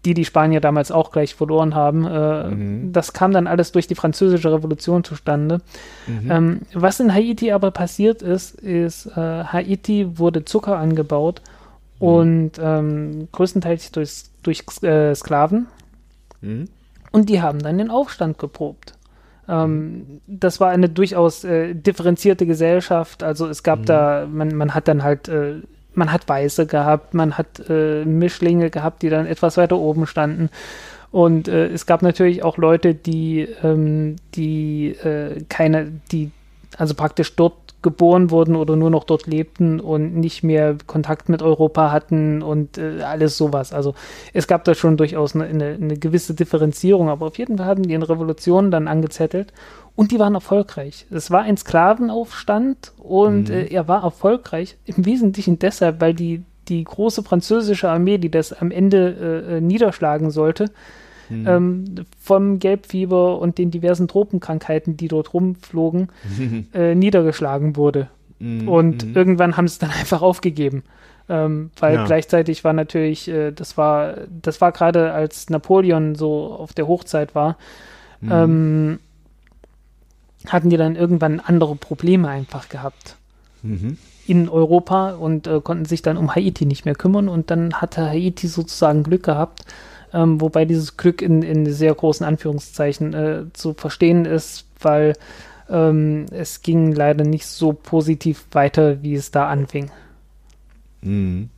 Die 0.06 0.14
die 0.14 0.26
Spanier 0.26 0.62
damals 0.62 0.92
auch 0.92 1.12
gleich 1.12 1.34
verloren 1.34 1.74
haben. 1.74 2.06
Äh, 2.06 2.48
mhm. 2.50 2.94
Das 2.94 3.12
kam 3.14 3.32
dann 3.32 3.48
alles 3.48 3.72
durch 3.72 3.88
die 3.88 3.96
französische 3.96 4.54
Revolution 4.54 5.04
zustande. 5.04 5.62
Mhm. 6.06 6.32
Ähm, 6.32 6.62
was 6.74 7.00
in 7.00 7.12
Haiti 7.12 7.52
aber 7.52 7.72
passiert 7.72 8.22
ist, 8.22 8.54
ist, 8.54 9.08
äh, 9.08 9.46
Haiti 9.46 10.20
wurde 10.20 10.46
Zucker 10.46 10.78
angebaut 10.78 11.42
mhm. 12.00 12.08
und 12.08 12.52
ähm, 12.62 13.28
größtenteils 13.32 13.92
durch 13.94 14.26
durch 14.48 14.64
äh, 14.82 15.14
Sklaven. 15.16 15.68
Mhm. 16.42 16.66
Und 17.12 17.30
die 17.30 17.42
haben 17.42 17.60
dann 17.60 17.78
den 17.78 17.90
Aufstand 17.90 18.38
geprobt. 18.38 18.94
Ähm, 19.48 20.22
das 20.28 20.60
war 20.60 20.70
eine 20.70 20.90
durchaus 20.90 21.44
äh, 21.44 21.74
differenzierte 21.74 22.46
Gesellschaft. 22.46 23.24
Also 23.24 23.48
es 23.48 23.64
gab 23.64 23.80
mhm. 23.80 23.86
da, 23.86 24.28
man, 24.30 24.56
man 24.56 24.74
hat 24.74 24.88
dann 24.88 25.04
halt, 25.04 25.28
äh, 25.28 25.62
man 25.94 26.12
hat 26.12 26.28
Weiße 26.28 26.66
gehabt, 26.66 27.14
man 27.14 27.38
hat 27.38 27.70
äh, 27.70 28.04
Mischlinge 28.06 28.70
gehabt, 28.70 29.02
die 29.02 29.10
dann 29.10 29.28
etwas 29.28 29.58
weiter 29.58 29.78
oben 29.78 30.08
standen. 30.08 30.50
Und 31.12 31.48
äh, 31.48 31.68
es 31.68 31.86
gab 31.86 32.02
natürlich 32.02 32.44
auch 32.44 32.58
Leute, 32.58 32.94
die, 32.94 33.48
ähm, 33.64 34.18
die 34.36 34.90
äh, 34.90 35.44
keine, 35.48 35.92
die 36.12 36.32
also 36.78 36.94
praktisch 36.94 37.36
dort 37.36 37.66
geboren 37.86 38.32
wurden 38.32 38.56
oder 38.56 38.76
nur 38.76 38.90
noch 38.90 39.04
dort 39.04 39.28
lebten 39.28 39.80
und 39.80 40.16
nicht 40.16 40.44
mehr 40.44 40.76
Kontakt 40.88 41.30
mit 41.30 41.44
Europa 41.44 41.92
hatten 41.92 42.42
und 42.42 42.80
äh, 42.80 43.04
alles 43.04 43.38
sowas. 43.38 43.74
Also 43.74 43.94
es 44.34 44.48
gab 44.48 44.64
da 44.64 44.74
schon 44.74 44.98
durchaus 44.98 45.36
eine, 45.36 45.46
eine, 45.46 45.78
eine, 45.80 45.96
gewisse 45.96 46.34
Differenzierung, 46.34 47.10
aber 47.10 47.28
auf 47.28 47.38
jeden 47.38 47.60
Fall 47.60 47.68
haben 47.68 47.84
die 47.84 47.94
eine 47.94 48.10
Revolution 48.10 48.72
dann 48.72 48.88
angezettelt 48.88 49.54
und 49.96 50.12
die 50.12 50.18
waren 50.18 50.34
erfolgreich. 50.34 51.06
Es 51.12 51.30
war 51.30 51.44
ein 51.44 51.58
Sklavenaufstand 51.58 52.92
und 52.98 53.50
mhm. 53.50 53.54
äh, 53.54 53.66
er 53.68 53.88
war 53.88 54.04
erfolgreich 54.04 54.78
im 54.86 55.06
Wesentlichen 55.06 55.60
deshalb, 55.60 56.02
weil 56.02 56.16
die, 56.16 56.42
die 56.68 56.84
große 56.84 57.22
französische 57.22 57.88
Armee, 57.88 58.18
die 58.18 58.32
das 58.32 58.52
am 58.52 58.72
Ende 58.72 59.46
äh, 59.48 59.58
äh 59.58 59.62
niederschlagen 59.62 60.32
sollte, 60.32 60.72
mhm. 61.30 61.48
ähm, 61.48 61.86
vom 62.20 62.60
Gelbfieber 62.60 63.40
und 63.40 63.58
den 63.58 63.72
diversen 63.72 64.08
Tropenkrankheiten, 64.08 64.98
die 64.98 65.08
dort 65.08 65.34
rumflogen, 65.34 66.10
äh, 66.74 66.96
niedergeschlagen 66.96 67.76
wurde. 67.76 68.10
Mhm. 68.40 68.68
Und 68.68 69.06
mhm. 69.06 69.16
irgendwann 69.16 69.58
haben 69.58 69.68
sie 69.68 69.74
es 69.74 69.80
dann 69.80 69.92
einfach 70.00 70.22
aufgegeben. 70.22 70.84
Ähm, 71.28 71.72
weil 71.80 71.96
ja. 71.96 72.06
gleichzeitig 72.06 72.64
war 72.64 72.74
natürlich, 72.74 73.28
äh, 73.28 73.52
das 73.52 73.78
war, 73.78 74.16
das 74.30 74.62
war 74.62 74.72
gerade 74.72 75.12
als 75.12 75.50
Napoleon 75.50 76.14
so 76.14 76.54
auf 76.54 76.74
der 76.74 76.88
Hochzeit 76.88 77.34
war, 77.34 77.58
mhm. 78.22 78.32
ähm, 78.32 79.00
hatten 80.48 80.70
die 80.70 80.78
dann 80.78 80.96
irgendwann 80.96 81.40
andere 81.40 81.76
Probleme 81.76 82.28
einfach 82.28 82.70
gehabt 82.70 83.16
mhm. 83.64 83.98
in 84.28 84.48
Europa 84.50 85.14
und 85.14 85.48
äh, 85.48 85.62
konnten 85.62 85.86
sich 85.86 86.04
dann 86.04 86.18
um 86.18 86.36
Haiti 86.36 86.68
nicht 86.68 86.86
mehr 86.86 86.94
kümmern 86.94 87.28
und 87.28 87.50
dann 87.50 87.74
hatte 87.74 88.06
Haiti 88.06 88.48
sozusagen 88.48 89.02
Glück 89.02 89.24
gehabt 89.24 89.66
ähm, 90.16 90.40
wobei 90.40 90.66
dieses 90.66 90.98
Glück 90.98 91.22
in, 91.22 91.44
in 91.44 91.72
sehr 91.72 91.94
großen 91.94 92.26
Anführungszeichen 92.26 93.14
äh, 93.14 93.44
zu 93.54 93.74
verstehen 93.74 94.26
ist, 94.26 94.66
weil 94.80 95.14
ähm, 95.70 96.26
es 96.32 96.62
ging 96.62 96.94
leider 96.94 97.26
nicht 97.26 97.46
so 97.46 97.74
positiv 97.74 98.46
weiter, 98.52 99.04
wie 99.04 99.16
es 99.16 99.32
da 99.32 99.50
anfing. 99.50 99.92
Mhm. 101.02 101.50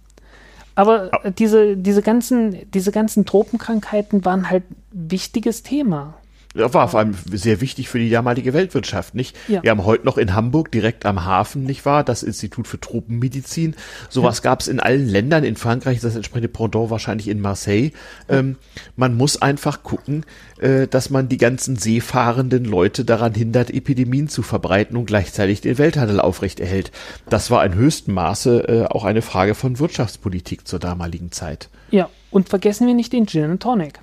Aber 0.75 1.11
diese, 1.37 1.77
diese, 1.77 2.01
ganzen, 2.01 2.69
diese 2.71 2.91
ganzen 2.91 3.25
Tropenkrankheiten 3.25 4.25
waren 4.25 4.49
halt 4.49 4.63
wichtiges 4.91 5.63
Thema 5.63 6.15
war 6.57 6.87
vor 6.87 6.99
allem 6.99 7.15
sehr 7.31 7.61
wichtig 7.61 7.89
für 7.89 7.99
die 7.99 8.09
damalige 8.09 8.53
Weltwirtschaft, 8.53 9.15
nicht? 9.15 9.35
Ja. 9.47 9.63
Wir 9.63 9.71
haben 9.71 9.85
heute 9.85 10.05
noch 10.05 10.17
in 10.17 10.33
Hamburg 10.33 10.71
direkt 10.71 11.05
am 11.05 11.25
Hafen, 11.25 11.63
nicht 11.63 11.85
wahr? 11.85 12.03
Das 12.03 12.23
Institut 12.23 12.67
für 12.67 12.79
Tropenmedizin. 12.79 13.75
Sowas 14.09 14.37
ja. 14.37 14.43
gab 14.43 14.61
es 14.61 14.67
in 14.67 14.79
allen 14.79 15.07
Ländern. 15.07 15.43
In 15.43 15.55
Frankreich 15.55 15.99
das 15.99 16.15
entsprechende 16.15 16.47
Pendant 16.47 16.89
wahrscheinlich 16.89 17.27
in 17.27 17.41
Marseille. 17.41 17.91
Ja. 18.29 18.39
Ähm, 18.39 18.57
man 18.95 19.15
muss 19.15 19.41
einfach 19.41 19.83
gucken, 19.83 20.25
äh, 20.59 20.87
dass 20.87 21.09
man 21.09 21.29
die 21.29 21.37
ganzen 21.37 21.77
seefahrenden 21.77 22.65
Leute 22.65 23.05
daran 23.05 23.33
hindert, 23.33 23.71
Epidemien 23.71 24.27
zu 24.29 24.41
verbreiten 24.41 24.97
und 24.97 25.05
gleichzeitig 25.05 25.61
den 25.61 25.77
Welthandel 25.77 26.19
aufrechterhält. 26.19 26.91
Das 27.29 27.51
war 27.51 27.65
in 27.65 27.75
höchstem 27.75 28.13
Maße 28.13 28.67
äh, 28.67 28.85
auch 28.85 29.05
eine 29.05 29.21
Frage 29.21 29.55
von 29.55 29.79
Wirtschaftspolitik 29.79 30.67
zur 30.67 30.79
damaligen 30.79 31.31
Zeit. 31.31 31.69
Ja, 31.91 32.09
und 32.31 32.49
vergessen 32.49 32.87
wir 32.87 32.93
nicht 32.93 33.13
den 33.13 33.27
Gin 33.27 33.51
and 33.51 33.61
Tonic. 33.61 33.99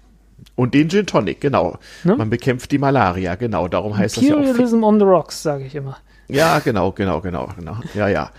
Und 0.56 0.74
den 0.74 0.88
Gin 0.88 1.06
Tonic, 1.06 1.40
genau. 1.40 1.78
Ne? 2.04 2.16
Man 2.16 2.30
bekämpft 2.30 2.70
die 2.70 2.78
Malaria, 2.78 3.34
genau. 3.34 3.68
Darum 3.68 3.96
heißt 3.96 4.16
das 4.16 4.24
ja 4.24 4.34
auch. 4.34 4.38
Imperialism 4.38 4.84
on 4.84 4.98
the 4.98 5.04
Rocks, 5.04 5.42
sage 5.42 5.64
ich 5.64 5.74
immer. 5.74 5.98
Ja, 6.28 6.58
genau, 6.60 6.92
genau, 6.92 7.20
genau, 7.20 7.48
genau. 7.56 7.76
Ja, 7.94 8.08
ja. 8.08 8.30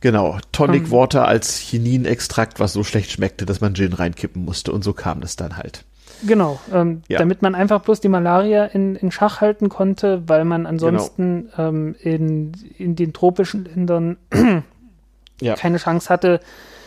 Genau. 0.00 0.38
Tonic 0.52 0.84
um, 0.84 0.86
ähm. 0.86 0.92
Water 0.92 1.28
als 1.28 1.58
Chininextrakt, 1.58 2.60
was 2.60 2.72
so 2.72 2.82
schlecht 2.84 3.10
schmeckte, 3.10 3.44
dass 3.46 3.60
man 3.60 3.74
Gin 3.74 3.92
reinkippen 3.92 4.44
musste. 4.44 4.72
Und 4.72 4.82
so 4.82 4.92
kam 4.92 5.20
das 5.20 5.36
dann 5.36 5.56
halt. 5.56 5.84
Genau, 6.26 6.60
ähm, 6.72 7.02
ja. 7.08 7.18
damit 7.18 7.40
man 7.42 7.54
einfach 7.54 7.80
bloß 7.80 8.00
die 8.00 8.08
Malaria 8.08 8.66
in, 8.66 8.94
in 8.96 9.10
Schach 9.10 9.40
halten 9.40 9.68
konnte, 9.68 10.22
weil 10.26 10.44
man 10.44 10.66
ansonsten 10.66 11.48
genau. 11.56 11.68
ähm, 11.68 11.94
in, 12.00 12.52
in 12.76 12.96
den 12.96 13.12
tropischen 13.12 13.64
Ländern 13.64 14.16
ja. 15.40 15.54
keine 15.54 15.78
Chance 15.78 16.08
hatte, 16.10 16.40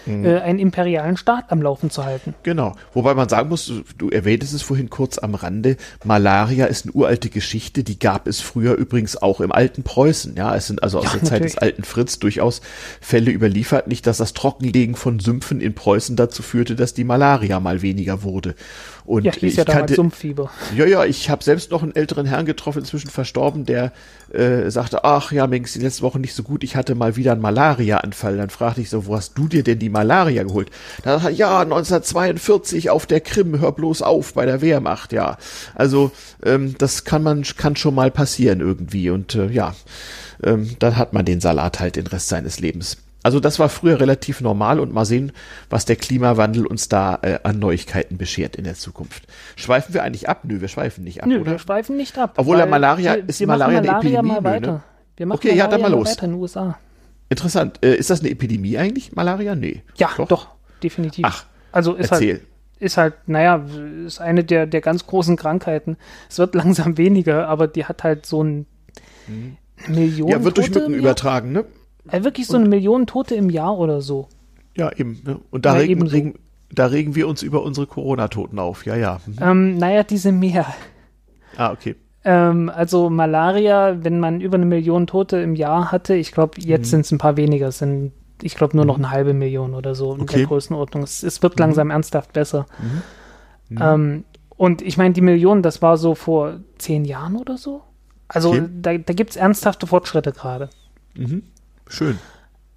mhm. 0.05 0.25
äh, 0.25 0.39
einen 0.39 0.59
imperialen 0.59 1.17
Staat 1.17 1.51
am 1.51 1.61
Laufen 1.61 1.89
zu 1.89 2.03
halten. 2.05 2.33
Genau. 2.43 2.75
Wobei 2.93 3.13
man 3.13 3.29
sagen 3.29 3.49
muss, 3.49 3.71
du, 3.97 4.09
erwähntest 4.09 4.53
es 4.53 4.61
vorhin 4.61 4.89
kurz 4.89 5.17
am 5.17 5.35
Rande, 5.35 5.77
Malaria 6.03 6.65
ist 6.65 6.85
eine 6.85 6.93
uralte 6.93 7.29
Geschichte, 7.29 7.83
die 7.83 7.99
gab 7.99 8.27
es 8.27 8.41
früher 8.41 8.75
übrigens 8.75 9.17
auch 9.21 9.41
im 9.41 9.51
alten 9.51 9.83
Preußen. 9.83 10.35
Ja, 10.35 10.55
es 10.55 10.67
sind 10.67 10.83
also 10.83 10.99
aus 10.99 11.05
ja, 11.05 11.11
der 11.11 11.23
natürlich. 11.23 11.41
Zeit 11.41 11.43
des 11.45 11.57
alten 11.57 11.83
Fritz 11.83 12.19
durchaus 12.19 12.61
Fälle 13.01 13.31
überliefert, 13.31 13.87
nicht, 13.87 14.07
dass 14.07 14.17
das 14.17 14.33
Trockenlegen 14.33 14.95
von 14.95 15.19
Sümpfen 15.19 15.61
in 15.61 15.73
Preußen 15.73 16.15
dazu 16.15 16.43
führte, 16.43 16.75
dass 16.75 16.93
die 16.93 17.03
Malaria 17.03 17.59
mal 17.59 17.81
weniger 17.81 18.23
wurde. 18.23 18.55
Und 19.05 19.25
ja, 19.25 19.33
hieß 19.33 19.57
ja 19.57 19.65
kannte, 19.65 19.95
Sumpffieber. 19.95 20.49
Ja, 20.75 20.85
ja, 20.85 21.03
ich 21.03 21.29
habe 21.29 21.43
selbst 21.43 21.71
noch 21.71 21.83
einen 21.83 21.95
älteren 21.95 22.25
Herrn 22.25 22.45
getroffen, 22.45 22.79
inzwischen 22.79 23.09
verstorben, 23.09 23.65
der 23.65 23.91
äh, 24.31 24.69
sagte, 24.69 25.03
ach 25.03 25.31
ja, 25.31 25.45
mir 25.47 25.59
ging's 25.59 25.73
die 25.73 25.79
letzte 25.79 26.03
Woche 26.03 26.19
nicht 26.19 26.33
so 26.33 26.43
gut, 26.43 26.63
ich 26.63 26.75
hatte 26.75 26.95
mal 26.95 27.15
wieder 27.15 27.33
einen 27.33 27.41
Malaria-Anfall. 27.41 28.37
Dann 28.37 28.49
fragte 28.49 28.81
ich 28.81 28.89
so, 28.89 29.05
wo 29.05 29.15
hast 29.15 29.37
du 29.37 29.47
dir 29.47 29.63
denn 29.63 29.79
die 29.79 29.89
Malaria 29.89 30.43
geholt? 30.43 30.69
Da 31.03 31.19
sagt 31.19 31.25
er, 31.25 31.31
ja, 31.31 31.59
1942 31.61 32.89
auf 32.89 33.05
der 33.05 33.19
Krim, 33.19 33.59
hör 33.59 33.73
bloß 33.73 34.01
auf, 34.01 34.33
bei 34.33 34.45
der 34.45 34.61
Wehrmacht, 34.61 35.11
ja. 35.11 35.37
Also, 35.75 36.11
ähm, 36.45 36.75
das 36.77 37.03
kann 37.03 37.23
man, 37.23 37.43
kann 37.43 37.75
schon 37.75 37.95
mal 37.95 38.11
passieren 38.11 38.61
irgendwie 38.61 39.09
und 39.09 39.35
äh, 39.35 39.47
ja, 39.47 39.75
ähm, 40.43 40.75
dann 40.79 40.95
hat 40.97 41.13
man 41.13 41.25
den 41.25 41.41
Salat 41.41 41.79
halt 41.79 41.97
den 41.97 42.07
Rest 42.07 42.29
seines 42.29 42.59
Lebens. 42.59 42.97
Also 43.23 43.39
das 43.39 43.57
war 43.57 43.69
früher 43.69 43.99
relativ 43.99 44.41
normal 44.41 44.79
und 44.79 44.93
mal 44.93 45.05
sehen, 45.05 45.31
was 45.69 45.85
der 45.85 45.95
Klimawandel 45.95 46.65
uns 46.67 46.89
da 46.89 47.19
äh, 47.21 47.39
an 47.43 47.57
Neuigkeiten 47.57 48.17
beschert 48.17 48.55
in 48.57 48.65
der 48.65 48.75
Zukunft. 48.75 49.23
Schweifen 49.55 49.93
wir 49.93 50.03
eigentlich 50.03 50.29
ab? 50.29 50.41
Nö, 50.43 50.61
wir 50.61 50.67
schweifen 50.67 51.03
nicht 51.03 51.23
ab, 51.23 51.29
Nö, 51.29 51.39
oder? 51.39 51.51
wir 51.51 51.59
schweifen 51.59 51.95
nicht 51.95 52.17
ab. 52.17 52.33
Obwohl 52.37 52.57
der 52.57 52.65
Malaria 52.65 53.15
wir, 53.15 53.29
ist 53.29 53.39
wir 53.39 53.47
Malaria, 53.47 53.81
Malaria 53.81 53.99
eine 53.99 54.07
Epidemie. 54.07 54.27
Mal 54.27 54.43
weiter. 54.43 54.71
Ne? 54.73 54.83
Wir 55.15 55.25
machen 55.25 55.37
okay, 55.37 55.47
Malaria 55.49 55.63
ja, 55.63 55.71
dann 55.71 55.81
mal 55.81 55.91
los. 55.91 56.09
Weiter 56.11 56.25
in 56.25 56.31
den 56.31 56.41
USA. 56.41 56.77
Interessant. 57.29 57.79
Äh, 57.83 57.95
ist 57.95 58.09
das 58.09 58.19
eine 58.19 58.29
Epidemie 58.29 58.77
eigentlich, 58.77 59.13
Malaria? 59.13 59.55
Nee. 59.55 59.81
Ja, 59.95 60.11
doch, 60.17 60.27
doch 60.27 60.47
definitiv. 60.83 61.25
Ach, 61.25 61.45
also 61.71 61.93
ist 61.93 62.11
halt 62.11 62.21
erzähl. 62.21 62.35
halt 62.35 62.47
ist 62.79 62.97
halt, 62.97 63.13
naja, 63.27 63.65
ist 64.05 64.19
eine 64.19 64.43
der, 64.43 64.67
der 64.67 64.81
ganz 64.81 65.07
großen 65.07 65.37
Krankheiten. 65.37 65.97
Es 66.29 66.37
wird 66.39 66.53
langsam 66.55 66.97
weniger, 66.97 67.47
aber 67.47 67.67
die 67.67 67.85
hat 67.85 68.03
halt 68.03 68.25
so 68.25 68.43
ein 68.43 68.65
mhm. 69.27 69.57
Millionen. 69.87 70.31
Ja, 70.31 70.43
wird 70.43 70.57
durch 70.57 70.73
Mücken 70.73 70.93
übertragen, 70.93 71.51
ne? 71.53 71.65
Also 72.07 72.25
wirklich 72.25 72.47
so 72.47 72.57
eine 72.57 72.67
Million 72.67 73.07
Tote 73.07 73.35
im 73.35 73.49
Jahr 73.49 73.77
oder 73.77 74.01
so. 74.01 74.27
Ja, 74.75 74.91
eben. 74.91 75.21
Ne? 75.25 75.39
Und 75.51 75.65
da, 75.65 75.75
ja, 75.75 75.81
regen, 75.81 76.07
regen, 76.07 76.39
da 76.71 76.87
regen 76.87 77.15
wir 77.15 77.27
uns 77.27 77.43
über 77.43 77.63
unsere 77.63 77.87
Corona-Toten 77.87 78.59
auf. 78.59 78.85
Ja, 78.85 78.95
ja. 78.95 79.19
Mhm. 79.25 79.35
Ähm, 79.41 79.77
naja, 79.77 80.03
diese 80.03 80.31
mehr. 80.31 80.65
Ah, 81.55 81.71
okay. 81.71 81.95
Ähm, 82.25 82.71
also 82.73 83.09
Malaria, 83.09 84.03
wenn 84.03 84.19
man 84.19 84.41
über 84.41 84.55
eine 84.55 84.65
Million 84.65 85.07
Tote 85.07 85.37
im 85.37 85.55
Jahr 85.55 85.91
hatte, 85.91 86.15
ich 86.15 86.31
glaube, 86.31 86.59
jetzt 86.61 86.87
mhm. 86.87 86.89
sind 86.89 87.01
es 87.01 87.11
ein 87.11 87.17
paar 87.17 87.37
weniger, 87.37 87.67
es 87.67 87.79
sind, 87.79 88.13
ich 88.41 88.55
glaube, 88.55 88.75
nur 88.75 88.85
noch 88.85 88.97
mhm. 88.97 89.05
eine 89.05 89.13
halbe 89.13 89.33
Million 89.33 89.73
oder 89.73 89.93
so 89.93 90.15
in 90.15 90.21
okay. 90.21 90.37
der 90.37 90.47
Größenordnung. 90.47 91.03
Es, 91.03 91.23
es 91.23 91.41
wird 91.43 91.55
mhm. 91.55 91.61
langsam 91.61 91.89
ernsthaft 91.89 92.33
besser. 92.33 92.65
Ähm, 93.79 94.23
und 94.49 94.81
ich 94.81 94.97
meine, 94.97 95.13
die 95.13 95.21
Million, 95.21 95.61
das 95.61 95.81
war 95.81 95.97
so 95.97 96.15
vor 96.15 96.59
zehn 96.77 97.05
Jahren 97.05 97.35
oder 97.35 97.57
so. 97.57 97.81
Also 98.27 98.49
okay. 98.49 98.63
da, 98.81 98.97
da 98.97 99.13
gibt 99.13 99.31
es 99.31 99.35
ernsthafte 99.35 99.87
Fortschritte 99.87 100.31
gerade. 100.31 100.69
Mhm. 101.15 101.43
Schön. 101.87 102.19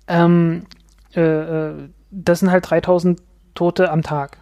Ähm, 0.09 0.67
äh, 1.15 1.21
äh 1.21 1.75
das 2.11 2.41
sind 2.41 2.51
halt 2.51 2.71
3000 2.71 3.21
Tote 3.55 3.91
am 3.91 4.03
Tag. 4.03 4.39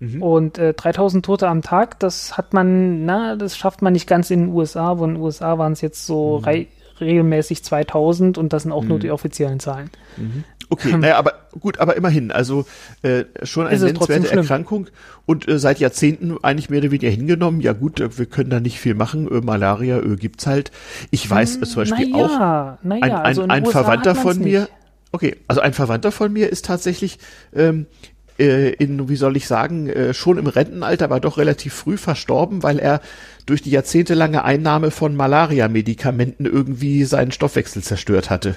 Mhm. 0.00 0.22
Und 0.22 0.58
äh, 0.58 0.74
3000 0.74 1.24
Tote 1.24 1.48
am 1.48 1.62
Tag, 1.62 2.00
das 2.00 2.36
hat 2.36 2.52
man, 2.52 3.04
na, 3.04 3.36
das 3.36 3.56
schafft 3.56 3.82
man 3.82 3.92
nicht 3.92 4.08
ganz 4.08 4.30
in 4.30 4.40
den 4.40 4.48
USA. 4.48 4.98
Wo 4.98 5.04
in 5.04 5.14
den 5.14 5.22
USA 5.22 5.58
waren 5.58 5.72
es 5.72 5.80
jetzt 5.80 6.06
so 6.06 6.40
mhm. 6.40 6.66
regelmäßig 7.00 7.62
2000 7.64 8.38
und 8.38 8.52
das 8.52 8.64
sind 8.64 8.72
auch 8.72 8.82
mhm. 8.82 8.88
nur 8.88 8.98
die 8.98 9.10
offiziellen 9.10 9.60
Zahlen. 9.60 9.90
Mhm. 10.16 10.44
Okay, 10.74 10.90
ähm, 10.90 11.00
naja, 11.00 11.18
aber 11.18 11.34
gut, 11.60 11.78
aber 11.78 11.96
immerhin, 11.96 12.32
also 12.32 12.66
äh, 13.02 13.24
schon 13.44 13.68
eine 13.68 13.78
nennenswerte 13.78 14.32
Erkrankung 14.32 14.88
und 15.24 15.46
äh, 15.46 15.60
seit 15.60 15.78
Jahrzehnten 15.78 16.36
eigentlich 16.42 16.68
mehr 16.68 16.80
oder 16.80 16.90
weniger 16.90 17.08
hingenommen. 17.08 17.60
Ja 17.60 17.74
gut, 17.74 18.00
äh, 18.00 18.18
wir 18.18 18.26
können 18.26 18.50
da 18.50 18.58
nicht 18.58 18.80
viel 18.80 18.94
machen. 18.94 19.30
Äh, 19.30 19.40
Malaria 19.40 20.00
äh, 20.00 20.16
gibt's 20.16 20.48
halt. 20.48 20.72
Ich 21.12 21.30
weiß 21.30 21.56
hm, 21.56 21.64
zum 21.64 21.82
Beispiel 21.82 22.10
naja, 22.10 22.24
auch, 22.24 22.84
naja, 22.84 23.02
ein, 23.02 23.12
ein, 23.12 23.12
also 23.12 23.42
ein 23.42 23.66
Verwandter 23.66 24.16
von 24.16 24.40
mir, 24.40 24.62
nicht. 24.62 24.72
okay, 25.12 25.36
also 25.46 25.60
ein 25.60 25.74
Verwandter 25.74 26.10
von 26.10 26.32
mir 26.32 26.50
ist 26.50 26.64
tatsächlich 26.64 27.20
ähm, 27.54 27.86
äh, 27.86 28.13
in, 28.36 29.08
wie 29.08 29.16
soll 29.16 29.36
ich 29.36 29.46
sagen, 29.46 29.88
äh, 29.88 30.12
schon 30.12 30.38
im 30.38 30.46
Rentenalter, 30.46 31.04
aber 31.04 31.20
doch 31.20 31.38
relativ 31.38 31.72
früh 31.72 31.96
verstorben, 31.96 32.62
weil 32.62 32.78
er 32.78 33.00
durch 33.46 33.62
die 33.62 33.70
jahrzehntelange 33.70 34.44
Einnahme 34.44 34.90
von 34.90 35.14
Malaria-Medikamenten 35.14 36.46
irgendwie 36.46 37.04
seinen 37.04 37.30
Stoffwechsel 37.30 37.82
zerstört 37.82 38.30
hatte 38.30 38.56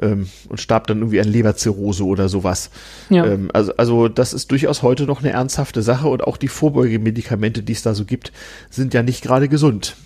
ähm, 0.00 0.28
und 0.48 0.60
starb 0.60 0.86
dann 0.86 0.98
irgendwie 0.98 1.20
an 1.20 1.28
Leberzirrhose 1.28 2.04
oder 2.04 2.28
sowas. 2.28 2.70
Ja. 3.10 3.26
Ähm, 3.26 3.50
also, 3.52 3.76
also 3.76 4.08
das 4.08 4.32
ist 4.32 4.50
durchaus 4.50 4.82
heute 4.82 5.04
noch 5.04 5.20
eine 5.20 5.32
ernsthafte 5.32 5.82
Sache 5.82 6.08
und 6.08 6.24
auch 6.24 6.36
die 6.36 6.48
Vorbeugemedikamente, 6.48 7.62
die 7.62 7.72
es 7.72 7.82
da 7.82 7.94
so 7.94 8.04
gibt, 8.04 8.32
sind 8.70 8.94
ja 8.94 9.02
nicht 9.02 9.22
gerade 9.22 9.48
gesund. 9.48 9.96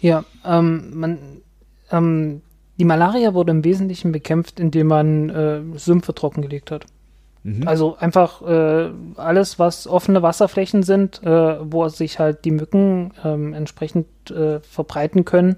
Ja, 0.00 0.24
ähm, 0.44 0.90
man, 0.94 1.18
ähm, 1.92 2.42
die 2.78 2.84
Malaria 2.84 3.34
wurde 3.34 3.52
im 3.52 3.64
Wesentlichen 3.64 4.12
bekämpft, 4.12 4.58
indem 4.58 4.88
man 4.88 5.30
äh, 5.30 5.60
Sümpfe 5.76 6.14
trockengelegt 6.14 6.70
hat. 6.70 6.86
Mhm. 7.46 7.68
Also 7.68 7.96
einfach 8.00 8.42
äh, 8.42 8.90
alles, 9.14 9.60
was 9.60 9.86
offene 9.86 10.20
Wasserflächen 10.20 10.82
sind, 10.82 11.22
äh, 11.22 11.58
wo 11.62 11.88
sich 11.88 12.18
halt 12.18 12.44
die 12.44 12.50
Mücken 12.50 13.12
ähm, 13.24 13.54
entsprechend 13.54 14.08
äh, 14.32 14.58
verbreiten 14.58 15.24
können, 15.24 15.56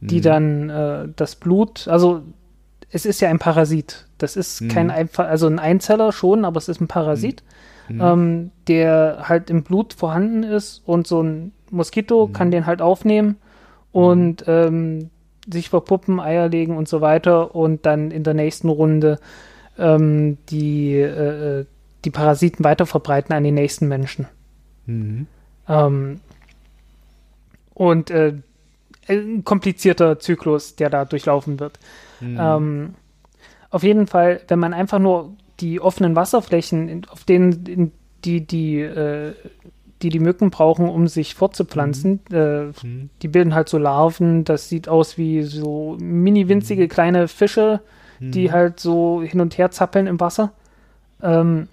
die 0.00 0.18
mhm. 0.18 0.22
dann 0.22 0.70
äh, 0.70 1.08
das 1.14 1.36
Blut, 1.36 1.86
also 1.86 2.22
es 2.90 3.04
ist 3.04 3.20
ja 3.20 3.28
ein 3.28 3.38
Parasit. 3.38 4.06
Das 4.16 4.36
ist 4.36 4.62
mhm. 4.62 4.68
kein 4.68 4.90
einfach, 4.90 5.28
also 5.28 5.48
ein 5.48 5.58
Einzeller 5.58 6.12
schon, 6.12 6.46
aber 6.46 6.56
es 6.56 6.70
ist 6.70 6.80
ein 6.80 6.88
Parasit, 6.88 7.42
mhm. 7.88 7.96
mhm. 7.96 8.02
ähm, 8.02 8.50
der 8.66 9.24
halt 9.24 9.50
im 9.50 9.64
Blut 9.64 9.92
vorhanden 9.92 10.44
ist 10.44 10.80
und 10.86 11.06
so 11.06 11.22
ein 11.22 11.52
Moskito 11.70 12.28
mhm. 12.28 12.32
kann 12.32 12.50
den 12.50 12.64
halt 12.64 12.80
aufnehmen 12.80 13.36
und 13.92 14.44
ähm, 14.46 15.10
sich 15.46 15.68
verpuppen, 15.68 16.20
Eier 16.20 16.48
legen 16.48 16.74
und 16.74 16.88
so 16.88 17.02
weiter 17.02 17.54
und 17.54 17.84
dann 17.84 18.10
in 18.12 18.24
der 18.24 18.32
nächsten 18.32 18.70
Runde 18.70 19.18
ähm, 19.78 20.38
die, 20.50 20.94
äh, 20.94 21.60
äh, 21.60 21.66
die 22.04 22.10
Parasiten 22.10 22.64
weiter 22.64 22.86
verbreiten 22.86 23.34
an 23.34 23.44
die 23.44 23.52
nächsten 23.52 23.88
Menschen. 23.88 24.26
Mhm. 24.86 25.26
Ähm, 25.68 26.20
und 27.74 28.10
äh, 28.10 28.34
ein 29.08 29.44
komplizierter 29.44 30.18
Zyklus, 30.18 30.76
der 30.76 30.90
da 30.90 31.04
durchlaufen 31.04 31.60
wird. 31.60 31.78
Mhm. 32.20 32.38
Ähm, 32.40 32.94
auf 33.70 33.82
jeden 33.82 34.06
Fall, 34.06 34.40
wenn 34.48 34.58
man 34.58 34.74
einfach 34.74 34.98
nur 34.98 35.34
die 35.60 35.80
offenen 35.80 36.16
Wasserflächen, 36.16 37.06
auf 37.10 37.24
denen 37.24 37.92
die 38.24 38.46
die, 38.46 38.80
äh, 38.80 39.34
die 40.02 40.08
die 40.10 40.20
Mücken 40.20 40.50
brauchen, 40.50 40.88
um 40.88 41.08
sich 41.08 41.34
fortzupflanzen, 41.34 42.20
mhm. 42.30 42.36
Äh, 42.36 42.64
mhm. 42.82 43.10
die 43.22 43.28
bilden 43.28 43.54
halt 43.54 43.68
so 43.68 43.78
Larven. 43.78 44.44
Das 44.44 44.68
sieht 44.68 44.88
aus 44.88 45.18
wie 45.18 45.42
so 45.42 45.96
mini 46.00 46.48
winzige 46.48 46.84
mhm. 46.84 46.88
kleine 46.88 47.28
Fische, 47.28 47.80
die 48.20 48.48
mhm. 48.48 48.52
halt 48.52 48.80
so 48.80 49.22
hin 49.22 49.40
und 49.40 49.58
her 49.58 49.70
zappeln 49.70 50.06
im 50.06 50.20
Wasser. 50.20 50.52
Ähm, 51.22 51.68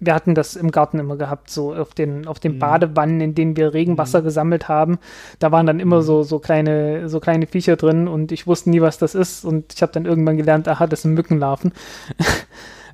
wir 0.00 0.14
hatten 0.14 0.34
das 0.34 0.56
im 0.56 0.70
Garten 0.70 0.98
immer 0.98 1.16
gehabt, 1.16 1.50
so 1.50 1.74
auf 1.74 1.94
den, 1.94 2.26
auf 2.26 2.40
den 2.40 2.56
mhm. 2.56 2.58
Badewannen, 2.58 3.20
in 3.20 3.34
denen 3.34 3.56
wir 3.56 3.72
Regenwasser 3.72 4.20
mhm. 4.20 4.24
gesammelt 4.24 4.68
haben. 4.68 4.98
Da 5.38 5.52
waren 5.52 5.66
dann 5.66 5.80
immer 5.80 5.98
mhm. 5.98 6.02
so, 6.02 6.22
so 6.22 6.38
kleine, 6.38 7.08
so 7.08 7.20
kleine 7.20 7.46
Viecher 7.46 7.76
drin 7.76 8.08
und 8.08 8.32
ich 8.32 8.46
wusste 8.46 8.70
nie, 8.70 8.80
was 8.80 8.98
das 8.98 9.14
ist. 9.14 9.44
Und 9.44 9.72
ich 9.74 9.82
habe 9.82 9.92
dann 9.92 10.04
irgendwann 10.04 10.36
gelernt, 10.36 10.68
aha, 10.68 10.86
das 10.86 11.02
sind 11.02 11.14
Mückenlarven. 11.14 11.72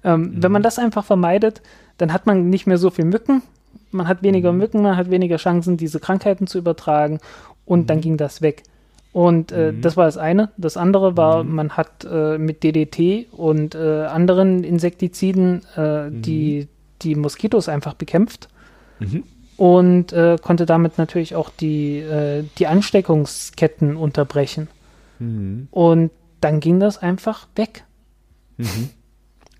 Ähm, 0.03 0.23
mhm. 0.23 0.43
Wenn 0.43 0.53
man 0.53 0.63
das 0.63 0.79
einfach 0.79 1.05
vermeidet, 1.05 1.61
dann 1.99 2.15
hat 2.15 2.25
man 2.25 2.49
nicht 2.49 2.67
mehr 2.67 2.79
so 2.79 2.89
viel 2.89 3.05
Mücken, 3.05 3.43
man 3.91 4.09
hat 4.09 4.23
weniger 4.23 4.53
mhm. 4.53 4.59
Mücken, 4.59 4.83
man 4.83 4.97
hat 4.97 5.11
weniger 5.11 5.37
Chancen, 5.37 5.77
diese 5.77 6.01
Krankheiten 6.01 6.47
zu 6.47 6.59
übertragen 6.59 7.19
und 7.67 7.81
mhm. 7.81 7.87
dann 7.87 8.01
ging 8.01 8.17
das 8.17 8.43
weg. 8.43 8.63
Und 9.13 9.51
äh, 9.51 9.73
mhm. 9.73 9.81
das 9.81 9.97
war 9.97 10.07
das 10.07 10.17
eine. 10.17 10.51
Das 10.57 10.77
andere 10.77 11.17
war, 11.17 11.43
mhm. 11.43 11.55
man 11.55 11.71
hat 11.71 12.07
äh, 12.11 12.39
mit 12.39 12.63
DDT 12.63 13.27
und 13.33 13.75
äh, 13.75 14.05
anderen 14.05 14.63
Insektiziden 14.63 15.63
äh, 15.77 16.11
mhm. 16.11 16.23
die, 16.23 16.69
die 17.03 17.17
Moskitos 17.17 17.69
einfach 17.69 17.95
bekämpft 17.95 18.49
mhm. 19.01 19.25
und 19.57 20.13
äh, 20.13 20.37
konnte 20.41 20.65
damit 20.65 20.97
natürlich 20.99 21.35
auch 21.35 21.51
die, 21.51 21.99
äh, 21.99 22.45
die 22.59 22.69
Ansteckungsketten 22.69 23.97
unterbrechen. 23.97 24.69
Mhm. 25.19 25.67
Und 25.73 26.11
dann 26.41 26.61
ging 26.61 26.79
das 26.79 26.99
einfach 26.99 27.49
weg. 27.57 27.85
Mhm. 28.59 28.91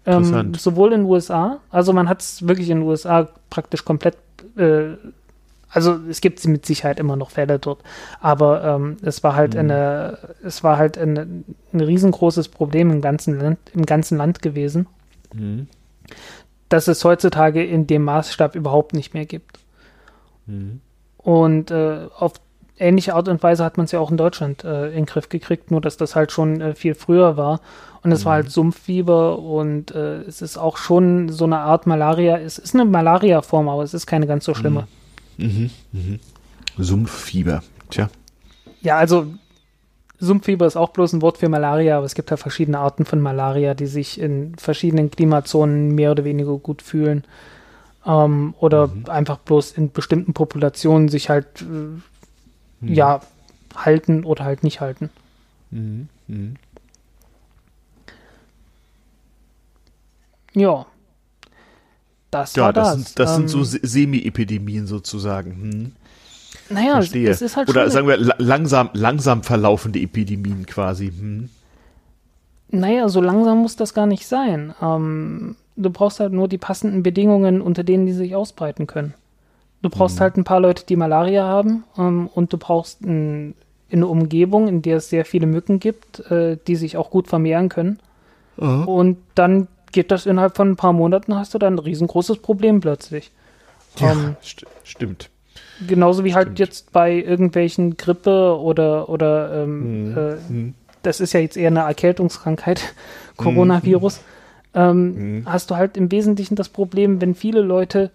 Ähm, 0.07 0.55
sowohl 0.55 0.93
in 0.93 1.03
den 1.03 1.11
USA, 1.11 1.61
also 1.71 1.93
man 1.93 2.09
hat 2.09 2.23
es 2.23 2.47
wirklich 2.47 2.71
in 2.71 2.79
den 2.79 2.89
USA 2.89 3.29
praktisch 3.51 3.85
komplett 3.85 4.17
also 5.71 5.99
es 6.09 6.21
gibt 6.21 6.45
mit 6.47 6.67
Sicherheit 6.67 6.99
immer 6.99 7.17
noch 7.17 7.31
Fälle 7.31 7.59
dort, 7.59 7.83
aber 8.21 8.65
ähm, 8.65 8.97
es 9.03 9.23
war 9.23 9.37
halt 9.37 9.55
mhm. 9.55 9.61
eine, 9.61 10.19
es 10.45 10.65
war 10.65 10.77
halt 10.77 10.99
eine, 10.99 11.27
ein 11.73 11.81
riesengroßes 11.81 12.49
Problem 12.49 12.91
im 12.91 13.01
ganzen 13.01 13.39
Land, 13.39 13.59
im 13.73 13.87
ganzen 13.87 14.19
Land 14.19 14.43
gewesen, 14.43 14.87
mhm. 15.33 15.69
dass 16.69 16.89
es 16.89 17.05
heutzutage 17.05 17.65
in 17.65 17.87
dem 17.87 18.03
Maßstab 18.03 18.57
überhaupt 18.57 18.95
nicht 18.95 19.15
mehr 19.15 19.27
gibt. 19.27 19.61
Mhm. 20.47 20.81
Und 21.19 21.71
äh, 21.71 22.09
auf 22.19 22.35
ähnliche 22.79 23.15
Art 23.15 23.29
und 23.29 23.43
Weise 23.43 23.63
hat 23.65 23.77
man 23.77 23.85
es 23.85 23.93
ja 23.93 24.01
auch 24.01 24.11
in 24.11 24.17
Deutschland 24.17 24.65
äh, 24.65 24.89
in 24.89 24.95
den 24.95 25.07
Griff 25.07 25.29
gekriegt, 25.29 25.71
nur 25.71 25.81
dass 25.81 25.99
das 25.99 26.17
halt 26.17 26.33
schon 26.33 26.61
äh, 26.61 26.75
viel 26.75 26.95
früher 26.95 27.37
war. 27.37 27.61
Und 28.03 28.13
es 28.13 28.25
war 28.25 28.33
halt 28.33 28.47
mhm. 28.47 28.51
Sumpffieber 28.51 29.39
und 29.39 29.95
äh, 29.95 30.23
es 30.23 30.41
ist 30.41 30.57
auch 30.57 30.79
schon 30.79 31.29
so 31.29 31.45
eine 31.45 31.59
Art 31.59 31.87
Malaria. 31.87 32.39
Es 32.39 32.59
ist 32.59 32.75
eine 32.75 32.87
Malaria-Form, 32.87 33.69
aber 33.69 33.83
es 33.83 33.93
ist 33.93 34.07
keine 34.07 34.27
ganz 34.27 34.47
so 34.47 34.55
schlimme. 34.55 34.83
Mhm. 34.83 35.00
Mhm, 35.41 35.71
mhm. 35.93 36.21
Sumpffieber, 36.79 37.63
tja. 37.91 38.09
Ja, 38.83 38.97
also 38.97 39.27
Sumpffieber 40.19 40.67
ist 40.67 40.77
auch 40.77 40.91
bloß 40.91 41.15
ein 41.15 41.23
Wort 41.23 41.39
für 41.39 41.49
Malaria, 41.49 41.97
aber 41.97 42.07
es 42.07 42.15
gibt 42.15 42.31
ja 42.31 42.37
verschiedene 42.37 42.79
Arten 42.79 43.05
von 43.05 43.21
Malaria, 43.21 43.75
die 43.75 43.87
sich 43.87 44.21
in 44.21 44.55
verschiedenen 44.57 45.11
Klimazonen 45.11 45.95
mehr 45.95 46.11
oder 46.11 46.25
weniger 46.25 46.57
gut 46.59 46.83
fühlen. 46.83 47.25
Ähm, 48.07 48.55
oder 48.59 48.89
mhm. 48.89 49.07
einfach 49.09 49.39
bloß 49.39 49.73
in 49.73 49.93
bestimmten 49.93 50.33
Populationen 50.33 51.09
sich 51.09 51.29
halt 51.31 51.63
äh, 51.63 51.65
mhm. 51.65 52.03
ja 52.81 53.21
halten 53.75 54.25
oder 54.25 54.45
halt 54.45 54.63
nicht 54.63 54.81
halten. 54.81 55.11
Mhm. 55.71 56.09
mhm. 56.27 56.57
Ja. 60.53 60.87
Das 62.31 62.55
ja, 62.55 62.65
war 62.65 62.73
das. 62.73 62.93
Sind, 62.93 63.19
das 63.19 63.31
ähm, 63.31 63.49
sind 63.49 63.49
so 63.49 63.77
ähm, 63.77 63.81
Semi-Epidemien 63.83 64.87
sozusagen. 64.87 65.51
Hm. 65.51 65.93
Naja, 66.69 66.93
Verstehe. 66.95 67.29
es 67.29 67.43
ist 67.43 67.57
halt 67.57 67.69
Oder 67.69 67.91
sagen 67.91 68.07
wir 68.07 68.17
langsam, 68.39 68.91
langsam 68.93 69.43
verlaufende 69.43 70.01
Epidemien 70.01 70.67
quasi. 70.67 71.09
Hm. 71.09 71.49
Naja, 72.71 73.09
so 73.09 73.21
langsam 73.21 73.59
muss 73.59 73.75
das 73.75 73.95
gar 73.95 74.07
nicht 74.07 74.27
sein. 74.27 74.75
Ähm, 74.81 75.57
du 75.77 75.91
brauchst 75.91 76.21
halt 76.21 76.33
nur 76.33 76.47
die 76.47 76.59
passenden 76.59 77.03
Bedingungen, 77.03 77.61
unter 77.61 77.83
denen 77.83 78.07
die 78.07 78.13
sich 78.13 78.37
ausbreiten 78.37 78.87
können. 78.87 79.15
Du 79.83 79.89
brauchst 79.89 80.17
hm. 80.17 80.21
halt 80.21 80.37
ein 80.37 80.45
paar 80.45 80.61
Leute, 80.61 80.85
die 80.87 80.97
Malaria 80.97 81.45
haben 81.45 81.85
ähm, 81.99 82.29
und 82.33 82.53
du 82.53 82.59
brauchst 82.59 83.01
ein, 83.03 83.55
eine 83.91 84.07
Umgebung, 84.07 84.69
in 84.69 84.83
der 84.83 84.99
es 84.99 85.09
sehr 85.09 85.25
viele 85.25 85.47
Mücken 85.47 85.81
gibt, 85.81 86.21
äh, 86.31 86.57
die 86.67 86.77
sich 86.77 86.97
auch 86.97 87.11
gut 87.11 87.27
vermehren 87.27 87.69
können. 87.69 87.99
Aha. 88.59 88.85
Und 88.85 89.17
dann 89.35 89.67
geht 89.93 90.11
das 90.11 90.27
innerhalb 90.27 90.57
von 90.57 90.71
ein 90.71 90.77
paar 90.77 90.93
Monaten, 90.93 91.35
hast 91.35 91.55
du 91.55 91.59
dann 91.59 91.75
ein 91.75 91.79
riesengroßes 91.79 92.39
Problem 92.39 92.81
plötzlich. 92.81 93.31
Ja, 93.99 94.13
um, 94.13 94.19
ähm, 94.19 94.37
st 94.43 94.67
stimmt. 94.85 95.31
Genauso 95.87 96.25
wie 96.25 96.35
halt 96.35 96.49
stimmt. 96.49 96.61
halt 96.61 96.69
jetzt 96.69 96.93
bei 96.93 97.13
irgendwelchen 97.13 97.97
Grippe 97.97 98.59
oder, 98.59 99.09
oder 99.09 99.63
ähm, 99.63 100.15
hm. 100.15 100.19
Äh, 100.19 100.49
hm. 100.49 100.75
das 101.03 101.21
ist 101.21 101.33
ja 101.33 101.41
jetzt 101.41 101.57
eher 101.57 101.69
eine 101.69 101.81
Erkältungskrankheit, 101.81 102.95
Coronavirus, 103.37 104.19
hm. 104.19 104.23
ähm, 104.75 105.17
hm. 105.17 105.43
hast 105.47 105.71
du 105.71 105.77
halt 105.77 105.97
im 105.97 106.11
Wesentlichen 106.13 106.55
das 106.55 106.69
Problem, 106.69 107.21
wenn 107.21 107.35
viele 107.35 107.63
Leute 107.63 108.11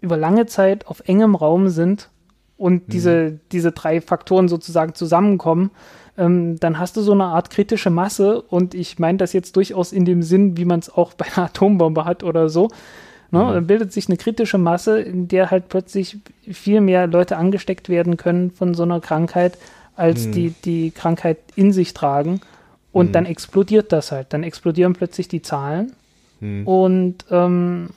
über 0.00 0.16
lange 0.16 0.46
Zeit 0.46 0.86
auf 0.86 1.02
engem 1.06 1.34
Raum 1.34 1.68
sind 1.70 2.10
und 2.56 2.82
hm. 2.82 2.82
diese, 2.88 3.40
diese 3.52 3.72
drei 3.72 4.00
Faktoren 4.00 4.48
sozusagen 4.48 4.94
zusammenkommen, 4.94 5.70
ähm, 6.16 6.58
dann 6.60 6.78
hast 6.78 6.96
du 6.96 7.00
so 7.00 7.12
eine 7.12 7.24
Art 7.24 7.50
kritische 7.50 7.90
Masse 7.90 8.40
und 8.40 8.74
ich 8.74 8.98
meine 8.98 9.18
das 9.18 9.32
jetzt 9.32 9.56
durchaus 9.56 9.92
in 9.92 10.04
dem 10.04 10.22
Sinn, 10.22 10.56
wie 10.56 10.64
man 10.64 10.78
es 10.78 10.90
auch 10.90 11.14
bei 11.14 11.26
einer 11.26 11.46
Atombombe 11.46 12.04
hat 12.04 12.22
oder 12.22 12.48
so. 12.48 12.68
Ne? 13.30 13.42
Mhm. 13.42 13.52
Dann 13.52 13.66
bildet 13.66 13.92
sich 13.92 14.08
eine 14.08 14.16
kritische 14.16 14.58
Masse, 14.58 15.00
in 15.00 15.26
der 15.28 15.50
halt 15.50 15.68
plötzlich 15.68 16.18
viel 16.50 16.80
mehr 16.80 17.06
Leute 17.06 17.36
angesteckt 17.36 17.88
werden 17.88 18.16
können 18.16 18.50
von 18.52 18.74
so 18.74 18.84
einer 18.84 19.00
Krankheit, 19.00 19.58
als 19.96 20.26
mhm. 20.26 20.32
die 20.32 20.54
die 20.64 20.90
Krankheit 20.92 21.38
in 21.56 21.72
sich 21.72 21.94
tragen. 21.94 22.40
Und 22.92 23.08
mhm. 23.08 23.12
dann 23.12 23.26
explodiert 23.26 23.90
das 23.90 24.12
halt. 24.12 24.32
Dann 24.32 24.44
explodieren 24.44 24.92
plötzlich 24.92 25.26
die 25.26 25.42
Zahlen. 25.42 25.92
Mhm. 26.38 26.66
Und 26.66 27.16
ähm, 27.30 27.90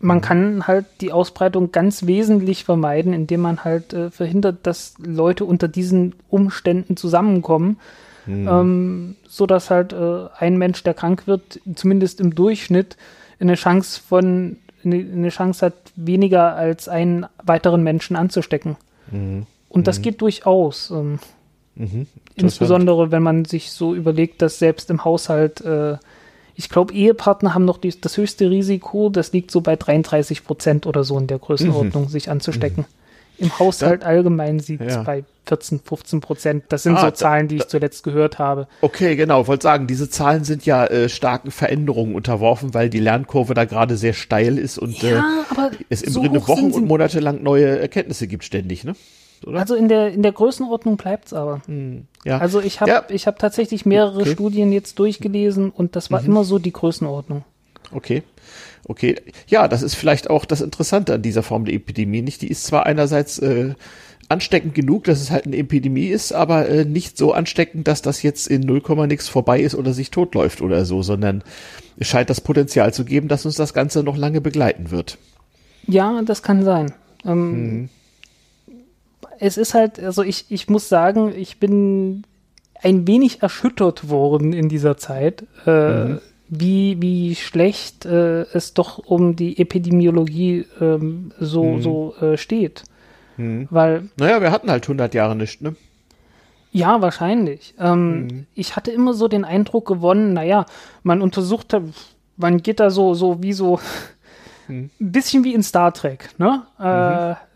man 0.00 0.18
mhm. 0.18 0.22
kann 0.22 0.66
halt 0.66 0.86
die 1.00 1.12
Ausbreitung 1.12 1.72
ganz 1.72 2.06
wesentlich 2.06 2.64
vermeiden, 2.64 3.12
indem 3.12 3.42
man 3.42 3.64
halt 3.64 3.92
äh, 3.92 4.10
verhindert, 4.10 4.58
dass 4.66 4.94
Leute 4.98 5.44
unter 5.44 5.68
diesen 5.68 6.14
Umständen 6.28 6.96
zusammenkommen, 6.96 7.78
mhm. 8.26 8.48
ähm, 8.48 9.16
so 9.28 9.46
dass 9.46 9.70
halt 9.70 9.92
äh, 9.92 10.26
ein 10.38 10.56
Mensch, 10.56 10.82
der 10.82 10.94
krank 10.94 11.26
wird, 11.26 11.60
zumindest 11.74 12.20
im 12.20 12.34
Durchschnitt 12.34 12.96
eine 13.38 13.54
Chance 13.54 14.00
von 14.06 14.56
eine, 14.84 14.96
eine 14.96 15.28
Chance 15.28 15.66
hat, 15.66 15.74
weniger 15.96 16.54
als 16.54 16.88
einen 16.88 17.26
weiteren 17.42 17.82
Menschen 17.82 18.16
anzustecken. 18.16 18.76
Mhm. 19.10 19.46
Und 19.68 19.86
das 19.86 19.98
mhm. 19.98 20.02
geht 20.02 20.20
durchaus. 20.22 20.90
Ähm, 20.90 21.18
mhm. 21.74 22.06
insbesondere, 22.36 23.10
wenn 23.10 23.22
man 23.22 23.44
sich 23.44 23.70
so 23.70 23.94
überlegt, 23.94 24.40
dass 24.40 24.58
selbst 24.58 24.90
im 24.90 25.04
Haushalt 25.04 25.60
äh, 25.60 25.98
ich 26.60 26.68
glaube, 26.68 26.92
Ehepartner 26.92 27.54
haben 27.54 27.64
noch 27.64 27.78
die, 27.78 27.98
das 27.98 28.18
höchste 28.18 28.50
Risiko, 28.50 29.08
das 29.08 29.32
liegt 29.32 29.50
so 29.50 29.62
bei 29.62 29.76
33 29.76 30.44
Prozent 30.44 30.86
oder 30.86 31.04
so 31.04 31.18
in 31.18 31.26
der 31.26 31.38
Größenordnung, 31.38 32.04
mhm. 32.04 32.08
sich 32.08 32.28
anzustecken. 32.28 32.84
Mhm. 33.38 33.44
Im 33.46 33.58
Haushalt 33.58 34.02
da, 34.02 34.08
allgemein 34.08 34.60
sieht 34.60 34.82
es 34.82 34.96
ja. 34.96 35.02
bei 35.02 35.24
14, 35.46 35.80
15 35.82 36.20
Prozent. 36.20 36.64
Das 36.68 36.82
sind 36.82 36.96
ah, 36.96 37.00
so 37.00 37.10
Zahlen, 37.12 37.48
die 37.48 37.56
ich 37.56 37.66
zuletzt 37.68 38.04
gehört 38.04 38.38
habe. 38.38 38.68
Okay, 38.82 39.16
genau. 39.16 39.40
Ich 39.40 39.48
wollte 39.48 39.62
sagen, 39.62 39.86
diese 39.86 40.10
Zahlen 40.10 40.44
sind 40.44 40.66
ja 40.66 40.84
äh, 40.84 41.08
starken 41.08 41.50
Veränderungen 41.50 42.14
unterworfen, 42.14 42.74
weil 42.74 42.90
die 42.90 43.00
Lernkurve 43.00 43.54
da 43.54 43.64
gerade 43.64 43.96
sehr 43.96 44.12
steil 44.12 44.58
ist 44.58 44.78
und 44.78 45.00
ja, 45.00 45.44
äh, 45.56 45.70
es 45.88 46.02
im 46.02 46.12
so 46.12 46.20
Grunde 46.20 46.46
Wochen 46.46 46.72
und 46.72 46.86
Monate 46.86 47.20
lang 47.20 47.42
neue 47.42 47.78
Erkenntnisse 47.78 48.26
gibt 48.26 48.44
ständig, 48.44 48.84
ne? 48.84 48.94
Oder? 49.46 49.60
Also 49.60 49.74
in 49.74 49.88
der, 49.88 50.12
in 50.12 50.22
der 50.22 50.32
Größenordnung 50.32 50.96
bleibt 50.96 51.26
es 51.26 51.32
aber. 51.32 51.62
Hm, 51.66 52.06
ja. 52.24 52.38
Also 52.38 52.60
ich 52.60 52.80
habe 52.80 52.90
ja. 52.90 53.04
Ich 53.08 53.26
hab 53.26 53.38
tatsächlich 53.38 53.86
mehrere 53.86 54.20
okay. 54.20 54.32
Studien 54.32 54.72
jetzt 54.72 54.98
durchgelesen 54.98 55.70
und 55.70 55.96
das 55.96 56.10
war 56.10 56.20
mhm. 56.20 56.28
immer 56.28 56.44
so 56.44 56.58
die 56.58 56.72
Größenordnung. 56.72 57.44
Okay. 57.92 58.22
Okay. 58.84 59.16
Ja, 59.46 59.68
das 59.68 59.82
ist 59.82 59.94
vielleicht 59.94 60.30
auch 60.30 60.44
das 60.44 60.60
Interessante 60.60 61.14
an 61.14 61.22
dieser 61.22 61.42
Form 61.42 61.64
der 61.64 61.74
Epidemie. 61.74 62.22
Nicht, 62.22 62.42
die 62.42 62.48
ist 62.48 62.64
zwar 62.64 62.86
einerseits 62.86 63.38
äh, 63.38 63.74
ansteckend 64.28 64.74
genug, 64.74 65.04
dass 65.04 65.20
es 65.20 65.30
halt 65.30 65.46
eine 65.46 65.56
Epidemie 65.56 66.06
ist, 66.06 66.32
aber 66.32 66.68
äh, 66.68 66.84
nicht 66.84 67.16
so 67.16 67.32
ansteckend, 67.32 67.88
dass 67.88 68.02
das 68.02 68.22
jetzt 68.22 68.46
in 68.46 68.62
0, 68.62 68.82
nix 69.06 69.28
vorbei 69.28 69.60
ist 69.60 69.74
oder 69.74 69.92
sich 69.92 70.10
totläuft 70.10 70.60
oder 70.60 70.84
so, 70.84 71.02
sondern 71.02 71.42
es 71.98 72.08
scheint 72.08 72.30
das 72.30 72.40
Potenzial 72.40 72.94
zu 72.94 73.04
geben, 73.04 73.28
dass 73.28 73.44
uns 73.44 73.56
das 73.56 73.74
Ganze 73.74 74.02
noch 74.02 74.16
lange 74.16 74.40
begleiten 74.40 74.90
wird. 74.90 75.18
Ja, 75.86 76.22
das 76.22 76.42
kann 76.42 76.64
sein. 76.64 76.92
Ähm, 77.24 77.52
hm 77.52 77.88
es 79.40 79.56
ist 79.56 79.74
halt, 79.74 79.98
also 79.98 80.22
ich, 80.22 80.46
ich 80.50 80.68
muss 80.68 80.88
sagen, 80.88 81.32
ich 81.34 81.58
bin 81.58 82.24
ein 82.82 83.06
wenig 83.06 83.42
erschüttert 83.42 84.08
worden 84.08 84.52
in 84.52 84.68
dieser 84.68 84.96
Zeit, 84.96 85.44
äh, 85.66 86.04
mhm. 86.04 86.20
wie, 86.48 87.00
wie 87.00 87.34
schlecht 87.34 88.04
äh, 88.04 88.42
es 88.52 88.74
doch 88.74 88.98
um 88.98 89.36
die 89.36 89.58
Epidemiologie 89.58 90.66
ähm, 90.80 91.32
so, 91.40 91.64
mhm. 91.64 91.82
so 91.82 92.14
äh, 92.20 92.36
steht. 92.36 92.84
Mhm. 93.36 93.66
Weil. 93.70 94.08
Naja, 94.16 94.40
wir 94.40 94.52
hatten 94.52 94.70
halt 94.70 94.84
100 94.84 95.14
Jahre 95.14 95.34
nicht, 95.34 95.62
ne? 95.62 95.74
Ja, 96.72 97.02
wahrscheinlich. 97.02 97.74
Ähm, 97.80 98.22
mhm. 98.22 98.46
Ich 98.54 98.76
hatte 98.76 98.92
immer 98.92 99.14
so 99.14 99.26
den 99.26 99.44
Eindruck 99.44 99.88
gewonnen, 99.88 100.34
naja, 100.34 100.66
man 101.02 101.22
untersucht, 101.22 101.74
man 102.36 102.62
geht 102.62 102.78
da 102.78 102.90
so, 102.90 103.14
so 103.14 103.42
wie 103.42 103.54
so 103.54 103.80
ein 104.70 104.90
bisschen 104.98 105.44
wie 105.44 105.54
in 105.54 105.62
Star 105.62 105.92
Trek, 105.92 106.30
ne? 106.38 106.62
Mhm. 106.78 106.84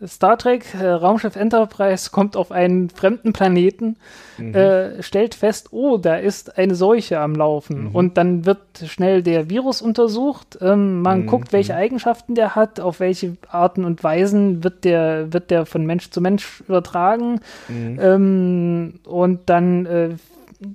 Äh, 0.03 0.07
Star 0.07 0.37
Trek, 0.37 0.65
äh, 0.79 0.87
Raumschiff 0.87 1.35
Enterprise 1.35 2.09
kommt 2.11 2.35
auf 2.35 2.51
einen 2.51 2.89
fremden 2.89 3.33
Planeten, 3.33 3.97
mhm. 4.37 4.53
äh, 4.53 5.01
stellt 5.01 5.35
fest, 5.35 5.69
oh, 5.71 5.97
da 5.97 6.15
ist 6.15 6.57
eine 6.57 6.75
Seuche 6.75 7.19
am 7.19 7.35
Laufen. 7.35 7.85
Mhm. 7.89 7.95
Und 7.95 8.17
dann 8.17 8.45
wird 8.45 8.59
schnell 8.85 9.23
der 9.23 9.49
Virus 9.49 9.81
untersucht. 9.81 10.57
Ähm, 10.61 11.01
man 11.01 11.21
mhm. 11.21 11.27
guckt, 11.27 11.53
welche 11.53 11.75
Eigenschaften 11.75 12.35
der 12.35 12.55
hat, 12.55 12.79
auf 12.79 12.99
welche 12.99 13.37
Arten 13.49 13.85
und 13.85 14.03
Weisen 14.03 14.63
wird 14.63 14.83
der, 14.83 15.33
wird 15.33 15.51
der 15.51 15.65
von 15.65 15.85
Mensch 15.85 16.09
zu 16.11 16.21
Mensch 16.21 16.61
übertragen. 16.67 17.39
Mhm. 17.67 17.99
Ähm, 18.01 18.93
und 19.05 19.41
dann 19.49 19.85
äh, 19.85 20.09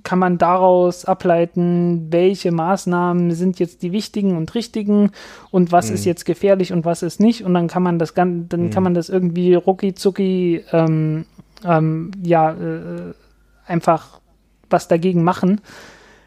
kann 0.03 0.19
man 0.19 0.37
daraus 0.37 1.05
ableiten, 1.05 2.07
welche 2.11 2.51
Maßnahmen 2.51 3.31
sind 3.31 3.59
jetzt 3.59 3.83
die 3.83 3.91
wichtigen 3.91 4.37
und 4.37 4.53
richtigen 4.55 5.11
und 5.51 5.71
was 5.71 5.89
mhm. 5.89 5.95
ist 5.95 6.05
jetzt 6.05 6.25
gefährlich 6.25 6.73
und 6.73 6.85
was 6.85 7.03
ist 7.03 7.19
nicht. 7.19 7.43
Und 7.43 7.53
dann 7.53 7.67
kann 7.67 7.83
man 7.83 7.99
das 7.99 8.13
dann 8.13 8.47
mhm. 8.49 8.69
kann 8.69 8.83
man 8.83 8.93
das 8.93 9.09
irgendwie 9.09 9.55
rucki 9.55 9.93
zucki 9.93 10.63
ähm, 10.71 11.25
ähm, 11.63 12.11
ja 12.23 12.51
äh, 12.51 13.13
einfach 13.65 14.19
was 14.69 14.87
dagegen 14.87 15.23
machen. 15.23 15.61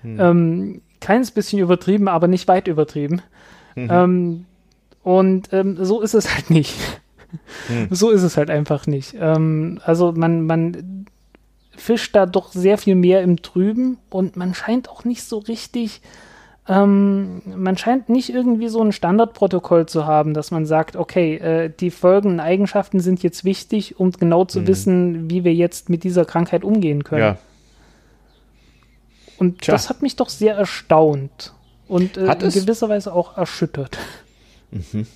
Mhm. 0.03 0.20
Ähm, 0.20 0.82
kleines 1.01 1.31
bisschen 1.31 1.59
übertrieben, 1.59 2.09
aber 2.09 2.28
nicht 2.28 2.49
weit 2.49 2.69
übertrieben. 2.69 3.23
Mhm. 3.74 3.89
Ähm, 3.91 4.45
und 5.03 5.53
ähm, 5.53 5.77
so 5.85 6.01
ist 6.01 6.15
es 6.15 6.35
halt 6.35 6.51
nicht. 6.51 6.77
Mhm. 7.69 7.89
So 7.91 8.11
ist 8.11 8.23
es 8.23 8.36
halt 8.36 8.49
einfach 8.49 8.86
nicht. 8.86 9.16
Ähm, 9.19 9.81
also 9.85 10.12
man, 10.12 10.47
man 10.47 11.07
fischt 11.77 12.15
da 12.15 12.27
doch 12.27 12.53
sehr 12.53 12.79
viel 12.79 12.95
mehr 12.95 13.23
im 13.23 13.43
Trüben 13.43 13.99
und 14.11 14.37
man 14.37 14.55
scheint 14.55 14.89
auch 14.89 15.05
nicht 15.05 15.25
so 15.25 15.39
richtig, 15.39 16.01
ähm, 16.69 17.43
man 17.45 17.77
scheint 17.77 18.09
nicht 18.09 18.31
irgendwie 18.31 18.69
so 18.69 18.83
ein 18.83 18.93
Standardprotokoll 18.93 19.87
zu 19.87 20.07
haben, 20.07 20.35
dass 20.35 20.51
man 20.51 20.67
sagt, 20.67 20.97
okay, 20.97 21.37
äh, 21.37 21.71
die 21.71 21.91
folgenden 21.91 22.41
Eigenschaften 22.41 23.01
sind 23.01 23.23
jetzt 23.23 23.45
wichtig, 23.45 23.99
um 23.99 24.13
genau 24.13 24.45
zu 24.45 24.61
mhm. 24.61 24.67
wissen, 24.67 25.31
wie 25.31 25.45
wir 25.45 25.55
jetzt 25.55 25.91
mit 25.91 26.05
dieser 26.05 26.25
Krankheit 26.25 26.65
umgehen 26.65 27.05
können. 27.05 27.23
Ja. 27.23 27.39
Und 29.39 29.63
Tja. 29.63 29.75
das 29.75 29.91
hat 29.91 30.01
mich 30.01 30.17
doch 30.17 30.29
sehr 30.29 30.55
erstaunt 30.55 31.53
und 31.89 32.17
äh, 32.17 32.33
in 32.33 32.51
gewisser 32.51 32.89
Weise 32.89 33.13
auch 33.13 33.37
erschüttert. 33.37 33.99
Mhm. 34.71 35.07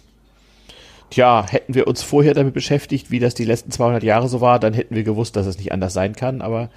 Tja, 1.11 1.47
hätten 1.49 1.75
wir 1.75 1.87
uns 1.87 2.03
vorher 2.03 2.35
damit 2.35 2.55
beschäftigt, 2.55 3.11
wie 3.11 3.19
das 3.19 3.35
die 3.35 3.45
letzten 3.45 3.71
200 3.71 4.03
Jahre 4.03 4.29
so 4.29 4.41
war, 4.41 4.59
dann 4.59 4.75
hätten 4.75 4.95
wir 4.95 5.05
gewusst, 5.05 5.37
dass 5.37 5.47
es 5.47 5.59
nicht 5.59 5.73
anders 5.73 5.95
sein 5.95 6.15
kann. 6.15 6.43
Aber 6.43 6.69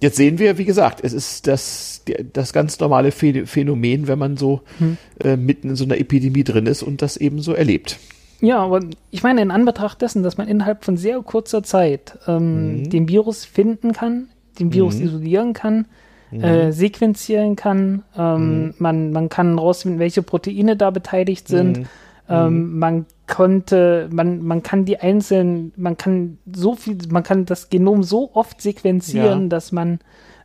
jetzt 0.00 0.16
sehen 0.16 0.38
wir, 0.38 0.58
wie 0.58 0.64
gesagt, 0.64 1.00
es 1.02 1.12
ist 1.12 1.46
das, 1.46 2.02
das 2.32 2.52
ganz 2.52 2.80
normale 2.80 3.12
Phänomen, 3.12 4.08
wenn 4.08 4.18
man 4.18 4.36
so 4.36 4.62
hm. 4.78 4.96
äh, 5.22 5.36
mitten 5.36 5.70
in 5.70 5.76
so 5.76 5.84
einer 5.84 5.98
Epidemie 5.98 6.44
drin 6.44 6.66
ist 6.66 6.82
und 6.82 7.02
das 7.02 7.16
eben 7.16 7.40
so 7.40 7.52
erlebt. 7.52 7.98
Ja, 8.40 8.58
aber 8.58 8.80
ich 9.10 9.22
meine, 9.22 9.42
in 9.42 9.50
Anbetracht 9.50 10.00
dessen, 10.00 10.22
dass 10.22 10.38
man 10.38 10.48
innerhalb 10.48 10.84
von 10.84 10.96
sehr 10.96 11.20
kurzer 11.20 11.62
Zeit 11.62 12.18
ähm, 12.26 12.78
mhm. 12.78 12.90
den 12.90 13.08
Virus 13.08 13.44
finden 13.44 13.92
kann, 13.92 14.28
den 14.58 14.72
Virus 14.72 14.96
mhm. 14.96 15.06
isolieren 15.06 15.52
kann, 15.52 15.86
mhm. 16.30 16.42
äh, 16.42 16.72
sequenzieren 16.72 17.56
kann, 17.56 18.02
ähm, 18.16 18.64
mhm. 18.64 18.74
man, 18.78 19.12
man 19.12 19.28
kann 19.28 19.58
rausfinden, 19.58 20.00
welche 20.00 20.22
Proteine 20.22 20.76
da 20.76 20.90
beteiligt 20.90 21.48
sind, 21.48 21.80
mhm. 21.80 21.86
Ähm, 22.30 22.78
man 22.78 23.06
konnte, 23.26 24.08
man, 24.12 24.42
man 24.42 24.62
kann 24.62 24.84
die 24.84 24.98
einzelnen, 24.98 25.72
man 25.76 25.96
kann 25.96 26.38
so 26.52 26.74
viel, 26.74 26.98
man 27.10 27.22
kann 27.22 27.46
das 27.46 27.70
Genom 27.70 28.02
so 28.02 28.30
oft 28.34 28.60
sequenzieren, 28.60 29.42
ja. 29.42 29.48
dass 29.48 29.72
man 29.72 30.00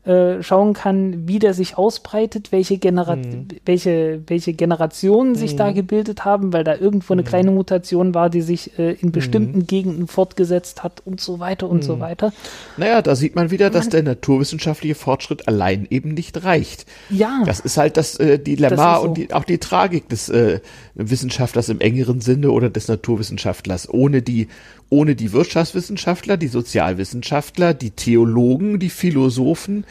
äh, 0.06 0.44
schauen 0.44 0.74
kann, 0.74 1.28
wie 1.28 1.40
der 1.40 1.56
sich 1.56 1.78
ausbreitet, 1.78 2.52
welche, 2.52 2.78
Genera 2.78 3.16
mhm. 3.16 3.48
welche, 3.66 4.22
welche 4.28 4.54
Generationen 4.54 5.34
sich 5.34 5.54
mhm. 5.54 5.58
da 5.58 5.72
gebildet 5.72 6.26
haben, 6.26 6.54
weil 6.54 6.64
da 6.64 6.76
irgendwo 6.76 7.14
eine 7.14 7.24
mhm. 7.24 7.28
kleine 7.28 7.52
Mutation 7.52 8.14
war, 8.14 8.30
die 8.30 8.42
sich 8.42 8.78
äh, 8.78 8.92
in 8.94 9.12
bestimmten 9.12 9.60
mhm. 9.60 9.68
Gegenden 9.68 10.08
fortgesetzt 10.08 10.84
hat 10.84 11.02
und 11.06 11.22
so 11.22 11.40
weiter 11.40 11.68
und 11.68 11.84
so 11.84 11.96
mhm. 11.96 12.02
weiter. 12.02 12.34
Naja, 12.78 13.02
da 13.02 13.16
sieht 13.16 13.36
man 13.36 13.50
wieder, 13.50 13.72
dass 13.72 13.86
man, 13.86 13.92
der 13.92 14.04
naturwissenschaftliche 14.04 14.94
Fortschritt 14.94 15.48
allein 15.48 15.88
eben 15.90 16.14
nicht 16.14 16.44
reicht. 16.44 16.86
Ja. 17.10 17.42
Das 17.46 17.60
ist 17.60 17.78
halt 17.78 17.98
das 17.98 18.18
äh, 18.18 18.38
Dilemma 18.38 18.76
das 18.76 19.02
so. 19.02 19.08
und 19.08 19.18
die, 19.18 19.34
auch 19.34 19.44
die 19.44 19.58
Tragik 19.58 20.08
des 20.10 20.30
äh, 20.30 20.60
Wissenschaftlers 20.94 21.70
im 21.70 21.82
engeren 21.82 22.22
Sinne 22.22 22.52
oder 22.52 22.70
des 22.70 22.88
Naturwissenschaftlers. 22.88 23.92
Ohne 23.92 24.22
die 24.22 24.50
ohne 24.90 25.16
die 25.16 25.32
Wirtschaftswissenschaftler, 25.32 26.38
die 26.38 26.48
Sozialwissenschaftler, 26.48 27.74
die 27.74 27.92
Theologen, 27.92 28.80
die 28.80 28.90
Philosophen 28.90 29.86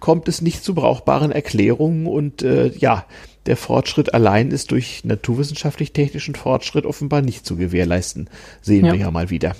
kommt 0.00 0.28
es 0.28 0.40
nicht 0.42 0.64
zu 0.64 0.74
brauchbaren 0.74 1.30
Erklärungen 1.30 2.06
und 2.06 2.42
äh, 2.42 2.68
ja, 2.68 3.04
der 3.46 3.56
Fortschritt 3.56 4.12
allein 4.12 4.50
ist 4.50 4.70
durch 4.70 5.04
naturwissenschaftlich-technischen 5.04 6.34
Fortschritt 6.34 6.84
offenbar 6.84 7.22
nicht 7.22 7.46
zu 7.46 7.56
gewährleisten. 7.56 8.28
Sehen 8.60 8.86
ja. 8.86 8.92
wir 8.92 9.00
ja 9.00 9.10
mal 9.10 9.30
wieder. 9.30 9.54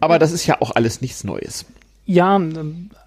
Aber 0.00 0.18
das 0.18 0.32
ist 0.32 0.46
ja 0.46 0.60
auch 0.60 0.72
alles 0.72 1.00
nichts 1.00 1.24
Neues. 1.24 1.64
Ja, 2.04 2.40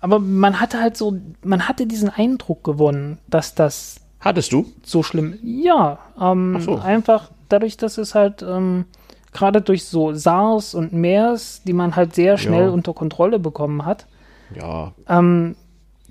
aber 0.02 0.20
man 0.20 0.60
hatte 0.60 0.80
halt 0.80 0.96
so, 0.96 1.20
man 1.44 1.68
hatte 1.68 1.86
diesen 1.86 2.10
Eindruck 2.10 2.64
gewonnen, 2.64 3.18
dass 3.28 3.56
das. 3.56 3.98
Hattest 4.20 4.54
du? 4.54 4.72
So 4.84 5.04
schlimm. 5.04 5.38
Ja, 5.44 6.00
ähm, 6.20 6.60
so. 6.62 6.78
einfach 6.78 7.30
dadurch, 7.50 7.78
dass 7.78 7.98
es 7.98 8.16
halt 8.16 8.42
ähm, 8.42 8.86
gerade 9.36 9.62
durch 9.62 9.86
so 9.86 10.14
SARS 10.14 10.74
und 10.74 10.94
MERS, 10.94 11.62
die 11.64 11.74
man 11.74 11.96
halt 11.96 12.16
sehr 12.16 12.38
schnell 12.38 12.66
ja. 12.66 12.70
unter 12.70 12.94
Kontrolle 12.94 13.38
bekommen 13.38 13.86
hat. 13.86 14.08
Ja. 14.56 14.94
Ähm, 15.08 15.56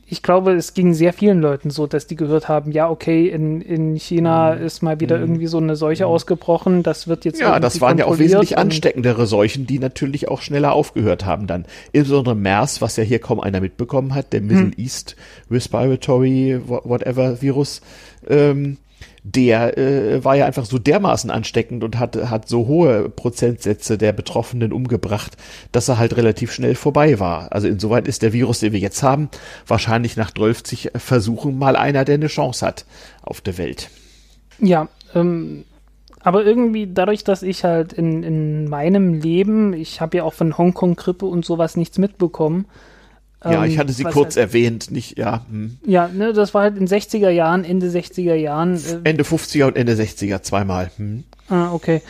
ich 0.06 0.22
glaube, 0.22 0.52
es 0.52 0.74
ging 0.74 0.92
sehr 0.92 1.12
vielen 1.12 1.40
Leuten 1.40 1.70
so, 1.70 1.86
dass 1.86 2.06
die 2.06 2.16
gehört 2.16 2.48
haben, 2.48 2.72
ja, 2.72 2.90
okay, 2.90 3.28
in, 3.28 3.60
in 3.60 3.96
China 3.96 4.54
mhm. 4.54 4.62
ist 4.62 4.82
mal 4.82 5.00
wieder 5.00 5.16
mhm. 5.16 5.22
irgendwie 5.22 5.46
so 5.46 5.58
eine 5.58 5.76
Seuche 5.76 6.04
mhm. 6.04 6.10
ausgebrochen, 6.10 6.82
das 6.82 7.08
wird 7.08 7.24
jetzt 7.24 7.40
Ja, 7.40 7.58
das 7.58 7.80
waren 7.80 7.98
ja 7.98 8.04
auch 8.04 8.18
wesentlich 8.18 8.58
ansteckendere 8.58 9.26
Seuchen, 9.26 9.66
die 9.66 9.78
natürlich 9.78 10.28
auch 10.28 10.42
schneller 10.42 10.72
aufgehört 10.72 11.24
haben 11.24 11.46
dann. 11.46 11.64
Insbesondere 11.92 12.34
MERS, 12.34 12.82
was 12.82 12.96
ja 12.96 13.04
hier 13.04 13.18
kaum 13.18 13.40
einer 13.40 13.60
mitbekommen 13.60 14.14
hat, 14.14 14.32
der 14.32 14.42
Middle 14.42 14.66
mhm. 14.66 14.74
East 14.76 15.16
Respiratory 15.50 16.60
whatever 16.66 17.40
Virus, 17.40 17.80
ähm, 18.28 18.76
der 19.24 19.78
äh, 19.78 20.22
war 20.22 20.36
ja 20.36 20.44
einfach 20.44 20.66
so 20.66 20.78
dermaßen 20.78 21.30
ansteckend 21.30 21.82
und 21.82 21.98
hat, 21.98 22.14
hat 22.16 22.46
so 22.46 22.66
hohe 22.66 23.08
Prozentsätze 23.08 23.96
der 23.96 24.12
Betroffenen 24.12 24.72
umgebracht, 24.72 25.36
dass 25.72 25.88
er 25.88 25.98
halt 25.98 26.16
relativ 26.16 26.52
schnell 26.52 26.74
vorbei 26.74 27.18
war. 27.18 27.50
Also 27.50 27.66
insoweit 27.66 28.06
ist 28.06 28.22
der 28.22 28.34
Virus, 28.34 28.60
den 28.60 28.72
wir 28.72 28.80
jetzt 28.80 29.02
haben, 29.02 29.30
wahrscheinlich 29.66 30.16
nach 30.16 30.30
12 30.30 30.90
Versuchen 30.96 31.58
mal 31.58 31.74
einer, 31.74 32.04
der 32.04 32.16
eine 32.16 32.26
Chance 32.26 32.66
hat 32.66 32.84
auf 33.22 33.40
der 33.40 33.56
Welt. 33.56 33.88
Ja, 34.58 34.88
ähm, 35.14 35.64
aber 36.20 36.44
irgendwie 36.44 36.86
dadurch, 36.92 37.24
dass 37.24 37.42
ich 37.42 37.64
halt 37.64 37.94
in, 37.94 38.22
in 38.22 38.68
meinem 38.68 39.14
Leben, 39.14 39.72
ich 39.72 40.00
habe 40.00 40.18
ja 40.18 40.24
auch 40.24 40.34
von 40.34 40.56
Hongkong-Grippe 40.56 41.24
und 41.26 41.44
sowas 41.44 41.76
nichts 41.76 41.98
mitbekommen, 41.98 42.66
ja, 43.44 43.64
ich 43.64 43.74
ähm, 43.74 43.78
hatte 43.78 43.92
sie 43.92 44.04
kurz 44.04 44.36
halt, 44.36 44.48
erwähnt, 44.48 44.90
nicht, 44.90 45.18
ja. 45.18 45.44
Hm. 45.50 45.78
Ja, 45.84 46.08
ne, 46.08 46.32
das 46.32 46.54
war 46.54 46.62
halt 46.62 46.76
in 46.76 46.86
60er 46.86 47.30
Jahren, 47.30 47.64
Ende 47.64 47.88
60er 47.88 48.34
Jahren. 48.34 48.76
Äh, 48.76 49.08
Ende 49.08 49.24
50er 49.24 49.66
und 49.66 49.76
Ende 49.76 49.94
60er 49.94 50.42
zweimal. 50.42 50.90
Hm. 50.96 51.24
Ah, 51.48 51.72
okay. 51.72 52.02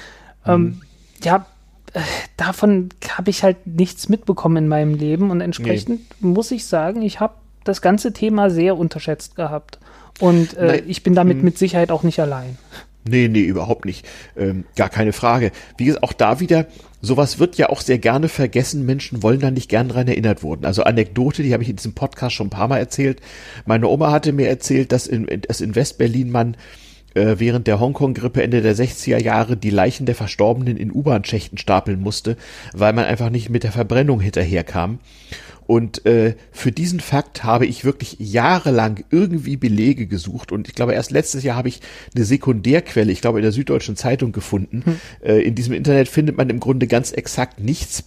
Hm. 0.44 0.55
Ähm, 0.55 0.81
ja, 1.23 1.47
äh, 1.93 2.01
davon 2.36 2.90
habe 3.16 3.31
ich 3.31 3.43
halt 3.43 3.66
nichts 3.66 4.09
mitbekommen 4.09 4.56
in 4.56 4.69
meinem 4.69 4.94
Leben 4.94 5.31
und 5.31 5.40
entsprechend 5.40 6.01
nee. 6.20 6.28
muss 6.28 6.51
ich 6.51 6.66
sagen, 6.66 7.02
ich 7.02 7.20
habe 7.20 7.35
das 7.65 7.81
ganze 7.82 8.12
Thema 8.12 8.51
sehr 8.51 8.77
unterschätzt 8.77 9.36
gehabt. 9.36 9.78
Und 10.20 10.56
äh, 10.56 10.77
ich 10.86 11.02
bin 11.02 11.15
damit 11.15 11.39
hm. 11.39 11.44
mit 11.44 11.59
Sicherheit 11.59 11.90
auch 11.90 12.05
nicht 12.05 12.20
allein. 12.20 12.56
Nee, 13.06 13.28
nee, 13.28 13.43
überhaupt 13.43 13.85
nicht. 13.85 14.06
Ähm, 14.36 14.65
gar 14.77 14.89
keine 14.89 15.12
Frage. 15.12 15.52
Wie 15.77 15.86
gesagt, 15.86 16.02
auch 16.02 16.12
da 16.12 16.40
wieder, 16.40 16.66
sowas 17.05 17.39
wird 17.39 17.56
ja 17.56 17.68
auch 17.68 17.81
sehr 17.81 17.98
gerne 17.98 18.28
vergessen. 18.28 18.86
Menschen 18.86 19.22
wollen 19.22 19.40
da 19.40 19.51
nicht 19.51 19.68
gern 19.68 19.89
dran 19.89 20.09
erinnert 20.09 20.43
wurden. 20.43 20.64
Also 20.64 20.82
Anekdote, 20.85 21.43
die 21.43 21.52
habe 21.52 21.62
ich 21.62 21.68
in 21.68 21.76
diesem 21.76 21.94
Podcast 21.94 22.35
schon 22.35 22.48
ein 22.48 22.51
paar 22.51 22.68
Mal 22.68 22.78
erzählt. 22.78 23.20
Meine 23.66 23.89
Oma 23.89 24.10
hatte 24.10 24.32
mir 24.32 24.48
erzählt, 24.48 24.93
dass 24.93 25.06
in, 25.06 25.26
dass 25.47 25.60
in 25.60 25.74
Westberlin 25.74 26.31
man 26.31 26.56
äh, 27.14 27.36
während 27.39 27.66
der 27.66 27.81
Hongkong-Grippe 27.81 28.43
Ende 28.43 28.62
der 28.62 28.74
60er 28.74 29.22
Jahre 29.22 29.56
die 29.56 29.70
Leichen 29.70 30.06
der 30.06 30.14
Verstorbenen 30.14 30.76
in 30.76 30.93
U-Bahn-Schächten 30.93 31.59
stapeln 31.59 32.01
musste, 32.01 32.36
weil 32.72 32.93
man 32.93 33.05
einfach 33.05 33.31
nicht 33.31 33.51
mit 33.51 33.62
der 33.62 33.72
Verbrennung 33.72 34.20
hinterherkam. 34.20 34.98
Und 35.66 36.05
äh, 36.07 36.35
für 36.53 36.73
diesen 36.73 37.01
Fakt 37.01 37.45
habe 37.45 37.66
ich 37.66 37.85
wirklich 37.85 38.16
jahrelang 38.19 39.05
irgendwie 39.11 39.57
Belege 39.57 40.07
gesucht. 40.07 40.53
Und 40.53 40.69
ich 40.69 40.74
glaube, 40.74 40.93
erst 40.93 41.11
letztes 41.11 41.43
Jahr 41.43 41.57
habe 41.57 41.69
ich 41.69 41.81
eine 42.15 42.24
Sekundärquelle, 42.24 43.11
ich 43.11 43.20
glaube, 43.20 43.39
in 43.39 43.43
der 43.45 43.53
Süddeutschen 43.53 43.97
Zeitung 43.97 44.32
gefunden. 44.32 44.82
Hm. 44.85 45.01
Äh, 45.23 45.41
in 45.41 45.55
diesem 45.55 45.73
Internet 45.74 46.09
findet 46.09 46.36
man 46.36 46.51
im 46.51 46.61
Grunde 46.61 46.86
ganz 46.86 47.12
exakt 47.12 47.61
nichts. 47.61 48.05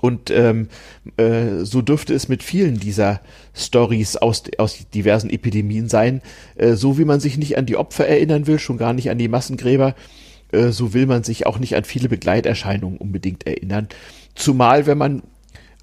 Und 0.00 0.30
ähm, 0.30 0.68
äh, 1.16 1.64
so 1.64 1.82
dürfte 1.82 2.14
es 2.14 2.28
mit 2.28 2.44
vielen 2.44 2.78
dieser 2.78 3.20
Stories 3.52 4.16
aus, 4.16 4.44
aus 4.56 4.88
diversen 4.94 5.28
Epidemien 5.28 5.88
sein. 5.88 6.22
Äh, 6.56 6.74
so 6.74 6.98
wie 6.98 7.04
man 7.04 7.18
sich 7.18 7.36
nicht 7.36 7.58
an 7.58 7.66
die 7.66 7.76
Opfer 7.76 8.06
erinnern 8.06 8.46
will, 8.46 8.60
schon 8.60 8.78
gar 8.78 8.92
nicht 8.92 9.10
an 9.10 9.18
die 9.18 9.26
Massengräber, 9.26 9.96
äh, 10.52 10.68
so 10.68 10.94
will 10.94 11.06
man 11.06 11.24
sich 11.24 11.46
auch 11.46 11.58
nicht 11.58 11.74
an 11.74 11.82
viele 11.82 12.08
Begleiterscheinungen 12.08 12.98
unbedingt 12.98 13.46
erinnern. 13.46 13.88
Zumal, 14.36 14.86
wenn 14.86 14.98
man 14.98 15.22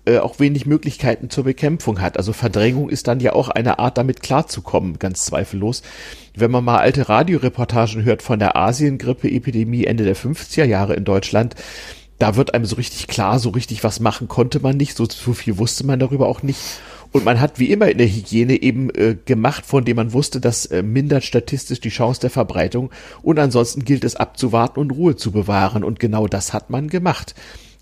äh, 0.05 0.19
auch 0.19 0.39
wenig 0.39 0.65
Möglichkeiten 0.65 1.29
zur 1.29 1.45
Bekämpfung 1.45 2.01
hat. 2.01 2.17
Also 2.17 2.33
Verdrängung 2.33 2.89
ist 2.89 3.07
dann 3.07 3.19
ja 3.19 3.33
auch 3.33 3.49
eine 3.49 3.79
Art, 3.79 3.97
damit 3.97 4.21
klarzukommen, 4.21 4.99
ganz 4.99 5.25
zweifellos. 5.25 5.81
Wenn 6.35 6.51
man 6.51 6.63
mal 6.63 6.77
alte 6.77 7.09
Radioreportagen 7.09 8.03
hört 8.03 8.21
von 8.21 8.39
der 8.39 8.55
Asiengrippe-Epidemie 8.55 9.85
Ende 9.85 10.03
der 10.03 10.15
50er 10.15 10.65
Jahre 10.65 10.95
in 10.95 11.05
Deutschland, 11.05 11.55
da 12.19 12.35
wird 12.35 12.53
einem 12.53 12.65
so 12.65 12.75
richtig 12.75 13.07
klar, 13.07 13.39
so 13.39 13.49
richtig 13.49 13.83
was 13.83 13.99
machen 13.99 14.27
konnte 14.27 14.59
man 14.59 14.77
nicht, 14.77 14.95
so, 14.95 15.05
so 15.05 15.33
viel 15.33 15.57
wusste 15.57 15.85
man 15.85 15.99
darüber 15.99 16.27
auch 16.27 16.43
nicht. 16.43 16.59
Und 17.11 17.23
man 17.23 17.39
hat 17.39 17.59
wie 17.59 17.71
immer 17.71 17.87
in 17.87 17.97
der 17.97 18.07
Hygiene 18.07 18.61
eben 18.61 18.89
äh, 18.89 19.15
gemacht, 19.23 19.65
von 19.65 19.85
dem 19.85 19.95
man 19.95 20.11
wusste, 20.11 20.41
das 20.41 20.65
äh, 20.65 20.83
mindert 20.83 21.23
statistisch 21.23 21.79
die 21.79 21.89
Chance 21.89 22.19
der 22.19 22.29
Verbreitung. 22.29 22.89
Und 23.21 23.39
ansonsten 23.39 23.85
gilt 23.85 24.03
es 24.03 24.17
abzuwarten 24.17 24.81
und 24.81 24.91
Ruhe 24.91 25.15
zu 25.15 25.31
bewahren. 25.31 25.85
Und 25.85 26.01
genau 26.01 26.27
das 26.27 26.51
hat 26.51 26.69
man 26.69 26.89
gemacht. 26.89 27.33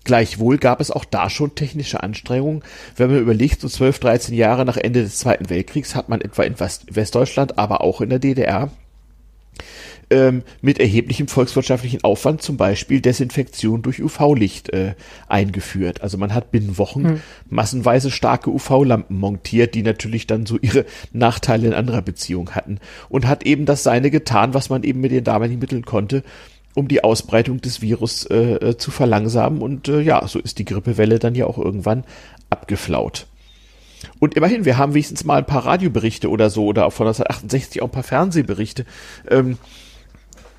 Gleichwohl 0.04 0.58
gab 0.58 0.80
es 0.80 0.90
auch 0.90 1.04
da 1.04 1.30
schon 1.30 1.54
technische 1.54 2.02
Anstrengungen. 2.02 2.62
Wenn 2.96 3.10
man 3.10 3.20
überlegt, 3.20 3.60
so 3.60 3.68
12, 3.68 3.98
13 3.98 4.34
Jahre 4.34 4.64
nach 4.64 4.76
Ende 4.76 5.02
des 5.02 5.18
Zweiten 5.18 5.50
Weltkriegs 5.50 5.94
hat 5.94 6.08
man 6.08 6.20
etwa 6.20 6.42
in 6.42 6.60
West 6.60 6.94
Westdeutschland, 6.94 7.58
aber 7.58 7.80
auch 7.80 8.00
in 8.00 8.10
der 8.10 8.18
DDR 8.18 8.70
ähm, 10.10 10.42
mit 10.60 10.78
erheblichem 10.78 11.28
volkswirtschaftlichen 11.28 12.04
Aufwand 12.04 12.42
zum 12.42 12.56
Beispiel 12.56 13.00
Desinfektion 13.00 13.82
durch 13.82 14.02
UV-Licht 14.02 14.72
äh, 14.72 14.94
eingeführt. 15.28 16.02
Also 16.02 16.18
man 16.18 16.34
hat 16.34 16.50
binnen 16.50 16.78
Wochen 16.78 17.04
hm. 17.04 17.20
massenweise 17.48 18.10
starke 18.10 18.50
UV-Lampen 18.50 19.18
montiert, 19.18 19.74
die 19.74 19.82
natürlich 19.82 20.26
dann 20.26 20.46
so 20.46 20.58
ihre 20.60 20.84
Nachteile 21.12 21.66
in 21.68 21.74
anderer 21.74 22.02
Beziehung 22.02 22.50
hatten 22.50 22.78
und 23.08 23.26
hat 23.26 23.44
eben 23.44 23.66
das 23.66 23.82
seine 23.82 24.10
getan, 24.10 24.54
was 24.54 24.70
man 24.70 24.82
eben 24.84 25.00
mit 25.00 25.12
den 25.12 25.24
damaligen 25.24 25.60
Mitteln 25.60 25.84
konnte, 25.84 26.22
um 26.74 26.88
die 26.88 27.04
Ausbreitung 27.04 27.60
des 27.60 27.80
Virus 27.82 28.26
äh, 28.26 28.54
äh, 28.54 28.76
zu 28.76 28.90
verlangsamen. 28.90 29.62
Und 29.62 29.88
äh, 29.88 30.00
ja, 30.00 30.26
so 30.26 30.38
ist 30.38 30.58
die 30.58 30.64
Grippewelle 30.64 31.18
dann 31.18 31.34
ja 31.34 31.46
auch 31.46 31.58
irgendwann 31.58 32.04
abgeflaut. 32.50 33.26
Und 34.18 34.34
immerhin, 34.34 34.64
wir 34.64 34.76
haben 34.76 34.94
wenigstens 34.94 35.24
mal 35.24 35.38
ein 35.38 35.46
paar 35.46 35.64
Radioberichte 35.64 36.28
oder 36.28 36.50
so, 36.50 36.66
oder 36.66 36.90
von 36.90 37.06
1968 37.06 37.82
auch 37.82 37.88
ein 37.88 37.92
paar 37.92 38.02
Fernsehberichte. 38.02 38.84
Ähm, 39.30 39.58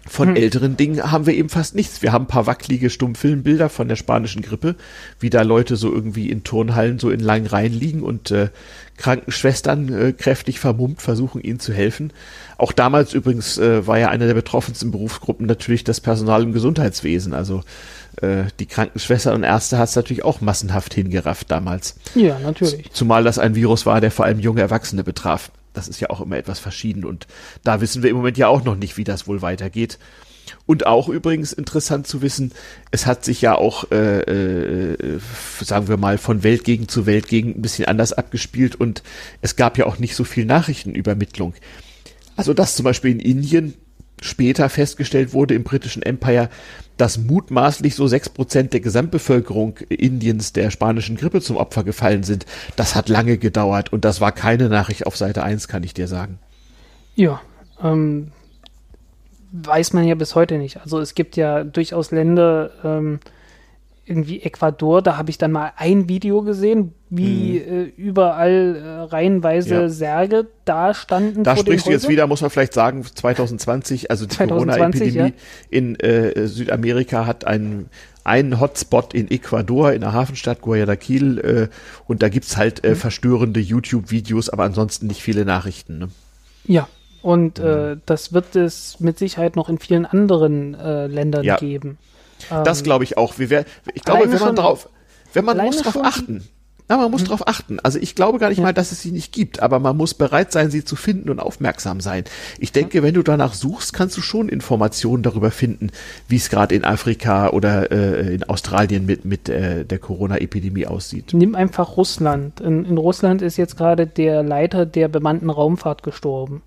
von 0.07 0.29
hm. 0.29 0.35
älteren 0.35 0.77
Dingen 0.77 1.11
haben 1.11 1.25
wir 1.25 1.33
eben 1.33 1.49
fast 1.49 1.73
nichts. 1.75 2.01
Wir 2.03 2.11
haben 2.11 2.25
ein 2.25 2.27
paar 2.29 2.45
wackelige 2.45 2.89
Stummfilmbilder 2.89 3.69
von 3.69 3.87
der 3.87 3.95
spanischen 3.95 4.43
Grippe, 4.43 4.75
wie 5.19 5.31
da 5.31 5.41
Leute 5.41 5.75
so 5.75 5.91
irgendwie 5.91 6.29
in 6.29 6.43
Turnhallen 6.43 6.99
so 6.99 7.09
in 7.09 7.19
langen 7.19 7.47
Reihen 7.47 7.73
liegen 7.73 8.03
und 8.03 8.29
äh, 8.29 8.49
Krankenschwestern 8.97 9.93
äh, 9.93 10.13
kräftig 10.13 10.59
vermummt 10.59 11.01
versuchen 11.01 11.41
ihnen 11.41 11.59
zu 11.59 11.73
helfen. 11.73 12.13
Auch 12.57 12.71
damals 12.71 13.13
übrigens 13.13 13.57
äh, 13.57 13.85
war 13.87 13.97
ja 13.97 14.09
eine 14.09 14.27
der 14.27 14.35
betroffensten 14.35 14.91
Berufsgruppen 14.91 15.47
natürlich 15.47 15.83
das 15.83 15.99
Personal 15.99 16.43
im 16.43 16.53
Gesundheitswesen. 16.53 17.33
Also 17.33 17.63
äh, 18.21 18.43
die 18.59 18.67
Krankenschwestern 18.67 19.33
und 19.33 19.43
Ärzte 19.43 19.79
hat 19.79 19.89
es 19.89 19.95
natürlich 19.95 20.23
auch 20.23 20.39
massenhaft 20.39 20.93
hingerafft 20.93 21.49
damals. 21.49 21.95
Ja, 22.13 22.37
natürlich. 22.39 22.91
Zumal 22.91 23.23
das 23.23 23.39
ein 23.39 23.55
Virus 23.55 23.85
war, 23.85 24.01
der 24.01 24.11
vor 24.11 24.25
allem 24.25 24.39
junge 24.39 24.61
Erwachsene 24.61 25.03
betraf 25.03 25.51
das 25.75 25.87
ist 25.87 25.99
ja 25.99 26.09
auch 26.09 26.21
immer 26.21 26.37
etwas 26.37 26.59
verschieden 26.59 27.05
und 27.05 27.27
da 27.63 27.81
wissen 27.81 28.03
wir 28.03 28.09
im 28.09 28.17
Moment 28.17 28.37
ja 28.37 28.47
auch 28.47 28.63
noch 28.63 28.75
nicht, 28.75 28.97
wie 28.97 29.03
das 29.03 29.27
wohl 29.27 29.41
weitergeht. 29.41 29.99
Und 30.67 30.85
auch 30.85 31.09
übrigens 31.09 31.53
interessant 31.53 32.05
zu 32.07 32.21
wissen, 32.21 32.51
es 32.91 33.05
hat 33.05 33.25
sich 33.25 33.41
ja 33.41 33.55
auch, 33.55 33.89
äh, 33.91 34.19
äh, 34.19 35.19
sagen 35.61 35.87
wir 35.87 35.97
mal, 35.97 36.17
von 36.17 36.43
Weltgegend 36.43 36.91
zu 36.91 37.05
Weltgegend 37.05 37.57
ein 37.57 37.61
bisschen 37.61 37.85
anders 37.85 38.13
abgespielt 38.13 38.75
und 38.75 39.03
es 39.41 39.55
gab 39.55 39.77
ja 39.77 39.85
auch 39.85 39.97
nicht 39.97 40.15
so 40.15 40.23
viel 40.23 40.45
Nachrichtenübermittlung. 40.45 41.53
Also 42.35 42.53
dass 42.53 42.75
zum 42.75 42.83
Beispiel 42.83 43.11
in 43.11 43.19
Indien 43.19 43.73
später 44.21 44.69
festgestellt 44.69 45.33
wurde 45.33 45.53
im 45.53 45.63
britischen 45.63 46.01
Empire, 46.01 46.49
dass 46.97 47.17
mutmaßlich 47.17 47.95
so 47.95 48.07
sechs 48.07 48.29
Prozent 48.29 48.73
der 48.73 48.79
Gesamtbevölkerung 48.79 49.77
Indiens 49.89 50.53
der 50.53 50.71
spanischen 50.71 51.17
Grippe 51.17 51.41
zum 51.41 51.57
Opfer 51.57 51.83
gefallen 51.83 52.23
sind. 52.23 52.45
Das 52.75 52.95
hat 52.95 53.09
lange 53.09 53.37
gedauert 53.37 53.91
und 53.91 54.05
das 54.05 54.21
war 54.21 54.31
keine 54.31 54.69
Nachricht 54.69 55.05
auf 55.05 55.17
Seite 55.17 55.43
1, 55.43 55.67
kann 55.67 55.83
ich 55.83 55.93
dir 55.93 56.07
sagen. 56.07 56.39
Ja, 57.15 57.41
ähm, 57.83 58.31
weiß 59.51 59.93
man 59.93 60.05
ja 60.05 60.15
bis 60.15 60.35
heute 60.35 60.57
nicht. 60.57 60.81
Also 60.81 60.99
es 60.99 61.15
gibt 61.15 61.35
ja 61.35 61.63
durchaus 61.63 62.11
Länder, 62.11 62.71
ähm, 62.83 63.19
irgendwie 64.05 64.41
Ecuador, 64.41 65.01
da 65.01 65.17
habe 65.17 65.31
ich 65.31 65.37
dann 65.37 65.51
mal 65.51 65.73
ein 65.77 66.07
Video 66.07 66.43
gesehen, 66.43 66.93
wie 67.09 67.59
mhm. 67.59 67.73
äh, 67.73 67.83
überall 67.97 68.75
äh, 68.75 68.87
reihenweise 69.11 69.75
ja. 69.75 69.89
Särge 69.89 70.47
da 70.63 70.93
standen. 70.93 71.43
Da 71.43 71.57
sprichst 71.57 71.87
du 71.87 71.91
jetzt 71.91 72.07
wieder, 72.07 72.27
muss 72.27 72.41
man 72.41 72.51
vielleicht 72.51 72.73
sagen, 72.73 73.03
2020, 73.03 74.11
also 74.11 74.27
die 74.27 74.35
Corona-Epidemie 74.35 75.29
ja. 75.29 75.31
in 75.69 75.99
äh, 75.99 76.47
Südamerika 76.47 77.25
hat 77.25 77.47
einen 77.47 77.89
einen 78.23 78.59
Hotspot 78.59 79.13
in 79.13 79.29
Ecuador, 79.29 79.93
in 79.93 80.01
der 80.01 80.13
Hafenstadt 80.13 80.59
Guayaquil, 80.61 81.37
äh, 81.39 81.67
und 82.07 82.23
da 82.23 82.29
gibt's 82.29 82.57
halt 82.57 82.83
äh, 82.83 82.89
mhm. 82.89 82.95
verstörende 82.95 83.59
YouTube-Videos, 83.59 84.49
aber 84.49 84.63
ansonsten 84.63 85.05
nicht 85.07 85.21
viele 85.21 85.45
Nachrichten. 85.45 85.99
Ne? 85.99 86.09
Ja, 86.65 86.87
und 87.21 87.59
mhm. 87.59 87.65
äh, 87.65 87.97
das 88.07 88.33
wird 88.33 88.55
es 88.55 88.99
mit 88.99 89.19
Sicherheit 89.19 89.55
noch 89.55 89.69
in 89.69 89.77
vielen 89.77 90.07
anderen 90.07 90.73
äh, 90.73 91.05
Ländern 91.05 91.43
ja. 91.43 91.57
geben. 91.57 91.99
Das 92.49 92.79
ähm, 92.79 92.83
glaube 92.83 93.03
ich 93.03 93.17
auch. 93.17 93.37
Wir 93.37 93.65
ich 93.93 94.03
glaube, 94.03 94.31
wenn 94.31 94.39
man 94.39 94.55
drauf, 94.55 94.89
wenn 95.33 95.45
man 95.45 95.57
muss 95.57 95.81
drauf 95.81 95.97
achten. 96.03 96.47
Na, 96.87 96.97
man 96.97 97.09
muss 97.09 97.21
hm. 97.21 97.29
drauf 97.29 97.47
achten. 97.47 97.79
Also 97.79 97.97
ich 97.97 98.13
glaube 98.13 98.37
gar 98.37 98.49
nicht 98.49 98.59
ja. 98.59 98.63
mal, 98.63 98.73
dass 98.73 98.91
es 98.91 99.01
sie 99.01 99.11
nicht 99.11 99.31
gibt, 99.31 99.59
aber 99.59 99.79
man 99.79 99.97
muss 99.97 100.13
bereit 100.13 100.51
sein, 100.51 100.69
sie 100.69 100.85
zu 100.85 100.95
finden 100.95 101.31
und 101.31 101.39
aufmerksam 101.39 101.99
sein. 101.99 102.25
Ich 102.59 102.71
denke, 102.71 103.01
wenn 103.01 103.15
du 103.15 103.23
danach 103.23 103.53
suchst, 103.55 103.93
kannst 103.93 104.15
du 104.17 104.21
schon 104.21 104.49
Informationen 104.49 105.23
darüber 105.23 105.49
finden, 105.49 105.89
wie 106.27 106.35
es 106.35 106.49
gerade 106.49 106.75
in 106.75 106.85
Afrika 106.85 107.49
oder 107.49 107.91
äh, 107.91 108.35
in 108.35 108.43
Australien 108.43 109.07
mit, 109.07 109.25
mit 109.25 109.49
äh, 109.49 109.83
der 109.83 109.97
Corona-Epidemie 109.97 110.85
aussieht. 110.85 111.33
Nimm 111.33 111.55
einfach 111.55 111.97
Russland. 111.97 112.59
In, 112.59 112.85
in 112.85 112.97
Russland 112.99 113.41
ist 113.41 113.57
jetzt 113.57 113.77
gerade 113.77 114.05
der 114.05 114.43
Leiter 114.43 114.85
der 114.85 115.07
bemannten 115.07 115.49
Raumfahrt 115.49 116.03
gestorben. 116.03 116.61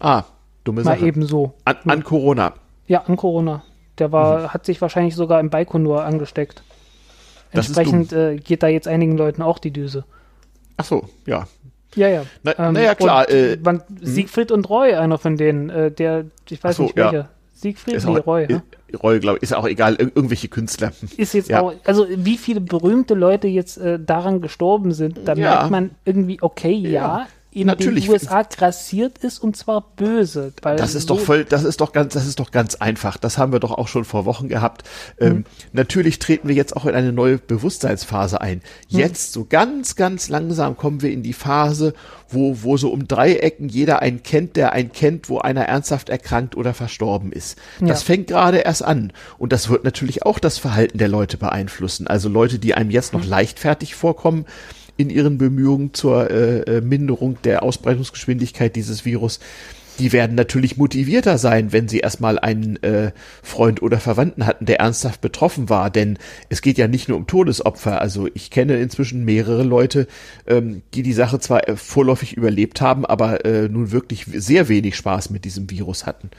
Ah, 0.00 0.24
dumme 0.64 0.82
Sache. 0.82 1.00
Mal 1.00 1.06
eben 1.06 1.26
so. 1.26 1.54
An, 1.64 1.76
an 1.86 2.02
Corona. 2.02 2.54
Ja, 2.88 3.02
an 3.02 3.16
Corona. 3.16 3.62
Der 4.00 4.12
war, 4.12 4.38
mhm. 4.38 4.48
hat 4.48 4.66
sich 4.66 4.80
wahrscheinlich 4.80 5.14
sogar 5.14 5.38
im 5.38 5.50
Baikonur 5.50 6.04
angesteckt. 6.04 6.62
Entsprechend 7.52 8.12
äh, 8.12 8.36
geht 8.36 8.62
da 8.62 8.68
jetzt 8.68 8.88
einigen 8.88 9.16
Leuten 9.16 9.42
auch 9.42 9.58
die 9.58 9.72
Düse. 9.72 10.04
Ach 10.76 10.84
so, 10.84 11.04
ja. 11.26 11.46
Ja, 11.96 12.08
ja. 12.08 12.22
Na, 12.42 12.58
ähm, 12.58 12.74
naja, 12.74 12.94
klar. 12.94 13.28
Äh, 13.28 13.58
man, 13.62 13.82
hm? 13.86 13.98
Siegfried 14.00 14.52
und 14.52 14.68
Roy, 14.70 14.94
einer 14.94 15.18
von 15.18 15.36
denen, 15.36 15.70
äh, 15.70 15.90
der, 15.90 16.26
ich 16.48 16.62
weiß 16.62 16.76
so, 16.76 16.84
nicht 16.84 16.96
welcher. 16.96 17.12
Ja. 17.12 17.28
Siegfried 17.52 17.94
ist 17.94 18.06
auch, 18.06 18.26
Roy. 18.26 18.46
Ja? 18.48 18.62
Roy, 19.02 19.20
glaube 19.20 19.38
ich, 19.38 19.42
ist 19.42 19.54
auch 19.54 19.66
egal, 19.66 19.94
ir 19.94 20.10
irgendwelche 20.14 20.48
Künstler. 20.48 20.92
Ist 21.16 21.34
jetzt 21.34 21.50
ja. 21.50 21.60
auch, 21.60 21.74
also 21.84 22.06
wie 22.08 22.38
viele 22.38 22.60
berühmte 22.60 23.14
Leute 23.14 23.48
jetzt 23.48 23.76
äh, 23.76 23.98
daran 23.98 24.40
gestorben 24.40 24.92
sind, 24.92 25.20
da 25.26 25.34
ja. 25.34 25.50
merkt 25.50 25.70
man 25.70 25.90
irgendwie, 26.04 26.38
okay, 26.40 26.72
ja, 26.72 27.26
in 27.52 27.66
Natürlich. 27.66 28.04
den 28.04 28.12
USA 28.12 28.42
grassiert 28.42 29.18
ist 29.18 29.40
und 29.40 29.56
zwar 29.56 29.80
böse. 29.96 30.52
das 30.62 30.94
ist 30.94 31.08
so 31.08 31.16
doch 31.16 31.20
voll, 31.20 31.44
das 31.44 31.64
ist 31.64 31.80
doch 31.80 31.92
ganz, 31.92 32.14
das 32.14 32.26
ist 32.26 32.38
doch 32.38 32.52
ganz 32.52 32.76
einfach. 32.76 33.16
Das 33.16 33.38
haben 33.38 33.52
wir 33.52 33.58
doch 33.58 33.72
auch 33.72 33.88
schon 33.88 34.04
vor 34.04 34.24
Wochen 34.24 34.48
gehabt. 34.48 34.84
Ähm, 35.18 35.28
mhm. 35.28 35.36
Ähm, 35.36 35.44
natürlich 35.72 36.20
treten 36.20 36.46
wir 36.46 36.54
jetzt 36.54 36.76
auch 36.76 36.86
in 36.86 36.94
eine 36.94 37.12
neue 37.12 37.38
Bewusstseinsphase 37.38 38.40
ein. 38.40 38.62
Mhm. 38.90 38.98
Jetzt 38.98 39.32
so 39.32 39.46
ganz, 39.48 39.96
ganz 39.96 40.28
langsam 40.28 40.76
kommen 40.76 41.02
wir 41.02 41.10
in 41.10 41.24
die 41.24 41.32
Phase, 41.32 41.94
wo, 42.28 42.62
wo 42.62 42.76
so 42.76 42.92
um 42.92 43.08
drei 43.08 43.34
Ecken 43.34 43.68
jeder 43.68 44.00
einen 44.00 44.22
kennt, 44.22 44.54
der 44.54 44.72
einen 44.72 44.92
kennt, 44.92 45.28
wo 45.28 45.38
einer 45.38 45.64
ernsthaft 45.64 46.08
erkrankt 46.08 46.56
oder 46.56 46.72
verstorben 46.72 47.32
ist. 47.32 47.58
Das 47.80 48.02
ja. 48.02 48.06
fängt 48.06 48.28
gerade 48.28 48.58
erst 48.58 48.84
an. 48.84 49.12
Und 49.38 49.52
das 49.52 49.68
wird 49.68 49.82
natürlich 49.82 50.24
auch 50.24 50.38
das 50.38 50.58
Verhalten 50.58 50.98
der 50.98 51.08
Leute 51.08 51.36
beeinflussen. 51.36 52.06
Also 52.06 52.28
Leute, 52.28 52.60
die 52.60 52.74
einem 52.74 52.90
jetzt 52.90 53.12
noch 53.12 53.24
mhm. 53.24 53.30
leichtfertig 53.30 53.96
vorkommen, 53.96 54.46
in 55.00 55.08
ihren 55.08 55.38
Bemühungen 55.38 55.94
zur 55.94 56.30
äh, 56.30 56.60
äh, 56.60 56.80
Minderung 56.82 57.38
der 57.42 57.62
Ausbreitungsgeschwindigkeit 57.62 58.76
dieses 58.76 59.06
Virus 59.06 59.40
die 60.00 60.12
werden 60.12 60.34
natürlich 60.34 60.78
motivierter 60.78 61.36
sein, 61.36 61.72
wenn 61.72 61.86
sie 61.86 61.98
erstmal 61.98 62.38
einen 62.38 62.82
äh, 62.82 63.12
Freund 63.42 63.82
oder 63.82 64.00
Verwandten 64.00 64.46
hatten, 64.46 64.64
der 64.64 64.80
ernsthaft 64.80 65.20
betroffen 65.20 65.68
war. 65.68 65.90
Denn 65.90 66.18
es 66.48 66.62
geht 66.62 66.78
ja 66.78 66.88
nicht 66.88 67.08
nur 67.08 67.18
um 67.18 67.26
Todesopfer. 67.26 68.00
Also 68.00 68.26
ich 68.32 68.50
kenne 68.50 68.80
inzwischen 68.80 69.26
mehrere 69.26 69.62
Leute, 69.62 70.06
ähm, 70.46 70.80
die 70.94 71.02
die 71.02 71.12
Sache 71.12 71.38
zwar 71.38 71.68
äh, 71.68 71.76
vorläufig 71.76 72.32
überlebt 72.32 72.80
haben, 72.80 73.04
aber 73.04 73.44
äh, 73.44 73.68
nun 73.68 73.92
wirklich 73.92 74.24
sehr 74.24 74.68
wenig 74.68 74.96
Spaß 74.96 75.28
mit 75.28 75.44
diesem 75.44 75.68
Virus 75.68 76.06
hatten. 76.06 76.30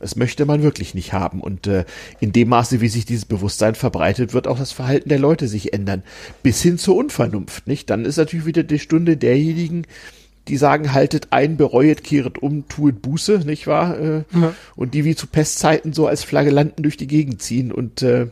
Das 0.00 0.16
möchte 0.16 0.46
man 0.46 0.62
wirklich 0.62 0.94
nicht 0.94 1.12
haben. 1.12 1.42
Und 1.42 1.66
äh, 1.66 1.84
in 2.20 2.32
dem 2.32 2.48
Maße, 2.48 2.80
wie 2.80 2.88
sich 2.88 3.04
dieses 3.04 3.26
Bewusstsein 3.26 3.74
verbreitet, 3.74 4.32
wird 4.32 4.48
auch 4.48 4.58
das 4.58 4.72
Verhalten 4.72 5.10
der 5.10 5.18
Leute 5.18 5.46
sich 5.46 5.74
ändern. 5.74 6.02
Bis 6.42 6.62
hin 6.62 6.78
zur 6.78 6.96
Unvernunft, 6.96 7.66
nicht? 7.66 7.90
Dann 7.90 8.06
ist 8.06 8.16
natürlich 8.16 8.46
wieder 8.46 8.62
die 8.62 8.78
Stunde 8.78 9.18
derjenigen, 9.18 9.84
die 10.48 10.56
sagen, 10.56 10.92
haltet 10.92 11.28
ein, 11.30 11.56
bereuet, 11.56 12.02
kehret 12.02 12.38
um, 12.38 12.68
tuet 12.68 13.02
Buße, 13.02 13.40
nicht 13.44 13.66
wahr? 13.66 13.98
Äh, 13.98 14.24
ja. 14.32 14.54
Und 14.76 14.94
die 14.94 15.04
wie 15.04 15.14
zu 15.14 15.26
Pestzeiten 15.26 15.92
so 15.92 16.06
als 16.06 16.24
Flagellanten 16.24 16.82
durch 16.82 16.96
die 16.96 17.06
Gegend 17.06 17.42
ziehen 17.42 17.72
und 17.72 18.02
äh, 18.02 18.28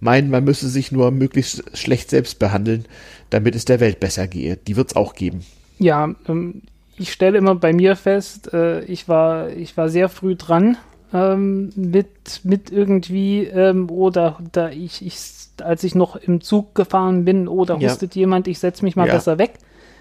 meinen, 0.00 0.30
man 0.30 0.44
müsse 0.44 0.68
sich 0.68 0.92
nur 0.92 1.10
möglichst 1.10 1.76
schlecht 1.76 2.10
selbst 2.10 2.38
behandeln, 2.38 2.84
damit 3.30 3.54
es 3.54 3.64
der 3.64 3.80
Welt 3.80 4.00
besser 4.00 4.28
gehe. 4.28 4.56
Die 4.56 4.76
wird's 4.76 4.96
auch 4.96 5.14
geben. 5.14 5.44
Ja, 5.78 6.14
ähm, 6.28 6.62
ich 6.96 7.12
stelle 7.12 7.38
immer 7.38 7.54
bei 7.54 7.72
mir 7.72 7.96
fest, 7.96 8.52
äh, 8.52 8.82
ich 8.84 9.08
war, 9.08 9.50
ich 9.50 9.76
war 9.76 9.88
sehr 9.88 10.08
früh 10.08 10.36
dran 10.36 10.76
ähm, 11.12 11.70
mit, 11.76 12.40
mit 12.44 12.70
irgendwie, 12.70 13.44
ähm, 13.44 13.90
oder 13.90 14.38
da 14.52 14.70
ich, 14.70 15.04
ich, 15.04 15.16
als 15.62 15.84
ich 15.84 15.94
noch 15.94 16.16
im 16.16 16.40
Zug 16.40 16.74
gefahren 16.74 17.24
bin, 17.24 17.48
oder 17.48 17.78
ja. 17.78 17.88
hustet 17.88 18.14
jemand, 18.14 18.48
ich 18.48 18.58
setze 18.58 18.84
mich 18.84 18.96
mal 18.96 19.06
ja. 19.06 19.14
besser 19.14 19.38
weg. 19.38 19.54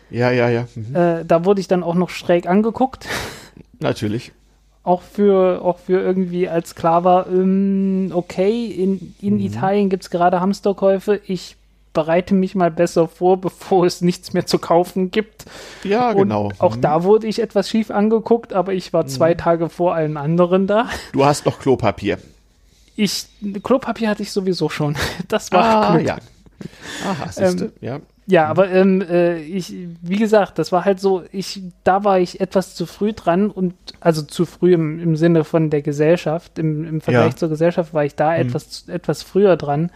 Ja, 0.09 0.31
ja, 0.31 0.49
ja. 0.49 0.67
Mhm. 0.75 0.95
Äh, 0.95 1.25
da 1.25 1.45
wurde 1.45 1.61
ich 1.61 1.67
dann 1.67 1.83
auch 1.83 1.95
noch 1.95 2.09
schräg 2.09 2.47
angeguckt. 2.47 3.07
Natürlich. 3.79 4.31
Auch 4.83 5.01
für, 5.01 5.61
auch 5.63 5.79
für 5.79 6.01
irgendwie 6.01 6.47
als 6.47 6.75
klar 6.75 7.03
war, 7.03 7.27
ähm, 7.27 8.11
okay, 8.13 8.65
in, 8.67 9.13
in 9.21 9.35
mhm. 9.35 9.41
Italien 9.41 9.89
gibt 9.89 10.03
es 10.03 10.09
gerade 10.09 10.39
Hamsterkäufe, 10.39 11.19
ich 11.27 11.57
bereite 11.97 12.35
mich 12.35 12.53
mal 12.53 12.69
besser 12.69 13.07
vor, 13.07 13.37
bevor 13.41 13.85
es 13.85 14.01
nichts 14.01 14.33
mehr 14.33 14.45
zu 14.45 14.59
kaufen 14.59 15.11
gibt. 15.11 15.45
Ja, 15.83 16.11
Und 16.11 16.17
genau. 16.17 16.51
Auch 16.59 16.75
mhm. 16.77 16.81
da 16.81 17.03
wurde 17.03 17.27
ich 17.27 17.41
etwas 17.41 17.69
schief 17.69 17.91
angeguckt, 17.91 18.53
aber 18.53 18.73
ich 18.73 18.93
war 18.93 19.07
zwei 19.07 19.33
mhm. 19.33 19.39
Tage 19.39 19.69
vor 19.69 19.95
allen 19.95 20.15
anderen 20.15 20.67
da. 20.67 20.89
Du 21.11 21.25
hast 21.25 21.45
noch 21.45 21.59
Klopapier. 21.59 22.19
Ich, 22.95 23.27
Klopapier 23.63 24.09
hatte 24.09 24.23
ich 24.23 24.31
sowieso 24.31 24.69
schon. 24.69 24.95
Das 25.27 25.51
war 25.51 25.89
ah, 25.89 25.95
Glück. 25.95 26.07
ja. 26.07 26.17
Aha, 27.05 27.31
siehste, 27.31 27.65
ähm, 27.65 27.71
ja. 27.81 27.99
Ja, 28.27 28.45
mhm. 28.45 28.49
aber 28.51 28.69
ähm, 28.69 29.01
äh, 29.01 29.39
ich, 29.39 29.73
wie 30.01 30.17
gesagt, 30.17 30.59
das 30.59 30.71
war 30.71 30.85
halt 30.85 30.99
so, 30.99 31.23
ich, 31.31 31.61
da 31.83 32.03
war 32.03 32.19
ich 32.19 32.41
etwas 32.41 32.75
zu 32.75 32.85
früh 32.85 33.13
dran 33.13 33.49
und 33.49 33.73
also 34.01 34.21
zu 34.21 34.45
früh 34.45 34.73
im, 34.73 34.99
im 34.99 35.15
Sinne 35.15 35.45
von 35.45 35.69
der 35.69 35.81
Gesellschaft, 35.81 36.59
im, 36.59 36.83
im 36.85 37.01
Vergleich 37.01 37.31
ja. 37.31 37.37
zur 37.37 37.49
Gesellschaft 37.49 37.93
war 37.93 38.03
ich 38.03 38.15
da 38.15 38.31
mhm. 38.31 38.41
etwas, 38.41 38.87
etwas 38.89 39.23
früher 39.23 39.55
dran. 39.55 39.91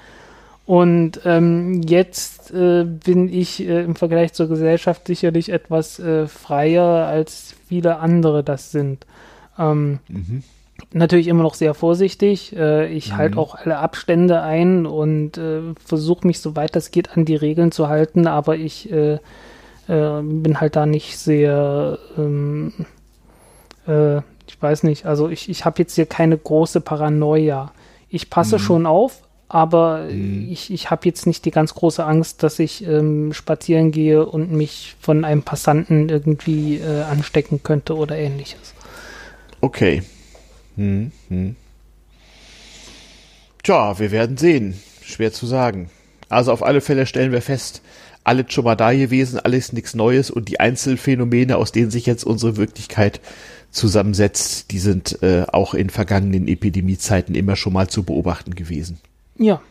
Und 0.66 1.22
ähm, 1.26 1.82
jetzt 1.82 2.52
äh, 2.52 2.86
bin 2.86 3.28
ich 3.28 3.68
äh, 3.68 3.84
im 3.84 3.96
Vergleich 3.96 4.32
zur 4.32 4.48
Gesellschaft 4.48 5.08
sicherlich 5.08 5.50
etwas 5.50 6.00
äh, 6.00 6.28
freier, 6.28 7.08
als 7.08 7.56
viele 7.68 7.98
andere 7.98 8.44
das 8.44 8.72
sind. 8.72 9.06
Ähm, 9.60 10.00
mhm 10.08 10.44
natürlich 10.94 11.28
immer 11.28 11.44
noch 11.44 11.54
sehr 11.54 11.74
vorsichtig. 11.74 12.56
Äh, 12.56 12.92
ich 12.92 13.12
mhm. 13.12 13.18
halte 13.18 13.38
auch 13.38 13.56
alle 13.56 13.78
Abstände 13.78 14.42
ein 14.42 14.86
und 14.86 15.38
äh, 15.38 15.62
versuche 15.84 16.28
mich, 16.28 16.40
soweit 16.40 16.76
das 16.76 16.92
geht, 16.92 17.16
an 17.16 17.26
die 17.26 17.36
Regeln 17.36 17.72
zu 17.72 17.88
halten, 17.88 18.28
aber 18.28 18.56
ich 18.56 18.92
äh, 18.92 19.14
äh 19.88 20.22
bin 20.22 20.60
halt 20.60 20.76
da 20.76 20.86
nicht 20.86 21.18
sehr, 21.18 21.98
ähm, 22.18 22.74
äh, 23.88 24.18
ich 24.48 24.62
weiß 24.62 24.84
nicht, 24.84 25.06
also 25.06 25.30
ich, 25.30 25.50
ich 25.50 25.66
habe 25.66 25.80
jetzt 25.80 25.96
hier 25.96 26.06
keine 26.06 26.38
große 26.38 26.82
Paranoia. 26.82 27.72
Ich 28.10 28.30
passe 28.30 28.58
mhm. 28.58 28.62
schon 28.62 28.86
auf, 28.86 29.22
aber 29.48 30.06
mhm. 30.10 30.48
ich, 30.50 30.72
ich 30.72 30.92
habe 30.92 31.06
jetzt 31.06 31.26
nicht 31.26 31.46
die 31.46 31.52
ganz 31.52 31.74
große 31.74 32.06
Angst, 32.06 32.44
dass 32.44 32.60
ich 32.60 32.86
ähm, 32.86 33.34
spazieren 33.34 33.92
gehe 33.92 34.26
und 34.26 34.52
mich 34.52 34.96
von 35.00 35.24
einem 35.24 35.44
Passanten 35.44 36.10
irgendwie 36.10 36.78
äh, 36.78 37.04
anstecken 37.04 37.64
könnte 37.64 37.96
oder 37.96 38.18
ähnliches. 38.18 38.74
Okay, 39.62 40.04
hm, 40.76 41.12
hm. 41.30 41.56
Tja, 43.64 44.00
wir 44.00 44.12
werden 44.12 44.38
sehen. 44.38 44.80
Schwer 45.04 45.32
zu 45.32 45.46
sagen. 45.46 45.90
Also 46.30 46.52
auf 46.52 46.64
alle 46.64 46.82
Fälle 46.82 47.06
stellen 47.06 47.32
wir 47.32 47.42
fest, 47.42 47.82
alles 48.24 48.54
schon 48.54 48.64
mal 48.64 48.76
da 48.76 48.94
gewesen, 48.94 49.40
alles 49.40 49.74
nichts 49.74 49.96
Neues 49.96 50.32
und 50.32 50.48
die 50.48 50.60
Einzelfänomene, 50.60 51.58
aus 51.58 51.72
denen 51.72 51.92
sich 51.92 52.06
jetzt 52.06 52.24
unsere 52.24 52.58
Wirklichkeit 52.58 53.20
zusammensetzt, 53.72 54.72
die 54.72 54.80
sind 54.80 55.22
äh, 55.24 55.46
auch 55.52 55.74
in 55.74 55.90
vergangenen 55.90 56.48
Epidemiezeiten 56.48 57.36
immer 57.36 57.56
schon 57.56 57.74
mal 57.74 57.90
zu 57.90 58.04
beobachten 58.04 58.56
gewesen. 58.56 59.00
Ja. 59.38 59.62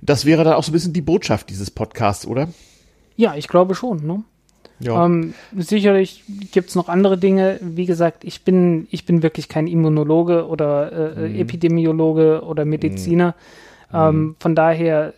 Das 0.00 0.24
wäre 0.24 0.44
dann 0.44 0.54
auch 0.54 0.64
so 0.64 0.70
ein 0.70 0.74
bisschen 0.74 0.92
die 0.92 1.00
Botschaft 1.00 1.50
dieses 1.50 1.70
Podcasts, 1.70 2.26
oder? 2.26 2.48
Ja, 3.16 3.34
ich 3.36 3.48
glaube 3.48 3.74
schon. 3.74 4.06
Ne? 4.06 4.24
Ja. 4.82 5.06
Ähm, 5.06 5.34
sicherlich 5.56 6.24
gibt 6.50 6.70
es 6.70 6.74
noch 6.74 6.88
andere 6.88 7.16
Dinge. 7.16 7.58
Wie 7.60 7.86
gesagt, 7.86 8.24
ich 8.24 8.42
bin, 8.42 8.88
ich 8.90 9.06
bin 9.06 9.22
wirklich 9.22 9.48
kein 9.48 9.66
Immunologe 9.66 10.46
oder 10.46 11.16
äh, 11.16 11.28
mhm. 11.28 11.34
Epidemiologe 11.36 12.42
oder 12.44 12.64
Mediziner. 12.64 13.34
Mhm. 13.90 13.98
Ähm, 13.98 14.36
von 14.40 14.54
daher 14.54 15.14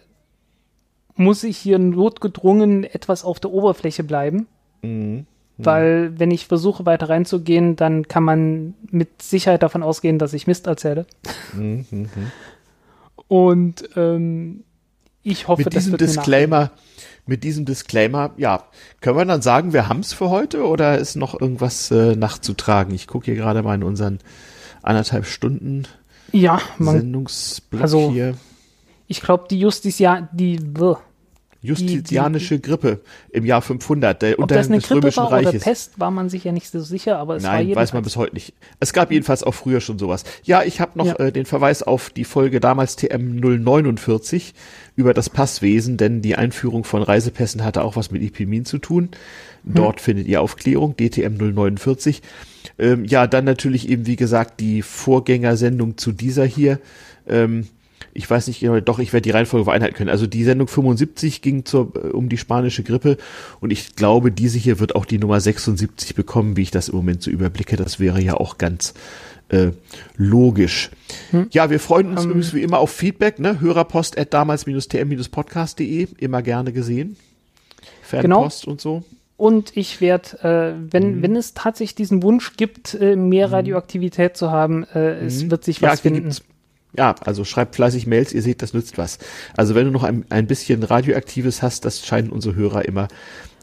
muss 1.16 1.44
ich 1.44 1.56
hier 1.56 1.78
notgedrungen 1.78 2.84
etwas 2.84 3.24
auf 3.24 3.40
der 3.40 3.52
Oberfläche 3.52 4.04
bleiben. 4.04 4.46
Mhm. 4.82 5.26
Weil 5.56 6.18
wenn 6.18 6.32
ich 6.32 6.46
versuche 6.48 6.84
weiter 6.84 7.08
reinzugehen, 7.08 7.76
dann 7.76 8.08
kann 8.08 8.24
man 8.24 8.74
mit 8.90 9.22
Sicherheit 9.22 9.62
davon 9.62 9.84
ausgehen, 9.84 10.18
dass 10.18 10.32
ich 10.32 10.46
Mist 10.46 10.66
erzähle. 10.66 11.06
Mhm. 11.52 11.86
mhm. 11.90 12.08
Und 13.28 13.88
ähm, 13.96 14.64
ich 15.22 15.48
hoffe, 15.48 15.62
mit 15.64 15.72
diesem 15.72 15.96
Disclaimer, 15.96 16.70
mit 17.26 17.44
diesem 17.44 17.64
Disclaimer, 17.64 18.32
ja, 18.36 18.64
können 19.00 19.16
wir 19.16 19.24
dann 19.24 19.42
sagen, 19.42 19.72
wir 19.72 19.88
haben 19.88 20.00
es 20.00 20.12
für 20.12 20.30
heute 20.30 20.66
oder 20.66 20.98
ist 20.98 21.16
noch 21.16 21.40
irgendwas 21.40 21.90
äh, 21.90 22.16
nachzutragen? 22.16 22.94
Ich 22.94 23.06
gucke 23.06 23.26
hier 23.26 23.34
gerade 23.34 23.62
mal 23.62 23.74
in 23.74 23.82
unseren 23.82 24.18
anderthalb 24.82 25.26
Stunden 25.26 25.86
ja, 26.32 26.60
man, 26.78 26.98
Sendungsblock 26.98 27.82
also, 27.82 28.10
hier. 28.10 28.34
Ich 29.06 29.20
glaube, 29.20 29.44
die 29.48 29.60
Justizia, 29.60 30.28
die, 30.32 30.58
Justizianische 31.64 32.56
die, 32.56 32.62
die, 32.62 32.68
Grippe 32.68 33.00
im 33.30 33.46
Jahr 33.46 33.62
500, 33.62 34.20
der 34.20 34.38
Ob 34.38 34.48
das 34.48 34.66
eine 34.66 34.76
des 34.76 34.88
Grippe 34.88 35.02
Römischen 35.02 35.22
war 35.22 35.32
Reiches. 35.32 35.54
Oder 35.54 35.58
Pest 35.60 35.98
war 35.98 36.10
man 36.10 36.28
sich 36.28 36.44
ja 36.44 36.52
nicht 36.52 36.70
so 36.70 36.80
sicher, 36.80 37.18
aber 37.18 37.36
es 37.36 37.42
Nein, 37.42 37.70
war 37.70 37.76
weiß 37.76 37.94
man 37.94 38.02
bis 38.02 38.16
heute 38.16 38.34
nicht. 38.34 38.52
Es 38.80 38.92
gab 38.92 39.10
jedenfalls 39.10 39.42
auch 39.42 39.54
früher 39.54 39.80
schon 39.80 39.98
sowas. 39.98 40.24
Ja, 40.42 40.62
ich 40.62 40.80
habe 40.80 40.98
noch 40.98 41.06
ja. 41.06 41.14
äh, 41.16 41.32
den 41.32 41.46
Verweis 41.46 41.82
auf 41.82 42.10
die 42.10 42.24
Folge 42.24 42.60
damals 42.60 42.96
TM 42.96 43.36
049 43.40 44.52
über 44.96 45.14
das 45.14 45.28
Passwesen, 45.30 45.96
denn 45.96 46.22
die 46.22 46.36
Einführung 46.36 46.84
von 46.84 47.02
Reisepässen 47.02 47.64
hatte 47.64 47.82
auch 47.82 47.96
was 47.96 48.10
mit 48.10 48.22
Epidemien 48.22 48.64
zu 48.64 48.78
tun. 48.78 49.08
Dort 49.64 49.98
hm. 49.98 50.04
findet 50.04 50.26
ihr 50.28 50.40
Aufklärung, 50.40 50.96
DTM 50.96 51.36
049. 51.36 52.22
Ähm, 52.78 53.04
ja, 53.04 53.26
dann 53.26 53.44
natürlich 53.44 53.88
eben, 53.88 54.06
wie 54.06 54.16
gesagt, 54.16 54.60
die 54.60 54.82
Vorgängersendung 54.82 55.96
zu 55.96 56.12
dieser 56.12 56.44
hier. 56.44 56.78
Ähm, 57.26 57.66
ich 58.12 58.30
weiß 58.30 58.46
nicht 58.46 58.60
genau, 58.60 58.78
doch, 58.80 59.00
ich 59.00 59.12
werde 59.12 59.22
die 59.22 59.30
Reihenfolge 59.30 59.64
vereinhalten 59.64 59.96
können. 59.96 60.10
Also 60.10 60.26
die 60.26 60.44
Sendung 60.44 60.68
75 60.68 61.42
ging 61.42 61.64
zur, 61.64 61.92
äh, 61.96 62.08
um 62.08 62.28
die 62.28 62.38
spanische 62.38 62.84
Grippe 62.84 63.16
und 63.60 63.72
ich 63.72 63.96
glaube, 63.96 64.30
diese 64.30 64.58
hier 64.58 64.78
wird 64.78 64.94
auch 64.94 65.04
die 65.04 65.18
Nummer 65.18 65.40
76 65.40 66.14
bekommen, 66.14 66.56
wie 66.56 66.62
ich 66.62 66.70
das 66.70 66.88
im 66.88 66.96
Moment 66.96 67.22
so 67.22 67.30
überblicke. 67.30 67.76
Das 67.76 67.98
wäre 67.98 68.22
ja 68.22 68.34
auch 68.34 68.58
ganz 68.58 68.94
äh, 69.48 69.72
logisch. 70.16 70.90
Hm. 71.30 71.48
Ja, 71.50 71.70
wir 71.70 71.80
freuen 71.80 72.08
uns 72.10 72.20
um, 72.20 72.24
ähm. 72.24 72.30
übrigens 72.30 72.54
wie 72.54 72.62
immer 72.62 72.78
auf 72.78 72.90
Feedback, 72.90 73.38
ne? 73.38 73.60
Hörerpost 73.60 74.18
at 74.18 74.32
damals-tm-podcast.de, 74.34 76.08
immer 76.18 76.42
gerne 76.42 76.72
gesehen. 76.72 77.16
Fanpost 78.02 78.62
genau. 78.62 78.72
und 78.72 78.80
so. 78.80 79.04
Und 79.36 79.76
ich 79.76 80.00
werde, 80.00 80.38
äh, 80.42 80.74
wenn, 80.92 81.16
mhm. 81.16 81.22
wenn 81.22 81.36
es 81.36 81.54
tatsächlich 81.54 81.96
diesen 81.96 82.22
Wunsch 82.22 82.56
gibt, 82.56 82.94
äh, 82.94 83.16
mehr 83.16 83.48
mhm. 83.48 83.54
Radioaktivität 83.54 84.36
zu 84.36 84.50
haben, 84.50 84.84
äh, 84.94 85.20
mhm. 85.20 85.26
es 85.26 85.50
wird 85.50 85.64
sich 85.64 85.82
was 85.82 85.90
ja, 85.90 86.10
finden. 86.10 86.34
Ja, 86.96 87.16
also 87.24 87.44
schreibt 87.44 87.74
fleißig 87.74 88.06
Mails, 88.06 88.32
ihr 88.32 88.42
seht, 88.42 88.62
das 88.62 88.72
nützt 88.72 88.96
was. 88.98 89.18
Also 89.56 89.74
wenn 89.74 89.86
du 89.86 89.90
noch 89.90 90.04
ein, 90.04 90.24
ein 90.30 90.46
bisschen 90.46 90.84
Radioaktives 90.84 91.60
hast, 91.60 91.84
das 91.84 92.06
scheinen 92.06 92.30
unsere 92.30 92.54
Hörer 92.54 92.84
immer 92.84 93.08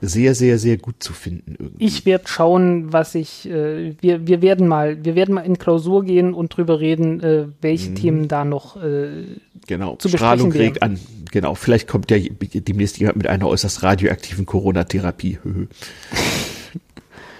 sehr, 0.02 0.34
sehr, 0.34 0.58
sehr 0.58 0.78
gut 0.78 0.96
zu 1.00 1.14
finden. 1.14 1.56
Irgendwie. 1.60 1.86
Ich 1.86 2.06
werde 2.06 2.28
schauen, 2.28 2.92
was 2.92 3.14
ich, 3.14 3.48
äh, 3.48 3.96
wir, 4.02 4.28
wir 4.28 4.42
werden 4.42 4.68
mal, 4.68 5.06
wir 5.06 5.16
werden 5.16 5.36
mal 5.36 5.46
in 5.46 5.60
Klausur 5.60 6.04
gehen 6.04 6.34
und 6.34 6.56
drüber 6.56 6.80
reden, 6.80 7.22
äh, 7.22 7.46
welche 7.62 7.92
mhm. 7.92 7.96
Themen 7.96 8.28
da 8.28 8.44
noch 8.44 8.82
äh, 8.82 9.26
genau. 9.68 9.96
zu 9.98 10.10
Strahlung 10.10 10.52
regt 10.52 10.82
an. 10.82 11.00
Genau, 11.32 11.56
vielleicht 11.56 11.88
kommt 11.88 12.10
ja 12.10 12.18
demnächst 12.20 12.98
jemand 12.98 13.18
mit 13.18 13.28
einer 13.28 13.48
äußerst 13.48 13.84
radioaktiven 13.84 14.46
Corona-Therapie. 14.46 15.38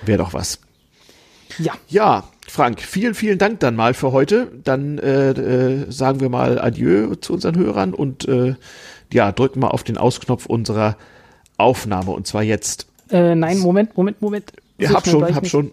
Wäre 0.06 0.20
doch 0.20 0.34
was. 0.34 0.60
Ja. 1.58 1.74
Ja, 1.90 2.24
Frank, 2.48 2.82
vielen, 2.82 3.16
vielen 3.16 3.38
Dank 3.38 3.60
dann 3.60 3.76
mal 3.76 3.94
für 3.94 4.12
heute. 4.12 4.52
Dann 4.64 5.00
äh, 5.00 5.32
äh, 5.32 5.92
sagen 5.92 6.22
wir 6.22 6.30
mal 6.30 6.60
Adieu 6.60 7.16
zu 7.16 7.34
unseren 7.34 7.58
Hörern 7.58 7.94
und 7.94 8.28
äh, 8.28 8.56
ja, 9.12 9.32
drücken 9.32 9.60
mal 9.60 9.70
auf 9.70 9.84
den 9.84 9.98
Ausknopf 9.98 10.46
unserer 10.46 10.96
Aufnahme 11.62 12.12
und 12.12 12.28
zwar 12.28 12.44
jetzt. 12.44 12.88
Äh, 13.10 13.36
nein, 13.36 13.60
Moment, 13.60 13.96
Moment, 13.98 14.22
Moment. 14.22 14.54
Ja, 14.78 14.92
hab 14.92 15.08
schon, 15.08 15.36
hab 15.36 15.46
schon. 15.48 15.72